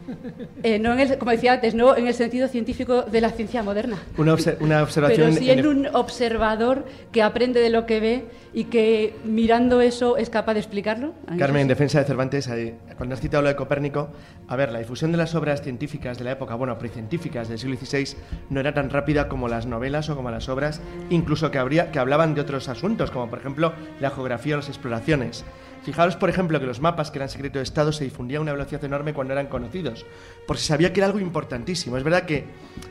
Eh, 0.64 0.80
no 0.80 0.94
en 0.94 1.00
el- 1.00 1.18
como 1.18 1.32
decía 1.32 1.54
antes, 1.54 1.76
no 1.76 1.98
en 1.98 2.08
el 2.08 2.14
sentido 2.14 2.48
científico 2.48 3.02
de 3.02 3.20
la 3.22 3.32
ciencia 3.32 3.62
moderna. 3.64 3.98
Una, 4.18 4.34
obse- 4.34 4.56
una 4.62 4.82
observación. 4.84 5.30
Pero 5.32 5.38
sí 5.40 5.50
en 5.52 5.60
en 5.60 5.68
un 5.68 5.88
observador 5.96 6.86
que 7.12 7.22
aprende 7.24 7.60
de 7.60 7.70
lo 7.70 7.86
que 7.86 8.00
ve 8.00 8.26
y 8.54 8.66
que 8.66 9.16
mirando 9.26 9.82
eso 9.82 10.16
es 10.18 10.30
capaz 10.30 10.54
de 10.54 10.60
explicarlo. 10.60 11.14
A 11.28 11.32
mí 11.32 11.38
Carmen, 11.40 11.64
en 11.64 11.68
defensa 11.68 12.00
de 12.00 12.06
Cervantes, 12.06 12.50
cuando 12.98 13.16
has 13.16 13.22
citado 13.22 13.42
lo 13.44 13.50
de 13.50 13.56
Copérnico, 13.56 14.10
a 14.48 14.56
ver, 14.56 14.72
la 14.72 14.80
difusión 14.80 15.12
de 15.12 15.18
las 15.18 15.36
obras 15.36 15.62
científicas 15.62 16.18
de 16.18 16.24
la 16.24 16.32
época, 16.32 16.56
bueno, 16.56 16.78
precientíficas 16.78 17.50
del 17.50 17.60
siglo 17.60 17.76
XVI, 17.78 18.16
no 18.50 18.60
era 18.60 18.74
tan 18.74 18.90
rápida 18.90 19.28
como 19.28 19.48
las 19.48 19.66
novelas 19.66 20.10
o 20.10 20.16
como 20.16 20.30
las 20.32 20.48
obras, 20.50 20.82
incluso 21.10 21.52
que, 21.52 21.58
habría, 21.58 21.92
que 21.92 22.00
hablaban 22.00 22.36
de 22.36 22.42
otros 22.42 22.70
asuntos, 22.70 23.12
como 23.12 23.30
por 23.30 23.40
ejemplo 23.40 23.74
la 24.00 24.12
geografía 24.12 24.54
o 24.56 24.58
las 24.58 24.70
exploraciones. 24.70 25.44
Fijaros, 25.86 26.16
por 26.16 26.32
ejemplo, 26.32 26.60
que 26.60 26.66
los 26.66 26.82
mapas 26.82 27.12
que 27.12 27.20
eran 27.20 27.30
secreto 27.30 27.60
de 27.60 27.64
Estado 27.64 27.92
se 27.92 28.04
difundían 28.04 28.40
a 28.40 28.42
una 28.42 28.54
velocidad 28.54 28.84
enorme 28.84 29.14
cuando 29.14 29.34
eran 29.34 29.46
conocidos, 29.46 30.04
porque 30.48 30.60
se 30.64 30.70
sabía 30.70 30.92
que 30.92 31.00
era 31.00 31.06
algo 31.06 31.20
importantísimo. 31.20 31.96
Es 31.96 32.04
verdad 32.04 32.24
que 32.24 32.44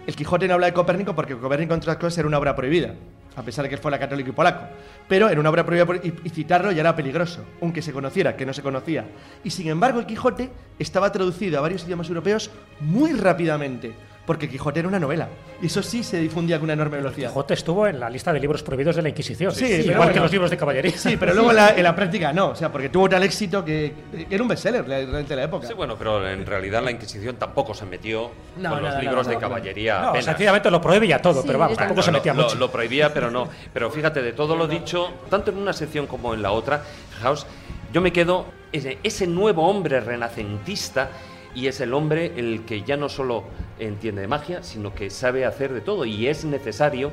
el 0.06 0.14
Quijote 0.14 0.46
no 0.46 0.54
habla 0.54 0.66
de 0.66 0.74
Copérnico 0.74 1.12
porque 1.12 1.36
Copérnico, 1.36 1.74
entre 1.74 1.90
otras 1.90 1.96
cosas, 1.96 2.18
era 2.18 2.28
una 2.28 2.38
obra 2.38 2.54
prohibida, 2.54 2.94
a 3.34 3.42
pesar 3.42 3.64
de 3.64 3.68
que 3.68 3.74
él 3.74 3.80
fuera 3.80 3.98
católico 3.98 4.30
y 4.30 4.32
polaco. 4.32 4.66
Pero 5.08 5.28
era 5.28 5.40
una 5.40 5.50
obra 5.50 5.66
prohibida 5.66 6.00
y 6.22 6.28
citarlo 6.30 6.70
ya 6.70 6.82
era 6.82 6.94
peligroso, 6.94 7.44
aunque 7.60 7.82
se 7.82 7.92
conociera, 7.92 8.36
que 8.36 8.46
no 8.46 8.52
se 8.52 8.62
conocía. 8.62 9.04
Y 9.42 9.50
sin 9.50 9.66
embargo, 9.66 9.98
el 9.98 10.06
Quijote 10.06 10.50
estaba 10.78 11.10
traducido 11.10 11.58
a 11.58 11.62
varios 11.62 11.82
idiomas 11.84 12.08
europeos 12.08 12.52
muy 12.78 13.10
rápidamente, 13.14 13.92
porque 14.26 14.48
Quijote 14.48 14.80
era 14.80 14.88
una 14.88 14.98
novela. 14.98 15.28
Y 15.60 15.66
eso 15.66 15.82
sí 15.82 16.02
se 16.02 16.18
difundía 16.18 16.56
con 16.58 16.64
una 16.64 16.72
enorme 16.72 16.96
velocidad. 16.96 17.28
Quijote 17.28 17.54
estuvo 17.54 17.86
en 17.86 18.00
la 18.00 18.08
lista 18.08 18.32
de 18.32 18.40
libros 18.40 18.62
prohibidos 18.62 18.96
de 18.96 19.02
la 19.02 19.08
Inquisición. 19.10 19.52
Sí, 19.52 19.64
igual 19.66 19.84
pero 19.84 19.98
que 20.00 20.06
bueno. 20.08 20.22
los 20.22 20.32
libros 20.32 20.50
de 20.50 20.56
caballería. 20.56 20.92
Sí, 20.96 21.16
pero 21.18 21.34
luego 21.34 21.50
en 21.50 21.56
la, 21.56 21.70
en 21.76 21.82
la 21.82 21.94
práctica 21.94 22.32
no, 22.32 22.48
o 22.48 22.56
sea, 22.56 22.72
porque 22.72 22.88
tuvo 22.88 23.08
tal 23.08 23.22
éxito 23.22 23.64
que, 23.64 23.92
que 24.28 24.34
era 24.34 24.42
un 24.42 24.48
bestseller 24.48 24.86
realmente 24.86 25.30
de 25.30 25.36
la 25.36 25.44
época. 25.44 25.66
Sí, 25.66 25.74
bueno, 25.74 25.96
pero 25.96 26.26
en 26.28 26.44
realidad 26.46 26.82
la 26.82 26.90
Inquisición 26.90 27.36
tampoco 27.36 27.74
se 27.74 27.84
metió 27.86 28.30
No, 28.56 28.70
con 28.70 28.82
los 28.82 28.90
nada, 28.90 29.00
libros 29.02 29.26
de 29.26 29.34
no, 29.34 29.40
caballería. 29.40 30.00
No, 30.00 30.22
sencillamente 30.22 30.70
lo 30.70 30.80
prohibía 30.80 31.20
todo, 31.20 31.40
Sí, 31.42 31.46
pero 31.46 31.58
vamos, 31.58 31.76
tampoco 31.76 32.02
se 32.02 32.10
metía 32.12 32.32
lo, 32.34 32.42
mucho. 32.44 32.56
lo 32.56 32.70
prohibía, 32.70 33.12
pero 33.12 33.30
no. 33.30 33.48
Pero 33.72 33.90
fíjate, 33.90 34.22
de 34.22 34.32
todo 34.32 34.56
lo 34.56 34.66
dicho, 34.66 35.10
tanto 35.28 35.50
en 35.50 35.58
una 35.58 35.72
sección 35.72 36.06
como 36.06 36.32
en 36.34 36.42
la 36.42 36.52
otra, 36.52 36.82
fijaos, 37.16 37.46
yo 37.92 38.00
me 38.00 38.12
quedo 38.12 38.46
ese, 38.72 38.98
ese 39.02 39.26
nuevo 39.26 39.68
hombre 39.68 40.00
renacentista 40.00 41.10
y 41.54 41.68
es 41.68 41.80
el 41.80 41.94
hombre 41.94 42.32
el 42.36 42.64
que 42.64 42.82
ya 42.82 42.96
no 42.96 43.08
solo 43.08 43.44
entiende 43.78 44.20
de 44.20 44.28
magia, 44.28 44.62
sino 44.62 44.94
que 44.94 45.10
sabe 45.10 45.44
hacer 45.44 45.72
de 45.72 45.80
todo 45.80 46.04
y 46.04 46.26
es 46.26 46.44
necesario 46.44 47.12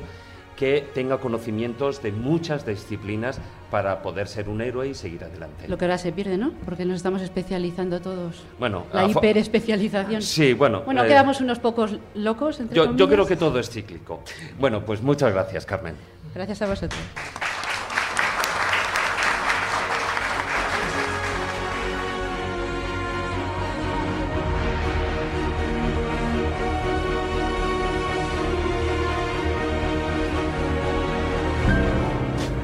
que 0.56 0.86
tenga 0.94 1.18
conocimientos 1.18 2.02
de 2.02 2.12
muchas 2.12 2.66
disciplinas 2.66 3.40
para 3.70 4.02
poder 4.02 4.28
ser 4.28 4.48
un 4.48 4.60
héroe 4.60 4.88
y 4.88 4.94
seguir 4.94 5.24
adelante. 5.24 5.66
Lo 5.66 5.78
que 5.78 5.86
ahora 5.86 5.98
se 5.98 6.12
pierde, 6.12 6.36
¿no? 6.36 6.52
Porque 6.64 6.84
nos 6.84 6.96
estamos 6.96 7.22
especializando 7.22 8.00
todos. 8.00 8.44
Bueno, 8.58 8.86
La 8.92 9.06
hiperespecialización. 9.08 10.22
Sí, 10.22 10.52
bueno. 10.52 10.82
Bueno, 10.82 11.04
eh, 11.04 11.08
quedamos 11.08 11.40
unos 11.40 11.58
pocos 11.58 11.96
locos, 12.14 12.60
entre 12.60 12.76
yo, 12.76 12.94
yo 12.94 13.08
creo 13.08 13.26
que 13.26 13.36
todo 13.36 13.58
es 13.58 13.70
cíclico. 13.70 14.22
Bueno, 14.58 14.84
pues 14.84 15.02
muchas 15.02 15.32
gracias, 15.32 15.64
Carmen. 15.64 15.94
Gracias 16.34 16.62
a 16.62 16.66
vosotros. 16.66 17.00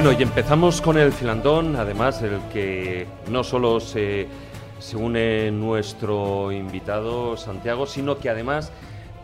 Bueno, 0.00 0.12
y 0.16 0.22
empezamos 0.22 0.80
con 0.80 0.96
el 0.96 1.10
filandón, 1.12 1.74
además 1.74 2.22
el 2.22 2.38
que 2.52 3.08
no 3.28 3.42
solo 3.42 3.80
se, 3.80 4.28
se 4.78 4.96
une 4.96 5.50
nuestro 5.50 6.52
invitado 6.52 7.36
Santiago, 7.36 7.84
sino 7.84 8.16
que 8.16 8.30
además 8.30 8.70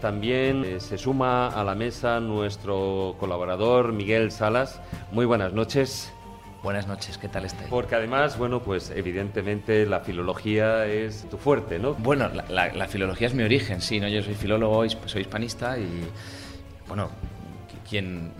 también 0.01 0.65
eh, 0.65 0.81
se 0.81 0.99
suma 0.99 1.47
a 1.47 1.63
la 1.63 1.77
mesa 1.77 2.19
nuestro 2.19 3.15
colaborador 3.21 3.93
Miguel 3.93 4.33
Salas. 4.33 4.81
Muy 5.13 5.27
buenas 5.27 5.53
noches. 5.53 6.13
Buenas 6.65 6.89
noches, 6.89 7.19
¿qué 7.19 7.29
tal 7.29 7.45
estáis? 7.45 7.69
Porque 7.71 7.95
además, 7.95 8.37
bueno, 8.37 8.59
pues 8.59 8.91
evidentemente 8.91 9.87
la 9.87 10.01
filología 10.01 10.87
es 10.87 11.25
tu 11.31 11.39
fuerte, 11.39 11.79
¿no? 11.79 11.95
Bueno, 11.95 12.29
la, 12.31 12.47
la- 12.49 12.73
la 12.75 12.89
filología 12.89 13.29
es 13.29 13.35
mi 13.35 13.45
origen, 13.45 13.81
sí, 13.81 14.01
¿no? 14.01 14.09
Yo 14.09 14.25
soy 14.25 14.35
filólogo, 14.35 14.83
soy 15.07 15.21
hispanista 15.21 15.79
y, 15.79 15.87
bueno, 16.89 17.11
qui- 17.71 17.89
quien... 17.89 18.33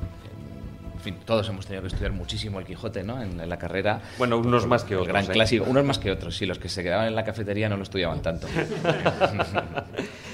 fin, 1.05 1.17
todos 1.25 1.49
hemos 1.49 1.67
tenido 1.67 1.83
que 1.83 1.89
estudiar 1.89 2.13
muchísimo 2.13 2.59
el 2.59 2.67
Quijote, 2.67 3.05
¿no? 3.05 3.23
En, 3.23 3.39
en 3.41 3.49
la 3.49 3.59
carrera. 3.59 4.01
Bueno, 4.19 4.39
unos 4.39 4.67
más 4.67 4.83
que 4.85 4.95
El 4.95 5.01
otros. 5.01 5.13
gran 5.13 5.25
¿eh? 5.25 5.29
clásico, 5.29 5.65
unos 5.69 5.85
más 5.85 5.99
que 5.99 6.11
otros, 6.11 6.37
sí, 6.37 6.47
los 6.47 6.59
que 6.59 6.69
se 6.69 6.83
quedaban 6.83 7.07
en 7.07 7.15
la 7.15 7.25
cafetería 7.25 7.69
no 7.69 7.77
lo 7.77 7.85
estudiaban 7.85 8.21
tanto. 8.23 8.49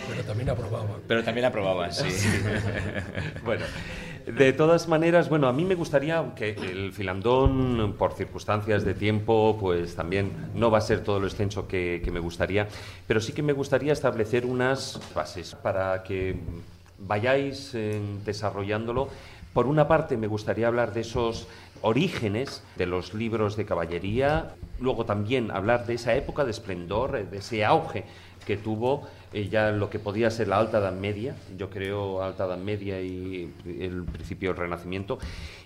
Pero 0.09 0.25
también 0.27 0.51
aprobaban. 0.51 0.97
Pero 1.07 1.23
también 1.25 1.45
aprobaban, 1.47 1.93
sí. 1.93 2.09
bueno, 3.45 3.65
de 4.27 4.53
todas 4.53 4.89
maneras, 4.89 5.29
bueno, 5.29 5.49
a 5.49 5.53
mí 5.53 5.65
me 5.65 5.75
gustaría, 5.75 6.19
aunque 6.19 6.51
el 6.51 6.93
filandón, 6.93 7.95
por 7.99 8.13
circunstancias 8.15 8.85
de 8.85 8.95
tiempo, 8.95 9.57
pues 9.61 9.95
también 9.95 10.33
no 10.55 10.71
va 10.71 10.79
a 10.79 10.83
ser 10.83 11.03
todo 11.03 11.21
lo 11.21 11.27
extenso 11.27 11.67
que, 11.67 12.01
que 12.05 12.11
me 12.11 12.21
gustaría, 12.21 12.69
pero 13.07 13.21
sí 13.21 13.33
que 13.33 13.43
me 13.43 13.53
gustaría 13.53 13.93
establecer 13.93 14.47
unas 14.47 15.01
bases 15.15 15.55
para 15.55 16.03
que 16.03 16.37
vayáis 16.99 17.73
eh, 17.75 18.01
desarrollándolo. 18.25 19.09
Por 19.53 19.67
una 19.67 19.89
parte, 19.89 20.17
me 20.17 20.29
gustaría 20.29 20.69
hablar 20.69 20.93
de 20.95 21.01
esos 21.01 21.49
orígenes 21.83 22.63
de 22.77 22.87
los 22.87 23.15
libros 23.15 23.57
de 23.57 23.65
caballería, 23.65 24.55
luego 24.79 25.05
también 25.05 25.51
hablar 25.51 25.87
de 25.87 25.95
esa 25.95 26.15
época 26.15 26.45
de 26.45 26.53
esplendor, 26.53 27.17
eh, 27.17 27.25
de 27.25 27.39
ese 27.39 27.65
auge 27.65 28.05
que 28.47 28.57
tuvo 28.57 29.09
eh, 29.33 29.49
ya 29.49 29.71
lo 29.71 29.91
que 29.91 29.99
podía 29.99 30.31
ser 30.31 30.49
la 30.49 30.59
Alta 30.59 30.79
Edad 30.79 30.93
Media, 30.93 31.35
yo 31.59 31.69
creo 31.69 32.23
Alta 32.23 32.45
Edad 32.45 32.59
Media 32.59 33.01
y 33.01 33.53
el 33.67 34.05
principio 34.05 34.51
del 34.51 34.59
Renacimiento, 34.59 35.19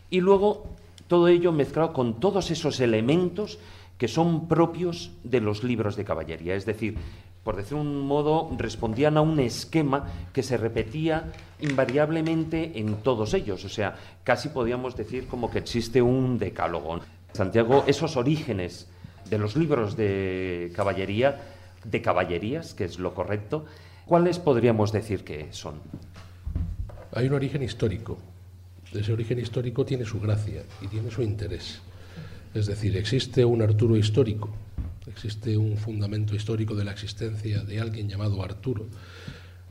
y 0.09 0.21
luego 0.21 0.67
todo 1.07 1.29
ello 1.29 1.53
mezclado 1.53 1.93
con 1.93 2.21
todos 2.21 2.51
esos 2.51 2.81
elementos 2.81 3.59
que 3.99 4.09
son 4.09 4.49
propios 4.49 5.13
de 5.23 5.41
los 5.41 5.63
libros 5.63 5.97
de 5.97 6.05
caballería, 6.05 6.55
es 6.55 6.67
decir, 6.67 6.97
por 7.45 7.57
decir 7.57 7.77
un 7.77 8.01
modo, 8.01 8.51
respondían 8.59 9.19
a 9.19 9.21
un 9.21 9.39
esquema 9.39 10.09
que 10.33 10.43
se 10.43 10.57
repetía 10.57 11.31
invariablemente 11.61 12.73
en 12.81 12.97
todos 12.97 13.35
ellos, 13.35 13.65
o 13.65 13.69
sea, 13.69 13.97
casi 14.25 14.49
podíamos 14.49 14.97
decir 14.97 15.29
como 15.29 15.51
que 15.51 15.59
existe 15.59 16.01
un 16.01 16.39
decálogo. 16.39 17.01
Santiago, 17.33 17.85
esos 17.87 18.17
orígenes 18.17 18.89
de 19.29 19.39
los 19.39 19.57
libros 19.57 19.97
de 19.97 20.73
caballería, 20.75 21.41
de 21.85 22.01
caballerías, 22.01 22.75
que 22.75 22.85
es 22.85 22.99
lo 22.99 23.15
correcto, 23.15 23.67
¿cuáles 24.07 24.39
podríamos 24.39 24.91
decir 24.91 25.23
que 25.23 25.49
son? 25.53 25.75
Hay 27.13 27.27
un 27.27 27.35
origen 27.35 27.63
histórico. 27.63 28.19
Ese 28.93 29.13
origen 29.13 29.39
histórico 29.39 29.85
tiene 29.85 30.05
su 30.05 30.21
gracia 30.21 30.63
y 30.81 30.87
tiene 30.87 31.11
su 31.11 31.23
interés. 31.23 31.81
Es 32.55 32.67
decir, 32.67 32.97
existe 32.97 33.45
un 33.45 33.61
Arturo 33.63 33.97
histórico, 33.97 34.49
existe 35.15 35.57
un 35.57 35.77
fundamento 35.77 36.35
histórico 36.35 36.75
de 36.75 36.85
la 36.85 36.91
existencia 36.91 37.63
de 37.63 37.81
alguien 37.81 38.09
llamado 38.09 38.43
Arturo. 38.43 38.87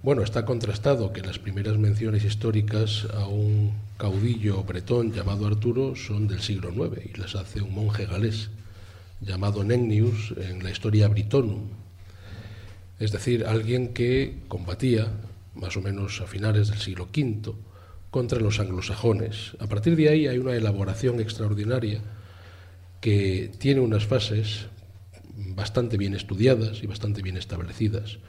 Bueno, 0.01 0.23
está 0.23 0.45
contrastado 0.45 1.11
que 1.11 1.21
las 1.21 1.37
primeras 1.37 1.77
menciones 1.77 2.23
históricas 2.23 3.05
a 3.13 3.27
un 3.27 3.73
caudillo 3.97 4.63
bretón 4.63 5.11
llamado 5.11 5.45
Arturo 5.45 5.95
son 5.95 6.27
del 6.27 6.41
siglo 6.41 6.71
IX 6.73 7.05
y 7.13 7.17
las 7.19 7.35
hace 7.35 7.61
un 7.61 7.73
monje 7.75 8.05
galés 8.05 8.49
llamado 9.19 9.63
Nennius 9.63 10.33
en 10.37 10.63
la 10.63 10.71
Historia 10.71 11.09
Britonum. 11.09 11.67
Es 12.99 13.11
decir, 13.11 13.45
alguien 13.45 13.93
que 13.93 14.39
combatía, 14.47 15.07
más 15.55 15.75
o 15.75 15.81
menos 15.81 16.21
a 16.21 16.25
finales 16.25 16.69
del 16.69 16.79
siglo 16.79 17.09
V, 17.15 17.53
contra 18.11 18.39
los 18.39 18.59
anglosajones. 18.59 19.57
A 19.59 19.67
partir 19.67 19.95
de 19.97 20.07
ahí 20.07 20.27
hay 20.27 20.37
una 20.37 20.55
elaboración 20.55 21.19
extraordinaria 21.19 22.01
que 23.01 23.51
tiene 23.59 23.81
unas 23.81 24.05
fases 24.05 24.67
bastante 25.35 25.97
bien 25.97 26.13
estudiadas 26.13 26.83
y 26.83 26.87
bastante 26.87 27.21
bien 27.21 27.37
establecidas, 27.37 28.19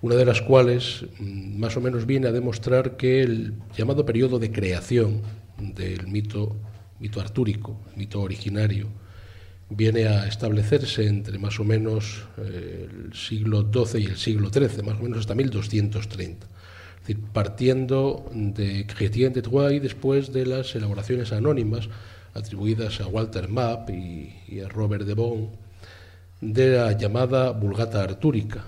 una 0.00 0.16
de 0.16 0.24
las 0.24 0.42
cuales 0.42 1.04
mm, 1.18 1.58
más 1.58 1.76
o 1.76 1.80
menos 1.80 2.06
viene 2.06 2.28
a 2.28 2.32
demostrar 2.32 2.96
que 2.96 3.22
el 3.22 3.54
llamado 3.76 4.04
periodo 4.04 4.38
de 4.38 4.50
creación 4.50 5.22
del 5.58 6.08
mito, 6.08 6.56
mito 6.98 7.20
artúrico, 7.20 7.80
mito 7.96 8.20
originario, 8.20 8.88
viene 9.70 10.06
a 10.06 10.26
establecerse 10.26 11.06
entre 11.06 11.38
más 11.38 11.58
o 11.58 11.64
menos 11.64 12.24
eh, 12.38 12.88
el 12.90 13.14
siglo 13.14 13.70
XII 13.72 14.02
y 14.02 14.06
el 14.06 14.16
siglo 14.16 14.50
XIII, 14.50 14.82
más 14.82 14.98
o 14.98 15.02
menos 15.02 15.18
hasta 15.20 15.34
1230. 15.34 16.46
Es 16.46 17.08
decir, 17.08 17.24
partiendo 17.32 18.30
de 18.32 18.86
Chrétien 18.86 19.32
de 19.32 19.42
Troyes 19.42 19.76
y 19.76 19.80
después 19.80 20.32
de 20.32 20.46
las 20.46 20.74
elaboraciones 20.74 21.32
anónimas 21.32 21.88
atribuidas 22.34 23.00
a 23.00 23.06
Walter 23.06 23.48
Mapp 23.48 23.90
y, 23.90 24.34
y 24.46 24.60
a 24.60 24.68
Robert 24.68 25.04
de 25.04 25.14
Bon, 25.14 25.50
de 26.42 26.76
la 26.76 26.92
llamada 26.98 27.52
Vulgata 27.52 28.02
Artúrica, 28.02 28.64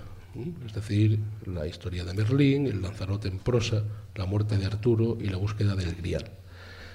es 0.65 0.73
decir, 0.73 1.19
la 1.45 1.67
historia 1.67 2.05
de 2.05 2.13
Merlín, 2.13 2.67
el 2.67 2.81
Lanzarote 2.81 3.27
en 3.27 3.37
prosa, 3.37 3.83
la 4.15 4.25
muerte 4.25 4.57
de 4.57 4.65
Arturo 4.65 5.17
y 5.19 5.27
la 5.27 5.35
búsqueda 5.35 5.75
del 5.75 5.93
Grial. 5.93 6.23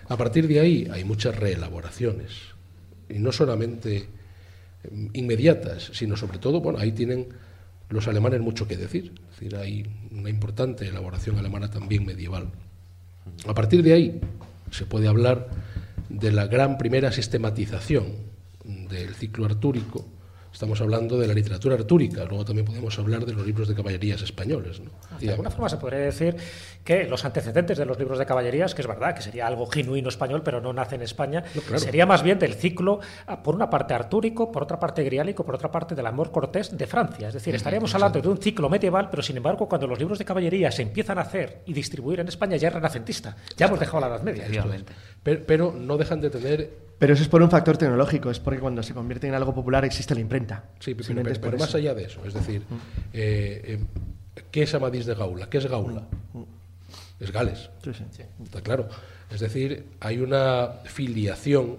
A 0.08 0.16
partir 0.16 0.48
de 0.48 0.58
ahí 0.58 0.88
hay 0.90 1.04
muchas 1.04 1.36
reelaboraciones, 1.36 2.30
y 3.10 3.18
no 3.18 3.30
solamente 3.30 4.08
inmediatas, 5.12 5.90
sino 5.92 6.16
sobre 6.16 6.38
todo, 6.38 6.62
bueno, 6.62 6.78
ahí 6.78 6.92
tienen 6.92 7.28
los 7.90 8.08
alemanes 8.08 8.40
mucho 8.40 8.66
que 8.66 8.78
decir, 8.78 9.12
es 9.32 9.38
decir, 9.38 9.56
hay 9.56 9.86
una 10.10 10.30
importante 10.30 10.88
elaboración 10.88 11.36
alemana 11.36 11.70
también 11.70 12.06
medieval. 12.06 12.48
A 13.46 13.52
partir 13.52 13.82
de 13.82 13.92
ahí 13.92 14.20
se 14.70 14.86
puede 14.86 15.08
hablar 15.08 15.50
de 16.08 16.32
la 16.32 16.46
gran 16.46 16.78
primera 16.78 17.12
sistematización 17.12 18.06
del 18.64 19.14
ciclo 19.14 19.44
artúrico, 19.44 20.06
Estamos 20.52 20.80
hablando 20.80 21.16
de 21.16 21.26
la 21.28 21.32
literatura 21.34 21.76
artúrica, 21.76 22.24
luego 22.24 22.44
también 22.44 22.66
podemos 22.66 22.98
hablar 22.98 23.24
de 23.24 23.32
los 23.32 23.46
libros 23.46 23.68
de 23.68 23.74
caballerías 23.74 24.20
españoles. 24.22 24.80
¿no? 24.80 24.90
De 25.18 25.30
alguna 25.30 25.50
forma 25.50 25.68
se 25.68 25.76
podría 25.76 26.00
decir 26.00 26.36
que 26.84 27.04
los 27.04 27.24
antecedentes 27.24 27.78
de 27.78 27.86
los 27.86 27.98
libros 27.98 28.18
de 28.18 28.26
caballerías, 28.26 28.74
que 28.74 28.82
es 28.82 28.88
verdad 28.88 29.14
que 29.14 29.22
sería 29.22 29.46
algo 29.46 29.66
genuino 29.66 30.08
español, 30.08 30.42
pero 30.44 30.60
no 30.60 30.72
nace 30.72 30.96
en 30.96 31.02
España, 31.02 31.44
No, 31.54 31.62
claro. 31.62 31.78
sería 31.78 32.04
más 32.04 32.22
bien 32.22 32.38
del 32.38 32.54
ciclo, 32.54 33.00
ah, 33.26 33.42
por 33.42 33.54
una 33.54 33.70
parte 33.70 33.94
artúrico, 33.94 34.50
por 34.50 34.64
otra 34.64 34.78
parte 34.78 35.04
griálico, 35.04 35.44
por 35.44 35.54
otra 35.54 35.70
parte 35.70 35.94
del 35.94 36.06
amor 36.06 36.32
cortés 36.32 36.76
de 36.76 36.86
Francia. 36.86 37.28
Es 37.28 37.34
decir, 37.34 37.54
estaríamos 37.54 37.94
hablando 37.94 38.20
de 38.20 38.28
un 38.28 38.38
ciclo 38.38 38.68
medieval, 38.68 39.08
pero 39.10 39.22
sin 39.22 39.36
embargo, 39.36 39.68
cuando 39.68 39.86
los 39.86 39.98
libros 39.98 40.18
de 40.18 40.24
caballería 40.24 40.70
se 40.72 40.82
empiezan 40.82 41.18
a 41.18 41.22
hacer 41.22 41.62
y 41.66 41.72
distribuir 41.72 42.20
en 42.20 42.28
España, 42.28 42.56
ya 42.56 42.68
es 42.68 42.74
renacentista. 42.74 43.36
Ya 43.56 43.66
hemos 43.66 43.78
dejado 43.78 44.00
la 44.00 44.08
Edad 44.08 44.22
Media. 44.22 44.46
Pero, 45.22 45.44
pero 45.46 45.72
no 45.72 45.96
dejan 45.96 46.20
de 46.20 46.30
tener 46.30 46.89
Pero 47.00 47.14
eso 47.14 47.22
es 47.22 47.28
por 47.30 47.42
un 47.42 47.50
factor 47.50 47.78
tecnológico, 47.78 48.30
es 48.30 48.38
porque 48.38 48.60
cuando 48.60 48.82
se 48.82 48.92
convierte 48.92 49.26
en 49.26 49.32
algo 49.34 49.54
popular 49.54 49.86
existe 49.86 50.14
la 50.14 50.20
imprenta. 50.20 50.64
Sí, 50.80 50.94
pero, 50.94 51.22
pero- 51.40 51.56
es 51.56 51.60
más 51.60 51.74
allá 51.74 51.94
de 51.94 52.04
eso, 52.04 52.22
es 52.26 52.34
decir, 52.34 52.62
eh, 53.14 53.78
eh, 54.34 54.42
¿qué 54.50 54.64
es 54.64 54.74
Amadís 54.74 55.06
de 55.06 55.14
Gaula? 55.14 55.48
¿Qué 55.48 55.56
es 55.58 55.66
Gaula? 55.66 56.02
Es 57.18 57.32
Gales. 57.32 57.70
Sí, 57.82 57.90
sí. 57.94 58.22
Está 58.44 58.60
claro. 58.60 58.86
Es 59.30 59.40
decir, 59.40 59.86
hay 60.00 60.18
una 60.18 60.68
filiación 60.84 61.76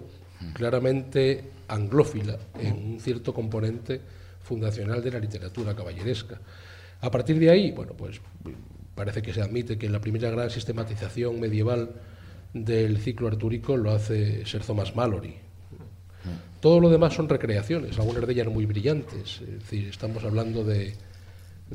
claramente 0.54 1.44
anglófila 1.68 2.36
en 2.58 2.72
un 2.94 3.00
cierto 3.00 3.32
componente 3.32 4.00
fundacional 4.42 5.02
de 5.04 5.12
la 5.12 5.20
literatura 5.20 5.74
caballeresca. 5.76 6.40
A 7.00 7.10
partir 7.12 7.38
de 7.38 7.48
ahí, 7.48 7.70
bueno, 7.70 7.92
pues 7.92 8.20
parece 8.96 9.22
que 9.22 9.32
se 9.32 9.40
admite 9.40 9.78
que 9.78 9.88
la 9.88 10.00
primera 10.00 10.30
gran 10.30 10.50
sistematización 10.50 11.38
medieval 11.38 11.90
del 12.52 12.98
ciclo 12.98 13.28
artúrico 13.28 13.76
lo 13.76 13.92
hace 13.92 14.44
Sir 14.46 14.62
Thomas 14.62 14.94
Mallory. 14.94 15.36
Todo 16.60 16.78
lo 16.78 16.90
demás 16.90 17.14
son 17.14 17.28
recreaciones, 17.28 17.98
algunas 17.98 18.24
de 18.26 18.32
ellas 18.32 18.46
muy 18.46 18.66
brillantes. 18.66 19.40
Es 19.40 19.60
decir, 19.60 19.88
estamos 19.88 20.22
hablando 20.22 20.62
de, 20.62 20.94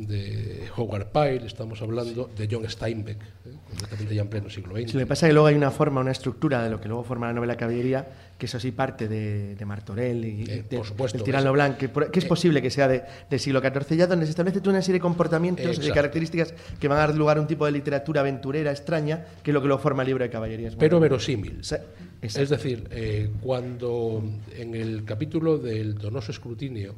de 0.05 0.67
Howard 0.75 1.07
Pyle, 1.07 1.45
estamos 1.45 1.81
hablando 1.81 2.29
de 2.37 2.47
John 2.51 2.69
Steinbeck, 2.69 3.17
¿eh? 3.21 3.49
completamente 3.69 4.13
ya 4.15 4.21
en 4.21 4.27
pleno 4.27 4.49
siglo 4.49 4.75
XX. 4.75 4.87
Sí, 4.91 4.93
lo 4.93 4.99
que 4.99 5.05
pasa 5.07 5.25
es 5.25 5.29
que 5.29 5.33
luego 5.33 5.47
hay 5.47 5.55
una 5.55 5.71
forma, 5.71 6.01
una 6.01 6.11
estructura 6.11 6.61
de 6.63 6.69
lo 6.69 6.79
que 6.79 6.87
luego 6.87 7.03
forma 7.03 7.27
la 7.27 7.33
novela 7.33 7.57
caballería, 7.57 8.07
que 8.37 8.45
eso 8.45 8.59
sí 8.59 8.71
parte 8.71 9.07
de, 9.07 9.55
de 9.55 9.65
Martorell 9.65 10.23
y 10.23 10.43
Eh, 10.43 10.65
de, 10.69 10.77
por 10.77 10.85
supuesto, 10.85 11.17
del 11.17 11.25
Tirano 11.25 11.51
Blanc, 11.53 11.77
que, 11.77 11.89
es 12.19 12.25
eh, 12.25 12.27
posible 12.27 12.61
que 12.61 12.69
sea 12.69 12.87
de- 12.87 13.03
del 13.29 13.39
siglo 13.39 13.59
XIV, 13.61 13.97
ya 13.97 14.07
donde 14.07 14.25
se 14.25 14.31
establece 14.31 14.59
toda 14.59 14.71
una 14.73 14.81
serie 14.81 14.99
de 14.99 15.01
comportamientos, 15.01 15.79
de 15.79 15.91
características 15.91 16.53
que 16.79 16.87
van 16.87 16.97
a 16.99 17.01
dar 17.07 17.15
lugar 17.15 17.37
a 17.37 17.41
un 17.41 17.47
tipo 17.47 17.65
de 17.65 17.71
literatura 17.71 18.21
aventurera, 18.21 18.71
extraña, 18.71 19.25
que 19.41 19.51
es 19.51 19.53
lo 19.53 19.61
que 19.61 19.67
lo 19.67 19.79
forma 19.79 20.03
el 20.03 20.07
libro 20.09 20.23
de 20.23 20.29
caballerías. 20.29 20.75
pero 20.75 20.99
verosímil. 20.99 21.63
Sí, 21.63 21.75
Es 22.21 22.49
decir, 22.49 22.87
eh, 22.91 23.29
cuando 23.41 24.23
en 24.55 24.75
el 24.75 25.03
capítulo 25.05 25.57
del 25.57 25.95
donoso 25.95 26.31
escrutinio 26.31 26.93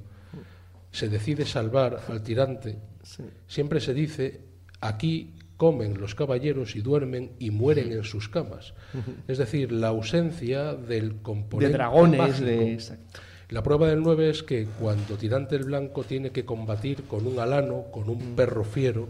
se 0.92 1.08
decide 1.08 1.46
salvar 1.46 2.00
al 2.10 2.24
tirante, 2.24 2.76
siempre 3.48 3.80
se 3.80 3.94
dice, 3.94 4.42
aquí 4.82 5.34
comen 5.58 6.00
los 6.00 6.16
caballeros 6.16 6.76
y 6.76 6.82
duermen 6.82 7.32
y 7.38 7.52
mueren 7.52 7.92
en 7.92 8.04
sus 8.04 8.30
camas. 8.30 8.74
Es 9.28 9.38
decir, 9.38 9.72
la 9.72 9.90
ausencia 9.90 10.74
del 10.74 11.18
componente 11.22 11.72
de 11.72 11.74
dragones, 11.74 12.20
mágico. 12.20 12.46
de... 12.46 12.74
exacto. 12.74 13.20
La 13.50 13.64
prueba 13.64 13.88
del 13.88 14.02
9 14.02 14.30
es 14.30 14.44
que 14.44 14.68
cuando 14.80 15.16
Tirante 15.16 15.56
el 15.56 15.64
Blanco 15.64 16.04
tiene 16.04 16.30
que 16.30 16.46
combatir 16.46 17.04
con 17.06 17.26
un 17.26 17.40
alano, 17.40 17.86
con 17.92 18.08
un 18.08 18.36
perro 18.36 18.64
fiero, 18.64 19.10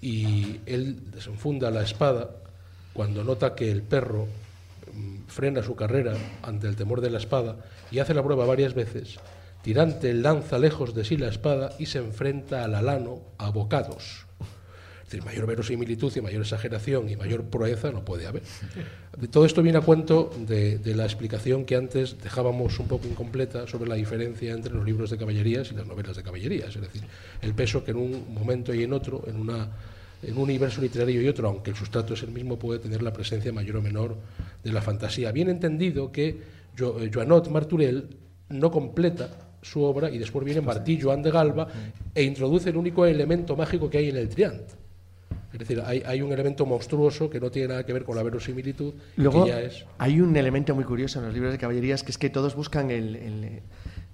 y 0.00 0.60
él 0.64 1.10
desenfunda 1.10 1.70
la 1.72 1.82
espada, 1.82 2.30
cuando 2.92 3.24
nota 3.24 3.54
que 3.54 3.70
el 3.70 3.82
perro 3.82 4.26
mm, 4.92 5.24
frena 5.26 5.62
su 5.62 5.74
carrera 5.74 6.14
ante 6.42 6.68
el 6.68 6.76
temor 6.76 7.00
de 7.00 7.10
la 7.10 7.18
espada 7.18 7.56
y 7.90 7.98
hace 7.98 8.14
la 8.14 8.22
prueba 8.22 8.46
varias 8.46 8.74
veces, 8.74 9.18
Tirante 9.62 10.12
lanza 10.12 10.58
lejos 10.58 10.94
de 10.94 11.04
sí 11.04 11.16
la 11.16 11.28
espada 11.28 11.70
y 11.78 11.86
se 11.86 11.98
enfrenta 11.98 12.64
al 12.64 12.74
alano 12.74 13.20
a 13.38 13.50
bocados. 13.50 14.26
Es 14.40 15.04
decir, 15.18 15.24
mayor 15.24 15.46
verosimilitud 15.46 16.10
y 16.16 16.20
mayor 16.20 16.40
exageración 16.40 17.08
y 17.08 17.16
mayor 17.16 17.44
proeza 17.44 17.92
no 17.92 18.04
puede 18.04 18.26
haber. 18.26 18.42
Todo 19.30 19.44
esto 19.44 19.62
viene 19.62 19.78
a 19.78 19.82
cuento 19.82 20.30
de, 20.38 20.80
la 20.96 21.04
explicación 21.04 21.64
que 21.64 21.76
antes 21.76 22.16
dejábamos 22.22 22.78
un 22.80 22.88
poco 22.88 23.06
incompleta 23.06 23.66
sobre 23.68 23.88
la 23.88 23.94
diferencia 23.94 24.52
entre 24.52 24.72
los 24.72 24.84
libros 24.84 25.10
de 25.10 25.18
caballerías 25.18 25.70
y 25.70 25.74
las 25.74 25.86
novelas 25.86 26.16
de 26.16 26.22
caballerías, 26.22 26.74
es 26.74 26.80
decir, 26.80 27.02
el 27.42 27.54
peso 27.54 27.84
que 27.84 27.90
en 27.90 27.98
un 27.98 28.34
momento 28.34 28.74
y 28.74 28.82
en 28.82 28.92
otro, 28.92 29.22
en 29.26 29.36
una 29.36 29.68
en 30.22 30.36
un 30.36 30.42
universo 30.44 30.80
literario 30.80 31.20
y 31.20 31.28
otro, 31.28 31.48
aunque 31.48 31.70
el 31.70 31.76
sustrato 31.76 32.14
es 32.14 32.22
el 32.22 32.30
mismo, 32.30 32.58
puede 32.58 32.78
tener 32.78 33.02
la 33.02 33.12
presencia 33.12 33.52
mayor 33.52 33.76
o 33.76 33.82
menor 33.82 34.16
de 34.62 34.72
la 34.72 34.80
fantasía. 34.80 35.32
Bien 35.32 35.48
entendido 35.48 36.12
que 36.12 36.40
Joanot 36.78 37.48
Marturel 37.48 38.16
no 38.48 38.70
completa 38.70 39.51
su 39.62 39.82
obra 39.82 40.10
y 40.10 40.18
después 40.18 40.44
viene 40.44 40.60
Martí 40.60 41.00
Joan 41.00 41.22
de 41.22 41.30
Galba 41.30 41.68
e 42.14 42.22
introduce 42.22 42.70
el 42.70 42.76
único 42.76 43.06
elemento 43.06 43.56
mágico 43.56 43.88
que 43.88 43.98
hay 43.98 44.10
en 44.10 44.16
el 44.16 44.28
Triant. 44.28 44.70
Es 45.52 45.58
decir, 45.58 45.82
hay, 45.84 46.22
un 46.22 46.32
elemento 46.32 46.64
monstruoso 46.64 47.28
que 47.28 47.38
no 47.38 47.50
tiene 47.50 47.68
nada 47.68 47.84
que 47.84 47.92
ver 47.92 48.04
con 48.04 48.16
la 48.16 48.22
verosimilitud. 48.22 48.94
Luego, 49.16 49.46
ya 49.46 49.60
es... 49.60 49.84
hay 49.98 50.20
un 50.20 50.34
elemento 50.34 50.74
muy 50.74 50.84
curioso 50.84 51.18
en 51.18 51.26
los 51.26 51.34
libros 51.34 51.52
de 51.52 51.58
caballerías 51.58 52.02
que 52.02 52.10
es 52.10 52.16
que 52.16 52.30
todos 52.30 52.56
buscan 52.56 52.90
el 52.90 53.62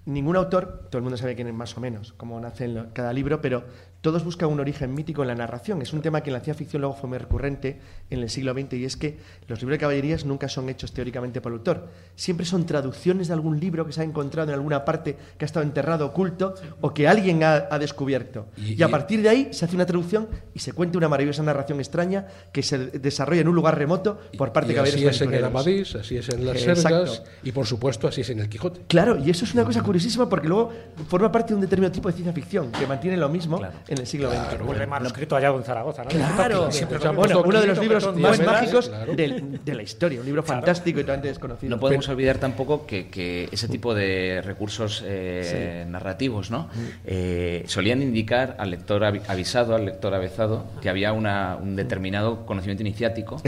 ningún 0.08 0.36
autor, 0.36 0.88
todo 0.90 0.98
el 0.98 1.02
mundo 1.02 1.16
sabe 1.16 1.34
quién 1.34 1.48
es 1.48 1.54
más 1.54 1.76
o 1.76 1.80
menos, 1.80 2.14
cómo 2.14 2.40
nace 2.40 2.64
en 2.64 2.86
cada 2.92 3.12
libro, 3.12 3.40
pero 3.40 3.64
todos 4.00 4.24
buscan 4.24 4.48
un 4.48 4.60
origen 4.60 4.94
mítico 4.94 5.22
en 5.22 5.28
la 5.28 5.34
narración. 5.34 5.82
Es 5.82 5.92
un 5.92 6.02
tema 6.02 6.22
que 6.22 6.30
en 6.30 6.34
la 6.34 6.40
ciencia 6.40 6.58
ficción 6.58 6.82
luego 6.82 6.96
fue 6.96 7.08
muy 7.08 7.18
recurrente 7.18 7.80
en 8.10 8.20
el 8.20 8.30
siglo 8.30 8.52
XX 8.52 8.74
y 8.74 8.84
es 8.84 8.96
que 8.96 9.18
los 9.48 9.60
libros 9.60 9.74
de 9.74 9.80
caballerías 9.80 10.24
nunca 10.24 10.48
son 10.48 10.68
hechos 10.68 10.92
teóricamente 10.92 11.40
por 11.40 11.52
el 11.52 11.58
autor. 11.58 11.88
Siempre 12.14 12.46
son 12.46 12.64
traducciones 12.64 13.28
de 13.28 13.34
algún 13.34 13.58
libro 13.58 13.84
que 13.86 13.92
se 13.92 14.00
ha 14.00 14.04
encontrado 14.04 14.50
en 14.50 14.54
alguna 14.54 14.84
parte 14.84 15.16
que 15.36 15.44
ha 15.44 15.46
estado 15.46 15.64
enterrado, 15.64 16.06
oculto, 16.06 16.54
o 16.80 16.94
que 16.94 17.08
alguien 17.08 17.42
ha, 17.42 17.78
descubierto. 17.78 18.46
Y, 18.56 18.82
a 18.82 18.88
partir 18.88 19.22
de 19.22 19.28
ahí 19.28 19.48
se 19.52 19.64
hace 19.64 19.74
una 19.74 19.86
traducción 19.86 20.28
y 20.54 20.58
se 20.60 20.72
cuenta 20.72 20.98
una 20.98 21.08
maravillosa 21.08 21.42
narración 21.42 21.78
extraña 21.78 22.26
que 22.52 22.62
se 22.62 22.78
desarrolla 22.78 23.40
en 23.40 23.48
un 23.48 23.54
lugar 23.54 23.78
remoto 23.78 24.20
por 24.36 24.52
parte 24.52 24.68
de 24.68 24.74
caballeros. 24.74 25.00
Así 25.00 25.08
es 25.08 25.20
en 25.22 25.34
el 25.34 25.44
Amadís, 25.44 25.94
así 25.94 26.16
es 26.16 26.28
en 26.28 26.46
las 26.46 26.60
Sergas 26.60 27.22
y 27.42 27.52
por 27.52 27.66
supuesto 27.66 28.08
así 28.08 28.20
es 28.20 28.30
en 28.30 28.40
el 28.40 28.48
Quijote. 28.48 28.80
Claro, 28.88 29.18
y 29.18 29.30
eso 29.30 29.44
es 29.44 29.54
una 29.54 29.64
cosa 29.64 29.82
curiosísima 29.82 30.28
porque 30.28 30.48
luego 30.48 30.72
forma 31.08 31.30
parte 31.30 31.48
de 31.48 31.56
un 31.56 31.60
determinado 31.60 31.92
tipo 31.92 32.08
de 32.08 32.14
ciencia 32.14 32.32
ficción 32.32 32.70
que 32.72 32.86
mantiene 32.86 33.16
lo 33.16 33.28
mismo 33.28 33.60
en 33.88 33.98
el 33.98 34.06
siglo 34.06 34.30
XX. 34.30 34.48
Claro, 34.48 34.64
vuelve 34.64 34.86
manuscrito 34.86 35.34
hallado 35.36 35.56
en 35.58 35.64
Zaragoza, 35.64 36.04
¿no? 36.04 36.10
Claro, 36.10 36.70
siempre 36.70 36.98
bueno, 36.98 37.42
uno 37.42 37.60
de 37.60 37.66
los 37.66 37.78
libros 37.78 38.16
más 38.16 38.40
mágicos 38.40 38.90
de, 39.14 39.74
la 39.74 39.82
historia, 39.82 40.20
un 40.20 40.26
libro 40.26 40.42
fantástico 40.42 41.00
y 41.00 41.02
totalmente 41.02 41.28
desconocido. 41.28 41.70
No 41.70 41.80
podemos 41.80 42.08
olvidar 42.08 42.38
tampoco 42.38 42.86
que, 42.86 43.48
ese 43.50 43.68
tipo 43.68 43.94
de 43.94 44.42
recursos 44.44 45.02
eh, 45.04 45.86
narrativos, 45.88 46.50
¿no? 46.50 46.68
Eh, 47.04 47.64
solían 47.66 48.02
indicar 48.02 48.56
al 48.58 48.70
lector 48.70 49.04
avisado, 49.04 49.74
al 49.74 49.86
lector 49.86 50.14
avezado, 50.14 50.66
que 50.80 50.88
había 50.88 51.12
un 51.12 51.76
determinado 51.76 52.46
conocimiento 52.46 52.82
iniciático 52.82 53.40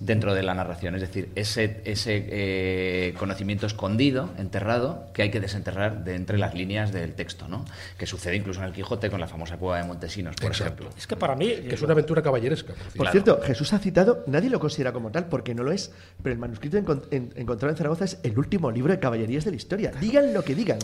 dentro 0.00 0.34
de 0.34 0.42
la 0.42 0.54
narración, 0.54 0.94
es 0.94 1.00
decir, 1.00 1.30
ese, 1.34 1.80
ese 1.84 2.26
eh, 2.28 3.14
conocimiento 3.18 3.66
escondido, 3.66 4.30
enterrado, 4.38 5.06
que 5.12 5.22
hay 5.22 5.30
que 5.30 5.40
desenterrar 5.40 6.04
de 6.04 6.14
entre 6.14 6.38
las 6.38 6.54
líneas 6.54 6.92
del 6.92 7.14
texto, 7.14 7.48
¿no? 7.48 7.64
Que 7.98 8.06
sucede 8.06 8.36
incluso 8.36 8.60
en 8.60 8.66
el 8.66 8.72
Quijote 8.72 9.10
con 9.10 9.20
la 9.20 9.28
famosa 9.28 9.56
cueva 9.56 9.78
de 9.78 9.83
Montesinos 9.84 10.36
por 10.36 10.50
ejemplo. 10.50 10.90
Es 10.96 11.06
que 11.06 11.16
para 11.16 11.34
mí... 11.34 11.48
Que 11.48 11.74
es 11.74 11.82
una 11.82 11.92
aventura 11.92 12.22
caballeresca. 12.22 12.74
Por, 12.96 13.08
cierto, 13.10 13.40
Jesús 13.42 13.72
ha 13.72 13.78
citado, 13.78 14.24
nadie 14.26 14.50
lo 14.50 14.60
considera 14.60 14.92
como 14.92 15.10
tal, 15.10 15.26
porque 15.26 15.54
no 15.54 15.62
lo 15.62 15.72
es, 15.72 15.92
pero 16.22 16.32
el 16.32 16.38
manuscrito 16.38 16.78
encontrado 16.78 17.70
en 17.70 17.76
Zaragoza 17.76 18.04
es 18.04 18.18
el 18.22 18.38
último 18.38 18.70
libro 18.70 18.92
de 18.92 18.98
caballerías 18.98 19.44
de 19.44 19.50
la 19.50 19.56
historia. 19.56 19.92
Digan 20.00 20.32
lo 20.32 20.42
que 20.42 20.54
digan, 20.54 20.78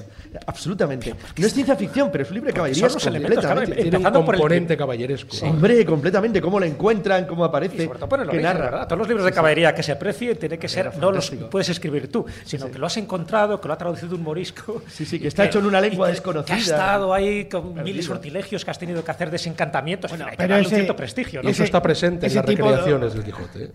absolutamente. 0.47 1.15
No 1.37 1.47
es 1.47 1.53
ciencia 1.53 1.77
ficción, 1.77 2.11
pero 2.11 2.23
es 2.23 2.31
un 2.31 2.35
libro 2.35 2.49
de 2.49 2.55
caballerías 2.55 2.93
completamente. 2.93 3.83
Tiene 3.83 3.99
un 3.99 4.05
componente 4.05 4.77
caballeresco. 4.77 5.37
Hombre, 5.47 5.85
completamente, 5.85 6.41
cómo 6.41 6.59
lo 6.59 6.67
encuentran, 6.67 7.27
cómo 7.27 7.45
aparece, 7.45 7.89
que 8.31 8.41
narra. 8.41 8.87
Todos 8.87 8.99
los 8.99 9.09
libros 9.09 9.25
de 9.25 9.33
caballería 9.33 9.75
que 9.75 9.83
se 9.83 9.93
aprecien 9.93 10.37
tiene 10.37 10.59
que 10.59 10.69
ser, 10.69 10.97
no 10.99 11.13
los 11.13 11.31
puedes 11.51 11.69
escribir 11.69 12.11
tú, 12.11 12.25
sino 12.45 12.71
que 12.71 12.79
lo 12.79 12.87
has 12.87 12.97
encontrado, 12.97 13.61
que 13.61 13.69
lo 13.69 13.75
ha 13.75 13.79
traducido 13.79 14.17
un 14.17 14.23
morisco. 14.23 14.83
Sí, 14.89 15.05
sí, 15.05 15.21
que 15.21 15.29
está 15.29 15.45
hecho 15.45 15.59
en 15.59 15.67
una 15.67 15.81
lengua 15.81 16.09
desconocida. 16.09 16.57
Que 16.57 16.61
ha 16.61 16.63
estado 16.63 17.15
ahí 17.15 17.45
con 17.47 17.83
miles 17.83 18.07
sortilegios 18.07 18.65
que 18.65 18.71
has 18.71 18.79
tenido 18.79 18.90
que 19.05 19.11
hacer 19.11 19.31
de 19.31 19.41
encantamientos, 19.49 20.13
pero 20.37 20.57
ese, 20.57 20.69
un 20.69 20.75
cierto 20.75 20.97
prestigio. 20.97 21.41
Eso 21.43 21.65
está 21.65 21.81
presente 21.83 22.27
en 22.27 22.35
las 22.35 22.45
recreaciones 22.45 23.15
del 23.15 23.25
Quijote. 23.25 23.65
¿eh? 23.65 23.73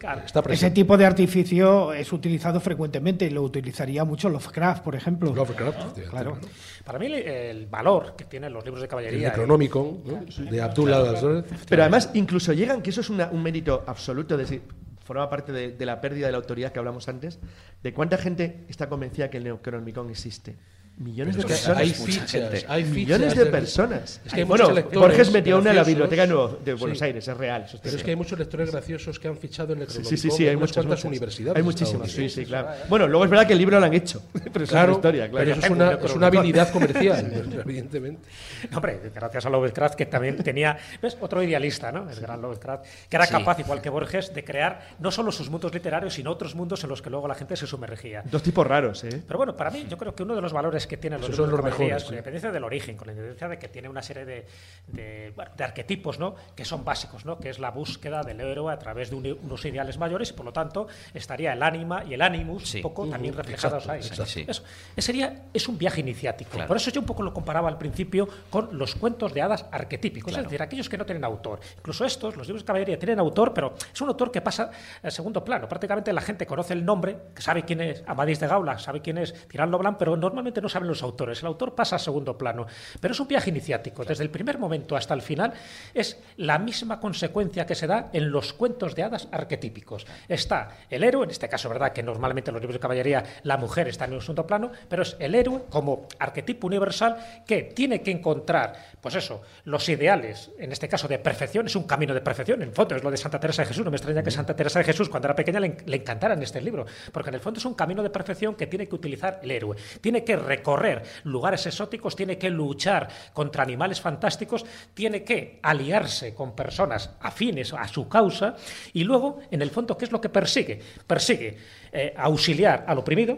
Ese 0.49 0.71
tipo 0.71 0.97
de 0.97 1.05
artificio 1.05 1.93
es 1.93 2.11
utilizado 2.13 2.59
frecuentemente 2.59 3.25
y 3.25 3.29
lo 3.29 3.41
utilizaría 3.41 4.03
mucho 4.03 4.29
Lovecraft, 4.29 4.83
por 4.83 4.95
ejemplo. 4.95 5.33
Lovecraft, 5.33 5.99
claro. 6.09 6.37
Para 6.83 6.99
mí 6.99 7.07
el 7.07 7.65
valor 7.65 8.15
que 8.15 8.25
tienen 8.25 8.53
los 8.53 8.63
libros 8.63 8.81
de 8.81 8.87
caballería... 8.87 9.17
El 9.17 9.23
Necronómico, 9.25 10.01
de 10.37 10.61
Abdullah 10.61 11.43
Pero 11.67 11.81
además 11.81 12.11
incluso 12.13 12.53
llegan, 12.53 12.81
que 12.81 12.91
eso 12.91 13.01
es 13.01 13.09
un 13.09 13.43
mérito 13.43 13.83
absoluto, 13.87 14.37
de 14.37 14.61
forma 15.03 15.29
parte 15.29 15.51
de, 15.51 15.85
la 15.85 16.01
pérdida 16.01 16.25
de 16.27 16.31
la 16.31 16.37
autoridad 16.37 16.71
que 16.71 16.79
hablamos 16.79 17.07
antes, 17.07 17.39
de 17.81 17.93
cuánta 17.93 18.17
gente 18.17 18.65
está 18.67 18.89
convencida 18.89 19.29
que 19.29 19.37
el 19.37 19.43
Necronomicon 19.43 20.09
existe. 20.09 20.55
Millones 20.97 21.35
de 21.35 21.43
personas. 21.43 21.77
Hay 21.77 21.89
fichas, 21.89 22.65
hay 22.69 22.85
millones 22.85 23.35
de 23.35 23.45
personas. 23.47 24.21
Es 24.25 24.33
que 24.33 24.45
bueno, 24.45 24.69
Borges 24.93 25.29
metió 25.29 25.57
una 25.57 25.71
en 25.71 25.75
la 25.75 25.83
biblioteca 25.83 26.25
de 26.25 26.73
Buenos 26.73 27.01
Aires, 27.01 27.27
es 27.27 27.37
real. 27.37 27.65
pero 27.83 27.97
es 27.97 28.03
que 28.03 28.11
hay 28.11 28.15
muchos 28.15 28.39
lectores 28.39 28.71
graciosos 28.71 29.19
que 29.19 29.27
han 29.27 29.37
fichado 29.37 29.73
en 29.73 29.81
el 29.81 29.89
Sí, 29.89 30.17
sí, 30.17 30.31
sí, 30.31 30.47
hay 30.47 30.55
muchas 30.55 30.85
cuantas 30.85 31.03
universidades. 31.03 31.57
Hay 31.57 31.63
muchísimas, 31.63 32.11
sí, 32.11 32.29
sí, 32.29 32.45
claro. 32.45 32.69
Bueno, 32.87 33.07
luego 33.07 33.25
es 33.25 33.29
verdad 33.29 33.45
que 33.45 33.53
el 33.53 33.59
libro 33.59 33.77
lo 33.77 33.85
han 33.85 33.93
hecho. 33.93 34.23
Pero 34.53 34.65
claro, 34.65 34.91
es 34.93 34.97
historia, 34.97 35.29
claro. 35.29 35.45
Pero 35.45 35.57
eso 35.57 35.65
es 35.65 35.71
una, 35.71 35.91
es 35.93 36.15
una 36.15 36.27
habilidad 36.27 36.71
comercial, 36.71 37.61
evidentemente. 37.65 38.29
Hombre, 38.73 39.01
gracias 39.13 39.45
a 39.45 39.49
Lovecraft, 39.49 39.95
que 39.95 40.05
también 40.05 40.37
tenía. 40.37 40.77
¿Ves? 41.01 41.17
Otro 41.19 41.43
idealista, 41.43 41.91
¿no? 41.91 42.09
El 42.09 42.19
gran 42.21 42.41
Lovecraft, 42.41 42.85
que 43.09 43.15
era 43.17 43.27
capaz, 43.27 43.59
igual 43.59 43.81
que 43.81 43.89
Borges, 43.89 44.33
de 44.33 44.45
crear 44.45 44.95
no 44.99 45.11
solo 45.11 45.33
sus 45.33 45.49
mundos 45.49 45.73
literarios, 45.73 46.13
sino 46.13 46.31
otros 46.31 46.55
mundos 46.55 46.83
en 46.83 46.89
los 46.89 47.01
que 47.01 47.09
luego 47.09 47.27
la 47.27 47.35
gente 47.35 47.57
se 47.57 47.67
sumergía. 47.67 48.23
Dos 48.31 48.43
tipos 48.43 48.65
raros, 48.65 49.03
¿eh? 49.03 49.21
Pero 49.27 49.37
bueno, 49.37 49.57
para 49.57 49.71
mí, 49.71 49.85
yo 49.89 49.97
creo 49.97 50.15
que 50.15 50.23
uno 50.23 50.35
de 50.35 50.41
los 50.41 50.53
valores 50.53 50.84
que 50.87 50.97
tienen 50.97 51.21
los 51.21 51.29
libros 51.29 51.49
con 51.49 51.87
la 51.87 51.99
independencia 52.09 52.51
del 52.51 52.63
origen, 52.63 52.97
con 52.97 53.07
la 53.07 53.13
independencia 53.13 53.47
de 53.47 53.59
que 53.59 53.67
tiene 53.67 53.89
una 53.89 54.01
serie 54.01 54.25
de, 54.25 54.45
de, 54.87 55.33
arquetipos 55.63 56.19
¿no? 56.19 56.35
que 56.55 56.65
son 56.65 56.83
básicos, 56.83 57.25
¿no? 57.25 57.39
que 57.39 57.49
es 57.49 57.59
la 57.59 57.71
búsqueda 57.71 58.23
del 58.23 58.41
héroe 58.41 58.71
a 58.71 58.79
través 58.79 59.09
de 59.09 59.15
unos 59.15 59.65
ideales 59.65 59.97
mayores 59.97 60.29
y 60.29 60.33
por 60.33 60.45
lo 60.45 60.53
tanto 60.53 60.87
estaría 61.13 61.53
el 61.53 61.63
ánima 61.63 62.03
y 62.03 62.13
el 62.13 62.21
animus 62.21 62.75
un 62.75 62.81
poco 62.81 63.07
también 63.07 63.33
reflejados 63.35 63.87
ahí. 63.87 64.01
Eso. 64.01 64.63
sería, 64.97 65.45
es 65.53 65.67
un 65.67 65.77
viaje 65.77 66.01
iniciático. 66.01 66.57
Por 66.65 66.77
eso 66.77 66.91
yo 66.91 67.01
un 67.01 67.07
poco 67.07 67.23
lo 67.23 67.33
comparaba 67.33 67.69
al 67.69 67.77
principio 67.77 68.27
con 68.49 68.77
los 68.77 68.95
cuentos 68.95 69.33
de 69.33 69.41
hadas 69.41 69.65
arquetípicos, 69.71 70.35
es 70.35 70.43
decir, 70.43 70.61
aquellos 70.61 70.89
que 70.89 70.97
no 70.97 71.05
tienen 71.05 71.23
autor. 71.23 71.59
Incluso 71.77 72.05
estos, 72.05 72.35
los 72.35 72.47
libros 72.47 72.63
de 72.63 72.67
caballería, 72.67 72.99
tienen 72.99 73.19
autor, 73.19 73.53
pero 73.53 73.75
es 73.93 74.01
un 74.01 74.09
autor 74.09 74.31
que 74.31 74.41
pasa 74.41 74.71
al 75.01 75.11
segundo 75.11 75.43
plano. 75.43 75.67
Prácticamente 75.67 76.11
la 76.13 76.21
gente 76.21 76.45
conoce 76.45 76.73
el 76.73 76.85
nombre, 76.85 77.17
que 77.33 77.41
sabe 77.41 77.63
quién 77.63 77.81
es 77.81 78.03
Amadís 78.07 78.39
de 78.39 78.47
Gaula, 78.47 78.77
sabe 78.79 79.01
quién 79.01 79.17
es 79.17 79.47
Tirán 79.47 79.71
Loblan, 79.71 79.97
pero 79.97 80.15
normalmente 80.15 80.61
no 80.61 80.69
saben 80.75 80.89
los 80.89 81.03
autores. 81.03 81.39
El 81.39 81.47
autor 81.47 81.73
pasa 81.73 81.95
a 81.95 81.99
segundo 81.99 82.37
plano. 82.37 82.67
Pero 82.99 83.13
es 83.13 83.19
un 83.19 83.29
viaje 83.29 83.49
iniciático. 83.49 84.03
Desde 84.03 84.23
el 84.23 84.29
primer 84.29 84.59
momento 84.59 84.97
hasta 84.97 85.13
el 85.13 85.21
final 85.21 85.53
es 85.93 86.19
la 86.35 86.59
misma 86.59 86.99
consecuencia 86.99 87.65
que 87.65 87.75
se 87.75 87.87
da 87.87 88.09
en 88.11 88.29
los 88.29 88.51
cuentos 88.51 88.93
de 88.93 89.03
hadas 89.03 89.29
arquetípicos. 89.31 90.05
Está 90.27 90.75
el 90.89 91.05
héroe, 91.05 91.23
en 91.23 91.31
este 91.31 91.47
caso, 91.47 91.69
¿verdad? 91.69 91.93
Que 91.93 92.03
normalmente 92.03 92.49
en 92.49 92.55
los 92.55 92.61
libros 92.61 92.75
de 92.75 92.81
caballería 92.81 93.23
la 93.43 93.55
mujer 93.55 93.87
está 93.87 94.03
en 94.03 94.13
un 94.13 94.21
segundo 94.21 94.45
plano, 94.45 94.69
pero 94.89 95.03
es 95.03 95.15
el 95.19 95.33
héroe 95.33 95.63
como 95.69 96.07
arquetipo 96.19 96.67
universal 96.67 97.43
que 97.47 97.63
tiene 97.63 98.01
que 98.01 98.11
encontrar, 98.11 98.94
pues 99.05 99.15
eso, 99.15 99.43
los 99.65 99.87
ideales, 99.87 100.51
en 100.57 100.71
este 100.71 100.89
caso 100.89 101.07
de 101.07 101.19
perfección, 101.19 101.67
es 101.67 101.75
un 101.75 101.83
camino 101.83 102.11
de 102.11 102.21
perfección. 102.21 102.63
En 102.63 102.73
fondo 102.73 102.95
es 102.95 103.03
lo 103.03 103.11
de 103.11 103.17
Santa 103.17 103.39
Teresa 103.39 103.61
de 103.61 103.67
Jesús. 103.67 103.85
No 103.85 103.91
me 103.91 103.97
extraña 103.97 104.23
que 104.23 104.31
Santa 104.31 104.55
Teresa 104.55 104.79
de 104.79 104.85
Jesús, 104.85 105.09
cuando 105.09 105.27
era 105.27 105.35
pequeña, 105.35 105.59
le, 105.59 105.77
le 105.85 105.97
encantara 105.97 106.33
en 106.33 106.41
este 106.41 106.59
libro, 106.59 106.87
porque 107.11 107.29
en 107.29 107.35
el 107.35 107.39
fondo 107.39 107.59
es 107.59 107.65
un 107.65 107.75
camino 107.75 108.01
de 108.01 108.09
perfección 108.09 108.55
que 108.55 108.65
tiene 108.65 108.87
que 108.87 108.95
utilizar 108.95 109.41
el 109.43 109.51
héroe. 109.51 109.77
Tiene 110.01 110.23
que 110.23 110.35
recorrer 110.35 111.03
lugares 111.23 111.67
exóticos 111.67 112.15
tiene 112.15 112.37
que 112.37 112.49
luchar 112.49 113.07
contra 113.33 113.61
animales 113.61 114.01
fantásticos, 114.01 114.65
tiene 114.93 115.23
que 115.23 115.59
aliarse 115.61 116.33
con 116.33 116.55
personas 116.55 117.11
afines 117.19 117.73
a 117.73 117.87
su 117.87 118.07
causa 118.09 118.55
y 118.93 119.03
luego, 119.03 119.39
en 119.51 119.61
el 119.61 119.69
fondo, 119.69 119.95
¿qué 119.95 120.05
es 120.05 120.11
lo 120.11 120.21
que 120.21 120.29
persigue? 120.29 120.79
Persigue 121.05 121.57
eh, 121.91 122.13
auxiliar 122.17 122.85
al 122.87 122.97
oprimido. 122.97 123.37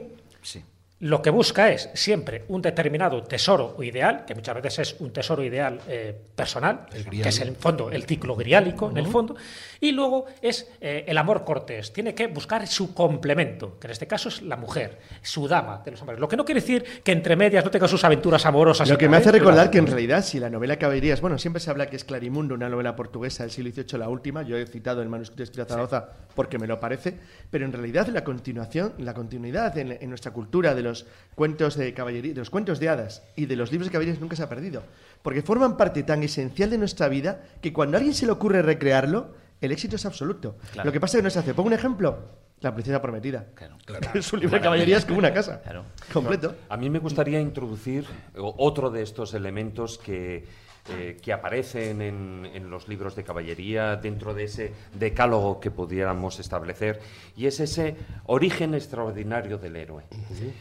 Lo 0.99 1.22
que 1.22 1.30
busca 1.30 1.69
es 1.69 1.91
siempre 1.94 2.45
un 2.48 2.60
determinado 2.60 3.22
tesoro 3.22 3.76
ideal, 3.84 4.26
que 4.26 4.34
muchas 4.34 4.56
veces 4.56 4.80
es 4.80 4.99
un 4.99 5.14
tesoro 5.14 5.44
ideal 5.44 5.80
eh, 5.88 6.15
personal, 6.36 6.88
que 6.90 7.30
es 7.30 7.40
en 7.40 7.49
el 7.49 7.56
fondo 7.56 7.91
el 7.91 8.03
ciclo 8.03 8.36
griálico, 8.36 8.90
en 8.90 8.98
el 8.98 9.06
fondo, 9.06 9.36
y 9.80 9.91
luego 9.91 10.26
es 10.41 10.68
eh, 10.82 11.06
el 11.07 11.18
amor 11.19 11.44
cortés. 11.44 11.94
Tiene 11.94 12.15
que 12.15 12.26
buscar 12.26 12.65
su 12.65 12.95
complemento, 12.95 13.78
que 13.80 13.86
en 13.86 13.91
este 13.91 14.07
caso 14.07 14.30
es 14.30 14.41
la 14.41 14.56
mujer, 14.56 14.98
su 15.22 15.48
dama 15.48 15.84
de 15.86 15.91
los 15.91 16.02
hombres. 16.02 16.19
Lo 16.19 16.28
que 16.28 16.36
no 16.36 16.44
quiere 16.44 16.61
decir 16.61 16.84
que 17.03 17.11
entre 17.11 17.36
medias 17.36 17.64
no 17.64 17.69
tenga 17.69 17.88
sus 17.88 18.03
aventuras 18.03 18.45
amorosas. 18.48 18.90
Lo 18.90 18.98
que 18.98 19.07
me 19.07 19.18
hace 19.18 19.32
recordar 19.32 19.69
que 19.69 19.78
en 19.78 19.86
realidad, 19.86 20.24
si 20.24 20.40
la 20.40 20.49
novela 20.49 20.78
Caballerías, 20.78 21.22
bueno, 21.22 21.38
siempre 21.38 21.60
se 21.60 21.69
habla 21.69 21.86
que 21.86 21.95
es 21.95 22.06
Clarimundo, 22.06 22.56
una 22.56 22.69
novela 22.69 22.95
portuguesa 22.95 23.44
del 23.44 23.52
siglo 23.52 23.72
XVIII, 23.72 23.99
la 23.99 24.10
última. 24.10 24.41
Yo 24.41 24.57
he 24.57 24.65
citado 24.65 25.03
el 25.03 25.10
manuscrito 25.10 25.38
de 25.38 25.44
Espíritu 25.44 25.69
Zaragoza 25.69 26.10
porque 26.34 26.57
me 26.57 26.68
lo 26.68 26.80
parece, 26.80 27.18
pero 27.49 27.65
en 27.65 27.74
realidad 27.74 28.07
la 28.07 28.24
continuación, 28.24 28.94
la 28.99 29.14
continuidad 29.14 29.78
en, 29.78 30.10
nuestra 30.10 30.32
cultura 30.32 30.74
de 30.74 30.86
los 30.88 31.05
cuentos 31.35 31.76
de 31.77 31.93
caballería, 31.93 32.34
de 32.34 32.39
los 32.39 32.49
cuentos 32.49 32.80
de 32.80 32.89
hadas 32.89 33.23
y 33.35 33.45
de 33.45 33.55
los 33.55 33.72
libros 33.72 33.88
de 33.88 33.93
caballeros 33.93 34.19
nunca 34.19 34.35
se 34.35 34.43
ha 34.43 34.49
perdido. 34.49 34.84
Porque 35.22 35.41
forman 35.41 35.77
parte 35.77 36.03
tan 36.03 36.23
esencial 36.23 36.69
de 36.69 36.77
nuestra 36.77 37.07
vida 37.07 37.43
que 37.61 37.73
cuando 37.73 37.97
a 37.97 37.99
alguien 37.99 38.15
se 38.15 38.26
le 38.26 38.31
ocurre 38.31 38.61
recrearlo, 38.61 39.34
el 39.61 39.72
éxito 39.72 39.95
es 39.95 40.05
absoluto. 40.05 40.57
Claro. 40.72 40.88
Lo 40.88 40.91
que 40.91 40.99
pasa 40.99 41.18
es 41.18 41.22
que 41.22 41.23
no 41.23 41.30
se 41.30 41.39
hace. 41.39 41.53
Pongo 41.53 41.68
un 41.68 41.73
ejemplo. 41.73 42.47
La 42.62 42.74
princesa 42.74 43.02
prometida. 43.02 43.46
Claro. 43.54 43.76
Es 44.16 44.34
un 44.34 44.40
libro 44.40 44.58
de 44.58 44.64
caballerías 44.64 45.06
como 45.06 45.20
una 45.20 45.34
casa. 45.34 45.62
Claro. 45.62 45.84
Completo. 46.12 46.56
A 46.70 46.78
mí 46.78 46.90
me 46.90 47.00
gustaría 47.00 47.40
introducir 47.40 48.06
o- 48.38 48.56
otro 48.58 48.90
de 48.90 49.04
estos 49.04 49.34
elementos 49.36 49.98
que, 50.00 50.44
eh, 50.90 51.18
que 51.22 51.34
aparecen 51.34 52.02
en, 52.02 52.50
en 52.52 52.70
los 52.70 52.88
libros 52.88 53.16
de 53.16 53.24
caballería 53.24 53.96
dentro 53.98 54.34
de 54.34 54.46
ese 54.46 54.74
decálogo 54.98 55.60
que 55.60 55.70
pudiéramos 55.70 56.40
establecer 56.40 57.00
y 57.36 57.46
es 57.46 57.60
ese 57.60 57.96
origen 58.26 58.74
extraordinario 58.74 59.58
del 59.60 59.76
héroe. 59.76 60.04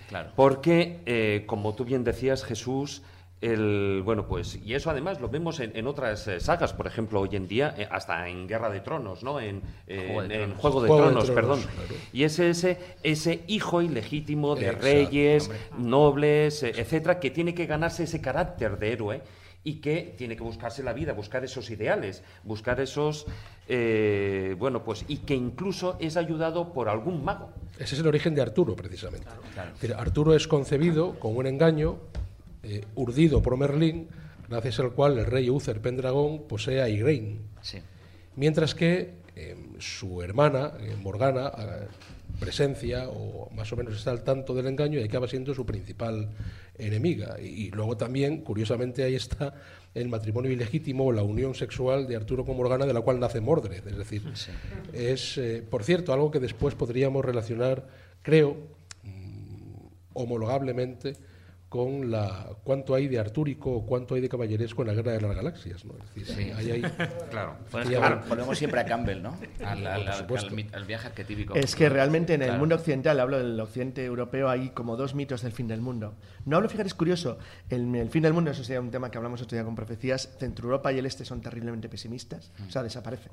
Claro. 0.08 0.32
Porque, 0.36 1.00
eh, 1.06 1.44
como 1.46 1.74
tú 1.74 1.84
bien 1.86 2.04
decías, 2.04 2.44
Jesús, 2.44 3.02
el, 3.40 4.02
bueno, 4.04 4.26
pues, 4.26 4.58
y 4.64 4.74
eso 4.74 4.88
además 4.90 5.20
lo 5.20 5.28
vemos 5.28 5.60
en, 5.60 5.76
en 5.76 5.86
otras 5.86 6.26
eh, 6.26 6.40
sagas, 6.40 6.72
por 6.72 6.86
ejemplo, 6.86 7.20
hoy 7.20 7.36
en 7.36 7.46
día, 7.46 7.74
eh, 7.76 7.86
hasta 7.90 8.28
en 8.28 8.48
Guerra 8.48 8.70
de 8.70 8.80
Tronos, 8.80 9.22
¿no? 9.22 9.38
En, 9.40 9.62
eh, 9.86 10.06
Juego 10.06 10.22
de 10.22 10.34
en 10.34 10.40
Tronos. 10.40 10.58
Juego 10.58 10.82
de 10.82 10.88
Juego 10.88 11.02
de 11.04 11.10
Tronos, 11.10 11.24
Tronos, 11.26 11.30
perdón. 11.30 11.60
claro. 11.62 11.94
Y 12.12 12.24
es 12.24 12.38
ese, 12.38 12.78
ese 13.02 13.42
hijo 13.46 13.82
ilegítimo 13.82 14.56
de 14.56 14.66
Exacto, 14.66 14.84
reyes, 14.84 15.50
nobles, 15.76 16.62
eh, 16.62 16.72
etcétera, 16.76 17.20
que 17.20 17.30
tiene 17.30 17.54
que 17.54 17.66
ganarse 17.66 18.04
ese 18.04 18.20
carácter 18.22 18.78
de 18.78 18.92
héroe 18.92 19.22
y 19.64 19.80
que 19.80 20.14
tiene 20.16 20.36
que 20.36 20.42
buscarse 20.44 20.82
la 20.82 20.92
vida, 20.92 21.12
buscar 21.12 21.44
esos 21.44 21.68
ideales, 21.70 22.22
buscar 22.44 22.80
esos, 22.80 23.26
eh, 23.68 24.54
bueno, 24.58 24.84
pues, 24.84 25.04
y 25.08 25.18
que 25.18 25.34
incluso 25.34 25.96
es 25.98 26.16
ayudado 26.16 26.72
por 26.72 26.88
algún 26.88 27.24
mago. 27.24 27.50
Ese 27.76 27.96
es 27.96 28.00
el 28.00 28.06
origen 28.06 28.34
de 28.34 28.42
Arturo, 28.42 28.76
precisamente. 28.76 29.26
Arturo 29.96 30.34
es 30.34 30.46
concebido 30.46 31.18
con 31.18 31.36
un 31.36 31.46
engaño 31.48 31.98
eh, 32.62 32.84
urdido 32.94 33.42
por 33.42 33.56
Merlín, 33.56 34.08
gracias 34.48 34.80
al 34.80 34.92
cual 34.92 35.18
el 35.18 35.26
rey 35.26 35.50
Uther 35.50 35.80
Pendragón 35.80 36.46
posee 36.48 36.80
a 36.80 36.88
Igraine. 36.88 37.38
Sí. 37.62 37.78
Mientras 38.36 38.74
que 38.74 39.14
eh, 39.34 39.56
su 39.78 40.22
hermana, 40.22 40.72
eh, 40.80 40.96
Morgana, 41.00 41.50
presencia 42.38 43.08
o 43.08 43.50
más 43.54 43.72
o 43.72 43.76
menos 43.76 43.96
está 43.96 44.10
al 44.10 44.22
tanto 44.22 44.54
del 44.54 44.66
engaño 44.66 45.00
y 45.00 45.04
acaba 45.04 45.26
siendo 45.26 45.54
su 45.54 45.64
principal 45.64 46.28
enemiga. 46.76 47.36
Y, 47.40 47.66
y 47.66 47.70
luego 47.70 47.96
también, 47.96 48.42
curiosamente, 48.42 49.04
ahí 49.04 49.14
está 49.14 49.54
el 49.96 50.08
matrimonio 50.08 50.50
ilegítimo 50.50 51.06
o 51.06 51.12
la 51.12 51.22
unión 51.22 51.54
sexual 51.54 52.06
de 52.06 52.16
Arturo 52.16 52.44
con 52.44 52.56
Morgana, 52.56 52.84
de 52.84 52.92
la 52.92 53.00
cual 53.00 53.18
nace 53.18 53.40
Mordred. 53.40 53.86
Es 53.86 53.96
decir, 53.96 54.22
es, 54.92 55.38
eh, 55.38 55.64
por 55.68 55.84
cierto, 55.84 56.12
algo 56.12 56.30
que 56.30 56.38
después 56.38 56.74
podríamos 56.74 57.24
relacionar, 57.24 57.88
creo, 58.20 58.58
mm, 59.02 59.86
homologablemente 60.12 61.14
con 61.68 62.12
la 62.12 62.46
cuánto 62.62 62.94
hay 62.94 63.08
de 63.08 63.18
artúrico 63.18 63.72
o 63.72 63.84
cuánto 63.86 64.14
hay 64.14 64.20
de 64.20 64.28
caballeresco 64.28 64.82
en 64.82 64.88
la 64.88 64.94
guerra 64.94 65.12
de 65.12 65.20
las 65.20 65.34
galaxias. 65.34 65.84
¿no? 65.84 65.94
Es 65.94 66.14
decir, 66.26 66.54
Sí. 66.56 66.70
hay- 66.70 66.82
Claro. 67.30 67.56
Volvemos 68.28 68.56
siempre 68.56 68.80
a 68.80 68.84
Campbell, 68.86 69.20
¿no? 69.20 69.36
Al, 69.64 69.84
al- 69.86 70.08
al- 70.08 70.66
al 70.72 70.84
viaje 70.84 71.06
arquetípico. 71.08 71.54
Es 71.54 71.74
que 71.74 71.88
realmente 71.88 72.34
en 72.34 72.42
el 72.42 72.48
Claro. 72.48 72.60
mundo 72.60 72.74
occidental, 72.76 73.18
hablo 73.18 73.38
del 73.38 73.58
occidente 73.58 74.04
europeo, 74.04 74.48
hay 74.48 74.70
como 74.70 74.96
dos 74.96 75.14
mitos 75.16 75.42
del 75.42 75.52
fin 75.52 75.66
del 75.66 75.80
mundo. 75.80 76.14
No 76.44 76.56
hablo, 76.56 76.68
fíjate, 76.68 76.86
es 76.86 76.94
curioso, 76.94 77.38
el, 77.68 77.92
el 77.96 78.10
fin 78.10 78.22
del 78.22 78.32
mundo, 78.32 78.52
eso 78.52 78.62
sería 78.62 78.80
un 78.80 78.92
tema 78.92 79.10
que 79.10 79.18
hablamos 79.18 79.42
otro 79.42 79.56
día 79.56 79.64
con 79.64 79.74
profecías, 79.74 80.36
Centro 80.38 80.66
Europa 80.66 80.92
y 80.92 80.98
el 80.98 81.06
Este 81.06 81.24
son 81.24 81.40
terriblemente 81.40 81.88
pesimistas, 81.88 82.52
o 82.66 82.70
sea, 82.70 82.84
desaparecen. 82.84 83.32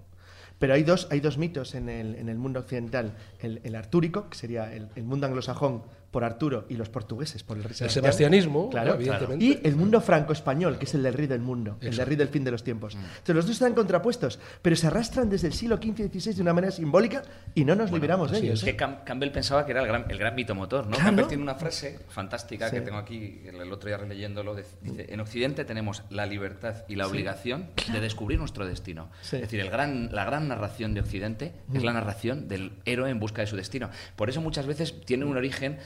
Pero 0.59 0.73
hay 0.73 0.83
dos, 0.83 1.07
hay 1.11 1.19
dos 1.19 1.37
mitos 1.37 1.75
en 1.75 1.87
el, 1.89 2.15
en 2.15 2.29
el 2.29 2.37
mundo 2.37 2.59
occidental, 2.61 3.13
el, 3.41 3.61
el 3.63 3.75
artúrico, 3.75 4.29
que 4.29 4.37
sería 4.37 4.73
el, 4.73 4.89
el 4.95 5.03
mundo 5.03 5.27
anglosajón 5.27 5.83
por 6.13 6.23
Arturo 6.23 6.65
y 6.69 6.75
los 6.75 6.87
portugueses 6.89 7.43
por 7.43 7.57
el 7.57 7.63
rey 7.63 7.75
El 7.81 7.89
sebastianismo, 7.89 8.69
claro, 8.69 8.93
evidentemente. 8.93 9.43
y 9.43 9.59
el 9.63 9.75
mundo 9.75 9.99
franco-español, 9.99 10.77
que 10.77 10.85
es 10.85 10.93
el 10.93 11.03
del 11.03 11.13
rey 11.15 11.27
del 11.27 11.41
mundo, 11.41 11.77
el 11.81 11.95
del 11.97 12.05
rey 12.05 12.15
del 12.15 12.27
fin 12.29 12.43
de 12.43 12.51
los 12.51 12.63
tiempos. 12.63 12.93
Entonces 12.93 13.35
los 13.35 13.45
dos 13.47 13.53
están 13.55 13.73
contrapuestos, 13.73 14.39
pero 14.61 14.75
se 14.75 14.87
arrastran 14.87 15.29
desde 15.29 15.47
el 15.47 15.53
siglo 15.53 15.77
XV 15.77 15.99
y 16.13 16.19
XVI 16.19 16.35
de 16.35 16.41
una 16.43 16.53
manera 16.53 16.71
simbólica 16.71 17.23
y 17.55 17.65
no 17.65 17.75
nos 17.75 17.91
liberamos 17.91 18.31
de 18.31 18.37
ellos. 18.37 18.61
es. 18.61 18.67
¿eh? 18.67 18.71
Que 18.71 18.77
Cam- 18.77 19.03
Campbell 19.03 19.31
pensaba 19.31 19.65
que 19.65 19.71
era 19.71 19.81
el 19.81 19.87
gran, 19.87 20.05
el 20.09 20.17
gran 20.19 20.35
mitomotor, 20.35 20.85
¿no? 20.85 20.91
Claro. 20.91 21.03
Campbell 21.05 21.25
tiene 21.27 21.43
una 21.43 21.55
frase 21.55 21.99
fantástica 22.09 22.69
Sí. 22.69 22.75
que 22.75 22.81
tengo 22.81 22.97
aquí, 22.99 23.41
el, 23.45 23.71
otro 23.73 23.87
día 23.87 23.97
releyéndolo, 23.97 24.53
de- 24.55 24.65
dice, 24.81 25.07
en 25.11 25.19
Occidente 25.19 25.65
tenemos 25.65 26.03
la 26.11 26.25
libertad 26.27 26.83
y 26.87 26.95
la 26.95 27.07
obligación 27.07 27.69
de 27.91 27.99
descubrir 27.99 28.37
nuestro 28.39 28.65
destino. 28.67 29.09
Sí. 29.23 29.37
Es 29.37 29.41
decir, 29.43 29.59
el 29.59 29.69
gran, 29.71 30.09
la 30.13 30.25
gran 30.25 30.47
narración 30.47 30.93
de 30.93 31.01
Occidente 31.01 31.53
es 31.73 31.83
la 31.83 31.91
narración 31.93 32.47
del 32.47 32.73
héroe 32.85 33.09
en 33.09 33.19
busca 33.19 33.41
de 33.41 33.47
su 33.47 33.55
destino. 33.55 33.89
Por 34.15 34.29
eso 34.29 34.41
muchas 34.41 34.67
veces 34.67 35.01
tiene 35.05 35.25
un 35.25 35.35
origen 35.37 35.79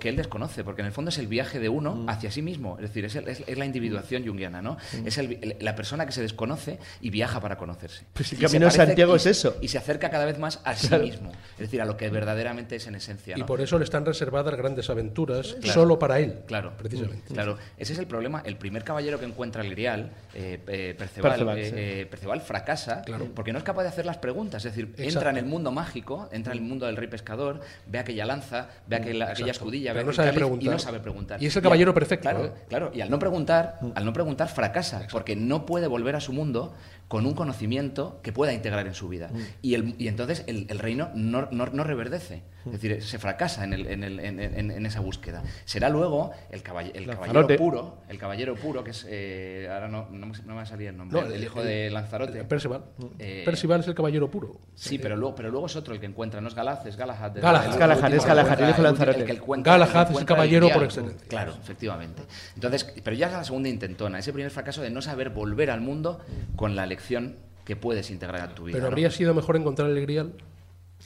que 0.00 0.08
él 0.08 0.16
desconoce, 0.16 0.64
porque 0.64 0.80
en 0.82 0.86
el 0.86 0.92
fondo 0.92 1.10
es 1.10 1.18
el 1.18 1.28
viaje 1.28 1.60
de 1.60 1.68
uno 1.68 2.04
hacia 2.08 2.30
sí 2.32 2.42
mismo, 2.42 2.76
es 2.78 2.82
decir, 2.88 3.04
es, 3.04 3.14
el- 3.14 3.28
es- 3.28 3.44
es 3.46 3.56
la 3.58 3.64
individuación 3.64 4.26
junguiana, 4.26 4.60
¿no? 4.60 4.76
Es 5.04 5.16
el- 5.18 5.32
el- 5.40 5.56
la 5.60 5.74
persona 5.76 6.06
que 6.06 6.12
se 6.12 6.22
desconoce 6.22 6.78
y 7.00 7.10
viaja 7.10 7.40
para 7.40 7.56
conocerse. 7.56 8.04
Pues 8.12 8.32
el 8.32 8.38
Y 8.38 8.42
camino 8.42 8.66
de 8.66 8.72
Santiago 8.72 9.12
y- 9.14 9.16
es 9.16 9.26
eso. 9.26 9.56
Y 9.60 9.68
se 9.68 9.78
acerca 9.78 10.10
cada 10.10 10.24
vez 10.24 10.38
más 10.38 10.60
a 10.64 10.74
sí 10.74 10.88
Claro. 10.88 11.04
mismo, 11.04 11.30
es 11.54 11.58
decir, 11.58 11.80
a 11.80 11.84
lo 11.84 11.96
que 11.96 12.08
verdaderamente 12.10 12.76
es 12.76 12.86
en 12.88 12.96
esencia. 12.96 13.36
Y 13.36 13.40
¿no? 13.40 13.46
por 13.46 13.60
eso 13.60 13.78
le 13.78 13.84
están 13.84 14.04
reservadas 14.04 14.54
grandes 14.56 14.90
aventuras 14.90 15.54
Claro. 15.60 15.72
solo 15.74 15.98
para 15.98 16.18
él, 16.18 16.40
Claro, 16.46 16.72
precisamente. 16.76 17.32
Claro, 17.32 17.56
ese 17.78 17.92
es 17.92 17.98
el 17.98 18.06
problema. 18.06 18.42
El 18.44 18.56
primer 18.56 18.82
caballero 18.82 19.20
que 19.20 19.26
encuentra 19.26 19.62
el 19.62 19.70
grial, 19.70 20.10
eh, 20.34 20.60
eh, 20.66 20.94
Perceval, 20.98 21.30
Perceval, 21.32 21.58
eh, 21.58 21.64
sí. 21.66 21.74
eh, 21.76 22.06
Perceval 22.10 22.40
fracasa 22.40 23.02
Claro. 23.02 23.28
porque 23.34 23.52
no 23.52 23.58
es 23.58 23.64
capaz 23.64 23.82
de 23.84 23.88
hacer 23.90 24.04
las 24.06 24.18
preguntas. 24.18 24.64
Es 24.64 24.72
decir, 24.72 24.86
Exacto. 24.96 25.02
entra 25.18 25.30
en 25.30 25.36
el 25.36 25.44
mundo 25.46 25.70
mágico, 25.70 26.28
entra 26.32 26.52
en 26.54 26.58
el 26.58 26.64
mundo 26.64 26.86
del 26.86 26.96
rey 26.96 27.08
pescador, 27.08 27.60
ve 27.86 27.98
aquella 28.00 28.24
lanza, 28.26 28.68
ve 28.88 28.96
aquella, 28.96 29.30
aquella 29.30 29.52
escudilla, 29.60 29.92
Pero 29.92 30.06
no 30.06 30.12
sabe 30.12 30.32
preguntar. 30.32 30.66
y 30.66 30.68
no 30.70 30.78
sabe 30.78 31.00
preguntar. 31.00 31.42
Y 31.42 31.46
es 31.46 31.54
el 31.56 31.60
al- 31.60 31.62
caballero 31.64 31.94
perfecto, 31.94 32.28
Claro, 32.28 32.46
¿eh? 32.46 32.52
claro. 32.68 32.90
Y 32.94 33.00
al 33.00 33.10
no 33.10 33.18
preguntar, 33.18 33.78
al 33.94 34.04
no 34.04 34.12
preguntar 34.12 34.48
fracasa, 34.48 35.06
porque 35.12 35.36
no 35.36 35.66
puede 35.66 35.86
volver 35.86 36.16
a 36.16 36.20
su 36.20 36.32
mundo 36.32 36.74
con 37.10 37.26
un 37.26 37.34
conocimiento 37.34 38.20
que 38.22 38.32
pueda 38.32 38.52
integrar 38.52 38.86
en 38.86 38.94
su 38.94 39.08
vida. 39.08 39.30
Y, 39.62 39.74
el, 39.74 39.96
y 39.98 40.06
entonces 40.06 40.44
el, 40.46 40.66
el 40.70 40.78
reino 40.78 41.10
no, 41.16 41.48
no- 41.50 41.66
no 41.66 41.82
reverdece. 41.82 42.44
Es 42.66 42.72
decir, 42.72 43.02
se 43.02 43.18
fracasa 43.18 43.64
en, 43.64 43.72
el- 43.72 43.86
en 43.86 44.04
el- 44.04 44.20
en- 44.20 44.38
en- 44.70 44.86
esa 44.86 45.00
búsqueda. 45.00 45.42
Será 45.64 45.88
luego 45.88 46.30
el, 46.50 46.56
el 46.94 47.06
caballero 47.06 47.46
puro, 47.56 47.98
el 48.08 48.18
caballero 48.18 48.54
puro, 48.54 48.84
que 48.84 48.90
es. 48.92 49.06
eh, 49.08 49.66
ahora 49.72 49.88
no, 49.88 50.08
no, 50.10 50.26
me- 50.26 50.54
va 50.54 50.62
a 50.62 50.66
salir 50.66 50.88
el 50.88 50.96
nombre. 50.98 51.20
No, 51.22 51.26
el, 51.26 51.42
hijo 51.42 51.64
de 51.64 51.90
Lanzarote. 51.90 52.44
Percival. 52.44 52.84
Eh, 53.18 53.42
Percival 53.46 53.80
es 53.80 53.88
el 53.88 53.94
caballero 53.94 54.30
puro. 54.30 54.60
Sí, 54.76 54.98
pero 54.98 55.16
luego, 55.16 55.34
pero 55.34 55.50
luego 55.50 55.66
es 55.66 55.74
otro 55.76 55.94
el 55.94 56.00
que 56.00 56.06
encuentra, 56.06 56.40
no 56.42 56.48
es 56.48 56.54
Galaz, 56.54 56.84
es 56.86 56.96
Galahad. 56.96 57.32
Galahad. 57.40 57.72
El 57.72 57.78
Galahad, 57.78 58.02
último 58.04 58.20
es 58.22 58.26
Galahad, 58.26 58.60
el 58.60 58.68
hijo 58.70 58.76
de 58.76 58.82
Lanzarote. 58.88 59.24
que 59.24 59.32
encuentra- 59.32 59.72
Galahad 59.72 60.12
es 60.12 60.18
el 60.18 60.24
caballero 60.26 60.68
por 60.68 60.84
excelencia. 60.84 61.26
Claro, 61.28 61.54
efectivamente. 61.60 62.22
Entonces, 62.54 62.92
pero 63.02 63.16
ya 63.16 63.26
es 63.28 63.32
la 63.32 63.42
segunda 63.44 63.68
intentona, 63.70 64.18
ese 64.20 64.32
primer 64.34 64.50
fracaso 64.52 64.82
de 64.82 64.90
no 64.90 65.00
saber 65.02 65.30
volver 65.30 65.70
al 65.70 65.80
mundo 65.80 66.20
con 66.56 66.76
la 66.76 66.84
lección 67.00 67.36
que 67.64 67.76
puedes 67.76 68.10
integrar 68.10 68.42
a 68.42 68.54
tu 68.54 68.64
vida. 68.64 68.74
Pero 68.74 68.82
¿no? 68.84 68.88
habría 68.88 69.10
sido 69.10 69.34
mejor 69.34 69.56
encontrar 69.56 69.90
el 69.90 70.00
grial. 70.02 70.32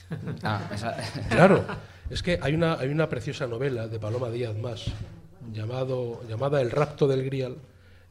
Ah, 0.43 0.69
esa- 0.73 0.97
Claro, 1.29 1.65
es 2.09 2.21
que 2.21 2.37
hay 2.41 2.53
una, 2.53 2.73
hay 2.73 2.89
una 2.89 3.07
preciosa 3.07 3.47
novela 3.47 3.87
de 3.87 3.97
Paloma 3.97 4.29
Díaz 4.29 4.55
Más 4.57 4.85
llamado, 5.53 6.21
llamada 6.27 6.61
El 6.61 6.71
rapto 6.71 7.07
del 7.07 7.23
grial, 7.23 7.55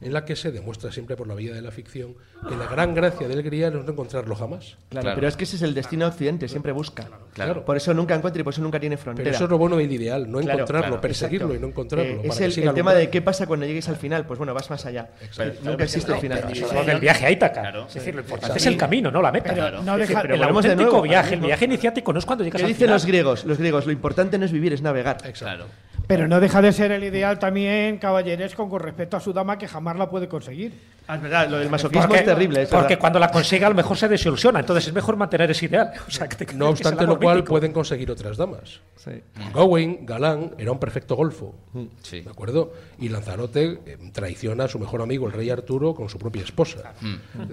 en 0.05 0.13
la 0.13 0.23
que 0.23 0.35
se 0.35 0.51
demuestra 0.51 0.91
siempre 0.91 1.15
por 1.15 1.27
la 1.27 1.35
vía 1.35 1.53
de 1.53 1.61
la 1.61 1.71
ficción 1.71 2.15
que 2.47 2.55
la 2.55 2.67
gran 2.67 2.93
gracia 2.93 3.27
del 3.27 3.41
grial 3.41 3.75
es 3.75 3.83
no 3.85 3.91
encontrarlo 3.91 4.35
jamás. 4.35 4.77
Claro, 4.89 5.01
Claro. 5.05 5.15
pero 5.15 5.27
es 5.27 5.35
que 5.35 5.43
ese 5.45 5.55
es 5.55 5.61
el 5.63 5.73
destino 5.73 6.05
de 6.05 6.11
Occidente, 6.11 6.47
siempre 6.47 6.71
busca. 6.71 7.09
Claro. 7.33 7.65
Por 7.65 7.75
eso 7.75 7.93
nunca 7.93 8.13
encuentra 8.15 8.39
y 8.39 8.43
por 8.43 8.53
eso 8.53 8.61
nunca 8.61 8.79
tiene 8.79 8.97
frontera. 8.97 9.23
Pero 9.25 9.35
eso 9.35 9.43
es 9.45 9.49
lo 9.49 9.57
bueno 9.57 9.77
del 9.77 9.91
ideal, 9.91 10.29
no 10.31 10.39
Claro, 10.39 10.59
encontrarlo, 10.59 10.87
claro, 10.87 11.01
perseguirlo 11.01 11.47
exacto. 11.47 11.57
y 11.57 11.61
no 11.61 11.67
encontrarlo. 11.67 12.05
Eh, 12.23 12.27
es 12.27 12.39
el, 12.41 12.67
el 12.67 12.73
tema 12.73 12.93
de 12.93 13.09
qué 13.09 13.21
pasa 13.21 13.47
cuando 13.47 13.65
llegues 13.65 13.89
al 13.89 13.95
final. 13.97 14.25
Pues 14.27 14.37
bueno, 14.37 14.53
vas 14.53 14.69
más 14.69 14.85
allá. 14.85 15.09
Pero- 15.35 15.53
nunca 15.63 15.83
existe 15.85 16.11
el 16.13 16.19
final. 16.19 16.43
Pero- 16.47 16.65
Eso 16.67 16.83
del 16.83 16.99
viaje 16.99 17.25
a 17.25 17.31
Ítaca. 17.31 17.61
Claro. 17.61 17.85
es 17.87 17.93
decir, 17.95 18.13
lo 18.13 18.21
importante 18.21 18.53
Exacto. 18.53 18.57
es 18.69 18.73
el 18.73 18.77
camino, 18.77 19.09
no 19.11 19.21
la 19.21 19.31
meta. 19.31 19.53
Pero 19.53 19.81
no 19.81 19.97
Es 19.97 20.07
deja- 20.07 20.21
el 20.21 20.27
volvemos 20.37 20.63
de 20.63 20.69
auténtico 20.71 20.91
nuevo 20.91 21.01
viaje, 21.01 21.33
el 21.33 21.41
viaje 21.41 21.65
iniciático 21.65 22.13
no 22.13 22.19
es 22.19 22.25
cuando 22.25 22.43
llegas 22.43 22.59
¿Qué 22.59 22.65
al 22.65 22.69
dicen 22.69 22.79
final. 22.85 22.95
los 22.95 23.05
griegos? 23.05 23.45
Los 23.45 23.57
griegos, 23.57 23.85
lo 23.87 23.91
importante 23.91 24.37
no 24.37 24.45
es 24.45 24.51
vivir, 24.51 24.71
es 24.73 24.81
navegar. 24.81 25.17
Claro. 25.33 25.65
Pero 26.07 26.27
no 26.27 26.39
deja 26.39 26.61
de 26.61 26.71
ser 26.71 26.91
el 26.91 27.03
ideal 27.03 27.39
también 27.39 27.97
caballeresco 27.97 28.69
con 28.69 28.79
respecto 28.79 29.17
a 29.17 29.19
su 29.19 29.33
dama 29.33 29.57
que 29.57 29.67
jamás 29.67 29.97
la 29.97 30.09
puede 30.09 30.27
conseguir. 30.27 30.73
Ah, 31.07 31.15
es 31.15 31.21
verdad, 31.21 31.49
lo 31.49 31.57
del 31.57 31.69
masoquismo 31.69 32.07
Porque, 32.07 32.19
es 32.19 32.25
terrible. 32.25 32.61
es 32.63 32.69
porque 32.69 32.83
verdad. 32.89 32.99
cuando 32.99 33.19
la 33.19 33.29
consiga 33.29 33.67
a 33.67 33.69
lo 33.69 33.75
mejor 33.75 33.95
se 33.97 34.07
desilusiona, 34.07 34.59
entonces 34.59 34.87
es 34.87 34.93
mejor 34.93 35.15
mantener 35.17 35.51
ese 35.51 35.65
ideal. 35.65 35.91
O 36.07 36.11
sea, 36.11 36.27
que 36.27 36.35
te 36.45 36.53
No 36.53 36.69
obstante 36.69 37.05
lo 37.05 37.19
cual 37.19 37.37
mítico. 37.37 37.49
pueden 37.53 37.71
conseguir 37.73 38.09
otras 38.11 38.37
damas. 38.37 38.79
Sí. 38.95 39.11
Gawain, 39.53 40.05
Galán, 40.05 40.55
era 40.57 40.71
un 40.71 40.79
perfecto 40.79 41.15
golfo. 41.15 41.53
Sí. 42.01 42.21
¿De 42.21 42.29
acuerdo? 42.29 42.73
Y 42.99 43.09
Lanzarote 43.09 43.79
eh, 43.85 43.97
traiciona 44.13 44.63
a 44.63 44.67
su 44.67 44.79
mejor 44.79 45.01
amigo, 45.01 45.27
el 45.27 45.33
rey 45.33 45.49
Arturo, 45.49 45.93
con 45.93 46.09
su 46.09 46.17
propia 46.17 46.41
esposa. 46.43 46.93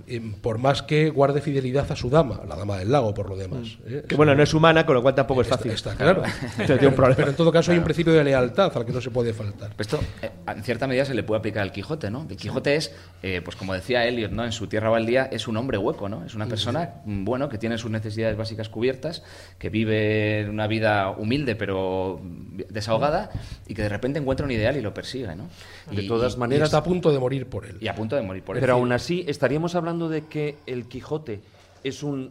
Eh, 0.06 0.20
por 0.40 0.58
más 0.58 0.82
que 0.82 1.10
guarde 1.10 1.40
fidelidad 1.40 1.90
a 1.92 1.96
su 1.96 2.08
dama, 2.08 2.40
la 2.48 2.56
dama 2.56 2.78
del 2.78 2.90
lago, 2.90 3.12
por 3.12 3.28
lo 3.28 3.36
demás. 3.36 3.76
¿eh? 3.86 4.04
Que 4.08 4.14
bueno, 4.16 4.34
no 4.34 4.42
es 4.42 4.54
humana, 4.54 4.86
con 4.86 4.94
lo 4.94 5.02
cual 5.02 5.14
tampoco 5.14 5.42
es 5.42 5.46
Está- 5.48 5.56
fácil. 5.58 5.72
Está, 5.72 5.94
claro. 5.94 6.22
Entonces 6.24 6.66
tiene 6.78 6.86
un 6.88 6.94
problema. 6.94 7.16
Pero 7.16 7.30
en 7.30 7.36
todo 7.36 7.52
caso 7.52 7.72
hay 7.72 7.78
un 7.78 7.84
principio 7.84 8.12
de 8.14 8.24
lealtad 8.24 8.72
al 8.76 8.86
que 8.86 8.92
no 8.92 9.00
se 9.00 9.10
puede 9.10 9.34
faltar. 9.34 9.72
Esto, 9.78 10.00
en 10.46 10.62
cierta 10.62 10.86
medida, 10.86 11.04
se 11.04 11.12
le 11.14 11.22
puede 11.22 11.40
aplicar 11.40 11.62
al 11.62 11.72
Quijote, 11.72 12.10
¿no? 12.10 12.26
El 12.30 12.36
Quijote 12.36 12.76
es 12.76 12.94
pues 13.42 13.56
como 13.56 13.74
decía 13.74 14.04
Eliot, 14.06 14.32
¿no? 14.32 14.44
En 14.44 14.52
su 14.52 14.66
tierra 14.66 14.88
baldía 14.90 15.24
es 15.32 15.48
un 15.48 15.56
hombre 15.56 15.78
hueco, 15.78 16.08
¿no? 16.08 16.24
Es 16.24 16.34
una 16.34 16.46
persona, 16.46 16.94
mm, 17.04 17.24
bueno, 17.24 17.48
que 17.48 17.58
tiene 17.58 17.78
sus 17.78 17.90
necesidades 17.90 18.36
básicas 18.36 18.68
cubiertas, 18.68 19.22
que 19.58 19.68
vive 19.70 20.46
una 20.48 20.66
vida 20.66 21.10
humilde 21.10 21.56
pero 21.56 22.20
desahogada 22.68 23.30
y 23.66 23.74
que 23.74 23.82
de 23.82 23.88
repente 23.88 24.18
encuentra 24.18 24.46
un 24.46 24.52
ideal 24.52 24.76
y 24.76 24.80
lo 24.80 24.92
persigue, 24.94 25.34
¿no? 25.34 25.48
De 25.90 26.02
Y- 26.02 26.08
todas 26.08 26.34
y- 26.34 26.38
maneras- 26.38 26.66
Está 26.68 26.78
a 26.78 26.84
punto 26.84 27.10
de 27.12 27.18
morir 27.18 27.46
por 27.46 27.66
él. 27.66 27.76
Y 27.80 27.88
a 27.88 27.94
punto 27.94 28.16
de 28.16 28.22
morir 28.22 28.42
por 28.42 28.56
él. 28.56 28.60
Pero 28.60 28.74
aún 28.74 28.92
así, 28.92 29.24
estaríamos 29.26 29.74
hablando 29.74 30.08
de 30.08 30.26
que 30.26 30.56
el 30.66 30.86
Quijote 30.86 31.40
es 31.84 32.02
un, 32.02 32.30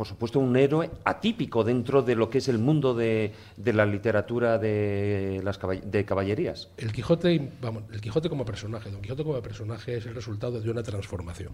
por 0.00 0.06
supuesto, 0.06 0.40
un 0.40 0.56
héroe 0.56 0.90
atípico 1.04 1.62
dentro 1.62 2.00
de 2.00 2.14
lo 2.14 2.30
que 2.30 2.38
es 2.38 2.48
el 2.48 2.56
mundo 2.58 2.94
de, 2.94 3.34
de 3.58 3.72
la 3.74 3.84
literatura 3.84 4.56
de 4.56 5.42
las 5.44 5.60
caball- 5.60 5.82
de 5.82 6.06
caballerías. 6.06 6.70
El 6.78 6.90
Quijote, 6.90 7.52
vamos, 7.60 7.82
el 7.92 8.00
Quijote 8.00 8.30
como 8.30 8.46
personaje, 8.46 8.90
Don 8.90 9.02
Quijote 9.02 9.24
como 9.24 9.42
personaje 9.42 9.98
es 9.98 10.06
el 10.06 10.14
resultado 10.14 10.58
de 10.58 10.70
una 10.70 10.82
transformación. 10.82 11.52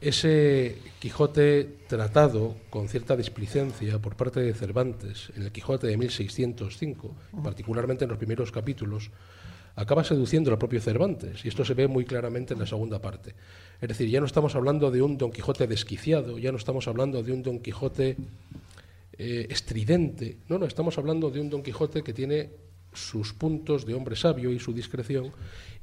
Ese 0.00 0.78
Quijote 0.98 1.76
tratado 1.86 2.56
con 2.68 2.88
cierta 2.88 3.16
displicencia 3.16 4.00
por 4.00 4.16
parte 4.16 4.40
de 4.40 4.52
Cervantes 4.52 5.30
en 5.36 5.44
el 5.44 5.52
Quijote 5.52 5.86
de 5.86 5.96
1605, 5.96 7.14
particularmente 7.44 8.02
en 8.04 8.10
los 8.10 8.18
primeros 8.18 8.50
capítulos, 8.50 9.12
acaba 9.76 10.02
seduciendo 10.04 10.50
al 10.50 10.58
propio 10.58 10.80
Cervantes, 10.80 11.44
y 11.44 11.48
esto 11.48 11.64
se 11.64 11.74
ve 11.74 11.86
muy 11.86 12.04
claramente 12.04 12.54
en 12.54 12.60
la 12.60 12.66
segunda 12.66 13.00
parte. 13.00 13.34
Es 13.80 13.88
decir, 13.88 14.08
ya 14.08 14.20
no 14.20 14.26
estamos 14.26 14.54
hablando 14.56 14.90
de 14.90 15.02
un 15.02 15.18
Don 15.18 15.30
Quijote 15.30 15.66
desquiciado, 15.66 16.38
ya 16.38 16.50
no 16.50 16.58
estamos 16.58 16.88
hablando 16.88 17.22
de 17.22 17.32
un 17.32 17.42
Don 17.42 17.60
Quijote 17.60 18.16
eh, 19.18 19.46
estridente, 19.50 20.38
no, 20.48 20.58
no, 20.58 20.64
estamos 20.64 20.96
hablando 20.96 21.30
de 21.30 21.40
un 21.40 21.50
Don 21.50 21.62
Quijote 21.62 22.02
que 22.02 22.14
tiene 22.14 22.50
sus 22.94 23.34
puntos 23.34 23.84
de 23.84 23.92
hombre 23.92 24.16
sabio 24.16 24.50
y 24.50 24.58
su 24.58 24.72
discreción 24.72 25.30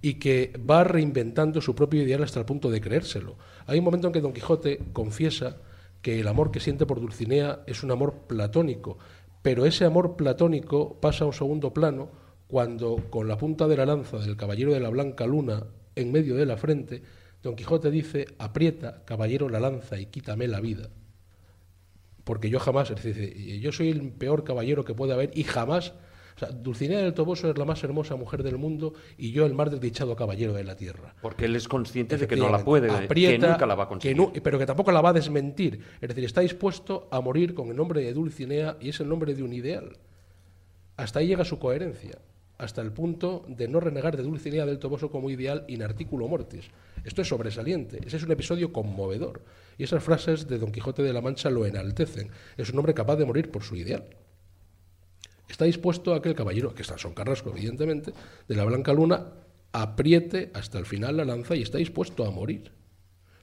y 0.02 0.16
que 0.16 0.54
va 0.70 0.84
reinventando 0.84 1.62
su 1.62 1.76
propio 1.76 2.02
ideal 2.02 2.24
hasta 2.24 2.40
el 2.40 2.46
punto 2.46 2.72
de 2.72 2.82
creérselo. 2.82 3.38
Hay 3.68 3.78
un 3.78 3.86
momento 3.86 4.08
en 4.08 4.14
que 4.14 4.22
Don 4.22 4.34
Quijote 4.34 4.80
confiesa 4.92 5.58
que 6.02 6.20
el 6.20 6.28
amor 6.28 6.50
que 6.50 6.60
siente 6.60 6.88
por 6.88 7.00
Dulcinea 7.00 7.62
es 7.68 7.84
un 7.84 7.92
amor 7.92 8.26
platónico, 8.28 8.98
pero 9.44 9.68
ese 9.68 9.86
amor 9.86 10.16
platónico 10.16 11.00
pasa 11.00 11.24
a 11.24 11.28
un 11.28 11.34
segundo 11.34 11.74
plano 11.74 12.23
cuando 12.54 12.98
con 13.10 13.28
la 13.28 13.36
punta 13.36 13.68
de 13.68 13.76
la 13.76 13.88
lanza 13.88 14.20
del 14.20 14.38
caballero 14.38 14.72
de 14.74 14.80
la 14.80 14.90
blanca 14.90 15.26
luna 15.26 15.64
en 15.96 16.12
medio 16.12 16.36
de 16.36 16.46
la 16.46 16.56
frente, 16.56 17.02
Don 17.42 17.56
Quijote 17.56 17.90
dice, 17.90 18.28
aprieta, 18.38 19.02
caballero, 19.06 19.50
la 19.50 19.60
lanza 19.60 20.00
y 20.00 20.06
quítame 20.06 20.48
la 20.48 20.60
vida 20.62 20.90
porque 22.24 22.50
yo 22.52 22.60
jamás, 22.60 22.92
es 22.92 23.04
decir, 23.04 23.60
yo 23.60 23.72
soy 23.72 23.90
el 23.90 24.12
peor 24.12 24.44
caballero 24.44 24.86
que 24.86 24.94
puede 24.94 25.14
haber 25.14 25.32
y 25.34 25.44
jamás, 25.44 25.94
o 26.36 26.40
sea, 26.40 26.50
Dulcinea 26.52 27.00
del 27.00 27.14
Toboso 27.16 27.50
es 27.50 27.58
la 27.58 27.66
más 27.66 27.84
hermosa 27.84 28.16
mujer 28.16 28.44
del 28.44 28.58
mundo 28.60 28.94
y 29.18 29.32
yo 29.32 29.46
el 29.48 29.54
más 29.56 29.72
desdichado 29.72 30.16
caballero 30.16 30.54
de 30.54 30.64
la 30.64 30.76
tierra. 30.78 31.16
Porque 31.22 31.46
él 31.46 31.56
es 31.56 31.68
consciente 31.68 32.18
de 32.18 32.28
que 32.28 32.36
no 32.38 32.50
la 32.50 32.64
puede, 32.64 32.88
que 32.88 32.94
Aprieta, 32.94 33.50
nunca 33.50 33.66
la 33.66 33.76
va 33.76 33.84
a 33.86 33.88
conseguir. 33.90 34.16
que 34.16 34.22
nu- 34.22 34.32
pero 34.44 34.58
que 34.60 34.66
tampoco 34.68 34.92
la 34.94 35.02
va 35.02 35.10
a 35.10 35.14
desmentir. 35.14 35.82
Es 36.00 36.08
decir, 36.08 36.24
está 36.24 36.40
dispuesto 36.42 37.10
a 37.12 37.20
morir 37.20 37.54
con 37.56 37.68
el 37.70 37.76
nombre 37.76 38.02
de 38.02 38.14
Dulcinea 38.14 38.78
y 38.80 38.90
es 38.90 39.00
el 39.02 39.10
nombre 39.10 39.34
de 39.36 39.42
un 39.44 39.52
ideal. 39.52 39.98
Hasta 40.96 41.20
ahí 41.20 41.28
llega 41.28 41.44
su 41.44 41.60
coherencia, 41.60 42.20
hasta 42.58 42.82
el 42.82 42.92
punto 42.92 43.46
de 43.48 43.68
no 43.68 43.80
renegar 43.80 44.16
de 44.16 44.24
Dulcinea 44.24 44.66
del 44.66 44.80
Toboso 44.80 45.10
como 45.10 45.30
ideal 45.30 45.66
in 45.68 45.84
articulo 45.84 46.28
mortis. 46.28 46.66
Esto 47.04 47.22
es 47.22 47.28
sobresaliente, 47.28 48.00
ese 48.06 48.18
es 48.18 48.24
un 48.24 48.32
episodio 48.32 48.72
conmovedor. 48.72 49.44
Y 49.78 49.84
esas 49.84 50.04
frases 50.04 50.48
de 50.48 50.60
Don 50.60 50.72
Quijote 50.72 51.04
de 51.04 51.14
la 51.14 51.22
Mancha 51.22 51.50
lo 51.50 51.66
enaltecen. 51.66 52.30
Es 52.58 52.70
un 52.70 52.80
hombre 52.80 52.94
capaz 52.94 53.18
de 53.18 53.26
morir 53.26 53.52
por 53.52 53.64
su 53.64 53.76
ideal. 53.76 54.06
Está 55.50 55.66
dispuesto 55.66 56.14
a 56.14 56.22
que 56.22 56.30
el 56.30 56.36
caballero, 56.36 56.74
que 56.74 56.82
está 56.82 56.98
Son 56.98 57.14
Carrasco, 57.14 57.50
evidentemente, 57.50 58.14
de 58.48 58.56
la 58.56 58.64
Blanca 58.64 58.94
Luna, 58.94 59.34
apriete 59.72 60.52
hasta 60.54 60.80
el 60.80 60.86
final 60.86 61.18
la 61.18 61.26
lanza 61.26 61.56
y 61.56 61.62
está 61.62 61.80
dispuesto 61.80 62.26
a 62.26 62.32
morir. 62.32 62.72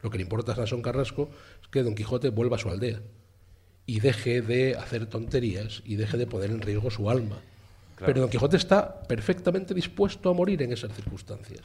Lo 0.03 0.11
que 0.11 0.17
le 0.17 0.23
importa 0.23 0.53
a 0.53 0.57
Sansón 0.57 0.83
Carrasco 0.83 1.29
es 1.61 1.69
que 1.69 1.83
Don 1.83 1.95
Quijote 1.95 2.31
vuelva 2.31 2.57
a 2.57 2.59
su 2.59 2.71
aldea 2.71 3.03
y 3.85 4.01
deje 4.01 4.41
de 4.41 4.77
hacer 4.77 5.07
tonterías 5.07 5.83
y 5.85 5.97
deje 5.97 6.17
de 6.17 6.27
poner 6.27 6.51
en 6.51 6.63
riesgo 6.63 6.91
su 6.91 7.11
alma. 7.11 7.43
Pero 8.05 8.21
Don 8.21 8.31
Quijote 8.31 8.57
está 8.57 9.03
perfectamente 9.03 9.75
dispuesto 9.75 10.31
a 10.31 10.35
morir 10.35 10.63
en 10.63 10.73
esas 10.73 10.93
circunstancias. 10.93 11.61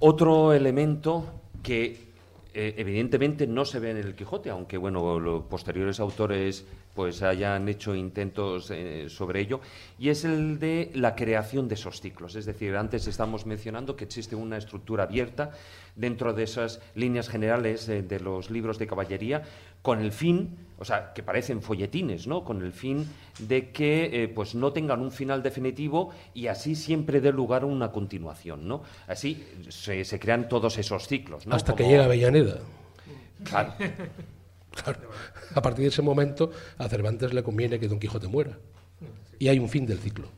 Otro 0.00 0.52
elemento 0.52 1.24
que 1.62 2.08
eh, 2.54 2.74
evidentemente 2.76 3.46
no 3.46 3.64
se 3.64 3.78
ve 3.78 3.90
en 3.90 3.98
el 3.98 4.14
Quijote, 4.14 4.50
aunque 4.50 4.76
bueno, 4.76 5.20
los 5.20 5.44
posteriores 5.44 6.00
autores 6.00 6.64
pues 6.98 7.22
hayan 7.22 7.68
hecho 7.68 7.94
intentos 7.94 8.72
eh, 8.72 9.06
sobre 9.08 9.38
ello, 9.38 9.60
y 10.00 10.08
es 10.08 10.24
el 10.24 10.58
de 10.58 10.90
la 10.94 11.14
creación 11.14 11.68
de 11.68 11.76
esos 11.76 12.00
ciclos. 12.00 12.34
Es 12.34 12.44
decir, 12.44 12.74
antes 12.74 13.06
estamos 13.06 13.46
mencionando 13.46 13.94
que 13.94 14.02
existe 14.02 14.34
una 14.34 14.56
estructura 14.56 15.04
abierta 15.04 15.52
dentro 15.94 16.32
de 16.32 16.42
esas 16.42 16.80
líneas 16.96 17.28
generales 17.28 17.88
eh, 17.88 18.02
de 18.02 18.18
los 18.18 18.50
libros 18.50 18.80
de 18.80 18.88
caballería, 18.88 19.44
con 19.80 20.00
el 20.00 20.10
fin, 20.10 20.56
o 20.76 20.84
sea, 20.84 21.12
que 21.14 21.22
parecen 21.22 21.62
folletines, 21.62 22.26
¿no? 22.26 22.42
Con 22.42 22.62
el 22.64 22.72
fin 22.72 23.06
de 23.38 23.70
que 23.70 24.24
eh, 24.24 24.26
pues 24.26 24.56
no 24.56 24.72
tengan 24.72 25.00
un 25.00 25.12
final 25.12 25.40
definitivo 25.40 26.10
y 26.34 26.48
así 26.48 26.74
siempre 26.74 27.20
dé 27.20 27.30
lugar 27.30 27.62
a 27.62 27.66
una 27.66 27.92
continuación, 27.92 28.66
¿no? 28.66 28.82
Así 29.06 29.46
se, 29.68 30.04
se 30.04 30.18
crean 30.18 30.48
todos 30.48 30.76
esos 30.78 31.06
ciclos, 31.06 31.46
¿no? 31.46 31.54
Hasta 31.54 31.76
que 31.76 31.84
Como- 31.84 31.92
llega 31.92 32.06
Avellaneda. 32.06 32.58
Claro. 33.44 33.72
Claro. 34.74 34.98
A 35.54 35.62
partir 35.62 35.84
de 35.84 35.88
ese 35.88 36.02
momento, 36.02 36.50
a 36.76 36.88
Cervantes 36.88 37.32
le 37.32 37.42
conviene 37.42 37.78
que 37.78 37.88
Don 37.88 37.98
Quijote 37.98 38.28
muera. 38.28 38.58
Y 39.38 39.48
hay 39.48 39.58
un 39.58 39.68
fin 39.68 39.86
del 39.86 39.98
ciclo. 39.98 40.28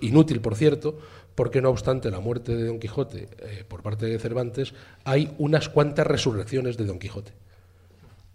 Inútil, 0.00 0.40
por 0.40 0.56
cierto, 0.56 0.98
porque 1.34 1.62
no 1.62 1.70
obstante 1.70 2.10
la 2.10 2.20
muerte 2.20 2.56
de 2.56 2.64
Don 2.64 2.78
Quijote 2.78 3.28
eh, 3.38 3.64
por 3.66 3.82
parte 3.82 4.06
de 4.06 4.18
Cervantes, 4.18 4.74
hay 5.04 5.34
unas 5.38 5.68
cuantas 5.68 6.06
resurrecciones 6.06 6.76
de 6.76 6.86
Don 6.86 6.98
Quijote. 6.98 7.32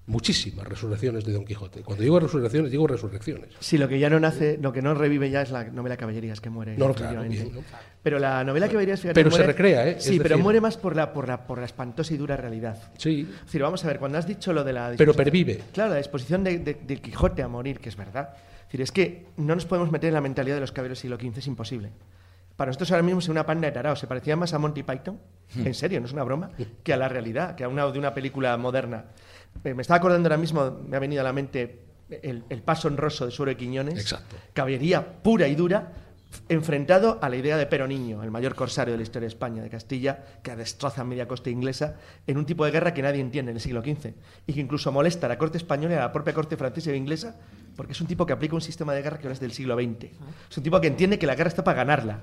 Muchísimas 0.07 0.67
resurrecciones 0.67 1.23
de 1.25 1.31
Don 1.31 1.45
Quijote. 1.45 1.83
Cuando 1.83 2.01
digo 2.03 2.19
resurrecciones, 2.19 2.71
digo 2.71 2.87
resurrecciones. 2.87 3.49
Sí, 3.59 3.77
lo 3.77 3.87
que 3.87 3.99
ya 3.99 4.09
no 4.09 4.19
nace, 4.19 4.57
lo 4.59 4.73
que 4.73 4.81
no 4.81 4.93
revive 4.95 5.29
ya 5.29 5.43
es 5.43 5.51
la 5.51 5.65
novela 5.65 5.95
Caballerías 5.95 6.41
que 6.41 6.49
muere. 6.49 6.75
No, 6.75 6.91
claro, 6.93 7.21
definitivamente. 7.21 7.43
bien, 7.43 7.55
¿no? 7.71 7.77
Pero 8.01 8.17
la 8.19 8.43
novela 8.43 8.67
Caballerías, 8.67 8.99
fíjate, 8.99 9.13
Pero 9.23 9.31
se 9.31 9.43
recrea, 9.43 9.87
¿eh? 9.87 9.97
Sí, 9.99 10.15
Es 10.15 10.17
pero 10.17 10.29
decir- 10.35 10.43
muere 10.43 10.59
más 10.59 10.75
por 10.75 10.95
la, 10.95 11.13
por, 11.13 11.27
la, 11.27 11.45
por 11.45 11.59
la 11.59 11.65
espantosa 11.65 12.13
y 12.13 12.17
dura 12.17 12.35
realidad. 12.35 12.91
Sí. 12.97 13.27
Es 13.39 13.45
decir, 13.45 13.61
vamos 13.61 13.85
a 13.85 13.87
ver, 13.87 13.99
cuando 13.99 14.17
has 14.17 14.27
dicho 14.27 14.51
lo 14.53 14.63
de 14.63 14.73
la... 14.73 14.91
Pero 14.97 15.13
pervive. 15.13 15.61
Claro, 15.71 15.91
la 15.91 15.97
disposición 15.97 16.43
de, 16.43 16.57
de- 16.59 16.73
del 16.73 16.99
Quijote 16.99 17.43
a 17.43 17.47
morir, 17.47 17.79
que 17.79 17.89
es 17.89 17.95
verdad. 17.95 18.33
Es 18.61 18.65
decir, 18.67 18.81
es 18.81 18.91
que 18.91 19.27
no 19.37 19.53
nos 19.53 19.65
podemos 19.65 19.91
meter 19.91 20.07
en 20.09 20.15
la 20.15 20.21
mentalidad 20.21 20.55
de 20.55 20.61
los 20.61 20.71
caballeros 20.71 20.97
del 21.01 21.11
siglo 21.11 21.17
XV, 21.31 21.37
es 21.39 21.47
imposible. 21.47 21.91
Para 22.57 22.69
nosotros 22.69 22.91
ahora 22.91 23.03
mismo 23.03 23.19
es 23.19 23.29
una 23.29 23.45
panda 23.45 23.67
de 23.67 23.71
taraos. 23.71 23.99
Se 23.99 24.07
parecía 24.07 24.35
más 24.35 24.53
a 24.53 24.59
Monty 24.59 24.83
Python, 24.83 25.19
en 25.55 25.73
serio, 25.73 25.99
no 25.99 26.05
es 26.07 26.13
una 26.13 26.23
broma, 26.23 26.51
que 26.83 26.91
a 26.93 26.97
la 26.97 27.07
realidad, 27.07 27.55
que 27.55 27.63
a 27.63 27.67
una 27.69 27.85
de 27.89 27.97
una 27.99 28.13
película 28.13 28.55
moderna. 28.57 29.05
Eh, 29.63 29.73
me 29.73 29.81
estaba 29.81 29.97
acordando 29.97 30.27
ahora 30.27 30.37
mismo, 30.37 30.79
me 30.87 30.97
ha 30.97 30.99
venido 30.99 31.21
a 31.21 31.23
la 31.23 31.33
mente 31.33 31.79
el, 32.09 32.43
el 32.49 32.61
paso 32.61 32.87
honroso 32.87 33.25
de 33.25 33.31
Suero 33.31 33.51
de 33.51 33.57
Quiñones. 33.57 33.99
Exacto. 33.99 34.35
Caballería 34.53 35.21
pura 35.21 35.47
y 35.47 35.55
dura, 35.55 35.93
enfrentado 36.49 37.19
a 37.21 37.29
la 37.29 37.35
idea 37.35 37.57
de 37.57 37.65
Pero 37.65 37.87
Niño, 37.87 38.23
el 38.23 38.31
mayor 38.31 38.55
corsario 38.55 38.93
de 38.93 38.97
la 38.97 39.03
historia 39.03 39.27
de 39.27 39.33
España, 39.33 39.63
de 39.63 39.69
Castilla, 39.69 40.23
que 40.41 40.55
destroza 40.55 41.03
media 41.03 41.27
costa 41.27 41.49
inglesa 41.49 41.95
en 42.27 42.37
un 42.37 42.45
tipo 42.45 42.65
de 42.65 42.71
guerra 42.71 42.93
que 42.93 43.01
nadie 43.01 43.21
entiende 43.21 43.51
en 43.51 43.57
el 43.57 43.61
siglo 43.61 43.81
XV 43.81 44.13
y 44.47 44.53
que 44.53 44.59
incluso 44.59 44.91
molesta 44.91 45.27
a 45.27 45.29
la 45.29 45.37
corte 45.37 45.57
española 45.57 45.95
y 45.95 45.97
a 45.97 46.01
la 46.01 46.11
propia 46.11 46.33
corte 46.33 46.57
francesa 46.57 46.91
e 46.91 46.95
inglesa 46.95 47.35
porque 47.81 47.93
es 47.93 48.01
un 48.01 48.05
tipo 48.05 48.27
que 48.27 48.33
aplica 48.33 48.53
un 48.53 48.61
sistema 48.61 48.93
de 48.93 49.01
guerra 49.01 49.17
que 49.17 49.25
no 49.25 49.33
es 49.33 49.39
del 49.39 49.51
siglo 49.53 49.73
XX. 49.75 50.03
Es 50.51 50.55
un 50.55 50.61
tipo 50.63 50.79
que 50.79 50.85
entiende 50.85 51.17
que 51.17 51.25
la 51.25 51.33
guerra 51.33 51.47
está 51.47 51.63
para 51.63 51.77
ganarla 51.77 52.19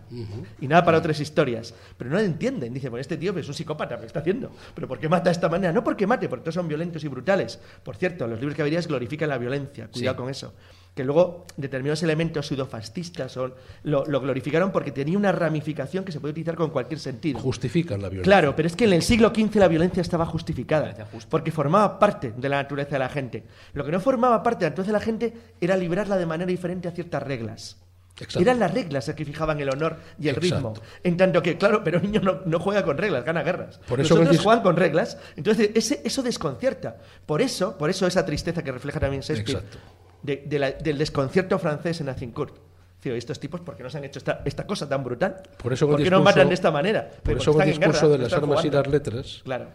y 0.61 0.69
nada 0.69 0.85
para 0.85 0.99
otras 0.99 1.19
historias. 1.19 1.75
Pero 1.97 2.11
no 2.11 2.17
lo 2.17 2.23
entienden. 2.23 2.73
Dice, 2.73 2.89
bueno, 2.89 3.01
este 3.01 3.17
tío 3.17 3.37
es 3.37 3.49
un 3.49 3.55
psicópata, 3.55 3.99
¿qué 3.99 4.07
está 4.07 4.21
haciendo? 4.21 4.53
¿Pero 4.77 4.87
por 4.87 5.01
qué 5.01 5.09
mata 5.09 5.25
de 5.25 5.33
esta 5.33 5.49
manera? 5.49 5.73
No 5.73 5.83
porque 5.83 6.07
mate, 6.07 6.29
porque 6.29 6.45
todos 6.45 6.55
son 6.55 6.69
violentos 6.69 7.03
y 7.03 7.09
brutales. 7.09 7.59
Por 7.83 7.97
cierto, 7.97 8.29
los 8.29 8.39
libros 8.39 8.55
que 8.55 8.63
verías 8.63 8.87
glorifican 8.87 9.29
la 9.31 9.37
violencia. 9.39 9.89
Cuidado 9.89 10.15
Sí. 10.15 10.23
con 10.23 10.31
eso. 10.31 10.55
Que 10.95 11.05
luego 11.05 11.47
determinados 11.57 12.03
elementos 12.03 12.47
pseudofascistas 12.49 13.31
son, 13.31 13.55
lo, 13.85 14.05
lo 14.07 14.21
glorificaron 14.21 14.73
porque 14.73 14.91
tenía 14.91 15.17
una 15.17 15.31
ramificación 15.31 16.05
que 16.05 16.13
se 16.13 16.19
puede 16.19 16.33
utilizar 16.33 16.57
con 16.57 16.71
cualquier 16.71 16.99
sentido. 16.99 17.39
Justifican 17.39 18.03
la 18.03 18.09
violencia. 18.09 18.31
Claro, 18.31 18.57
pero 18.57 18.67
es 18.67 18.75
que 18.75 18.85
en 18.85 18.93
el 18.95 19.03
siglo 19.03 19.33
XV 19.35 19.57
la 19.57 19.69
violencia 19.69 20.01
estaba 20.01 20.27
justificada, 20.27 21.09
porque 21.31 21.53
formaba 21.53 21.99
parte 21.99 22.33
de 22.37 22.49
la 22.49 22.63
naturaleza 22.63 22.93
de 22.93 22.99
la 22.99 23.09
gente. 23.09 23.45
Lo 23.75 23.85
que 23.85 23.93
no 23.93 24.01
formaba 24.01 24.43
parte 24.43 24.65
de 24.65 24.67
la 24.67 24.71
naturaleza 24.71 24.93
de 24.93 24.99
la 24.99 25.05
gente 25.05 25.33
era 25.61 25.77
librarla 25.77 26.17
de 26.17 26.27
manera 26.27 26.49
diferente 26.49 26.89
a 26.89 26.91
ciertas 26.91 27.23
reglas. 27.23 27.77
Exacto. 28.21 28.41
Eran 28.41 28.59
las 28.59 28.75
reglas 28.75 29.07
las 29.07 29.15
que 29.15 29.25
fijaban 29.25 29.61
el 29.61 29.71
honor 29.71 29.97
y 30.19 30.29
el 30.29 30.37
Exacto. 30.37 30.75
ritmo. 30.75 30.87
En 31.05 31.17
tanto 31.17 31.41
que, 31.41 31.57
claro, 31.57 31.85
pero 31.85 31.99
un 31.99 32.05
niño 32.05 32.21
no, 32.21 32.41
no 32.45 32.59
juega 32.59 32.83
con 32.83 32.99
reglas, 32.99 33.25
gana 33.25 33.43
guerras. 33.43 33.79
Por 33.87 34.01
eso 34.01 34.17
Nosotros 34.17 34.43
juegan 34.43 34.63
con 34.63 34.77
reglas. 34.77 35.19
Entonces, 35.37 35.71
ese, 35.75 36.03
eso 36.05 36.23
desconcierta. 36.23 36.97
Por 37.27 37.41
eso, 37.41 37.79
por 37.79 37.91
eso 37.91 38.07
esa 38.07 38.27
tristeza 38.27 38.65
que 38.65 38.73
refleja 38.73 38.99
también 38.99 39.23
Shakespeare 39.23 39.59
Exacto. 39.59 39.79
De- 40.23 40.45
de 40.47 40.59
la- 40.59 40.73
del 40.73 40.99
desconcierto 40.99 41.59
francés 41.59 42.01
en 42.01 42.09
Azincourt. 42.09 42.57
Digo, 43.03 43.15
estos 43.15 43.39
tipos, 43.39 43.61
¿por 43.61 43.77
qué 43.77 43.85
nos 43.85 43.95
han 43.95 44.03
hecho 44.05 44.19
esta, 44.19 44.43
esta 44.45 44.67
cosa 44.67 44.89
tan 44.89 45.05
brutal? 45.05 45.37
Por 45.63 45.73
eso 45.73 45.87
¿Por 45.87 46.03
qué 46.03 46.11
no 46.11 46.21
matan 46.23 46.49
de 46.49 46.55
esta 46.55 46.71
manera? 46.73 47.09
Por 47.09 47.23
Porque 47.23 47.43
eso 47.43 47.61
el 47.63 47.67
discurso 47.69 48.09
guerra, 48.09 48.13
de 48.13 48.19
no 48.19 48.25
las 48.25 48.33
armas 48.33 48.65
y 48.65 48.69
jugando. 48.69 48.83
las 48.83 48.93
letras, 48.93 49.41
Claro. 49.45 49.67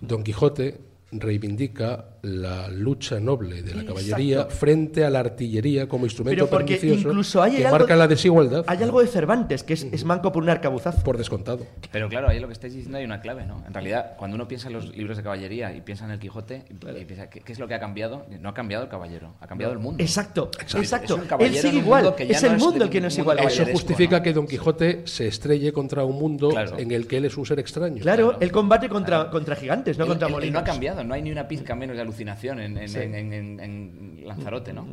Don 0.00 0.24
Quijote 0.24 0.80
reivindica 1.12 2.06
la 2.22 2.68
lucha 2.68 3.18
noble 3.18 3.56
de 3.62 3.74
la 3.74 3.82
Exacto. 3.82 3.94
caballería 3.94 4.44
frente 4.46 5.04
a 5.04 5.10
la 5.10 5.20
artillería 5.20 5.88
como 5.88 6.04
instrumento 6.06 6.44
Pero 6.44 6.50
porque 6.50 6.76
pernicioso 6.76 7.08
incluso 7.08 7.42
hay 7.42 7.56
que 7.56 7.66
algo- 7.66 7.78
marca 7.78 7.96
la 7.96 8.06
desigualdad. 8.06 8.64
Hay 8.68 8.82
algo 8.82 9.00
de 9.00 9.08
Cervantes, 9.08 9.62
que 9.64 9.74
es, 9.74 9.82
es 9.84 10.04
manco 10.04 10.30
por 10.30 10.42
un 10.42 10.48
arcabuzazo. 10.48 11.02
Por 11.02 11.18
descontado. 11.18 11.66
Pero 11.90 12.08
claro, 12.08 12.28
ahí 12.28 12.38
lo 12.38 12.46
que 12.46 12.52
estáis 12.52 12.74
diciendo 12.74 12.98
hay 12.98 13.04
una 13.04 13.20
clave, 13.20 13.44
¿no? 13.44 13.62
En 13.66 13.74
realidad, 13.74 14.12
cuando 14.16 14.36
uno 14.36 14.46
piensa 14.46 14.68
en 14.68 14.74
los 14.74 14.96
libros 14.96 15.16
de 15.16 15.22
caballería 15.24 15.74
y 15.74 15.80
piensa 15.80 16.04
en 16.04 16.12
el 16.12 16.18
Quijote, 16.20 16.64
y- 16.70 17.00
y 17.00 17.04
piensa, 17.04 17.28
¿qué, 17.28 17.40
qué 17.40 17.52
es 17.52 17.58
lo 17.58 17.66
que 17.66 17.74
ha 17.74 17.80
cambiado? 17.80 18.24
No 18.40 18.48
ha 18.50 18.54
cambiado 18.54 18.84
el 18.84 18.90
caballero, 18.90 19.34
ha 19.40 19.46
cambiado 19.48 19.72
el 19.72 19.80
mundo. 19.80 20.02
Exacto, 20.02 20.50
Es 20.64 20.74
exacto. 20.74 21.20
Él 21.40 21.54
sigue 21.56 21.78
igual. 21.78 22.14
que 22.14 22.24
Es 22.30 22.42
el 22.44 22.56
mundo 22.56 22.84
el 22.84 22.90
que 22.90 23.00
no 23.00 23.08
es 23.08 23.18
igual. 23.18 23.38
Eso 23.40 23.64
justifica 23.66 24.22
que 24.22 24.32
Don 24.32 24.46
Quijote 24.46 25.02
se 25.06 25.26
estrelle 25.26 25.72
contra 25.72 26.04
un 26.04 26.18
mundo 26.18 26.50
Claro. 26.50 26.78
en 26.78 26.92
el 26.92 27.06
que 27.08 27.16
él 27.16 27.24
es 27.24 27.36
un 27.36 27.44
ser 27.46 27.58
extraño. 27.58 28.00
Claro, 28.02 28.36
él 28.40 28.52
combate 28.52 28.88
contra, 28.88 29.28
contra 29.30 29.56
gigantes, 29.56 29.98
no 29.98 30.04
Él- 30.04 30.10
contra 30.10 30.28
molinos. 30.28 30.52
no 30.52 30.58
ha 30.60 30.64
cambiado, 30.64 31.01
no 31.04 31.14
hay 31.14 31.22
ni 31.22 31.30
una 31.32 31.48
pizca 31.48 31.74
menos 31.74 31.96
de 31.96 32.02
alucinación 32.02 32.60
en, 32.60 32.76
en- 32.78 32.88
Sí. 32.88 32.98
en- 33.00 33.14
en- 33.14 33.32
en- 33.32 33.60
en 33.60 34.22
Lanzarote, 34.26 34.72
¿no? 34.72 34.86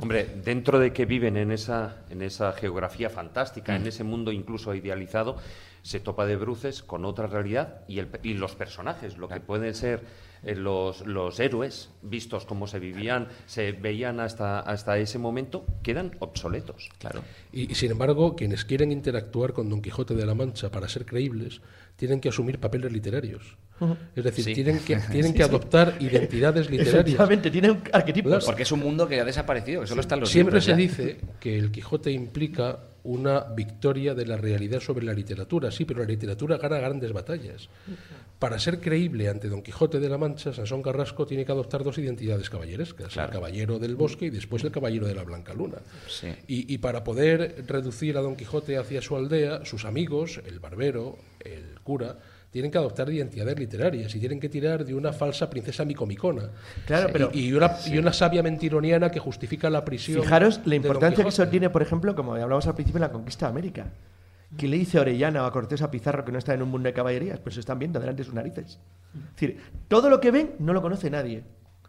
Hombre, 0.00 0.26
dentro 0.44 0.78
de 0.78 0.92
que 0.92 1.04
viven 1.04 1.36
en 1.36 1.50
esa, 1.50 1.96
en 2.10 2.22
esa 2.22 2.52
geografía 2.52 3.10
fantástica, 3.10 3.74
en 3.74 3.86
ese 3.86 4.04
mundo 4.04 4.30
incluso 4.30 4.72
idealizado, 4.74 5.36
se 5.82 5.98
topa 5.98 6.26
de 6.26 6.36
bruces 6.36 6.82
con 6.82 7.04
otra 7.04 7.26
realidad 7.26 7.80
y, 7.88 7.98
el, 7.98 8.08
y 8.22 8.34
los 8.34 8.54
personajes, 8.54 9.16
lo 9.18 9.28
que 9.28 9.40
pueden 9.40 9.74
ser 9.74 10.02
eh, 10.44 10.54
los, 10.54 11.06
los 11.06 11.38
héroes, 11.40 11.90
vistos 12.02 12.44
como 12.44 12.66
se 12.66 12.78
vivían, 12.78 13.28
se 13.46 13.72
veían 13.72 14.20
hasta, 14.20 14.60
hasta 14.60 14.98
ese 14.98 15.18
momento, 15.18 15.64
quedan 15.82 16.12
obsoletos. 16.20 16.88
Claro. 16.98 17.22
Y, 17.52 17.70
y, 17.72 17.74
sin 17.74 17.90
embargo, 17.90 18.36
quienes 18.36 18.64
quieren 18.64 18.92
interactuar 18.92 19.52
con 19.52 19.68
Don 19.68 19.82
Quijote 19.82 20.14
de 20.14 20.24
la 20.26 20.34
Mancha 20.34 20.70
para 20.70 20.88
ser 20.88 21.04
creíbles, 21.06 21.60
tienen 21.96 22.20
que 22.20 22.30
asumir 22.30 22.58
papeles 22.58 22.90
literarios. 22.92 23.56
Es 24.14 24.24
decir, 24.24 24.44
Sí. 24.44 24.54
tienen 24.54 24.78
que, 24.80 24.96
tienen 25.10 25.32
Sí, 25.32 25.38
que 25.38 25.42
sí. 25.44 25.48
adoptar 25.48 25.96
identidades 26.00 26.66
literarias. 26.70 26.94
Efectivamente, 27.00 27.50
tienen 27.50 27.82
arquetipos. 27.92 28.44
Porque 28.44 28.62
es 28.64 28.72
un 28.72 28.80
mundo 28.80 29.08
que 29.08 29.20
ha 29.20 29.24
desaparecido, 29.24 29.80
que 29.82 29.86
solo 29.86 30.00
están 30.02 30.20
los 30.20 30.28
Siempre 30.30 30.52
libros 30.60 30.64
se 30.64 30.70
ya. 30.72 30.76
dice 30.76 31.20
que 31.40 31.58
el 31.58 31.70
Quijote 31.70 32.10
implica 32.10 32.80
una 33.04 33.40
victoria 33.40 34.14
de 34.14 34.26
la 34.26 34.36
realidad 34.36 34.80
sobre 34.80 35.06
la 35.06 35.14
literatura, 35.14 35.70
sí, 35.70 35.86
pero 35.86 36.00
la 36.00 36.06
literatura 36.06 36.58
gana 36.58 36.78
grandes 36.78 37.12
batallas. 37.14 37.70
Para 38.40 38.58
ser 38.58 38.80
creíble 38.80 39.28
ante 39.28 39.48
Don 39.48 39.60
Quijote 39.62 40.00
de 40.00 40.08
la 40.08 40.16
Mancha, 40.18 40.52
Sansón 40.52 40.82
Carrasco 40.82 41.26
tiene 41.26 41.44
que 41.44 41.52
adoptar 41.52 41.84
dos 41.84 41.98
identidades 41.98 42.48
caballerescas, 42.50 43.14
el 43.16 43.28
caballero 43.28 43.78
del 43.78 43.94
bosque 43.96 44.24
y 44.26 44.30
después 44.30 44.64
el 44.64 44.72
caballero 44.72 45.06
de 45.06 45.14
la 45.14 45.22
Blanca 45.24 45.52
Luna. 45.54 45.76
Sí. 46.08 46.28
Y, 46.48 46.72
y 46.74 46.78
para 46.78 47.04
poder 47.04 47.62
reducir 47.68 48.16
a 48.16 48.22
Don 48.22 48.34
Quijote 48.36 48.78
hacia 48.78 49.02
su 49.02 49.14
aldea, 49.14 49.64
sus 49.66 49.84
amigos, 49.84 50.40
el 50.46 50.58
barbero, 50.58 51.18
el 51.38 51.78
cura, 51.84 52.16
tienen 52.50 52.70
que 52.70 52.78
adoptar 52.78 53.10
identidades 53.12 53.58
literarias 53.58 54.12
y 54.14 54.18
tienen 54.18 54.40
que 54.40 54.48
tirar 54.48 54.84
de 54.86 54.94
una 54.94 55.12
falsa 55.12 55.48
princesa 55.50 55.84
micomicona. 55.84 56.48
Claro, 56.86 57.10
Y- 57.10 57.12
pero- 57.12 57.30
y, 57.34 57.52
una, 57.52 57.76
y 57.86 57.98
una 57.98 58.12
sabia 58.14 58.42
mentironiana 58.42 59.10
que 59.10 59.20
justifica 59.20 59.68
la 59.68 59.84
prisión. 59.84 60.22
Fijaros 60.22 60.60
la 60.64 60.74
importancia 60.76 61.22
que 61.24 61.28
eso 61.28 61.46
tiene, 61.46 61.68
por 61.68 61.82
ejemplo, 61.82 62.14
como 62.16 62.32
hablamos 62.34 62.66
al 62.66 62.74
principio 62.74 62.96
en 62.96 63.02
la 63.02 63.12
conquista 63.12 63.46
de 63.46 63.50
América. 63.50 63.92
¿Qué 64.56 64.66
le 64.66 64.76
dice 64.78 64.98
Orellana 64.98 65.44
o 65.44 65.46
a 65.46 65.52
Cortés 65.52 65.82
a 65.82 65.90
Pizarro 65.90 66.24
que 66.24 66.32
no 66.32 66.38
está 66.38 66.54
en 66.54 66.62
un 66.62 66.70
mundo 66.70 66.88
de 66.88 66.92
caballerías? 66.92 67.38
Pues 67.38 67.54
se 67.54 67.60
están 67.60 67.78
viendo 67.78 68.00
delante 68.00 68.22
de 68.22 68.26
sus 68.26 68.34
narices. 68.34 68.80
Es 69.14 69.30
decir, 69.32 69.60
todo 69.88 70.10
lo 70.10 70.20
que 70.20 70.30
ven 70.30 70.54
no 70.58 70.72
lo 70.72 70.82
conoce 70.82 71.10
nadie. 71.10 71.44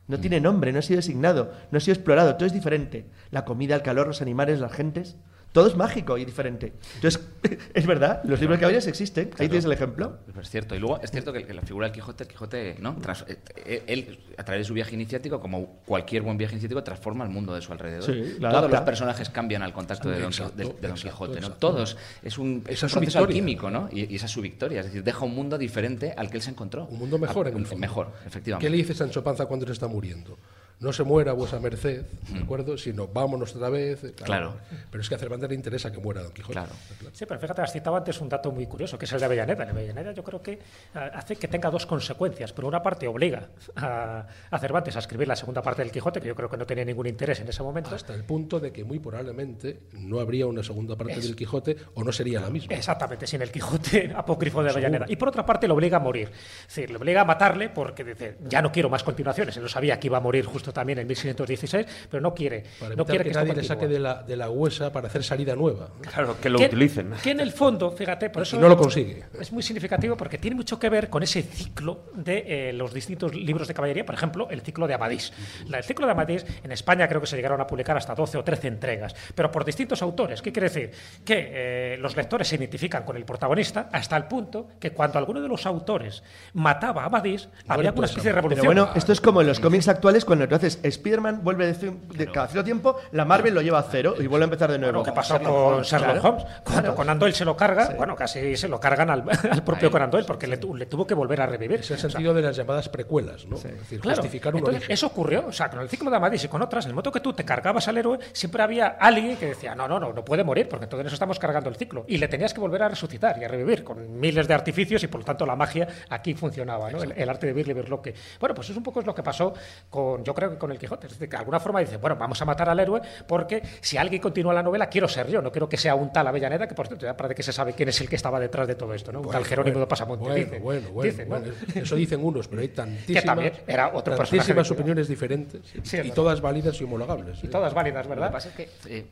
No 0.07 0.19
tiene 0.19 0.41
nombre, 0.41 0.71
no 0.71 0.79
ha 0.79 0.81
sido 0.81 0.97
designado, 0.97 1.53
no 1.71 1.77
ha 1.77 1.81
sido 1.81 1.95
explorado, 1.95 2.35
todo 2.35 2.45
es 2.45 2.53
diferente. 2.53 3.09
La 3.29 3.45
comida, 3.45 3.75
el 3.75 3.81
calor, 3.81 4.07
los 4.07 4.21
animales, 4.21 4.59
las 4.59 4.73
gentes, 4.73 5.15
todo 5.51 5.67
es 5.67 5.75
mágico 5.75 6.17
y 6.17 6.25
diferente. 6.25 6.73
Entonces, 6.95 7.21
es 7.73 7.85
verdad, 7.85 8.21
los 8.23 8.39
libros 8.39 8.57
de 8.57 8.61
caballeros 8.61 8.87
existen, 8.87 9.31
ahí 9.37 9.47
tienes 9.49 9.65
el 9.65 9.71
ejemplo. 9.73 10.19
Es 10.39 10.49
cierto. 10.49 10.75
Y 10.75 10.79
luego 10.79 10.99
es 11.01 11.11
cierto 11.11 11.33
que, 11.33 11.45
que 11.45 11.53
la 11.53 11.61
figura 11.61 11.87
del 11.87 11.93
Quijote, 11.93 12.23
el 12.23 12.29
Quijote, 12.29 12.75
¿no? 12.79 12.95
Tras- 12.97 13.25
eh, 13.27 13.37
eh, 13.65 13.83
él, 13.87 14.19
a 14.37 14.43
través 14.45 14.61
de 14.61 14.67
su 14.67 14.73
viaje 14.73 14.95
iniciático, 14.95 15.39
como 15.39 15.81
cualquier 15.85 16.21
buen 16.21 16.37
viaje 16.37 16.53
iniciático, 16.53 16.81
transforma 16.83 17.23
el 17.25 17.29
mundo 17.29 17.53
de 17.53 17.61
su 17.61 17.71
alrededor. 17.71 18.03
Sí, 18.03 18.35
Todos 18.39 18.53
adapta. 18.53 18.77
los 18.77 18.81
personajes 18.85 19.29
cambian 19.29 19.61
al 19.63 19.73
contacto 19.73 20.09
de 20.09 20.19
Don, 20.19 20.27
Exacto, 20.31 20.55
de- 20.55 20.63
de 20.63 20.69
Don 20.69 20.91
exacto, 20.91 21.09
Quijote, 21.09 21.33
¿no? 21.41 21.47
exacto. 21.47 21.67
Todos. 21.71 21.97
Es 22.23 22.37
un, 22.37 22.63
es 22.67 22.73
Esa 22.75 22.85
un 22.85 22.87
es 22.87 22.91
su 22.91 22.97
proceso 22.99 23.01
victoria. 23.19 23.25
alquímico, 23.25 23.69
¿no? 23.69 23.89
Y, 23.91 24.11
y 24.11 24.15
esa 24.15 24.25
es 24.27 24.31
su 24.31 24.41
victoria. 24.41 24.79
Es 24.79 24.85
decir, 24.85 25.03
deja 25.03 25.25
un 25.25 25.35
mundo 25.35 25.57
diferente 25.57 26.13
al 26.15 26.29
que 26.29 26.37
él 26.37 26.43
se 26.43 26.51
encontró. 26.51 26.85
Un 26.85 26.99
mundo 26.99 27.17
mejor 27.17 27.47
en 27.49 27.57
el 27.57 27.65
fondo. 27.65 27.81
Mejor, 27.81 28.11
efectivamente. 28.25 28.65
¿Qué 28.65 28.69
le 28.69 28.77
dice 28.77 28.93
Sancho 28.93 29.23
Panza 29.23 29.45
cuando 29.47 29.65
se 29.65 29.73
está 29.73 29.87
muriendo? 29.87 30.37
No 30.81 30.91
se 30.91 31.03
muera 31.03 31.31
vuesa 31.33 31.59
merced, 31.59 32.01
¿de 32.29 32.39
acuerdo? 32.39 32.75
Sino 32.77 33.07
vámonos 33.07 33.55
otra 33.55 33.69
vez. 33.69 34.03
eh, 34.03 34.13
Claro. 34.13 34.55
Pero 34.89 35.01
es 35.01 35.07
que 35.07 35.13
a 35.15 35.17
Cervantes 35.19 35.47
le 35.47 35.55
interesa 35.55 35.91
que 35.91 35.99
muera 35.99 36.23
Don 36.23 36.31
Quijote. 36.33 36.53
Claro. 36.53 36.71
Sí, 37.13 37.25
pero 37.27 37.39
fíjate, 37.39 37.61
has 37.61 37.71
citado 37.71 37.95
antes 37.95 38.19
un 38.19 38.27
dato 38.27 38.51
muy 38.51 38.65
curioso, 38.65 38.97
que 38.97 39.05
es 39.05 39.13
el 39.13 39.19
de 39.19 39.25
Avellaneda. 39.27 39.63
El 39.63 39.69
de 39.75 39.79
Avellaneda 39.79 40.11
yo 40.11 40.23
creo 40.23 40.41
que 40.41 40.59
ah, 40.95 41.11
hace 41.13 41.35
que 41.35 41.47
tenga 41.47 41.69
dos 41.69 41.85
consecuencias. 41.85 42.51
Por 42.51 42.65
una 42.65 42.81
parte, 42.81 43.07
obliga 43.07 43.49
a, 43.75 44.25
a 44.49 44.59
Cervantes 44.59 44.95
a 44.95 44.99
escribir 44.99 45.27
la 45.27 45.35
segunda 45.35 45.61
parte 45.61 45.83
del 45.83 45.91
Quijote, 45.91 46.19
que 46.19 46.27
yo 46.27 46.35
creo 46.35 46.49
que 46.49 46.57
no 46.57 46.65
tenía 46.65 46.83
ningún 46.83 47.05
interés 47.05 47.39
en 47.41 47.47
ese 47.49 47.61
momento. 47.61 47.93
Hasta 47.93 48.15
el 48.15 48.23
punto 48.23 48.59
de 48.59 48.71
que 48.73 48.83
muy 48.83 48.97
probablemente 48.97 49.81
no 49.93 50.19
habría 50.19 50.47
una 50.47 50.63
segunda 50.63 50.95
parte 50.95 51.13
Es- 51.13 51.23
del 51.25 51.35
Quijote 51.35 51.77
o 51.93 52.03
no 52.03 52.11
sería 52.11 52.41
la 52.41 52.49
misma. 52.49 52.73
Exactamente, 52.73 53.27
sin 53.27 53.41
el 53.43 53.51
Quijote 53.51 54.11
apócrifo 54.15 54.63
de. 54.63 54.71
Avellaneda. 54.71 55.05
Y 55.07 55.15
por 55.15 55.27
otra 55.29 55.45
parte, 55.45 55.67
le 55.67 55.73
obliga 55.73 55.97
a 55.97 55.99
morir. 55.99 56.31
Es 56.61 56.67
decir, 56.75 56.89
le 56.89 56.97
obliga 56.97 57.21
a 57.21 57.25
matarle 57.25 57.69
porque 57.69 58.03
dice, 58.03 58.37
ya 58.47 58.63
no 58.63 58.71
quiero 58.71 58.89
más 58.89 59.03
continuaciones. 59.03 59.55
Él 59.57 59.61
lo 59.63 59.69
sabía 59.69 59.99
que 59.99 60.07
iba 60.07 60.17
a 60.17 60.21
morir 60.21 60.45
justo 60.45 60.70
también 60.73 60.99
en 60.99 61.07
1616, 61.07 61.85
pero 62.09 62.21
no 62.21 62.33
quiere. 62.33 62.63
Para 62.79 62.95
no 62.95 63.05
quiere 63.05 63.23
que, 63.23 63.29
esto 63.31 63.39
nadie 63.41 63.53
le 63.55 63.63
saque 63.63 63.87
de 63.87 63.99
la, 63.99 64.23
de 64.23 64.35
la 64.35 64.49
huesa 64.49 64.91
para 64.91 65.07
hacer 65.07 65.23
salida 65.23 65.55
nueva. 65.55 65.89
Claro, 66.01 66.35
que 66.39 66.49
lo 66.49 66.57
que, 66.59 66.65
utilicen. 66.65 67.13
que 67.23 67.31
en 67.31 67.39
el 67.39 67.51
fondo, 67.51 67.91
fíjate, 67.91 68.29
por 68.29 68.43
eso 68.43 68.55
Y 68.55 68.59
no 68.59 68.69
lo 68.69 68.77
consigue. 68.77 69.23
Es 69.39 69.51
muy 69.51 69.63
significativo 69.63 70.15
porque 70.17 70.37
tiene 70.37 70.55
mucho 70.55 70.79
que 70.79 70.89
ver 70.89 71.09
con 71.09 71.23
ese 71.23 71.41
ciclo 71.43 72.05
de 72.13 72.69
eh, 72.69 72.73
los 72.73 72.93
distintos 72.93 73.33
libros 73.35 73.67
de 73.67 73.73
caballería, 73.73 74.05
por 74.05 74.15
ejemplo, 74.15 74.47
el 74.49 74.61
ciclo 74.61 74.87
de 74.87 74.93
Amadís. 74.93 75.31
La- 75.67 75.77
el 75.77 75.83
ciclo 75.83 76.05
de 76.05 76.11
Amadís 76.13 76.45
en 76.63 76.71
España 76.71 77.07
creo 77.07 77.21
que 77.21 77.27
se 77.27 77.35
llegaron 77.35 77.59
a 77.61 77.67
publicar 77.67 77.97
hasta 77.97 78.13
12 78.15 78.37
o 78.37 78.43
13 78.43 78.67
entregas, 78.67 79.15
pero 79.35 79.51
por 79.51 79.65
distintos 79.65 80.01
autores. 80.01 80.41
¿Qué 80.41 80.51
quiere 80.51 80.69
decir? 80.69 80.91
Que 81.25 81.49
eh, 81.51 81.97
los 81.99 82.15
lectores 82.15 82.47
se 82.47 82.55
identifican 82.55 83.03
con 83.03 83.17
el 83.17 83.25
protagonista 83.25 83.89
hasta 83.91 84.15
el 84.17 84.25
punto 84.25 84.67
que 84.79 84.91
cuando 84.91 85.17
alguno 85.19 85.41
de 85.41 85.47
los 85.47 85.65
autores 85.65 86.23
mataba 86.53 87.03
a 87.03 87.05
Amadís, 87.07 87.49
había 87.67 87.91
una 87.91 88.05
especie 88.05 88.29
de 88.31 88.35
revolución. 88.35 88.67
Pero 88.67 88.81
bueno, 88.83 88.95
esto 88.97 89.11
es 89.11 89.21
como 89.21 89.41
en 89.41 89.47
los 89.47 89.59
cómics 89.59 89.87
actuales 89.87 90.25
cuando 90.25 90.47
haces 90.67 90.79
Spider-Man 90.83 91.41
vuelve 91.43 91.71
de, 91.73 91.91
de 92.15 92.31
cada 92.31 92.47
cierto 92.47 92.63
tiempo, 92.65 92.95
la 93.11 93.25
Marvel 93.25 93.53
lo 93.53 93.61
lleva 93.61 93.79
a 93.79 93.83
cero 93.83 94.15
y 94.19 94.27
vuelve 94.27 94.43
a 94.43 94.47
empezar 94.47 94.71
de 94.71 94.79
nuevo. 94.79 94.99
Lo 94.99 95.03
que 95.03 95.11
pasó 95.11 95.39
con 95.41 95.81
Sherlock 95.83 96.11
Claro. 96.11 96.29
Holmes. 96.29 96.45
Cuando 96.63 96.95
Conan 96.95 97.19
Doyle 97.19 97.35
se 97.35 97.45
lo 97.45 97.55
carga, 97.57 97.93
bueno, 97.97 98.15
casi 98.15 98.55
se 98.55 98.67
lo 98.67 98.79
cargan 98.79 99.09
al, 99.09 99.23
al 99.51 99.63
propio 99.63 99.89
Conan 99.91 100.09
Doyle 100.11 100.25
porque 100.25 100.47
le, 100.47 100.57
tu- 100.57 100.75
le 100.75 100.85
tuvo 100.85 101.05
que 101.07 101.13
volver 101.13 101.41
a 101.41 101.45
revivir. 101.45 101.79
Es 101.81 101.91
el 101.91 101.97
O 101.97 101.99
sea, 101.99 102.09
sentido 102.09 102.33
de 102.33 102.41
las 102.41 102.55
llamadas 102.55 102.89
precuelas, 102.89 103.45
¿no? 103.45 103.55
Es 103.57 103.63
decir, 103.63 103.99
Claro. 103.99 104.17
justificar 104.17 104.53
un 104.53 104.59
Entonces, 104.59 104.81
origen. 104.81 104.93
eso 104.93 105.07
ocurrió, 105.07 105.45
o 105.47 105.51
sea, 105.51 105.69
con 105.69 105.79
el 105.79 105.89
ciclo 105.89 106.09
de 106.09 106.17
Amadís 106.17 106.43
y 106.43 106.47
con 106.47 106.61
otras, 106.61 106.85
en 106.85 106.89
el 106.89 106.95
momento 106.95 107.11
que 107.11 107.19
tú 107.19 107.33
te 107.33 107.43
cargabas 107.45 107.87
al 107.87 107.97
héroe, 107.97 108.19
siempre 108.33 108.61
había 108.63 108.87
alguien 108.87 109.37
que 109.37 109.47
decía, 109.47 109.75
no, 109.75 109.87
no, 109.87 109.99
no, 109.99 110.13
no 110.13 110.25
puede 110.25 110.43
morir, 110.43 110.67
porque 110.69 110.85
entonces 110.85 111.03
nos 111.05 111.13
estamos 111.13 111.39
cargando 111.39 111.69
el 111.69 111.75
ciclo. 111.75 112.05
Y 112.07 112.17
le 112.17 112.27
tenías 112.27 112.53
que 112.53 112.59
volver 112.59 112.83
a 112.83 112.89
resucitar 112.89 113.37
y 113.39 113.43
a 113.43 113.47
revivir, 113.47 113.83
con 113.83 114.19
miles 114.19 114.47
de 114.47 114.53
artificios, 114.53 115.03
y 115.03 115.07
por 115.07 115.21
lo 115.21 115.25
tanto 115.25 115.45
la 115.45 115.55
magia 115.55 115.87
aquí 116.09 116.33
funcionaba, 116.33 116.89
¿no? 116.91 117.01
El, 117.03 117.11
el 117.13 117.29
arte 117.29 117.47
de 117.47 117.53
vivir, 117.53 117.89
lo 117.89 118.01
que. 118.01 118.13
Bueno, 118.39 118.53
pues 118.55 118.69
eso 118.69 118.77
un 118.77 118.83
poco 118.83 118.99
es 118.99 119.05
lo 119.05 119.13
que 119.15 119.23
pasó 119.23 119.53
con, 119.89 120.23
yo 120.23 120.33
creo 120.33 120.50
con 120.57 120.71
el 120.71 120.77
Quijote. 120.79 121.07
Es 121.07 121.13
decir, 121.13 121.27
que 121.29 121.35
de 121.35 121.39
alguna 121.39 121.59
forma 121.59 121.79
dice, 121.79 121.97
bueno, 121.97 122.15
vamos 122.15 122.41
a 122.41 122.45
matar 122.45 122.69
al 122.69 122.79
héroe, 122.79 123.01
porque 123.27 123.61
si 123.81 123.97
alguien 123.97 124.21
continúa 124.21 124.53
la 124.53 124.63
novela, 124.63 124.87
quiero 124.87 125.07
ser 125.07 125.27
yo, 125.29 125.41
no 125.41 125.51
quiero 125.51 125.67
que 125.67 125.77
sea 125.77 125.95
un 125.95 126.11
tal 126.11 126.27
Avellaneda, 126.27 126.67
que 126.67 126.75
por 126.75 126.87
cierto, 126.87 127.05
ya 127.05 127.15
parece 127.15 127.35
que 127.35 127.43
se 127.43 127.51
sabe 127.53 127.73
quién 127.73 127.89
es 127.89 127.99
el 128.01 128.09
que 128.09 128.15
estaba 128.15 128.39
detrás 128.39 128.67
de 128.67 128.75
todo 128.75 128.93
esto, 128.93 129.11
¿no? 129.11 129.19
Un 129.19 129.25
tal 129.25 129.33
Bueno, 129.33 129.45
Jerónimo 129.45 129.73
bueno, 129.73 129.85
de 129.85 129.89
Pasamonte. 129.89 130.23
Bueno, 130.23 130.35
dice. 130.35 130.59
bueno, 130.59 130.89
bueno. 130.91 131.51
Eso 131.75 131.95
dicen 131.95 132.23
unos, 132.23 132.47
pero 132.47 132.61
hay 132.61 132.67
tantísimas, 132.81 133.23
también 133.25 133.53
era 133.67 133.91
otro 133.93 134.15
tantísimas 134.15 134.69
opiniones 134.71 135.07
diferentes 135.07 135.61
Sí, 135.83 135.97
y 136.03 136.11
todas 136.11 136.41
válidas 136.41 136.79
y 136.79 136.83
homologables. 136.83 137.43
Y 137.43 137.47
¿eh? 137.47 137.49
todas 137.49 137.73
válidas, 137.73 138.05
Lo 138.05 138.09
¿verdad? 138.11 138.27
que 138.27 138.33
pasa 138.33 138.49
es 138.49 138.55
que 138.55 138.69
eh, 138.87 139.05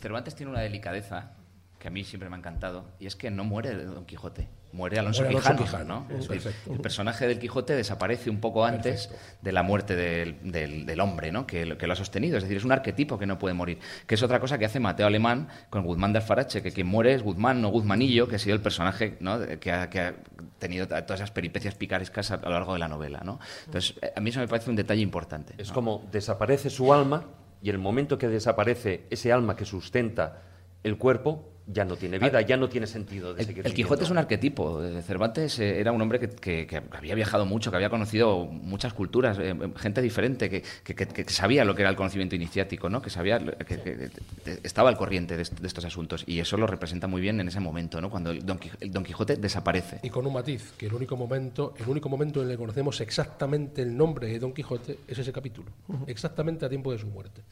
Cervantes 0.00 0.34
tiene 0.34 0.52
una 0.52 0.60
delicadeza 0.60 1.32
que 1.78 1.88
a 1.88 1.90
mí 1.90 2.02
siempre 2.04 2.28
me 2.28 2.36
ha 2.36 2.38
encantado, 2.38 2.84
y 2.98 3.06
es 3.06 3.14
que 3.14 3.30
no 3.30 3.44
muere 3.44 3.72
Don 3.84 4.04
Quijote, 4.04 4.48
muere 4.72 4.98
Alonso, 4.98 5.22
Muere 5.22 5.38
Alonso 5.38 5.56
Quijano. 5.64 5.64
Quijano, 5.86 6.06
¿no? 6.10 6.16
Es 6.18 6.28
decir, 6.28 6.42
perfecto. 6.42 6.72
el 6.74 6.80
personaje 6.80 7.26
del 7.28 7.38
Quijote 7.38 7.74
desaparece 7.76 8.30
un 8.30 8.40
poco 8.40 8.64
antes 8.64 9.10
de 9.40 9.52
la 9.52 9.62
muerte 9.62 9.94
del, 9.96 10.38
del- 10.50 10.84
del 10.86 11.00
hombre 11.00 11.30
¿no? 11.32 11.46
que, 11.46 11.64
lo- 11.64 11.78
que 11.78 11.86
lo 11.86 11.92
ha 11.92 11.96
sostenido. 11.96 12.36
Es 12.36 12.42
decir, 12.42 12.56
es 12.58 12.64
un 12.64 12.72
arquetipo 12.72 13.18
que 13.18 13.26
no 13.26 13.38
puede 13.38 13.54
morir, 13.54 13.78
que 14.06 14.16
es 14.16 14.22
otra 14.22 14.40
cosa 14.40 14.58
que 14.58 14.64
hace 14.66 14.80
Mateo 14.80 15.06
Alemán 15.06 15.48
con 15.70 15.84
Guzmán 15.84 16.12
de 16.12 16.18
Alfarache, 16.18 16.60
que 16.62 16.72
quien 16.72 16.86
muere 16.88 17.14
es 17.14 17.22
Guzmán, 17.22 17.62
no 17.62 17.68
Guzmanillo, 17.68 18.26
que 18.28 18.36
ha 18.36 18.38
sido 18.40 18.56
el 18.56 18.60
personaje 18.60 19.16
que, 19.60 19.72
ha, 19.72 19.88
que 19.88 20.00
ha 20.00 20.14
tenido 20.58 20.86
todas 20.88 21.12
esas 21.20 21.30
peripecias 21.30 21.74
picarescas 21.76 22.30
a, 22.32 22.34
a 22.34 22.40
lo 22.42 22.50
largo 22.50 22.72
de 22.74 22.80
la 22.80 22.88
novela. 22.88 23.20
¿no? 23.24 23.38
Entonces, 23.66 23.94
eh, 24.02 24.12
a 24.16 24.20
mí 24.20 24.30
eso 24.30 24.40
me 24.40 24.48
parece 24.48 24.68
un 24.68 24.76
detalle 24.76 25.00
importante. 25.00 25.54
Es 25.56 25.68
¿no? 25.68 25.74
como 25.74 26.06
desaparece 26.12 26.68
su 26.70 26.92
alma 26.92 27.24
y 27.62 27.70
el 27.70 27.78
momento 27.78 28.18
que 28.18 28.28
desaparece 28.28 29.06
ese 29.10 29.32
alma 29.32 29.56
que 29.56 29.64
sustenta 29.64 30.42
el 30.84 30.98
cuerpo 30.98 31.48
ya 31.70 31.84
no 31.84 31.96
tiene 31.96 32.18
vida, 32.18 32.40
ya 32.40 32.56
no 32.56 32.68
tiene 32.68 32.86
sentido 32.86 33.34
de 33.34 33.42
el, 33.42 33.46
seguir 33.46 33.66
el 33.66 33.74
Quijote 33.74 34.04
es 34.04 34.10
un 34.10 34.18
arquetipo. 34.18 34.82
Eh, 34.82 35.02
Cervantes 35.02 35.58
eh, 35.58 35.78
era 35.80 35.92
un 35.92 36.00
hombre 36.00 36.18
que, 36.18 36.28
que- 36.30 36.66
que 36.66 36.82
había 36.92 37.14
viajado 37.14 37.44
mucho, 37.44 37.70
que 37.70 37.76
había 37.76 37.90
conocido 37.90 38.46
muchas 38.46 38.94
culturas, 38.94 39.38
eh, 39.40 39.54
gente 39.76 40.00
diferente, 40.02 40.48
que, 40.48 40.62
que- 40.82 40.94
que- 40.94 41.06
que 41.06 41.24
sabía 41.30 41.64
lo 41.64 41.74
que 41.74 41.82
era 41.82 41.90
el 41.90 41.96
conocimiento 41.96 42.34
iniciático, 42.36 42.88
¿no? 42.88 43.02
que 43.02 43.10
sabía 43.10 43.38
que, 43.38 43.64
que- 43.64 44.10
que 44.44 44.60
estaba 44.62 44.88
al 44.88 44.96
corriente 44.96 45.36
de, 45.36 45.44
de 45.44 45.66
estos 45.66 45.84
asuntos. 45.84 46.24
Y 46.26 46.40
eso 46.40 46.56
lo 46.56 46.66
representa 46.66 47.06
muy 47.06 47.20
bien 47.20 47.38
en 47.40 47.48
ese 47.48 47.60
momento, 47.60 48.00
¿no? 48.00 48.08
cuando 48.10 48.30
el 48.30 48.44
Don, 48.46 48.58
el 48.80 48.90
Don 48.90 49.04
Quijote 49.04 49.36
desaparece. 49.36 50.00
Y 50.02 50.10
con 50.10 50.26
un 50.26 50.32
matiz, 50.32 50.72
que 50.78 50.86
el 50.86 50.94
único 50.94 51.16
momento, 51.16 51.74
el 51.78 51.88
único 51.88 52.08
momento 52.08 52.40
en 52.42 52.46
el 52.48 52.52
que 52.54 52.58
conocemos 52.58 53.00
exactamente 53.00 53.82
el 53.82 53.96
nombre 53.96 54.28
de 54.28 54.38
Don 54.38 54.52
Quijote 54.54 54.98
es 55.06 55.18
ese 55.18 55.32
capítulo, 55.32 55.70
exactamente 56.06 56.64
a 56.64 56.68
tiempo 56.68 56.92
de 56.92 56.98
su 56.98 57.06
muerte. 57.08 57.42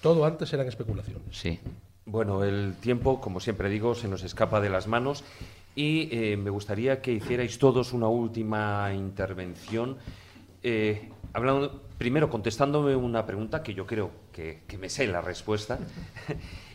Todo 0.00 0.24
antes 0.24 0.52
eran 0.52 0.68
especulaciones. 0.68 1.22
Sí. 1.30 1.58
Bueno, 2.08 2.44
el 2.44 2.76
tiempo, 2.80 3.20
como 3.20 3.40
siempre 3.40 3.68
digo, 3.68 3.96
se 3.96 4.06
nos 4.06 4.22
escapa 4.22 4.60
de 4.60 4.70
las 4.70 4.86
manos 4.86 5.24
y 5.74 6.08
eh, 6.12 6.36
me 6.36 6.50
gustaría 6.50 7.02
que 7.02 7.10
hicierais 7.12 7.58
todos 7.58 7.92
una 7.92 8.06
última 8.06 8.94
intervención, 8.94 9.96
eh, 10.62 11.10
hablando, 11.32 11.82
primero 11.98 12.30
contestándome 12.30 12.94
una 12.94 13.26
pregunta 13.26 13.60
que 13.60 13.74
yo 13.74 13.86
creo 13.86 14.12
que, 14.30 14.62
que 14.68 14.78
me 14.78 14.88
sé 14.88 15.08
la 15.08 15.20
respuesta. 15.20 15.78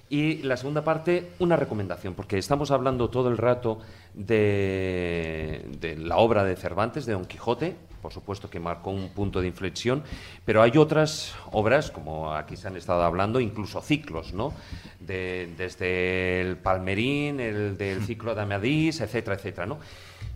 Y 0.09 0.39
la 0.43 0.57
segunda 0.57 0.83
parte, 0.83 1.31
una 1.39 1.55
recomendación, 1.55 2.15
porque 2.15 2.37
estamos 2.37 2.69
hablando 2.69 3.09
todo 3.09 3.29
el 3.29 3.37
rato 3.37 3.79
de, 4.13 5.65
de 5.79 5.95
la 5.95 6.17
obra 6.17 6.43
de 6.43 6.57
Cervantes, 6.57 7.05
de 7.05 7.13
Don 7.13 7.23
Quijote, 7.23 7.77
por 8.01 8.11
supuesto 8.13 8.49
que 8.49 8.59
marcó 8.59 8.89
un 8.89 9.09
punto 9.09 9.41
de 9.41 9.47
inflexión, 9.47 10.03
pero 10.45 10.61
hay 10.61 10.77
otras 10.77 11.35
obras, 11.51 11.91
como 11.91 12.33
aquí 12.33 12.57
se 12.57 12.67
han 12.67 12.75
estado 12.75 13.03
hablando, 13.03 13.39
incluso 13.39 13.81
ciclos, 13.81 14.33
¿no? 14.33 14.53
De- 14.99 15.49
desde 15.57 16.41
el 16.41 16.57
Palmerín, 16.57 17.39
el 17.39 17.77
del 17.77 18.01
ciclo 18.05 18.33
de 18.35 18.41
Amadís, 18.41 19.01
etcétera, 19.01 19.35
etcétera, 19.35 19.65
¿no? 19.67 19.77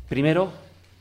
Primero, 0.08 0.52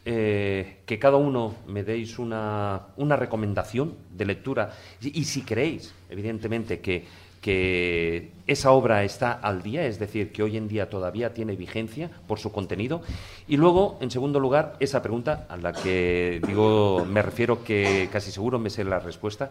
eh, 0.07 0.79
que 0.85 0.99
cada 0.99 1.17
uno 1.17 1.55
me 1.67 1.83
deis 1.83 2.19
una, 2.19 2.89
una 2.97 3.17
recomendación 3.17 3.95
de 4.11 4.27
lectura 4.27 4.75
y, 5.01 5.19
y 5.21 5.25
si 5.25 5.43
creéis, 5.43 5.95
evidentemente, 6.11 6.81
que, 6.81 7.07
que 7.45 8.33
esa 8.47 8.71
obra 8.71 9.05
está 9.05 9.33
al 9.33 9.63
día, 9.63 9.85
es 9.85 9.99
decir, 9.99 10.33
que 10.33 10.43
hoy 10.43 10.57
en 10.57 10.67
día 10.67 10.89
todavía 10.89 11.35
tiene 11.35 11.57
vigencia 11.57 12.11
por 12.27 12.39
su 12.39 12.51
contenido. 12.51 13.03
Y 13.47 13.59
luego, 13.59 13.99
en 14.01 14.11
segundo 14.11 14.41
lugar, 14.41 14.77
esa 14.81 15.03
pregunta 15.03 15.45
a 15.51 15.59
la 15.59 15.75
que 15.75 16.41
digo, 16.47 17.05
me 17.05 17.21
refiero 17.21 17.63
que 17.63 18.09
casi 18.11 18.31
seguro 18.31 18.59
me 18.59 18.71
sé 18.71 18.83
la 18.83 18.99
respuesta, 18.99 19.51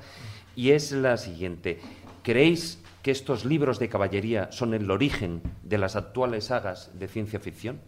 y 0.56 0.72
es 0.72 0.91
la 0.91 1.18
siguiente. 1.18 1.82
¿Creéis 2.24 2.82
que 3.03 3.11
estos 3.11 3.45
libros 3.45 3.78
de 3.78 3.90
caballería 3.90 4.52
son 4.52 4.74
el 4.74 4.90
origen 4.90 5.44
de 5.61 5.78
las 5.78 5.95
actuales 5.95 6.45
sagas 6.45 6.90
de 6.98 7.07
ciencia 7.07 7.40
ficción? 7.40 7.80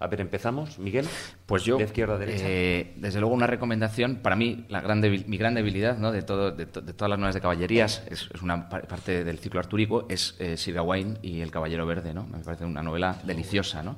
A 0.00 0.06
ver, 0.06 0.20
empezamos. 0.20 0.78
Miguel. 0.78 1.06
Pues 1.46 1.64
yo, 1.64 1.76
De 1.76 1.84
izquierda 1.84 2.14
a 2.14 2.18
derecha. 2.18 2.44
eh, 2.46 2.94
desde 2.98 3.18
luego, 3.18 3.34
una 3.34 3.48
recomendación. 3.48 4.16
Para 4.22 4.36
mí, 4.36 4.64
la 4.68 4.80
gran 4.80 5.02
debil- 5.02 5.26
mi 5.26 5.36
gran 5.38 5.54
debilidad 5.54 5.98
¿no? 5.98 6.12
de, 6.12 6.22
todo, 6.22 6.52
de, 6.52 6.66
to- 6.66 6.80
de 6.80 6.92
todas 6.92 7.10
las 7.10 7.18
novelas 7.18 7.34
de 7.34 7.40
caballerías, 7.40 8.04
es, 8.08 8.28
es 8.32 8.42
una 8.42 8.68
pa- 8.68 8.82
parte 8.82 9.24
del 9.24 9.38
ciclo 9.38 9.58
artúrico, 9.58 10.06
es 10.08 10.36
eh, 10.38 10.56
Sir 10.56 10.74
Gawain 10.74 11.18
y 11.22 11.40
El 11.40 11.50
Caballero 11.50 11.84
Verde. 11.84 12.14
¿no? 12.14 12.24
Me 12.26 12.38
parece 12.38 12.64
una 12.64 12.82
novela 12.82 13.18
deliciosa. 13.24 13.82
¿no? 13.82 13.96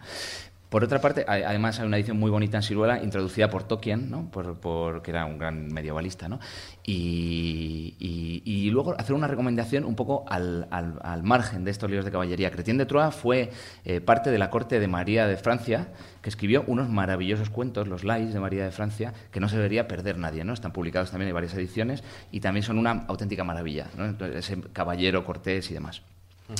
Por 0.71 0.85
otra 0.85 1.01
parte, 1.01 1.25
además 1.27 1.81
hay 1.81 1.87
una 1.89 1.97
edición 1.97 2.17
muy 2.17 2.31
bonita 2.31 2.57
en 2.57 2.63
Siruela, 2.63 3.03
introducida 3.03 3.51
por 3.51 3.65
Tolkien, 3.65 4.09
¿no? 4.09 4.31
por, 4.31 5.03
que 5.03 5.11
era 5.11 5.27
un 5.27 5.37
gran 5.37 5.67
medievalista. 5.67 6.29
¿no? 6.29 6.39
Y, 6.85 8.71
luego 8.71 8.95
hacer 8.97 9.17
una 9.17 9.27
recomendación 9.27 9.85
un 9.85 9.97
poco 9.97 10.25
al, 10.29 10.69
al- 10.71 11.01
al 11.03 11.25
margen 11.25 11.65
de 11.65 11.73
estos 11.73 11.91
libros 11.91 12.05
de 12.05 12.13
caballería. 12.13 12.53
Cretien 12.53 12.79
de 12.79 12.87
Troyes 12.87 13.13
fue 13.17 13.51
eh, 13.85 14.01
parte 14.01 14.31
de 14.31 14.39
la 14.39 14.49
corte 14.49 14.79
de 14.79 14.87
María 14.87 15.27
de 15.27 15.37
Francia, 15.37 15.89
que 16.23 16.29
escribió 16.31 16.63
unos 16.69 16.89
maravillosos 16.89 17.51
cuentos, 17.51 17.89
los 17.89 18.05
Lais 18.05 18.33
de 18.33 18.39
María 18.39 18.65
de 18.65 18.71
Francia, 18.71 19.13
que 19.33 19.41
no 19.41 19.49
se 19.49 19.57
debería 19.57 19.89
perder 19.89 20.19
nadie. 20.19 20.45
¿no? 20.45 20.53
Están 20.53 20.73
publicados 20.73 21.11
también 21.11 21.31
en 21.31 21.35
varias 21.35 21.53
ediciones 21.55 22.05
y 22.31 22.39
también 22.39 22.63
son 22.63 22.79
una 22.79 23.07
auténtica 23.09 23.43
maravilla. 23.43 23.89
¿no? 23.97 24.07
Ese 24.27 24.61
caballero 24.73 25.25
cortés 25.25 25.69
y 25.73 25.75
demás. 25.75 26.03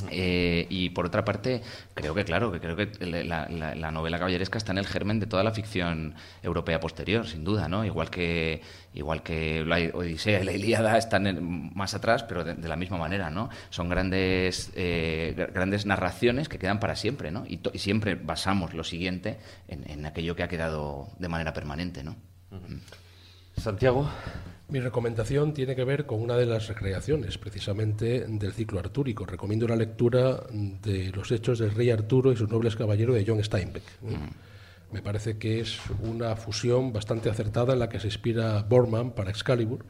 Eh, 0.09 0.67
y 0.69 0.89
por 0.91 1.05
otra 1.05 1.25
parte, 1.25 1.61
creo 1.93 2.13
que 2.13 2.23
claro, 2.23 2.51
que 2.51 2.59
creo 2.59 2.75
que 2.75 2.91
la, 3.05 3.47
la- 3.49 3.75
la 3.75 3.91
novela 3.91 4.17
caballeresca 4.17 4.57
está 4.57 4.71
en 4.71 4.77
el 4.77 4.87
germen 4.87 5.19
de 5.19 5.25
toda 5.27 5.43
la 5.43 5.51
ficción 5.51 6.15
europea 6.43 6.79
posterior, 6.79 7.27
sin 7.27 7.43
duda, 7.43 7.67
¿no? 7.67 7.83
Igual 7.85 8.09
que 8.09 8.61
igual 8.93 9.23
que 9.23 9.63
la 9.65 9.77
Odisea 9.97 10.41
y 10.41 10.43
la 10.45 10.51
Ilíada 10.53 10.97
están 10.97 11.27
en- 11.27 11.71
más 11.75 11.93
atrás, 11.93 12.23
pero 12.23 12.43
de, 12.43 12.53
de 12.55 12.67
la 12.67 12.75
misma 12.75 12.97
manera, 12.97 13.29
¿no? 13.29 13.49
Son 13.69 13.89
grandes 13.89 14.71
eh, 14.75 15.33
gr- 15.37 15.51
grandes 15.53 15.85
narraciones 15.85 16.47
que 16.49 16.57
quedan 16.59 16.79
para 16.79 16.95
siempre, 16.95 17.31
¿no? 17.31 17.43
Y, 17.47 17.57
to- 17.57 17.71
y 17.73 17.79
siempre 17.79 18.15
basamos 18.15 18.73
lo 18.73 18.83
siguiente 18.83 19.37
en, 19.67 19.89
en 19.89 20.05
aquello 20.05 20.35
que 20.35 20.43
ha 20.43 20.47
quedado 20.47 21.09
de 21.19 21.27
manera 21.27 21.53
permanente, 21.53 22.03
¿no? 22.03 22.15
Santiago. 23.57 24.09
Mi 24.71 24.79
recomendación 24.79 25.53
tiene 25.53 25.75
que 25.75 25.83
ver 25.83 26.05
con 26.05 26.21
una 26.21 26.37
de 26.37 26.45
las 26.45 26.69
recreaciones, 26.69 27.37
precisamente 27.37 28.25
del 28.25 28.53
ciclo 28.53 28.79
artúrico. 28.79 29.25
Recomiendo 29.25 29.67
la 29.67 29.75
lectura 29.75 30.43
de 30.49 31.11
los 31.11 31.29
hechos 31.33 31.59
del 31.59 31.71
rey 31.71 31.89
Arturo 31.89 32.31
y 32.31 32.37
sus 32.37 32.49
nobles 32.49 32.77
caballeros 32.77 33.13
de 33.15 33.25
John 33.27 33.43
Steinbeck. 33.43 33.83
¿eh? 33.83 34.17
Me 34.93 35.01
parece 35.01 35.37
que 35.37 35.59
es 35.59 35.77
una 36.01 36.37
fusión 36.37 36.93
bastante 36.93 37.29
acertada 37.29 37.73
en 37.73 37.79
la 37.79 37.89
que 37.89 37.99
se 37.99 38.07
inspira 38.07 38.63
Bormann 38.63 39.11
para 39.11 39.29
Excalibur 39.29 39.83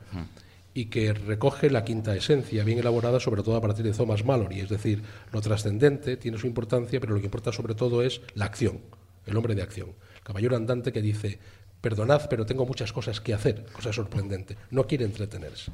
y 0.73 0.85
que 0.85 1.13
recoge 1.13 1.69
la 1.69 1.83
quinta 1.83 2.15
esencia, 2.15 2.63
bien 2.63 2.79
elaborada 2.79 3.19
sobre 3.19 3.43
todo 3.43 3.57
a 3.57 3.61
partir 3.61 3.85
de 3.85 3.93
Thomas 3.93 4.25
Mallory. 4.25 4.61
Es 4.61 4.69
decir, 4.69 5.03
lo 5.31 5.41
trascendente 5.41 6.17
tiene 6.17 6.39
su 6.39 6.47
importancia, 6.47 6.99
pero 6.99 7.13
lo 7.13 7.19
que 7.19 7.27
importa 7.27 7.51
sobre 7.51 7.75
todo 7.75 8.01
es 8.01 8.21
la 8.33 8.45
acción, 8.45 8.79
el 9.27 9.37
hombre 9.37 9.53
de 9.53 9.61
acción. 9.61 9.89
El 10.15 10.21
caballero 10.23 10.55
andante 10.55 10.91
que 10.91 11.03
dice, 11.03 11.37
perdonad, 11.81 12.29
pero 12.29 12.45
tengo 12.45 12.65
muchas 12.65 12.93
cosas 12.93 13.19
que 13.21 13.33
hacer, 13.33 13.65
cosa 13.73 13.91
sorprendente, 13.91 14.55
no 14.69 14.85
quiere 14.87 15.03
entretenerse. 15.05 15.71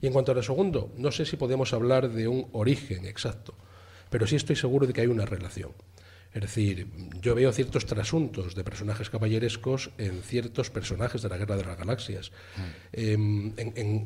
Y 0.00 0.06
en 0.06 0.12
cuanto 0.12 0.32
a 0.32 0.34
lo 0.34 0.42
segundo, 0.42 0.90
no 0.96 1.12
sé 1.12 1.24
si 1.26 1.36
podemos 1.36 1.72
hablar 1.72 2.08
de 2.10 2.26
un 2.26 2.48
origen 2.52 3.04
exacto, 3.04 3.54
pero 4.10 4.26
sí 4.26 4.36
estoy 4.36 4.56
seguro 4.56 4.86
de 4.86 4.92
que 4.92 5.02
hay 5.02 5.06
una 5.08 5.26
relación. 5.26 5.72
Es 6.34 6.40
decir, 6.40 6.86
yo 7.20 7.34
veo 7.34 7.52
ciertos 7.52 7.84
trasuntos 7.84 8.54
de 8.54 8.64
personajes 8.64 9.10
caballerescos 9.10 9.90
en 9.98 10.22
ciertos 10.22 10.70
personajes 10.70 11.20
de 11.20 11.28
la 11.28 11.36
Guerra 11.36 11.56
de 11.58 11.64
las 11.66 11.76
Galaxias. 11.76 12.32
En- 12.94 13.54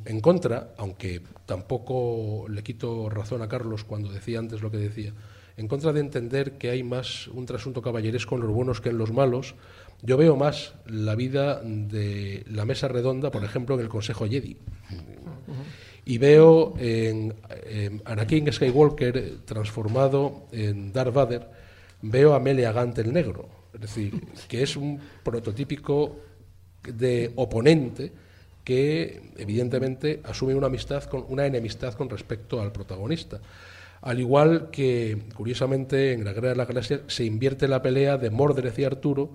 en 0.04 0.20
contra, 0.20 0.74
aunque 0.76 1.22
tampoco 1.46 2.46
le 2.48 2.62
quito 2.64 3.08
razón 3.10 3.42
a 3.42 3.48
Carlos 3.48 3.84
cuando 3.84 4.10
decía 4.10 4.40
antes 4.40 4.60
lo 4.60 4.72
que 4.72 4.76
decía, 4.78 5.12
en 5.56 5.68
contra 5.68 5.92
de 5.92 6.00
entender 6.00 6.58
que 6.58 6.70
hay 6.70 6.82
más 6.82 7.28
un 7.28 7.46
trasunto 7.46 7.80
caballeresco 7.80 8.34
en 8.34 8.42
los 8.42 8.50
buenos 8.50 8.80
que 8.80 8.90
en 8.90 8.98
los 8.98 9.12
malos, 9.12 9.54
yo 10.02 10.16
veo 10.16 10.36
más 10.36 10.74
la 10.86 11.14
vida 11.14 11.60
de 11.62 12.44
la 12.48 12.64
mesa 12.64 12.88
redonda, 12.88 13.30
por 13.30 13.44
ejemplo, 13.44 13.74
en 13.74 13.82
el 13.82 13.88
Consejo 13.88 14.26
Jedi. 14.26 14.56
Y 16.04 16.18
veo 16.18 16.74
en, 16.78 17.34
Anakin 18.04 18.52
Skywalker 18.52 19.38
transformado 19.44 20.46
en 20.52 20.92
Darth 20.92 21.12
Vader, 21.12 21.48
veo 22.02 22.34
a 22.34 22.40
Mele 22.40 22.66
Agant 22.66 22.96
el 22.98 23.12
negro, 23.12 23.48
es 23.74 23.80
decir, 23.80 24.24
que 24.48 24.62
es 24.62 24.76
un 24.76 25.00
prototípico 25.24 26.16
de 26.82 27.32
oponente 27.34 28.12
que 28.62 29.22
evidentemente 29.36 30.20
asume 30.24 30.54
una 30.54 30.66
amistad 30.66 31.04
con 31.04 31.24
una 31.28 31.46
enemistad 31.46 31.94
con 31.94 32.10
respecto 32.10 32.60
al 32.60 32.72
protagonista. 32.72 33.40
Al 34.02 34.20
igual 34.20 34.70
que, 34.70 35.22
curiosamente, 35.34 36.12
en 36.12 36.24
la 36.24 36.32
Guerra 36.32 36.50
de 36.50 36.56
la 36.56 36.64
Galaxia 36.64 37.00
se 37.06 37.24
invierte 37.24 37.68
la 37.68 37.82
pelea 37.82 38.18
de 38.18 38.30
Mordred 38.30 38.76
y 38.76 38.84
Arturo, 38.84 39.30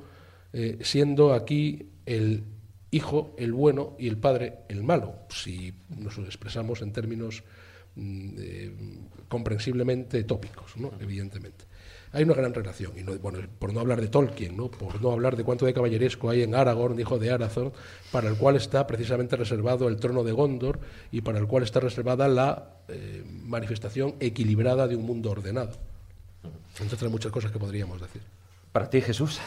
eh, 0.53 0.77
siendo 0.81 1.33
aquí 1.33 1.87
el 2.05 2.43
hijo 2.91 3.33
el 3.37 3.53
bueno 3.53 3.95
y 3.97 4.07
el 4.07 4.17
padre 4.17 4.59
el 4.69 4.83
malo, 4.83 5.15
si 5.29 5.73
nos 5.97 6.17
expresamos 6.17 6.81
en 6.81 6.91
términos 6.91 7.43
mm, 7.95 8.29
eh, 8.37 8.71
comprensiblemente 9.29 10.23
tópicos, 10.23 10.75
¿no? 10.77 10.91
evidentemente. 10.99 11.65
Hay 12.13 12.23
una 12.25 12.33
gran 12.33 12.53
relación, 12.53 12.91
y 12.99 13.03
no- 13.03 13.17
bueno, 13.19 13.39
por 13.57 13.71
no 13.73 13.79
hablar 13.79 14.01
de 14.01 14.09
Tolkien, 14.09 14.57
¿no? 14.57 14.69
por 14.69 15.01
no 15.01 15.13
hablar 15.13 15.37
de 15.37 15.45
cuánto 15.45 15.65
de 15.65 15.73
caballeresco 15.73 16.29
hay 16.29 16.43
en 16.43 16.53
Aragorn, 16.53 16.99
hijo 16.99 17.17
de 17.17 17.31
Arathorn, 17.31 17.71
para 18.11 18.27
el 18.27 18.35
cual 18.35 18.57
está 18.57 18.85
precisamente 18.85 19.37
reservado 19.37 19.87
el 19.87 19.95
trono 19.95 20.25
de 20.25 20.33
Gondor 20.33 20.79
y 21.13 21.21
para 21.21 21.39
el 21.39 21.47
cual 21.47 21.63
está 21.63 21.79
reservada 21.79 22.27
la 22.27 22.73
eh, 22.89 23.23
manifestación 23.45 24.15
equilibrada 24.19 24.89
de 24.89 24.97
un 24.97 25.05
mundo 25.05 25.31
ordenado. 25.31 25.71
Entre 26.81 26.95
otras 26.95 27.09
muchas 27.09 27.31
cosas 27.31 27.51
que 27.51 27.59
podríamos 27.59 28.01
decir. 28.01 28.21
Para 28.73 28.89
ti, 28.89 28.99
Jesús. 28.99 29.39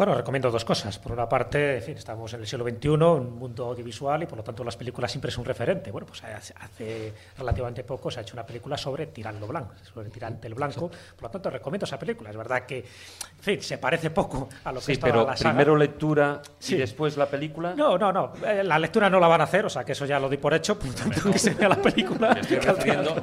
Bueno, 0.00 0.14
recomiendo 0.14 0.50
dos 0.50 0.64
cosas. 0.64 0.98
Por 0.98 1.12
una 1.12 1.28
parte, 1.28 1.76
en 1.76 1.82
fin, 1.82 1.94
estamos 1.98 2.32
en 2.32 2.40
el 2.40 2.46
siglo 2.46 2.64
XXI, 2.66 2.88
un 2.88 3.38
mundo 3.38 3.66
audiovisual 3.66 4.22
y 4.22 4.26
por 4.26 4.38
lo 4.38 4.42
tanto 4.42 4.64
las 4.64 4.74
películas 4.74 5.10
siempre 5.12 5.30
son 5.30 5.42
un 5.42 5.44
referente. 5.48 5.90
Bueno, 5.90 6.06
pues 6.06 6.22
hace, 6.24 7.12
relativamente 7.36 7.84
poco 7.84 8.10
se 8.10 8.18
ha 8.18 8.22
hecho 8.22 8.32
una 8.34 8.46
película 8.46 8.78
sobre 8.78 9.08
Tirando 9.08 9.46
Blanco, 9.46 9.74
sobre 9.92 10.08
Tirante 10.08 10.48
el 10.48 10.54
Blanco. 10.54 10.88
Por 10.88 11.24
lo 11.24 11.28
tanto, 11.28 11.50
recomiendo 11.50 11.84
esa 11.84 11.98
película. 11.98 12.30
Es 12.30 12.36
verdad 12.38 12.62
que, 12.64 12.78
en 12.78 13.42
fin, 13.42 13.60
se 13.60 13.76
parece 13.76 14.08
poco 14.08 14.48
a 14.64 14.72
lo 14.72 14.80
que 14.80 14.86
Sí, 14.86 14.92
es 14.92 14.98
pero 15.00 15.26
la 15.26 15.36
saga. 15.36 15.50
primero 15.50 15.76
lectura 15.76 16.40
Sí. 16.58 16.76
y 16.76 16.78
después 16.78 17.18
la 17.18 17.26
película. 17.26 17.74
No, 17.76 17.98
no, 17.98 18.10
no. 18.10 18.32
Eh, 18.42 18.64
La 18.64 18.78
lectura 18.78 19.10
no 19.10 19.20
la 19.20 19.28
van 19.28 19.42
a 19.42 19.44
hacer, 19.44 19.66
o 19.66 19.68
sea 19.68 19.84
que 19.84 19.92
eso 19.92 20.06
ya 20.06 20.18
lo 20.18 20.30
di 20.30 20.38
por 20.38 20.54
hecho, 20.54 20.78
por 20.78 20.88
lo 20.88 20.94
tanto 20.94 21.30
que 21.30 21.38
se 21.38 21.50
vea 21.52 21.68
la 21.68 21.76
película. 21.76 22.32
Estoy 22.40 22.56
refiriendo- 22.60 23.16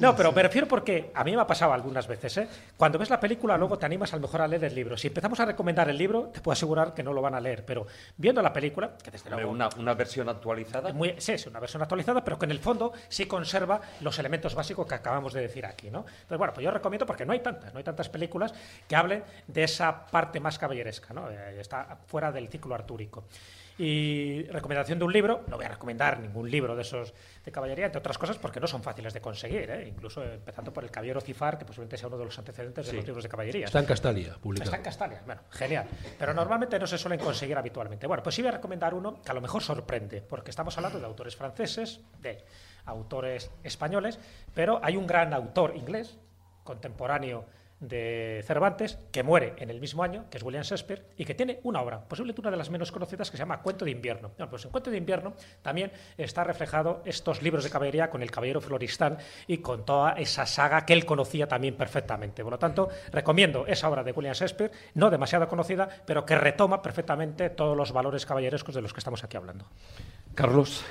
No, 0.00 0.16
pero 0.16 0.32
me 0.32 0.42
refiero 0.42 0.66
porque 0.66 1.10
a 1.14 1.22
mí 1.22 1.36
me 1.36 1.42
ha 1.42 1.46
pasado 1.46 1.74
algunas 1.74 2.06
veces, 2.06 2.34
¿eh? 2.38 2.48
Cuando 2.78 2.98
ves 2.98 3.10
la 3.10 3.20
película, 3.20 3.58
luego 3.58 3.76
te 3.76 3.84
animas 3.84 4.10
a 4.14 4.16
lo 4.16 4.22
mejor 4.22 4.40
a 4.40 4.48
leer 4.48 4.64
el 4.64 4.74
libro. 4.74 4.96
Si 4.96 5.10
empezamos 5.18 5.40
a 5.40 5.46
recomendar 5.46 5.88
el 5.90 5.98
libro, 5.98 6.30
te 6.32 6.40
puedo 6.40 6.52
asegurar 6.52 6.94
que 6.94 7.02
no 7.02 7.12
lo 7.12 7.20
van 7.20 7.34
a 7.34 7.40
leer, 7.40 7.64
pero 7.64 7.86
viendo 8.16 8.40
la 8.40 8.52
película, 8.52 8.92
que 9.02 9.10
desde 9.10 9.26
Hombre, 9.30 9.42
luego 9.42 9.50
Una, 9.52 9.68
una 9.76 9.94
versión 9.94 10.28
actualizada. 10.28 10.92
muy- 10.92 11.16
sí, 11.18 11.32
es 11.32 11.46
una 11.48 11.58
versión 11.58 11.82
actualizada, 11.82 12.22
pero 12.22 12.38
que 12.38 12.44
en 12.44 12.52
el 12.52 12.60
fondo 12.60 12.92
sí 13.08 13.26
conserva 13.26 13.80
los 14.00 14.16
elementos 14.20 14.54
básicos 14.54 14.86
que 14.86 14.94
acabamos 14.94 15.32
de 15.32 15.40
decir 15.40 15.66
aquí, 15.66 15.90
¿no? 15.90 16.00
Entonces, 16.08 16.38
bueno, 16.38 16.52
pues 16.54 16.62
yo 16.64 16.70
recomiendo 16.70 17.04
porque 17.04 17.26
no 17.26 17.32
hay 17.32 17.40
tantas, 17.40 17.72
no 17.72 17.78
hay 17.78 17.84
tantas 17.84 18.08
películas 18.08 18.54
que 18.86 18.94
hablen 18.94 19.24
de 19.48 19.64
esa 19.64 20.06
parte 20.06 20.38
más 20.38 20.56
caballeresca, 20.56 21.12
¿no? 21.12 21.28
Eh, 21.30 21.60
está 21.60 21.98
fuera 22.06 22.30
del 22.30 22.48
ciclo 22.48 22.76
artúrico. 22.76 23.24
Y 23.78 24.42
recomendación 24.50 24.98
de 24.98 25.04
un 25.04 25.12
libro, 25.12 25.44
no 25.46 25.56
voy 25.56 25.64
a 25.64 25.68
recomendar 25.68 26.18
ningún 26.18 26.50
libro 26.50 26.74
de 26.74 26.82
esos 26.82 27.14
de 27.44 27.52
caballería, 27.52 27.86
entre 27.86 28.00
otras 28.00 28.18
cosas 28.18 28.36
porque 28.36 28.58
no 28.58 28.66
son 28.66 28.82
fáciles 28.82 29.14
de 29.14 29.20
conseguir, 29.20 29.70
¿eh? 29.70 29.86
incluso 29.86 30.22
empezando 30.24 30.72
por 30.72 30.82
el 30.82 30.90
Caballero 30.90 31.20
Cifar, 31.20 31.56
que 31.56 31.64
posiblemente 31.64 31.96
sea 31.96 32.08
uno 32.08 32.18
de 32.18 32.24
los 32.24 32.36
antecedentes 32.36 32.86
de 32.88 32.92
los 32.92 33.06
libros 33.06 33.22
de 33.22 33.28
caballería. 33.28 33.66
Está 33.66 33.78
en 33.78 33.86
Castalia, 33.86 34.34
publicado. 34.40 34.64
Está 34.64 34.76
en 34.78 34.82
Castalia, 34.82 35.22
bueno, 35.24 35.42
genial. 35.50 35.86
Pero 36.18 36.34
normalmente 36.34 36.76
no 36.76 36.88
se 36.88 36.98
suelen 36.98 37.20
conseguir 37.20 37.56
habitualmente. 37.56 38.08
Bueno, 38.08 38.22
pues 38.22 38.34
sí 38.34 38.42
voy 38.42 38.48
a 38.48 38.52
recomendar 38.52 38.94
uno 38.94 39.22
que 39.22 39.30
a 39.30 39.34
lo 39.34 39.40
mejor 39.40 39.62
sorprende, 39.62 40.22
porque 40.22 40.50
estamos 40.50 40.76
hablando 40.76 40.98
de 40.98 41.06
autores 41.06 41.36
franceses, 41.36 42.00
de 42.20 42.44
autores 42.86 43.50
españoles, 43.62 44.18
pero 44.54 44.80
hay 44.82 44.96
un 44.96 45.06
gran 45.06 45.32
autor 45.32 45.76
inglés, 45.76 46.18
contemporáneo 46.64 47.44
de 47.80 48.42
Cervantes, 48.46 48.98
que 49.12 49.22
muere 49.22 49.54
en 49.58 49.70
el 49.70 49.80
mismo 49.80 50.02
año, 50.02 50.24
que 50.30 50.38
es 50.38 50.42
William 50.42 50.62
Shakespeare, 50.62 51.04
y 51.16 51.24
que 51.24 51.34
tiene 51.34 51.60
una 51.62 51.80
obra, 51.80 52.00
posiblemente 52.00 52.40
una 52.40 52.50
de 52.50 52.56
las 52.56 52.70
menos 52.70 52.90
conocidas, 52.90 53.30
que 53.30 53.36
se 53.36 53.42
llama 53.42 53.62
Cuento 53.62 53.84
de 53.84 53.92
invierno. 53.92 54.32
Bueno, 54.36 54.50
pues 54.50 54.64
en 54.64 54.70
Cuento 54.70 54.90
de 54.90 54.96
invierno 54.96 55.34
también 55.62 55.92
está 56.16 56.44
reflejado 56.44 57.02
estos 57.04 57.42
libros 57.42 57.64
de 57.64 57.70
caballería 57.70 58.10
con 58.10 58.22
el 58.22 58.30
caballero 58.30 58.60
Floristán 58.60 59.18
y 59.46 59.58
con 59.58 59.84
toda 59.84 60.12
esa 60.12 60.46
saga 60.46 60.84
que 60.84 60.92
él 60.92 61.04
conocía 61.04 61.46
también 61.46 61.76
perfectamente. 61.76 62.42
Por 62.42 62.52
lo 62.52 62.58
tanto, 62.58 62.88
recomiendo 63.12 63.66
esa 63.66 63.88
obra 63.88 64.02
de 64.02 64.12
William 64.12 64.34
Shakespeare, 64.34 64.72
no 64.94 65.10
demasiado 65.10 65.46
conocida, 65.48 65.88
pero 66.04 66.26
que 66.26 66.34
retoma 66.34 66.82
perfectamente 66.82 67.50
todos 67.50 67.76
los 67.76 67.92
valores 67.92 68.26
caballerescos 68.26 68.74
de 68.74 68.82
los 68.82 68.92
que 68.92 69.00
estamos 69.00 69.22
aquí 69.24 69.36
hablando. 69.36 69.66
Carlos. 70.34 70.84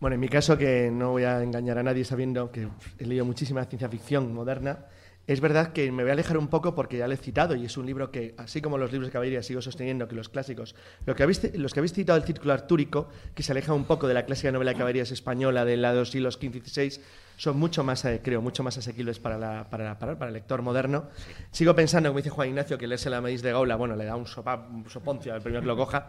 Bueno, 0.00 0.14
en 0.14 0.20
mi 0.20 0.28
caso, 0.28 0.56
que 0.56 0.90
no 0.92 1.10
voy 1.10 1.24
a 1.24 1.42
engañar 1.42 1.76
a 1.78 1.82
nadie 1.82 2.04
sabiendo 2.04 2.52
que 2.52 2.68
he 3.00 3.04
leído 3.04 3.24
muchísima 3.24 3.64
ciencia 3.64 3.88
ficción 3.88 4.32
moderna, 4.32 4.86
es 5.28 5.40
verdad 5.40 5.72
que 5.72 5.92
me 5.92 6.02
voy 6.02 6.10
a 6.10 6.14
alejar 6.14 6.36
un 6.38 6.48
poco 6.48 6.74
porque 6.74 6.96
ya 6.98 7.06
lo 7.06 7.14
he 7.14 7.16
citado 7.18 7.54
y 7.54 7.64
es 7.64 7.76
un 7.76 7.86
libro 7.86 8.10
que, 8.10 8.34
así 8.38 8.60
como 8.60 8.78
los 8.78 8.90
libros 8.90 9.08
de 9.08 9.12
caballería, 9.12 9.42
sigo 9.42 9.62
sosteniendo 9.62 10.08
que 10.08 10.16
los 10.16 10.28
clásicos, 10.28 10.74
lo 11.06 11.14
que 11.14 11.24
los 11.54 11.72
que 11.74 11.80
habéis 11.80 11.92
citado 11.92 12.18
el 12.18 12.24
círculo 12.24 12.52
artúrico, 12.54 13.08
que 13.34 13.42
se 13.42 13.52
aleja 13.52 13.72
un 13.74 13.84
poco 13.84 14.08
de 14.08 14.14
la 14.14 14.24
clásica 14.24 14.50
novela 14.50 14.72
de 14.72 14.78
caballerías 14.78 15.12
española 15.12 15.64
de 15.64 15.76
la 15.76 15.92
de 15.92 15.98
los 16.00 16.10
siglos 16.10 16.34
XV 16.40 16.56
y 16.56 16.60
XVI, 16.60 17.00
son 17.36 17.56
mucho 17.56 17.84
más, 17.84 18.04
eh, 18.04 18.20
creo, 18.24 18.42
mucho 18.42 18.64
más 18.64 18.78
asequibles 18.78 19.20
para, 19.20 19.70
para, 19.70 19.96
para- 19.98 20.26
el 20.26 20.32
lector 20.32 20.60
moderno. 20.60 21.04
Sigo 21.52 21.72
pensando, 21.72 22.08
como 22.08 22.16
dice 22.18 22.30
Juan 22.30 22.48
Ignacio, 22.48 22.76
que 22.78 22.88
leerse 22.88 23.10
la 23.10 23.20
Medis 23.20 23.42
de 23.42 23.52
Gaula, 23.52 23.76
bueno, 23.76 23.94
le 23.94 24.04
da 24.06 24.16
un, 24.16 24.26
sopa, 24.26 24.56
un 24.56 24.90
soponcio 24.90 25.32
al 25.32 25.40
primero 25.40 25.60
que 25.60 25.68
lo 25.68 25.76
coja, 25.76 26.08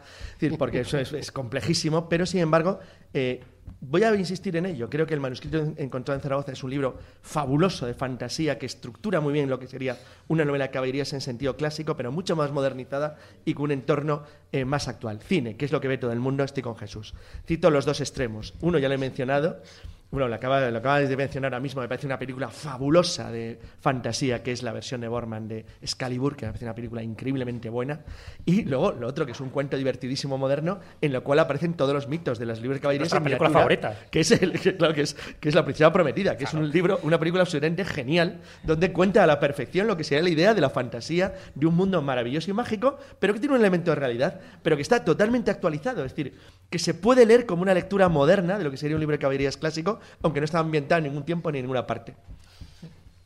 porque 0.58 0.80
eso 0.80 0.98
es, 0.98 1.14
es 1.14 1.32
complejísimo, 1.32 2.10
pero 2.10 2.26
sin 2.26 2.40
embargo, 2.40 2.80
eh, 3.14 3.44
voy 3.82 4.04
a 4.04 4.14
insistir 4.16 4.56
en 4.58 4.66
ello. 4.66 4.90
Creo 4.90 5.06
que 5.08 5.14
el 5.14 5.20
manuscrito 5.20 5.58
en- 5.58 5.76
encontrado 5.78 6.18
en 6.18 6.22
Zaragoza 6.22 6.52
es 6.52 6.64
un 6.64 6.70
libro 6.70 6.98
fabuloso 7.22 7.86
de 7.86 7.94
fantasía 7.94 8.58
que 8.60 8.66
estructura 8.66 9.22
muy 9.22 9.34
bien 9.34 9.50
lo 9.50 9.60
que 9.60 9.68
sería 9.68 9.98
una 10.28 10.46
novela 10.46 10.70
caballerías 10.72 11.14
en 11.14 11.22
sentido 11.22 11.56
clásico, 11.56 11.96
pero 11.96 12.12
mucho 12.12 12.36
más 12.36 12.52
modernizada 12.52 13.18
y 13.46 13.54
con 13.54 13.66
un 13.66 13.72
entorno 13.72 14.24
eh, 14.52 14.66
más 14.66 14.88
actual. 14.88 15.20
Cine, 15.22 15.56
que 15.56 15.66
es 15.66 15.72
lo 15.72 15.80
que 15.82 15.88
ve 15.88 15.98
todo 15.98 16.12
el 16.12 16.20
mundo, 16.20 16.44
estoy 16.44 16.64
con 16.64 16.76
Jesús. 16.76 17.14
Cito 17.48 17.70
los 17.72 17.86
dos 17.86 18.02
extremos. 18.02 18.54
Uno 18.62 18.80
ya 18.80 18.90
lo 18.90 18.96
he 18.96 18.98
mencionado, 18.98 19.62
bueno, 20.11 20.27
lo 20.27 20.36
acaba, 20.36 20.72
lo 20.72 20.77
acaba 20.80 20.99
de 21.02 21.15
mencionar 21.15 21.53
ahora 21.53 21.61
mismo, 21.61 21.81
me 21.81 21.88
parece 21.88 22.07
una 22.07 22.18
película 22.18 22.49
fabulosa 22.49 23.31
de 23.31 23.60
fantasía, 23.80 24.41
que 24.41 24.52
es 24.52 24.64
la 24.64 24.73
versión 24.73 25.02
de 25.02 25.07
Borman 25.07 25.48
de 25.48 25.65
Excalibur, 25.81 26.36
que 26.36 26.48
me 26.48 26.52
parece 26.52 26.65
una 26.65 26.73
película 26.73 27.03
increíblemente 27.03 27.69
buena. 27.69 28.02
Y 28.44 28.64
luego 28.64 28.91
lo 28.94 29.07
otro, 29.07 29.27
que 29.27 29.34
es 29.34 29.40
un 29.40 29.49
cuento 29.49 29.77
divertidísimo 29.77 30.38
moderno, 30.40 30.80
en 30.99 31.14
lo 31.14 31.23
cual 31.23 31.38
aparecen 31.38 31.76
todos 31.76 31.94
los 31.94 32.07
mitos 32.07 32.40
de 32.40 32.48
las 32.48 32.60
libros 32.60 32.77
de 32.77 32.81
caballerías. 32.81 33.14
En 33.14 33.23
película 33.23 33.52
favorita. 33.52 33.99
Que 34.10 34.22
es, 34.22 34.31
el, 34.31 34.60
que, 34.60 34.76
claro, 34.76 34.95
que 34.95 35.02
es, 35.02 35.14
que 35.14 35.49
es 35.49 35.53
La 35.53 35.64
Princesa 35.64 35.94
Prometida, 35.94 36.36
que 36.36 36.45
es 36.45 36.53
un 36.56 36.72
libro, 36.72 36.99
una 37.03 37.19
película 37.19 37.44
absolutamente 37.44 37.86
genial, 37.86 38.41
donde 38.64 38.91
cuenta 38.91 39.23
a 39.23 39.27
la 39.27 39.40
perfección 39.40 39.86
lo 39.86 39.95
que 39.95 40.03
sería 40.03 40.23
la 40.23 40.30
idea 40.30 40.53
de 40.56 40.61
la 40.61 40.72
fantasía 40.72 41.36
de 41.53 41.68
un 41.68 41.76
mundo 41.76 42.02
maravilloso 42.02 42.49
y 42.49 42.53
mágico, 42.53 42.98
pero 43.19 43.36
que 43.36 43.40
tiene 43.40 43.53
un 43.53 43.61
elemento 43.61 43.91
de 43.91 43.95
realidad, 43.95 44.40
pero 44.64 44.76
que 44.76 44.81
está 44.81 45.06
totalmente 45.06 45.52
actualizado. 45.52 46.03
Es 46.03 46.15
decir, 46.15 46.34
que 46.72 46.80
se 46.80 46.95
puede 46.95 47.27
leer 47.27 47.45
como 47.45 47.61
una 47.61 47.76
lectura 47.76 48.10
moderna 48.10 48.57
de 48.57 48.64
lo 48.64 48.72
que 48.72 48.77
sería 48.77 48.95
un 48.95 49.02
libro 49.02 49.14
de 49.14 49.19
caballerías 49.19 49.57
clásico, 49.57 49.99
aunque 50.22 50.40
no 50.40 50.46
está 50.46 50.60
ambientado 50.60 51.00
en 51.00 51.06
ningún 51.06 51.24
tiempo 51.26 51.52
ni 51.52 51.60
en 51.60 51.66
ninguna 51.66 51.86
parte. 51.88 52.16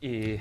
Y 0.00 0.36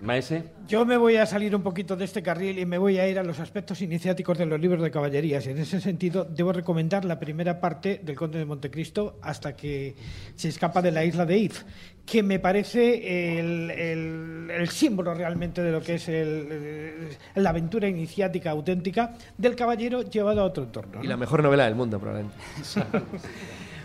Maese. 0.00 0.44
Yo 0.68 0.84
me 0.84 0.98
voy 0.98 1.16
a 1.16 1.24
salir 1.24 1.56
un 1.56 1.62
poquito 1.62 1.96
de 1.96 2.04
este 2.04 2.22
carril 2.22 2.58
y 2.58 2.66
me 2.66 2.76
voy 2.76 2.98
a 2.98 3.08
ir 3.08 3.18
a 3.18 3.22
los 3.22 3.40
aspectos 3.40 3.80
iniciáticos 3.80 4.36
de 4.36 4.44
los 4.44 4.60
libros 4.60 4.82
de 4.82 4.90
caballerías. 4.90 5.46
Y 5.46 5.50
en 5.52 5.58
ese 5.58 5.80
sentido, 5.80 6.24
debo 6.26 6.52
recomendar 6.52 7.06
la 7.06 7.18
primera 7.18 7.60
parte 7.60 8.00
del 8.04 8.14
Conde 8.14 8.38
de 8.38 8.44
Montecristo 8.44 9.18
hasta 9.22 9.56
que 9.56 9.94
se 10.34 10.48
escapa 10.50 10.82
de 10.82 10.90
la 10.90 11.02
isla 11.02 11.24
de 11.24 11.38
If, 11.38 11.62
que 12.04 12.22
me 12.22 12.38
parece 12.40 13.38
el, 13.38 13.70
el- 13.70 14.50
el 14.50 14.68
símbolo 14.68 15.14
realmente 15.14 15.62
de 15.62 15.72
lo 15.72 15.80
que 15.80 15.94
es 15.94 16.08
el- 16.10 17.16
el- 17.34 17.42
la 17.42 17.50
aventura 17.50 17.88
iniciática 17.88 18.50
auténtica 18.50 19.14
del 19.38 19.56
caballero 19.56 20.02
llevado 20.02 20.42
a 20.42 20.44
otro 20.44 20.64
entorno. 20.64 20.98
Y 21.00 21.04
¿no? 21.04 21.08
la 21.10 21.16
mejor 21.16 21.42
novela 21.42 21.64
del 21.64 21.74
mundo, 21.74 21.98
probablemente. 21.98 22.36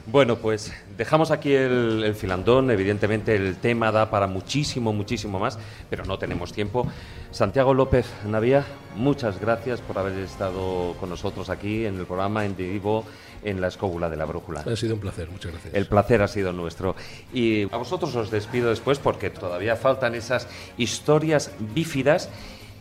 Bueno, 0.08 0.38
pues 0.38 0.74
dejamos 0.98 1.32
aquí 1.32 1.54
el, 1.54 2.04
el 2.04 2.16
filandón. 2.16 2.72
Evidentemente 2.72 3.36
el 3.36 3.58
tema 3.58 3.92
da 3.92 4.10
para 4.10 4.28
muchísimo, 4.28 4.94
muchísimo 4.94 5.40
más, 5.40 5.60
pero 5.90 6.06
no 6.06 6.18
tenemos 6.18 6.54
tiempo. 6.54 6.88
Santiago 7.32 7.74
López 7.74 8.08
Navía, 8.26 8.66
muchas 8.96 9.40
gracias 9.40 9.80
por 9.82 9.98
haber 9.98 10.18
estado 10.20 10.96
con 11.00 11.10
nosotros 11.10 11.50
aquí 11.50 11.86
en 11.86 12.00
el 12.00 12.06
programa 12.06 12.46
en 12.46 12.58
vivo 12.58 13.06
en 13.44 13.62
la 13.62 13.68
escóbula 13.68 14.10
de 14.10 14.18
la 14.18 14.26
brújula. 14.26 14.62
Ha 14.62 14.76
sido 14.76 14.96
un 14.96 15.02
placer, 15.02 15.30
muchas 15.30 15.52
gracias. 15.52 15.74
El 15.74 15.86
placer 15.88 16.22
ha 16.22 16.28
sido 16.28 16.54
nuestro. 16.54 16.96
Y 17.34 17.64
a 17.74 17.78
vosotros 17.78 18.16
os 18.16 18.32
despido 18.32 18.70
después 18.70 19.00
porque 19.00 19.30
todavía 19.30 19.76
faltan 19.76 20.16
esas 20.16 20.48
historias 20.78 21.52
bífidas 21.74 22.30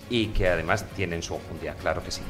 y 0.08 0.26
que 0.28 0.48
además 0.48 0.84
tienen 0.96 1.22
su 1.22 1.34
enjundia, 1.34 1.74
claro 1.74 2.02
que 2.02 2.10
sí. 2.10 2.22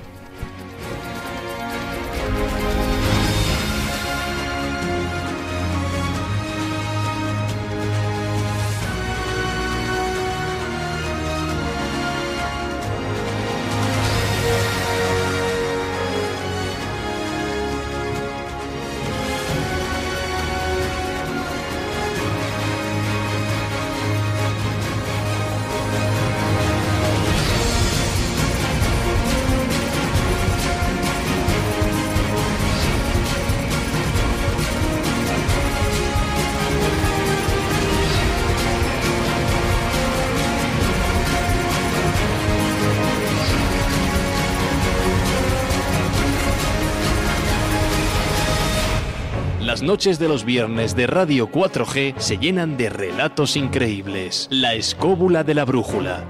Noches 49.90 50.20
de 50.20 50.28
los 50.28 50.44
viernes 50.44 50.94
de 50.94 51.08
Radio 51.08 51.50
4G 51.50 52.14
se 52.18 52.38
llenan 52.38 52.76
de 52.76 52.90
relatos 52.90 53.56
increíbles. 53.56 54.46
La 54.48 54.74
escóbula 54.74 55.42
de 55.42 55.54
la 55.54 55.64
brújula. 55.64 56.22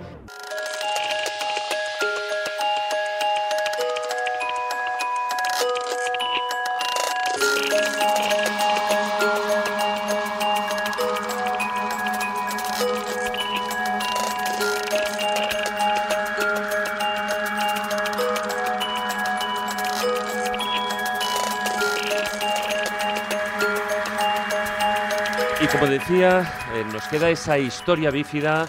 Como 25.81 25.91
decía, 25.93 26.41
eh, 26.75 26.85
nos 26.93 27.05
queda 27.09 27.31
esa 27.31 27.59
historia 27.59 28.11
bífida, 28.11 28.69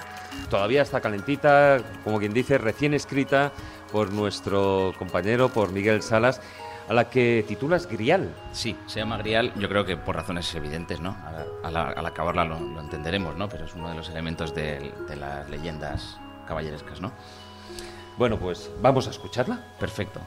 todavía 0.50 0.82
está 0.82 1.02
calentita, 1.02 1.80
como 2.04 2.20
quien 2.20 2.34
dice, 2.34 2.58
recién 2.58 2.94
escrita 2.94 3.52
por 3.92 4.14
nuestro 4.14 4.94
compañero, 4.98 5.50
por 5.50 5.72
Miguel 5.72 6.02
Salas, 6.02 6.42
a 6.88 6.94
la 6.94 7.10
que 7.10 7.44
titulas 7.48 7.88
Grial. 7.88 8.34
Sí, 8.54 8.76
se 8.88 9.00
llama 9.00 9.18
Grial, 9.18 9.54
yo 9.56 9.68
creo 9.68 9.86
que 9.86 9.98
por 9.98 10.16
razones 10.16 10.54
evidentes, 10.56 11.00
¿no? 11.02 11.16
Al, 11.64 11.76
al- 11.76 11.98
al 11.98 12.06
acabarla 12.06 12.46
lo, 12.46 12.60
lo 12.60 12.80
entenderemos, 12.80 13.36
¿no? 13.36 13.50
Pero 13.50 13.66
es 13.66 13.76
uno 13.76 13.90
de 13.90 13.96
los 13.96 14.10
elementos 14.10 14.56
de, 14.56 14.94
de 15.08 15.16
las 15.18 15.50
leyendas 15.50 16.18
caballerescas, 16.48 17.02
¿no? 17.02 17.12
Bueno, 18.18 18.38
pues 18.38 18.70
vamos 18.82 19.08
a 19.08 19.12
escucharla. 19.12 19.60
Perfecto. 19.80 20.20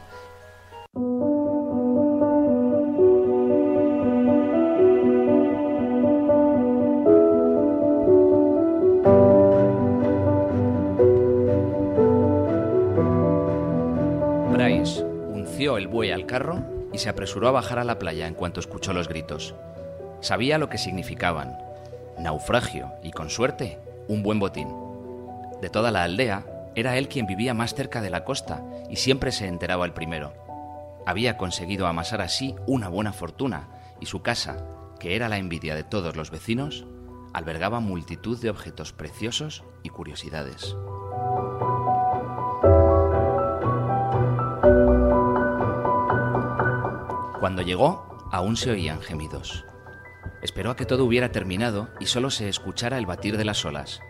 El 15.77 15.89
buey 15.89 16.13
al 16.13 16.27
carro 16.27 16.65
y 16.93 16.99
se 16.99 17.09
apresuró 17.09 17.49
a 17.49 17.53
bajar 17.53 17.79
a 17.79 17.85
la 17.85 17.99
playa 17.99 18.27
en 18.27 18.35
cuanto 18.35 18.61
escuchó 18.61 18.93
los 18.93 19.09
gritos. 19.09 19.55
Sabía 20.21 20.59
lo 20.59 20.69
que 20.69 20.79
significaban. 20.79 21.59
Naufragio 22.19 22.93
y, 23.03 23.11
con 23.11 23.31
suerte, 23.31 23.79
un 24.09 24.23
buen 24.23 24.39
botín. 24.39 24.69
De 25.61 25.71
toda 25.71 25.91
la 25.91 26.05
aldea, 26.05 26.47
era 26.75 26.97
él 26.97 27.09
quien 27.09 27.27
vivía 27.27 27.55
más 27.55 27.75
cerca 27.75 28.01
de 28.01 28.11
la 28.11 28.25
costa 28.25 28.63
y 28.91 28.97
siempre 28.97 29.33
se 29.33 29.47
enteraba 29.47 29.85
el 29.85 29.93
primero. 29.93 30.33
Había 31.07 31.37
conseguido 31.37 31.87
amasar 31.87 32.21
así 32.21 32.55
una 32.67 32.89
buena 32.89 33.13
fortuna 33.13 33.69
y 34.01 34.07
su 34.07 34.23
casa, 34.23 34.65
que 34.99 35.17
era 35.17 35.29
la 35.29 35.39
envidia 35.39 35.75
de 35.75 35.85
todos 35.85 36.17
los 36.17 36.31
vecinos, 36.31 36.87
albergaba 37.33 37.81
multitud 37.81 38.41
de 38.41 38.51
objetos 38.51 38.93
preciosos 38.93 39.65
y 39.83 39.91
curiosidades. 39.91 40.77
Cuando 47.45 47.61
llegó, 47.61 48.27
aún 48.33 48.57
se 48.57 48.71
oían 48.71 49.03
gemidos. 49.03 49.67
Esperó 50.41 50.71
a 50.71 50.77
que 50.77 50.87
todo 50.87 51.05
hubiera 51.05 51.31
terminado 51.31 51.91
y 52.01 52.07
solo 52.07 52.31
se 52.31 52.49
escuchara 52.49 52.97
el 52.97 53.05
batir 53.05 53.37
de 53.37 53.45
las 53.45 53.67
olas. 53.67 54.01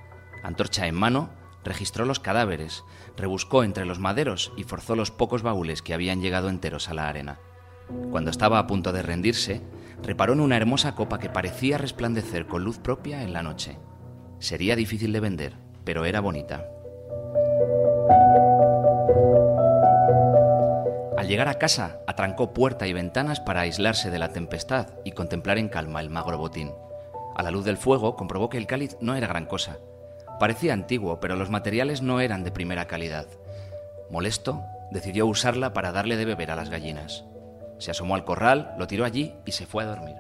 Antorcha 0.45 0.87
en 0.87 0.95
mano, 0.95 1.31
registró 1.65 2.05
los 2.05 2.21
cadáveres, 2.21 2.85
rebuscó 3.17 3.65
entre 3.65 3.87
los 3.87 3.99
maderos 3.99 4.53
y 4.57 4.63
forzó 4.63 4.95
los 4.95 5.11
pocos 5.11 5.43
baúles 5.43 5.83
que 5.83 5.95
habían 5.95 6.21
llegado 6.23 6.49
enteros 6.49 6.89
a 6.89 6.95
la 6.95 7.09
arena. 7.09 7.41
Cuando 8.13 8.31
estaba 8.31 8.61
a 8.61 8.69
punto 8.69 8.93
de 8.93 9.03
rendirse, 9.03 9.63
reparó 10.01 10.35
en 10.35 10.39
una 10.39 10.57
hermosa 10.57 10.95
copa 10.95 11.19
que 11.19 11.29
parecía 11.29 11.77
resplandecer 11.77 12.47
con 12.47 12.63
luz 12.63 12.79
propia 12.79 13.25
en 13.25 13.33
la 13.33 13.43
noche. 13.43 13.79
Sería 14.39 14.77
difícil 14.77 15.13
de 15.13 15.19
vender, 15.19 15.57
pero 15.85 16.05
era 16.05 16.21
bonita. 16.21 16.65
Al 21.25 21.31
llegar 21.31 21.49
a 21.49 21.55
casa, 21.55 22.01
atrancó 22.07 22.53
puerta 22.53 22.87
y 22.87 22.93
ventanas 22.93 23.41
para 23.41 23.63
aislarse 23.63 24.11
de 24.11 24.19
la 24.19 24.29
tempestad 24.29 24.89
y 25.05 25.13
contemplar 25.13 25.57
en 25.57 25.71
calma 25.71 26.03
el 26.03 26.11
magro 26.11 26.37
botín. 26.37 26.75
A 27.35 27.43
la 27.43 27.51
luz 27.51 27.65
del 27.65 27.79
fuego 27.79 28.15
comprobó 28.15 28.51
que 28.51 28.59
el 28.59 28.67
cáliz 28.67 28.99
no 29.01 29.15
era 29.15 29.27
gran 29.27 29.47
cosa. 29.47 29.79
Parecía 30.39 30.75
antiguo, 30.75 31.21
pero 31.21 31.35
los 31.35 31.49
materiales 31.49 32.03
no 32.03 32.21
eran 32.21 32.45
de 32.45 32.51
primera 32.51 32.87
calidad. 32.87 33.27
Molesto, 34.11 34.65
decidió 34.91 35.27
usarla 35.27 35.73
para 35.73 35.93
darle 35.93 36.19
de 36.19 36.27
beber 36.27 36.51
a 36.51 36.57
las 36.57 36.69
gallinas. 36.69 37.25
Se 37.79 37.91
asomó 37.91 38.17
al 38.17 38.27
corral, 38.27 38.75
lo 38.77 38.87
tiró 38.87 39.07
allí 39.07 39.35
y 39.47 39.53
se 39.53 39.65
fue 39.65 39.85
a 39.85 39.87
dormir. 39.87 40.17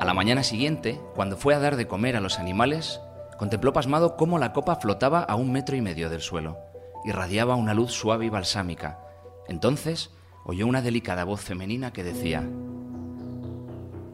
A 0.00 0.04
la 0.06 0.14
mañana 0.14 0.42
siguiente, 0.42 0.98
cuando 1.14 1.36
fue 1.36 1.54
a 1.54 1.58
dar 1.58 1.76
de 1.76 1.86
comer 1.86 2.16
a 2.16 2.20
los 2.20 2.38
animales, 2.38 3.02
contempló 3.38 3.72
pasmado 3.72 4.16
cómo 4.16 4.38
la 4.38 4.52
copa 4.52 4.76
flotaba 4.76 5.22
a 5.22 5.36
un 5.36 5.50
metro 5.52 5.76
y 5.76 5.80
medio 5.80 6.10
del 6.10 6.20
suelo. 6.20 6.58
Irradiaba 7.04 7.54
una 7.54 7.72
luz 7.72 7.92
suave 7.92 8.26
y 8.26 8.28
balsámica. 8.28 8.98
Entonces 9.46 10.10
oyó 10.44 10.66
una 10.66 10.82
delicada 10.82 11.24
voz 11.24 11.40
femenina 11.40 11.92
que 11.92 12.04
decía, 12.04 12.46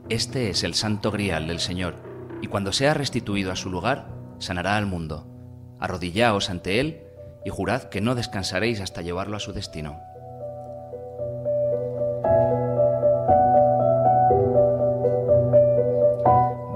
Este 0.08 0.50
es 0.50 0.62
el 0.62 0.74
santo 0.74 1.10
grial 1.10 1.48
del 1.48 1.58
Señor, 1.58 1.96
y 2.42 2.46
cuando 2.46 2.72
sea 2.72 2.94
restituido 2.94 3.50
a 3.50 3.56
su 3.56 3.70
lugar, 3.70 4.08
sanará 4.38 4.76
al 4.76 4.86
mundo. 4.86 5.26
Arrodillaos 5.80 6.50
ante 6.50 6.78
él 6.78 7.00
y 7.44 7.50
jurad 7.50 7.84
que 7.84 8.02
no 8.02 8.14
descansaréis 8.14 8.80
hasta 8.80 9.00
llevarlo 9.02 9.36
a 9.36 9.40
su 9.40 9.52
destino. 9.52 9.98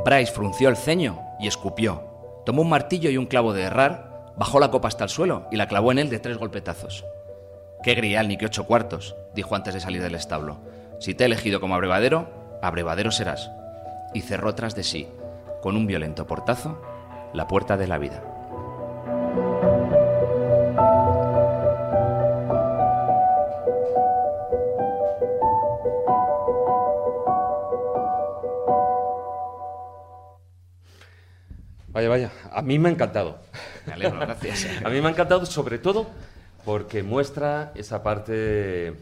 Bryce 0.05 0.33
frunció 0.33 0.71
el 0.71 0.77
ceño 0.77 1.21
y 1.39 1.47
escupió. 1.47 2.18
Tomó 2.49 2.63
un 2.63 2.71
martillo 2.71 3.11
y 3.11 3.19
un 3.19 3.27
clavo 3.27 3.53
de 3.53 3.65
herrar, 3.65 4.33
bajó 4.39 4.59
la 4.59 4.71
copa 4.71 4.89
hasta 4.89 5.05
el 5.05 5.11
suelo 5.11 5.47
y 5.51 5.57
la 5.57 5.69
clavó 5.69 5.93
en 5.93 5.99
él 5.99 6.09
de 6.09 6.19
tres 6.19 6.39
golpetazos. 6.39 7.05
Qué 7.83 7.95
grial 7.95 8.27
ni 8.27 8.39
qué 8.39 8.47
ocho 8.47 8.65
cuartos, 8.65 9.15
dijo 9.35 9.55
antes 9.55 9.75
de 9.75 9.81
salir 9.81 10.01
del 10.01 10.15
establo. 10.15 10.57
Si 10.99 11.13
te 11.13 11.25
he 11.25 11.27
elegido 11.27 11.61
como 11.61 11.75
abrevadero, 11.75 12.31
abrevadero 12.63 13.11
serás. 13.11 13.51
Y 14.15 14.23
cerró 14.23 14.55
tras 14.55 14.75
de 14.75 14.83
sí, 14.83 15.09
con 15.61 15.77
un 15.77 15.87
violento 15.87 16.27
portazo, 16.27 16.81
la 17.35 17.47
puerta 17.47 17.77
de 17.77 17.87
la 17.87 17.99
vida. 17.99 18.23
Vaya, 31.99 32.09
vaya, 32.11 32.31
a 32.53 32.63
mí 32.63 32.79
me 32.79 32.89
ha 32.89 32.93
encantado. 32.93 33.39
Me 33.85 33.95
alegro, 33.95 34.21
gracias. 34.21 34.69
a 34.85 34.89
mí 34.89 35.01
me 35.01 35.09
ha 35.09 35.11
encantado 35.11 35.45
sobre 35.47 35.79
todo 35.79 36.07
porque 36.65 37.03
muestra 37.03 37.73
esa 37.75 38.05
parte 38.05 38.95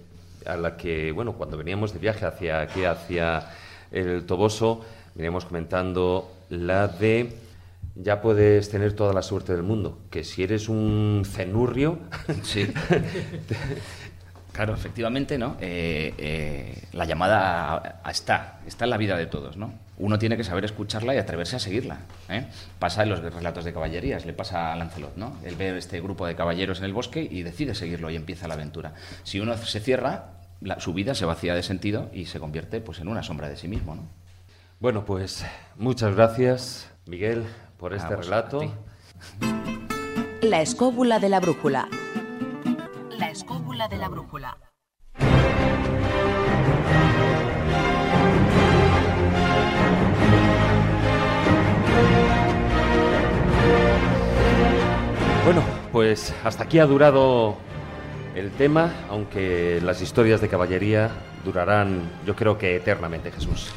a 0.47 0.57
la 0.57 0.79
que, 0.79 1.13
bueno, 1.13 1.35
cuando 1.35 1.59
veníamos 1.59 1.93
de 1.93 1.99
viaje 1.99 2.25
hacia 2.25 2.63
aquí, 2.63 2.87
hacia 2.87 3.51
el 3.91 4.25
Toboso, 4.25 4.83
veníamos 5.15 5.45
comentando 5.45 6.33
la 6.49 6.89
de 6.89 7.37
ya 7.97 8.23
puedes 8.23 8.71
tener 8.71 8.95
toda 8.95 9.13
la 9.13 9.21
suerte 9.21 9.53
del 9.53 9.63
mundo, 9.63 9.99
que 10.11 10.25
si 10.25 10.43
eres 10.43 10.71
un 10.71 11.25
cenurrio, 11.27 11.99
Sí. 12.45 12.73
Claro, 14.57 14.73
efectivamente, 14.75 15.37
¿no? 15.37 15.57
Eh, 15.61 16.15
eh, 16.17 16.83
la 16.93 17.05
llamada 17.05 17.73
a- 17.75 18.01
a- 18.03 18.11
está, 18.11 18.61
está 18.67 18.85
en 18.85 18.91
la 18.91 18.97
vida 18.97 19.15
de 19.19 19.27
todos, 19.27 19.59
¿no? 19.59 19.75
Uno 19.99 20.19
tiene 20.19 20.37
que 20.39 20.45
saber 20.45 20.65
escucharla 20.65 21.15
y 21.15 21.19
atreverse 21.19 21.57
a 21.57 21.59
seguirla. 21.59 21.99
¿eh? 22.31 22.47
Pasa 22.79 23.03
en 23.03 23.11
los 23.11 23.21
relatos 23.21 23.65
de 23.67 23.75
caballerías, 23.75 24.25
le 24.25 24.33
pasa 24.33 24.73
a 24.73 24.77
Lancelot, 24.77 25.17
¿no? 25.17 25.37
Él 25.45 25.57
ve 25.57 25.77
este 25.77 26.01
grupo 26.01 26.27
de 26.27 26.35
caballeros 26.35 26.79
en 26.79 26.87
el 26.87 26.95
bosque 26.95 27.27
y 27.31 27.43
decide 27.43 27.75
seguirlo 27.75 28.09
y 28.11 28.17
empieza 28.17 28.49
la 28.49 28.55
aventura. 28.55 28.95
Si 29.25 29.41
uno 29.41 29.57
se 29.59 29.79
cierra, 29.81 30.31
la- 30.63 30.81
su 30.81 30.95
vida 30.95 31.15
se 31.15 31.27
vacía 31.27 31.55
de 31.55 31.63
sentido 31.63 32.09
y 32.15 32.25
se 32.25 32.41
convierte 32.41 32.81
pues, 32.81 32.99
en 33.01 33.09
una 33.09 33.23
sombra 33.23 33.51
de 33.51 33.57
sí 33.59 33.69
mismo, 33.69 33.95
¿no? 33.95 34.03
Bueno, 34.81 35.05
pues 35.05 35.45
muchas 35.77 36.15
gracias, 36.17 36.91
Miguel, 37.07 37.45
por 37.79 37.93
este 37.93 38.17
relato. 38.17 38.73
La 40.41 40.61
escóbula 40.63 41.19
de 41.19 41.29
la 41.29 41.41
brújula. 41.41 41.89
La 43.19 43.31
escóbula 43.31 43.66
de 43.77 43.99
la 43.99 44.09
brújula. 44.09 44.57
Bueno, 55.45 55.63
pues 55.93 56.35
hasta 56.43 56.65
aquí 56.65 56.79
ha 56.79 56.87
durado 56.87 57.57
el 58.35 58.51
tema, 58.53 58.93
aunque 59.11 59.79
las 59.83 60.01
historias 60.01 60.41
de 60.41 60.49
caballería 60.49 61.11
durarán, 61.45 62.11
yo 62.25 62.35
creo 62.35 62.57
que 62.57 62.77
eternamente, 62.77 63.31
Jesús. 63.31 63.71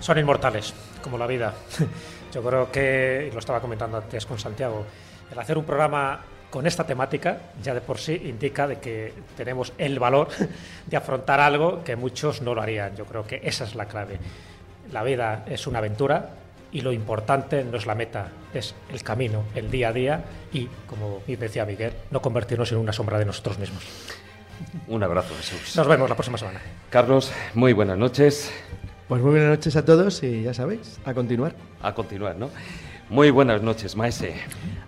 Son 0.00 0.18
inmortales, 0.18 0.72
como 1.02 1.18
la 1.18 1.26
vida. 1.26 1.54
Yo 2.32 2.42
creo 2.42 2.72
que, 2.72 3.28
y 3.30 3.32
lo 3.32 3.38
estaba 3.38 3.60
comentando 3.60 3.98
antes 3.98 4.24
con 4.24 4.38
Santiago, 4.38 4.86
el 5.30 5.38
hacer 5.38 5.58
un 5.58 5.64
programa 5.64 6.22
con 6.52 6.66
esta 6.66 6.84
temática 6.84 7.38
ya 7.62 7.72
de 7.72 7.80
por 7.80 7.98
sí 7.98 8.12
indica 8.26 8.68
de 8.68 8.78
que 8.78 9.14
tenemos 9.36 9.72
el 9.78 9.98
valor 9.98 10.28
de 10.86 10.96
afrontar 10.96 11.40
algo 11.40 11.82
que 11.82 11.96
muchos 11.96 12.42
no 12.42 12.54
lo 12.54 12.60
harían. 12.60 12.94
Yo 12.94 13.06
creo 13.06 13.26
que 13.26 13.40
esa 13.42 13.64
es 13.64 13.74
la 13.74 13.86
clave. 13.86 14.18
La 14.92 15.02
vida 15.02 15.46
es 15.48 15.66
una 15.66 15.78
aventura 15.78 16.28
y 16.70 16.82
lo 16.82 16.92
importante 16.92 17.64
no 17.64 17.78
es 17.78 17.86
la 17.86 17.94
meta, 17.94 18.28
es 18.52 18.74
el 18.92 19.02
camino, 19.02 19.44
el 19.54 19.70
día 19.70 19.88
a 19.88 19.92
día 19.94 20.24
y, 20.52 20.68
como 20.86 21.22
bien 21.26 21.40
decía 21.40 21.64
Miguel, 21.64 21.94
no 22.10 22.20
convertirnos 22.20 22.70
en 22.72 22.78
una 22.78 22.92
sombra 22.92 23.18
de 23.18 23.24
nosotros 23.24 23.58
mismos. 23.58 23.82
Un 24.88 25.02
abrazo, 25.02 25.34
Jesús. 25.34 25.74
Nos 25.74 25.88
vemos 25.88 26.08
la 26.08 26.14
próxima 26.14 26.36
semana. 26.36 26.60
Carlos, 26.90 27.32
muy 27.54 27.72
buenas 27.72 27.96
noches. 27.96 28.52
Pues 29.08 29.22
muy 29.22 29.30
buenas 29.30 29.48
noches 29.48 29.74
a 29.76 29.84
todos 29.86 30.22
y 30.22 30.42
ya 30.42 30.52
sabéis, 30.52 31.00
a 31.06 31.14
continuar. 31.14 31.54
A 31.80 31.94
continuar, 31.94 32.36
¿no? 32.36 32.50
Muy 33.08 33.30
buenas 33.30 33.62
noches, 33.62 33.96
Maese. 33.96 34.34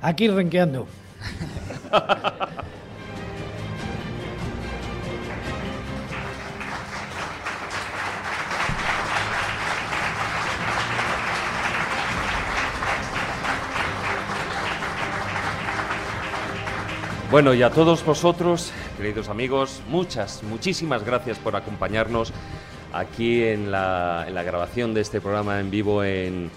Aquí 0.02 0.28
renqueando. 0.28 0.86
Bueno, 17.34 17.52
y 17.52 17.64
a 17.64 17.70
todos 17.70 18.04
vosotros, 18.04 18.70
queridos 18.96 19.28
amigos, 19.28 19.82
muchas, 19.88 20.44
muchísimas 20.44 21.04
gracias 21.04 21.36
por 21.36 21.56
acompañarnos 21.56 22.32
aquí 22.92 23.42
en 23.42 23.72
la, 23.72 24.24
en 24.28 24.36
la 24.36 24.44
grabación 24.44 24.94
de 24.94 25.00
este 25.00 25.20
programa 25.20 25.58
en 25.58 25.68
vivo 25.68 26.04
en, 26.04 26.52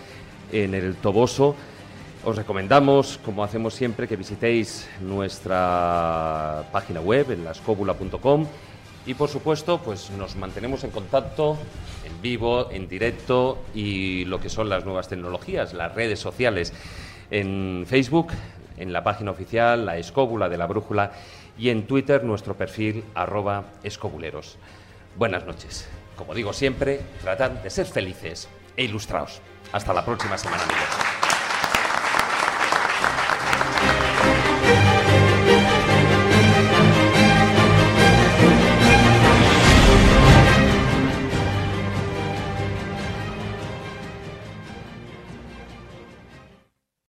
en 0.52 0.76
el 0.76 0.96
Toboso. 0.98 1.56
Os 2.28 2.36
recomendamos, 2.36 3.22
como 3.24 3.42
hacemos 3.42 3.74
siempre, 3.74 4.06
que 4.06 4.18
visitéis 4.18 4.90
nuestra 5.00 6.66
página 6.74 7.00
web 7.00 7.32
en 7.32 7.46
lascóbula.com 7.46 8.46
y 9.06 9.14
por 9.14 9.30
supuesto, 9.30 9.80
pues 9.80 10.10
nos 10.12 10.36
mantenemos 10.36 10.84
en 10.84 10.92
contacto 10.92 11.58
en 12.04 12.22
vivo, 12.22 12.70
en 12.70 12.90
directo 12.90 13.64
y 13.74 14.26
lo 14.26 14.42
que 14.42 14.50
son 14.50 14.68
las 14.68 14.84
nuevas 14.84 15.08
tecnologías, 15.08 15.74
las 15.74 15.96
redes 15.96 16.20
sociales 16.20 16.74
en 17.32 17.86
Facebook, 17.88 18.34
en 18.76 18.92
la 18.92 19.06
página 19.06 19.32
oficial, 19.32 19.86
la 19.86 19.98
escóbula 19.98 20.50
de 20.50 20.58
la 20.58 20.68
brújula 20.68 21.14
y 21.58 21.70
en 21.70 21.88
Twitter 21.88 22.26
nuestro 22.26 22.58
perfil 22.58 23.06
arroba 23.16 23.68
escobuleros. 23.84 24.58
Buenas 25.16 25.46
noches. 25.46 25.88
Como 26.18 26.34
digo 26.34 26.52
siempre, 26.52 27.00
tratad 27.22 27.52
de 27.52 27.70
ser 27.70 27.86
felices 27.86 28.50
e 28.76 28.84
ilustrados. 28.84 29.40
Hasta 29.72 29.94
la 29.94 30.04
próxima 30.04 30.38
semana, 30.38 30.64
amigos. 30.64 31.17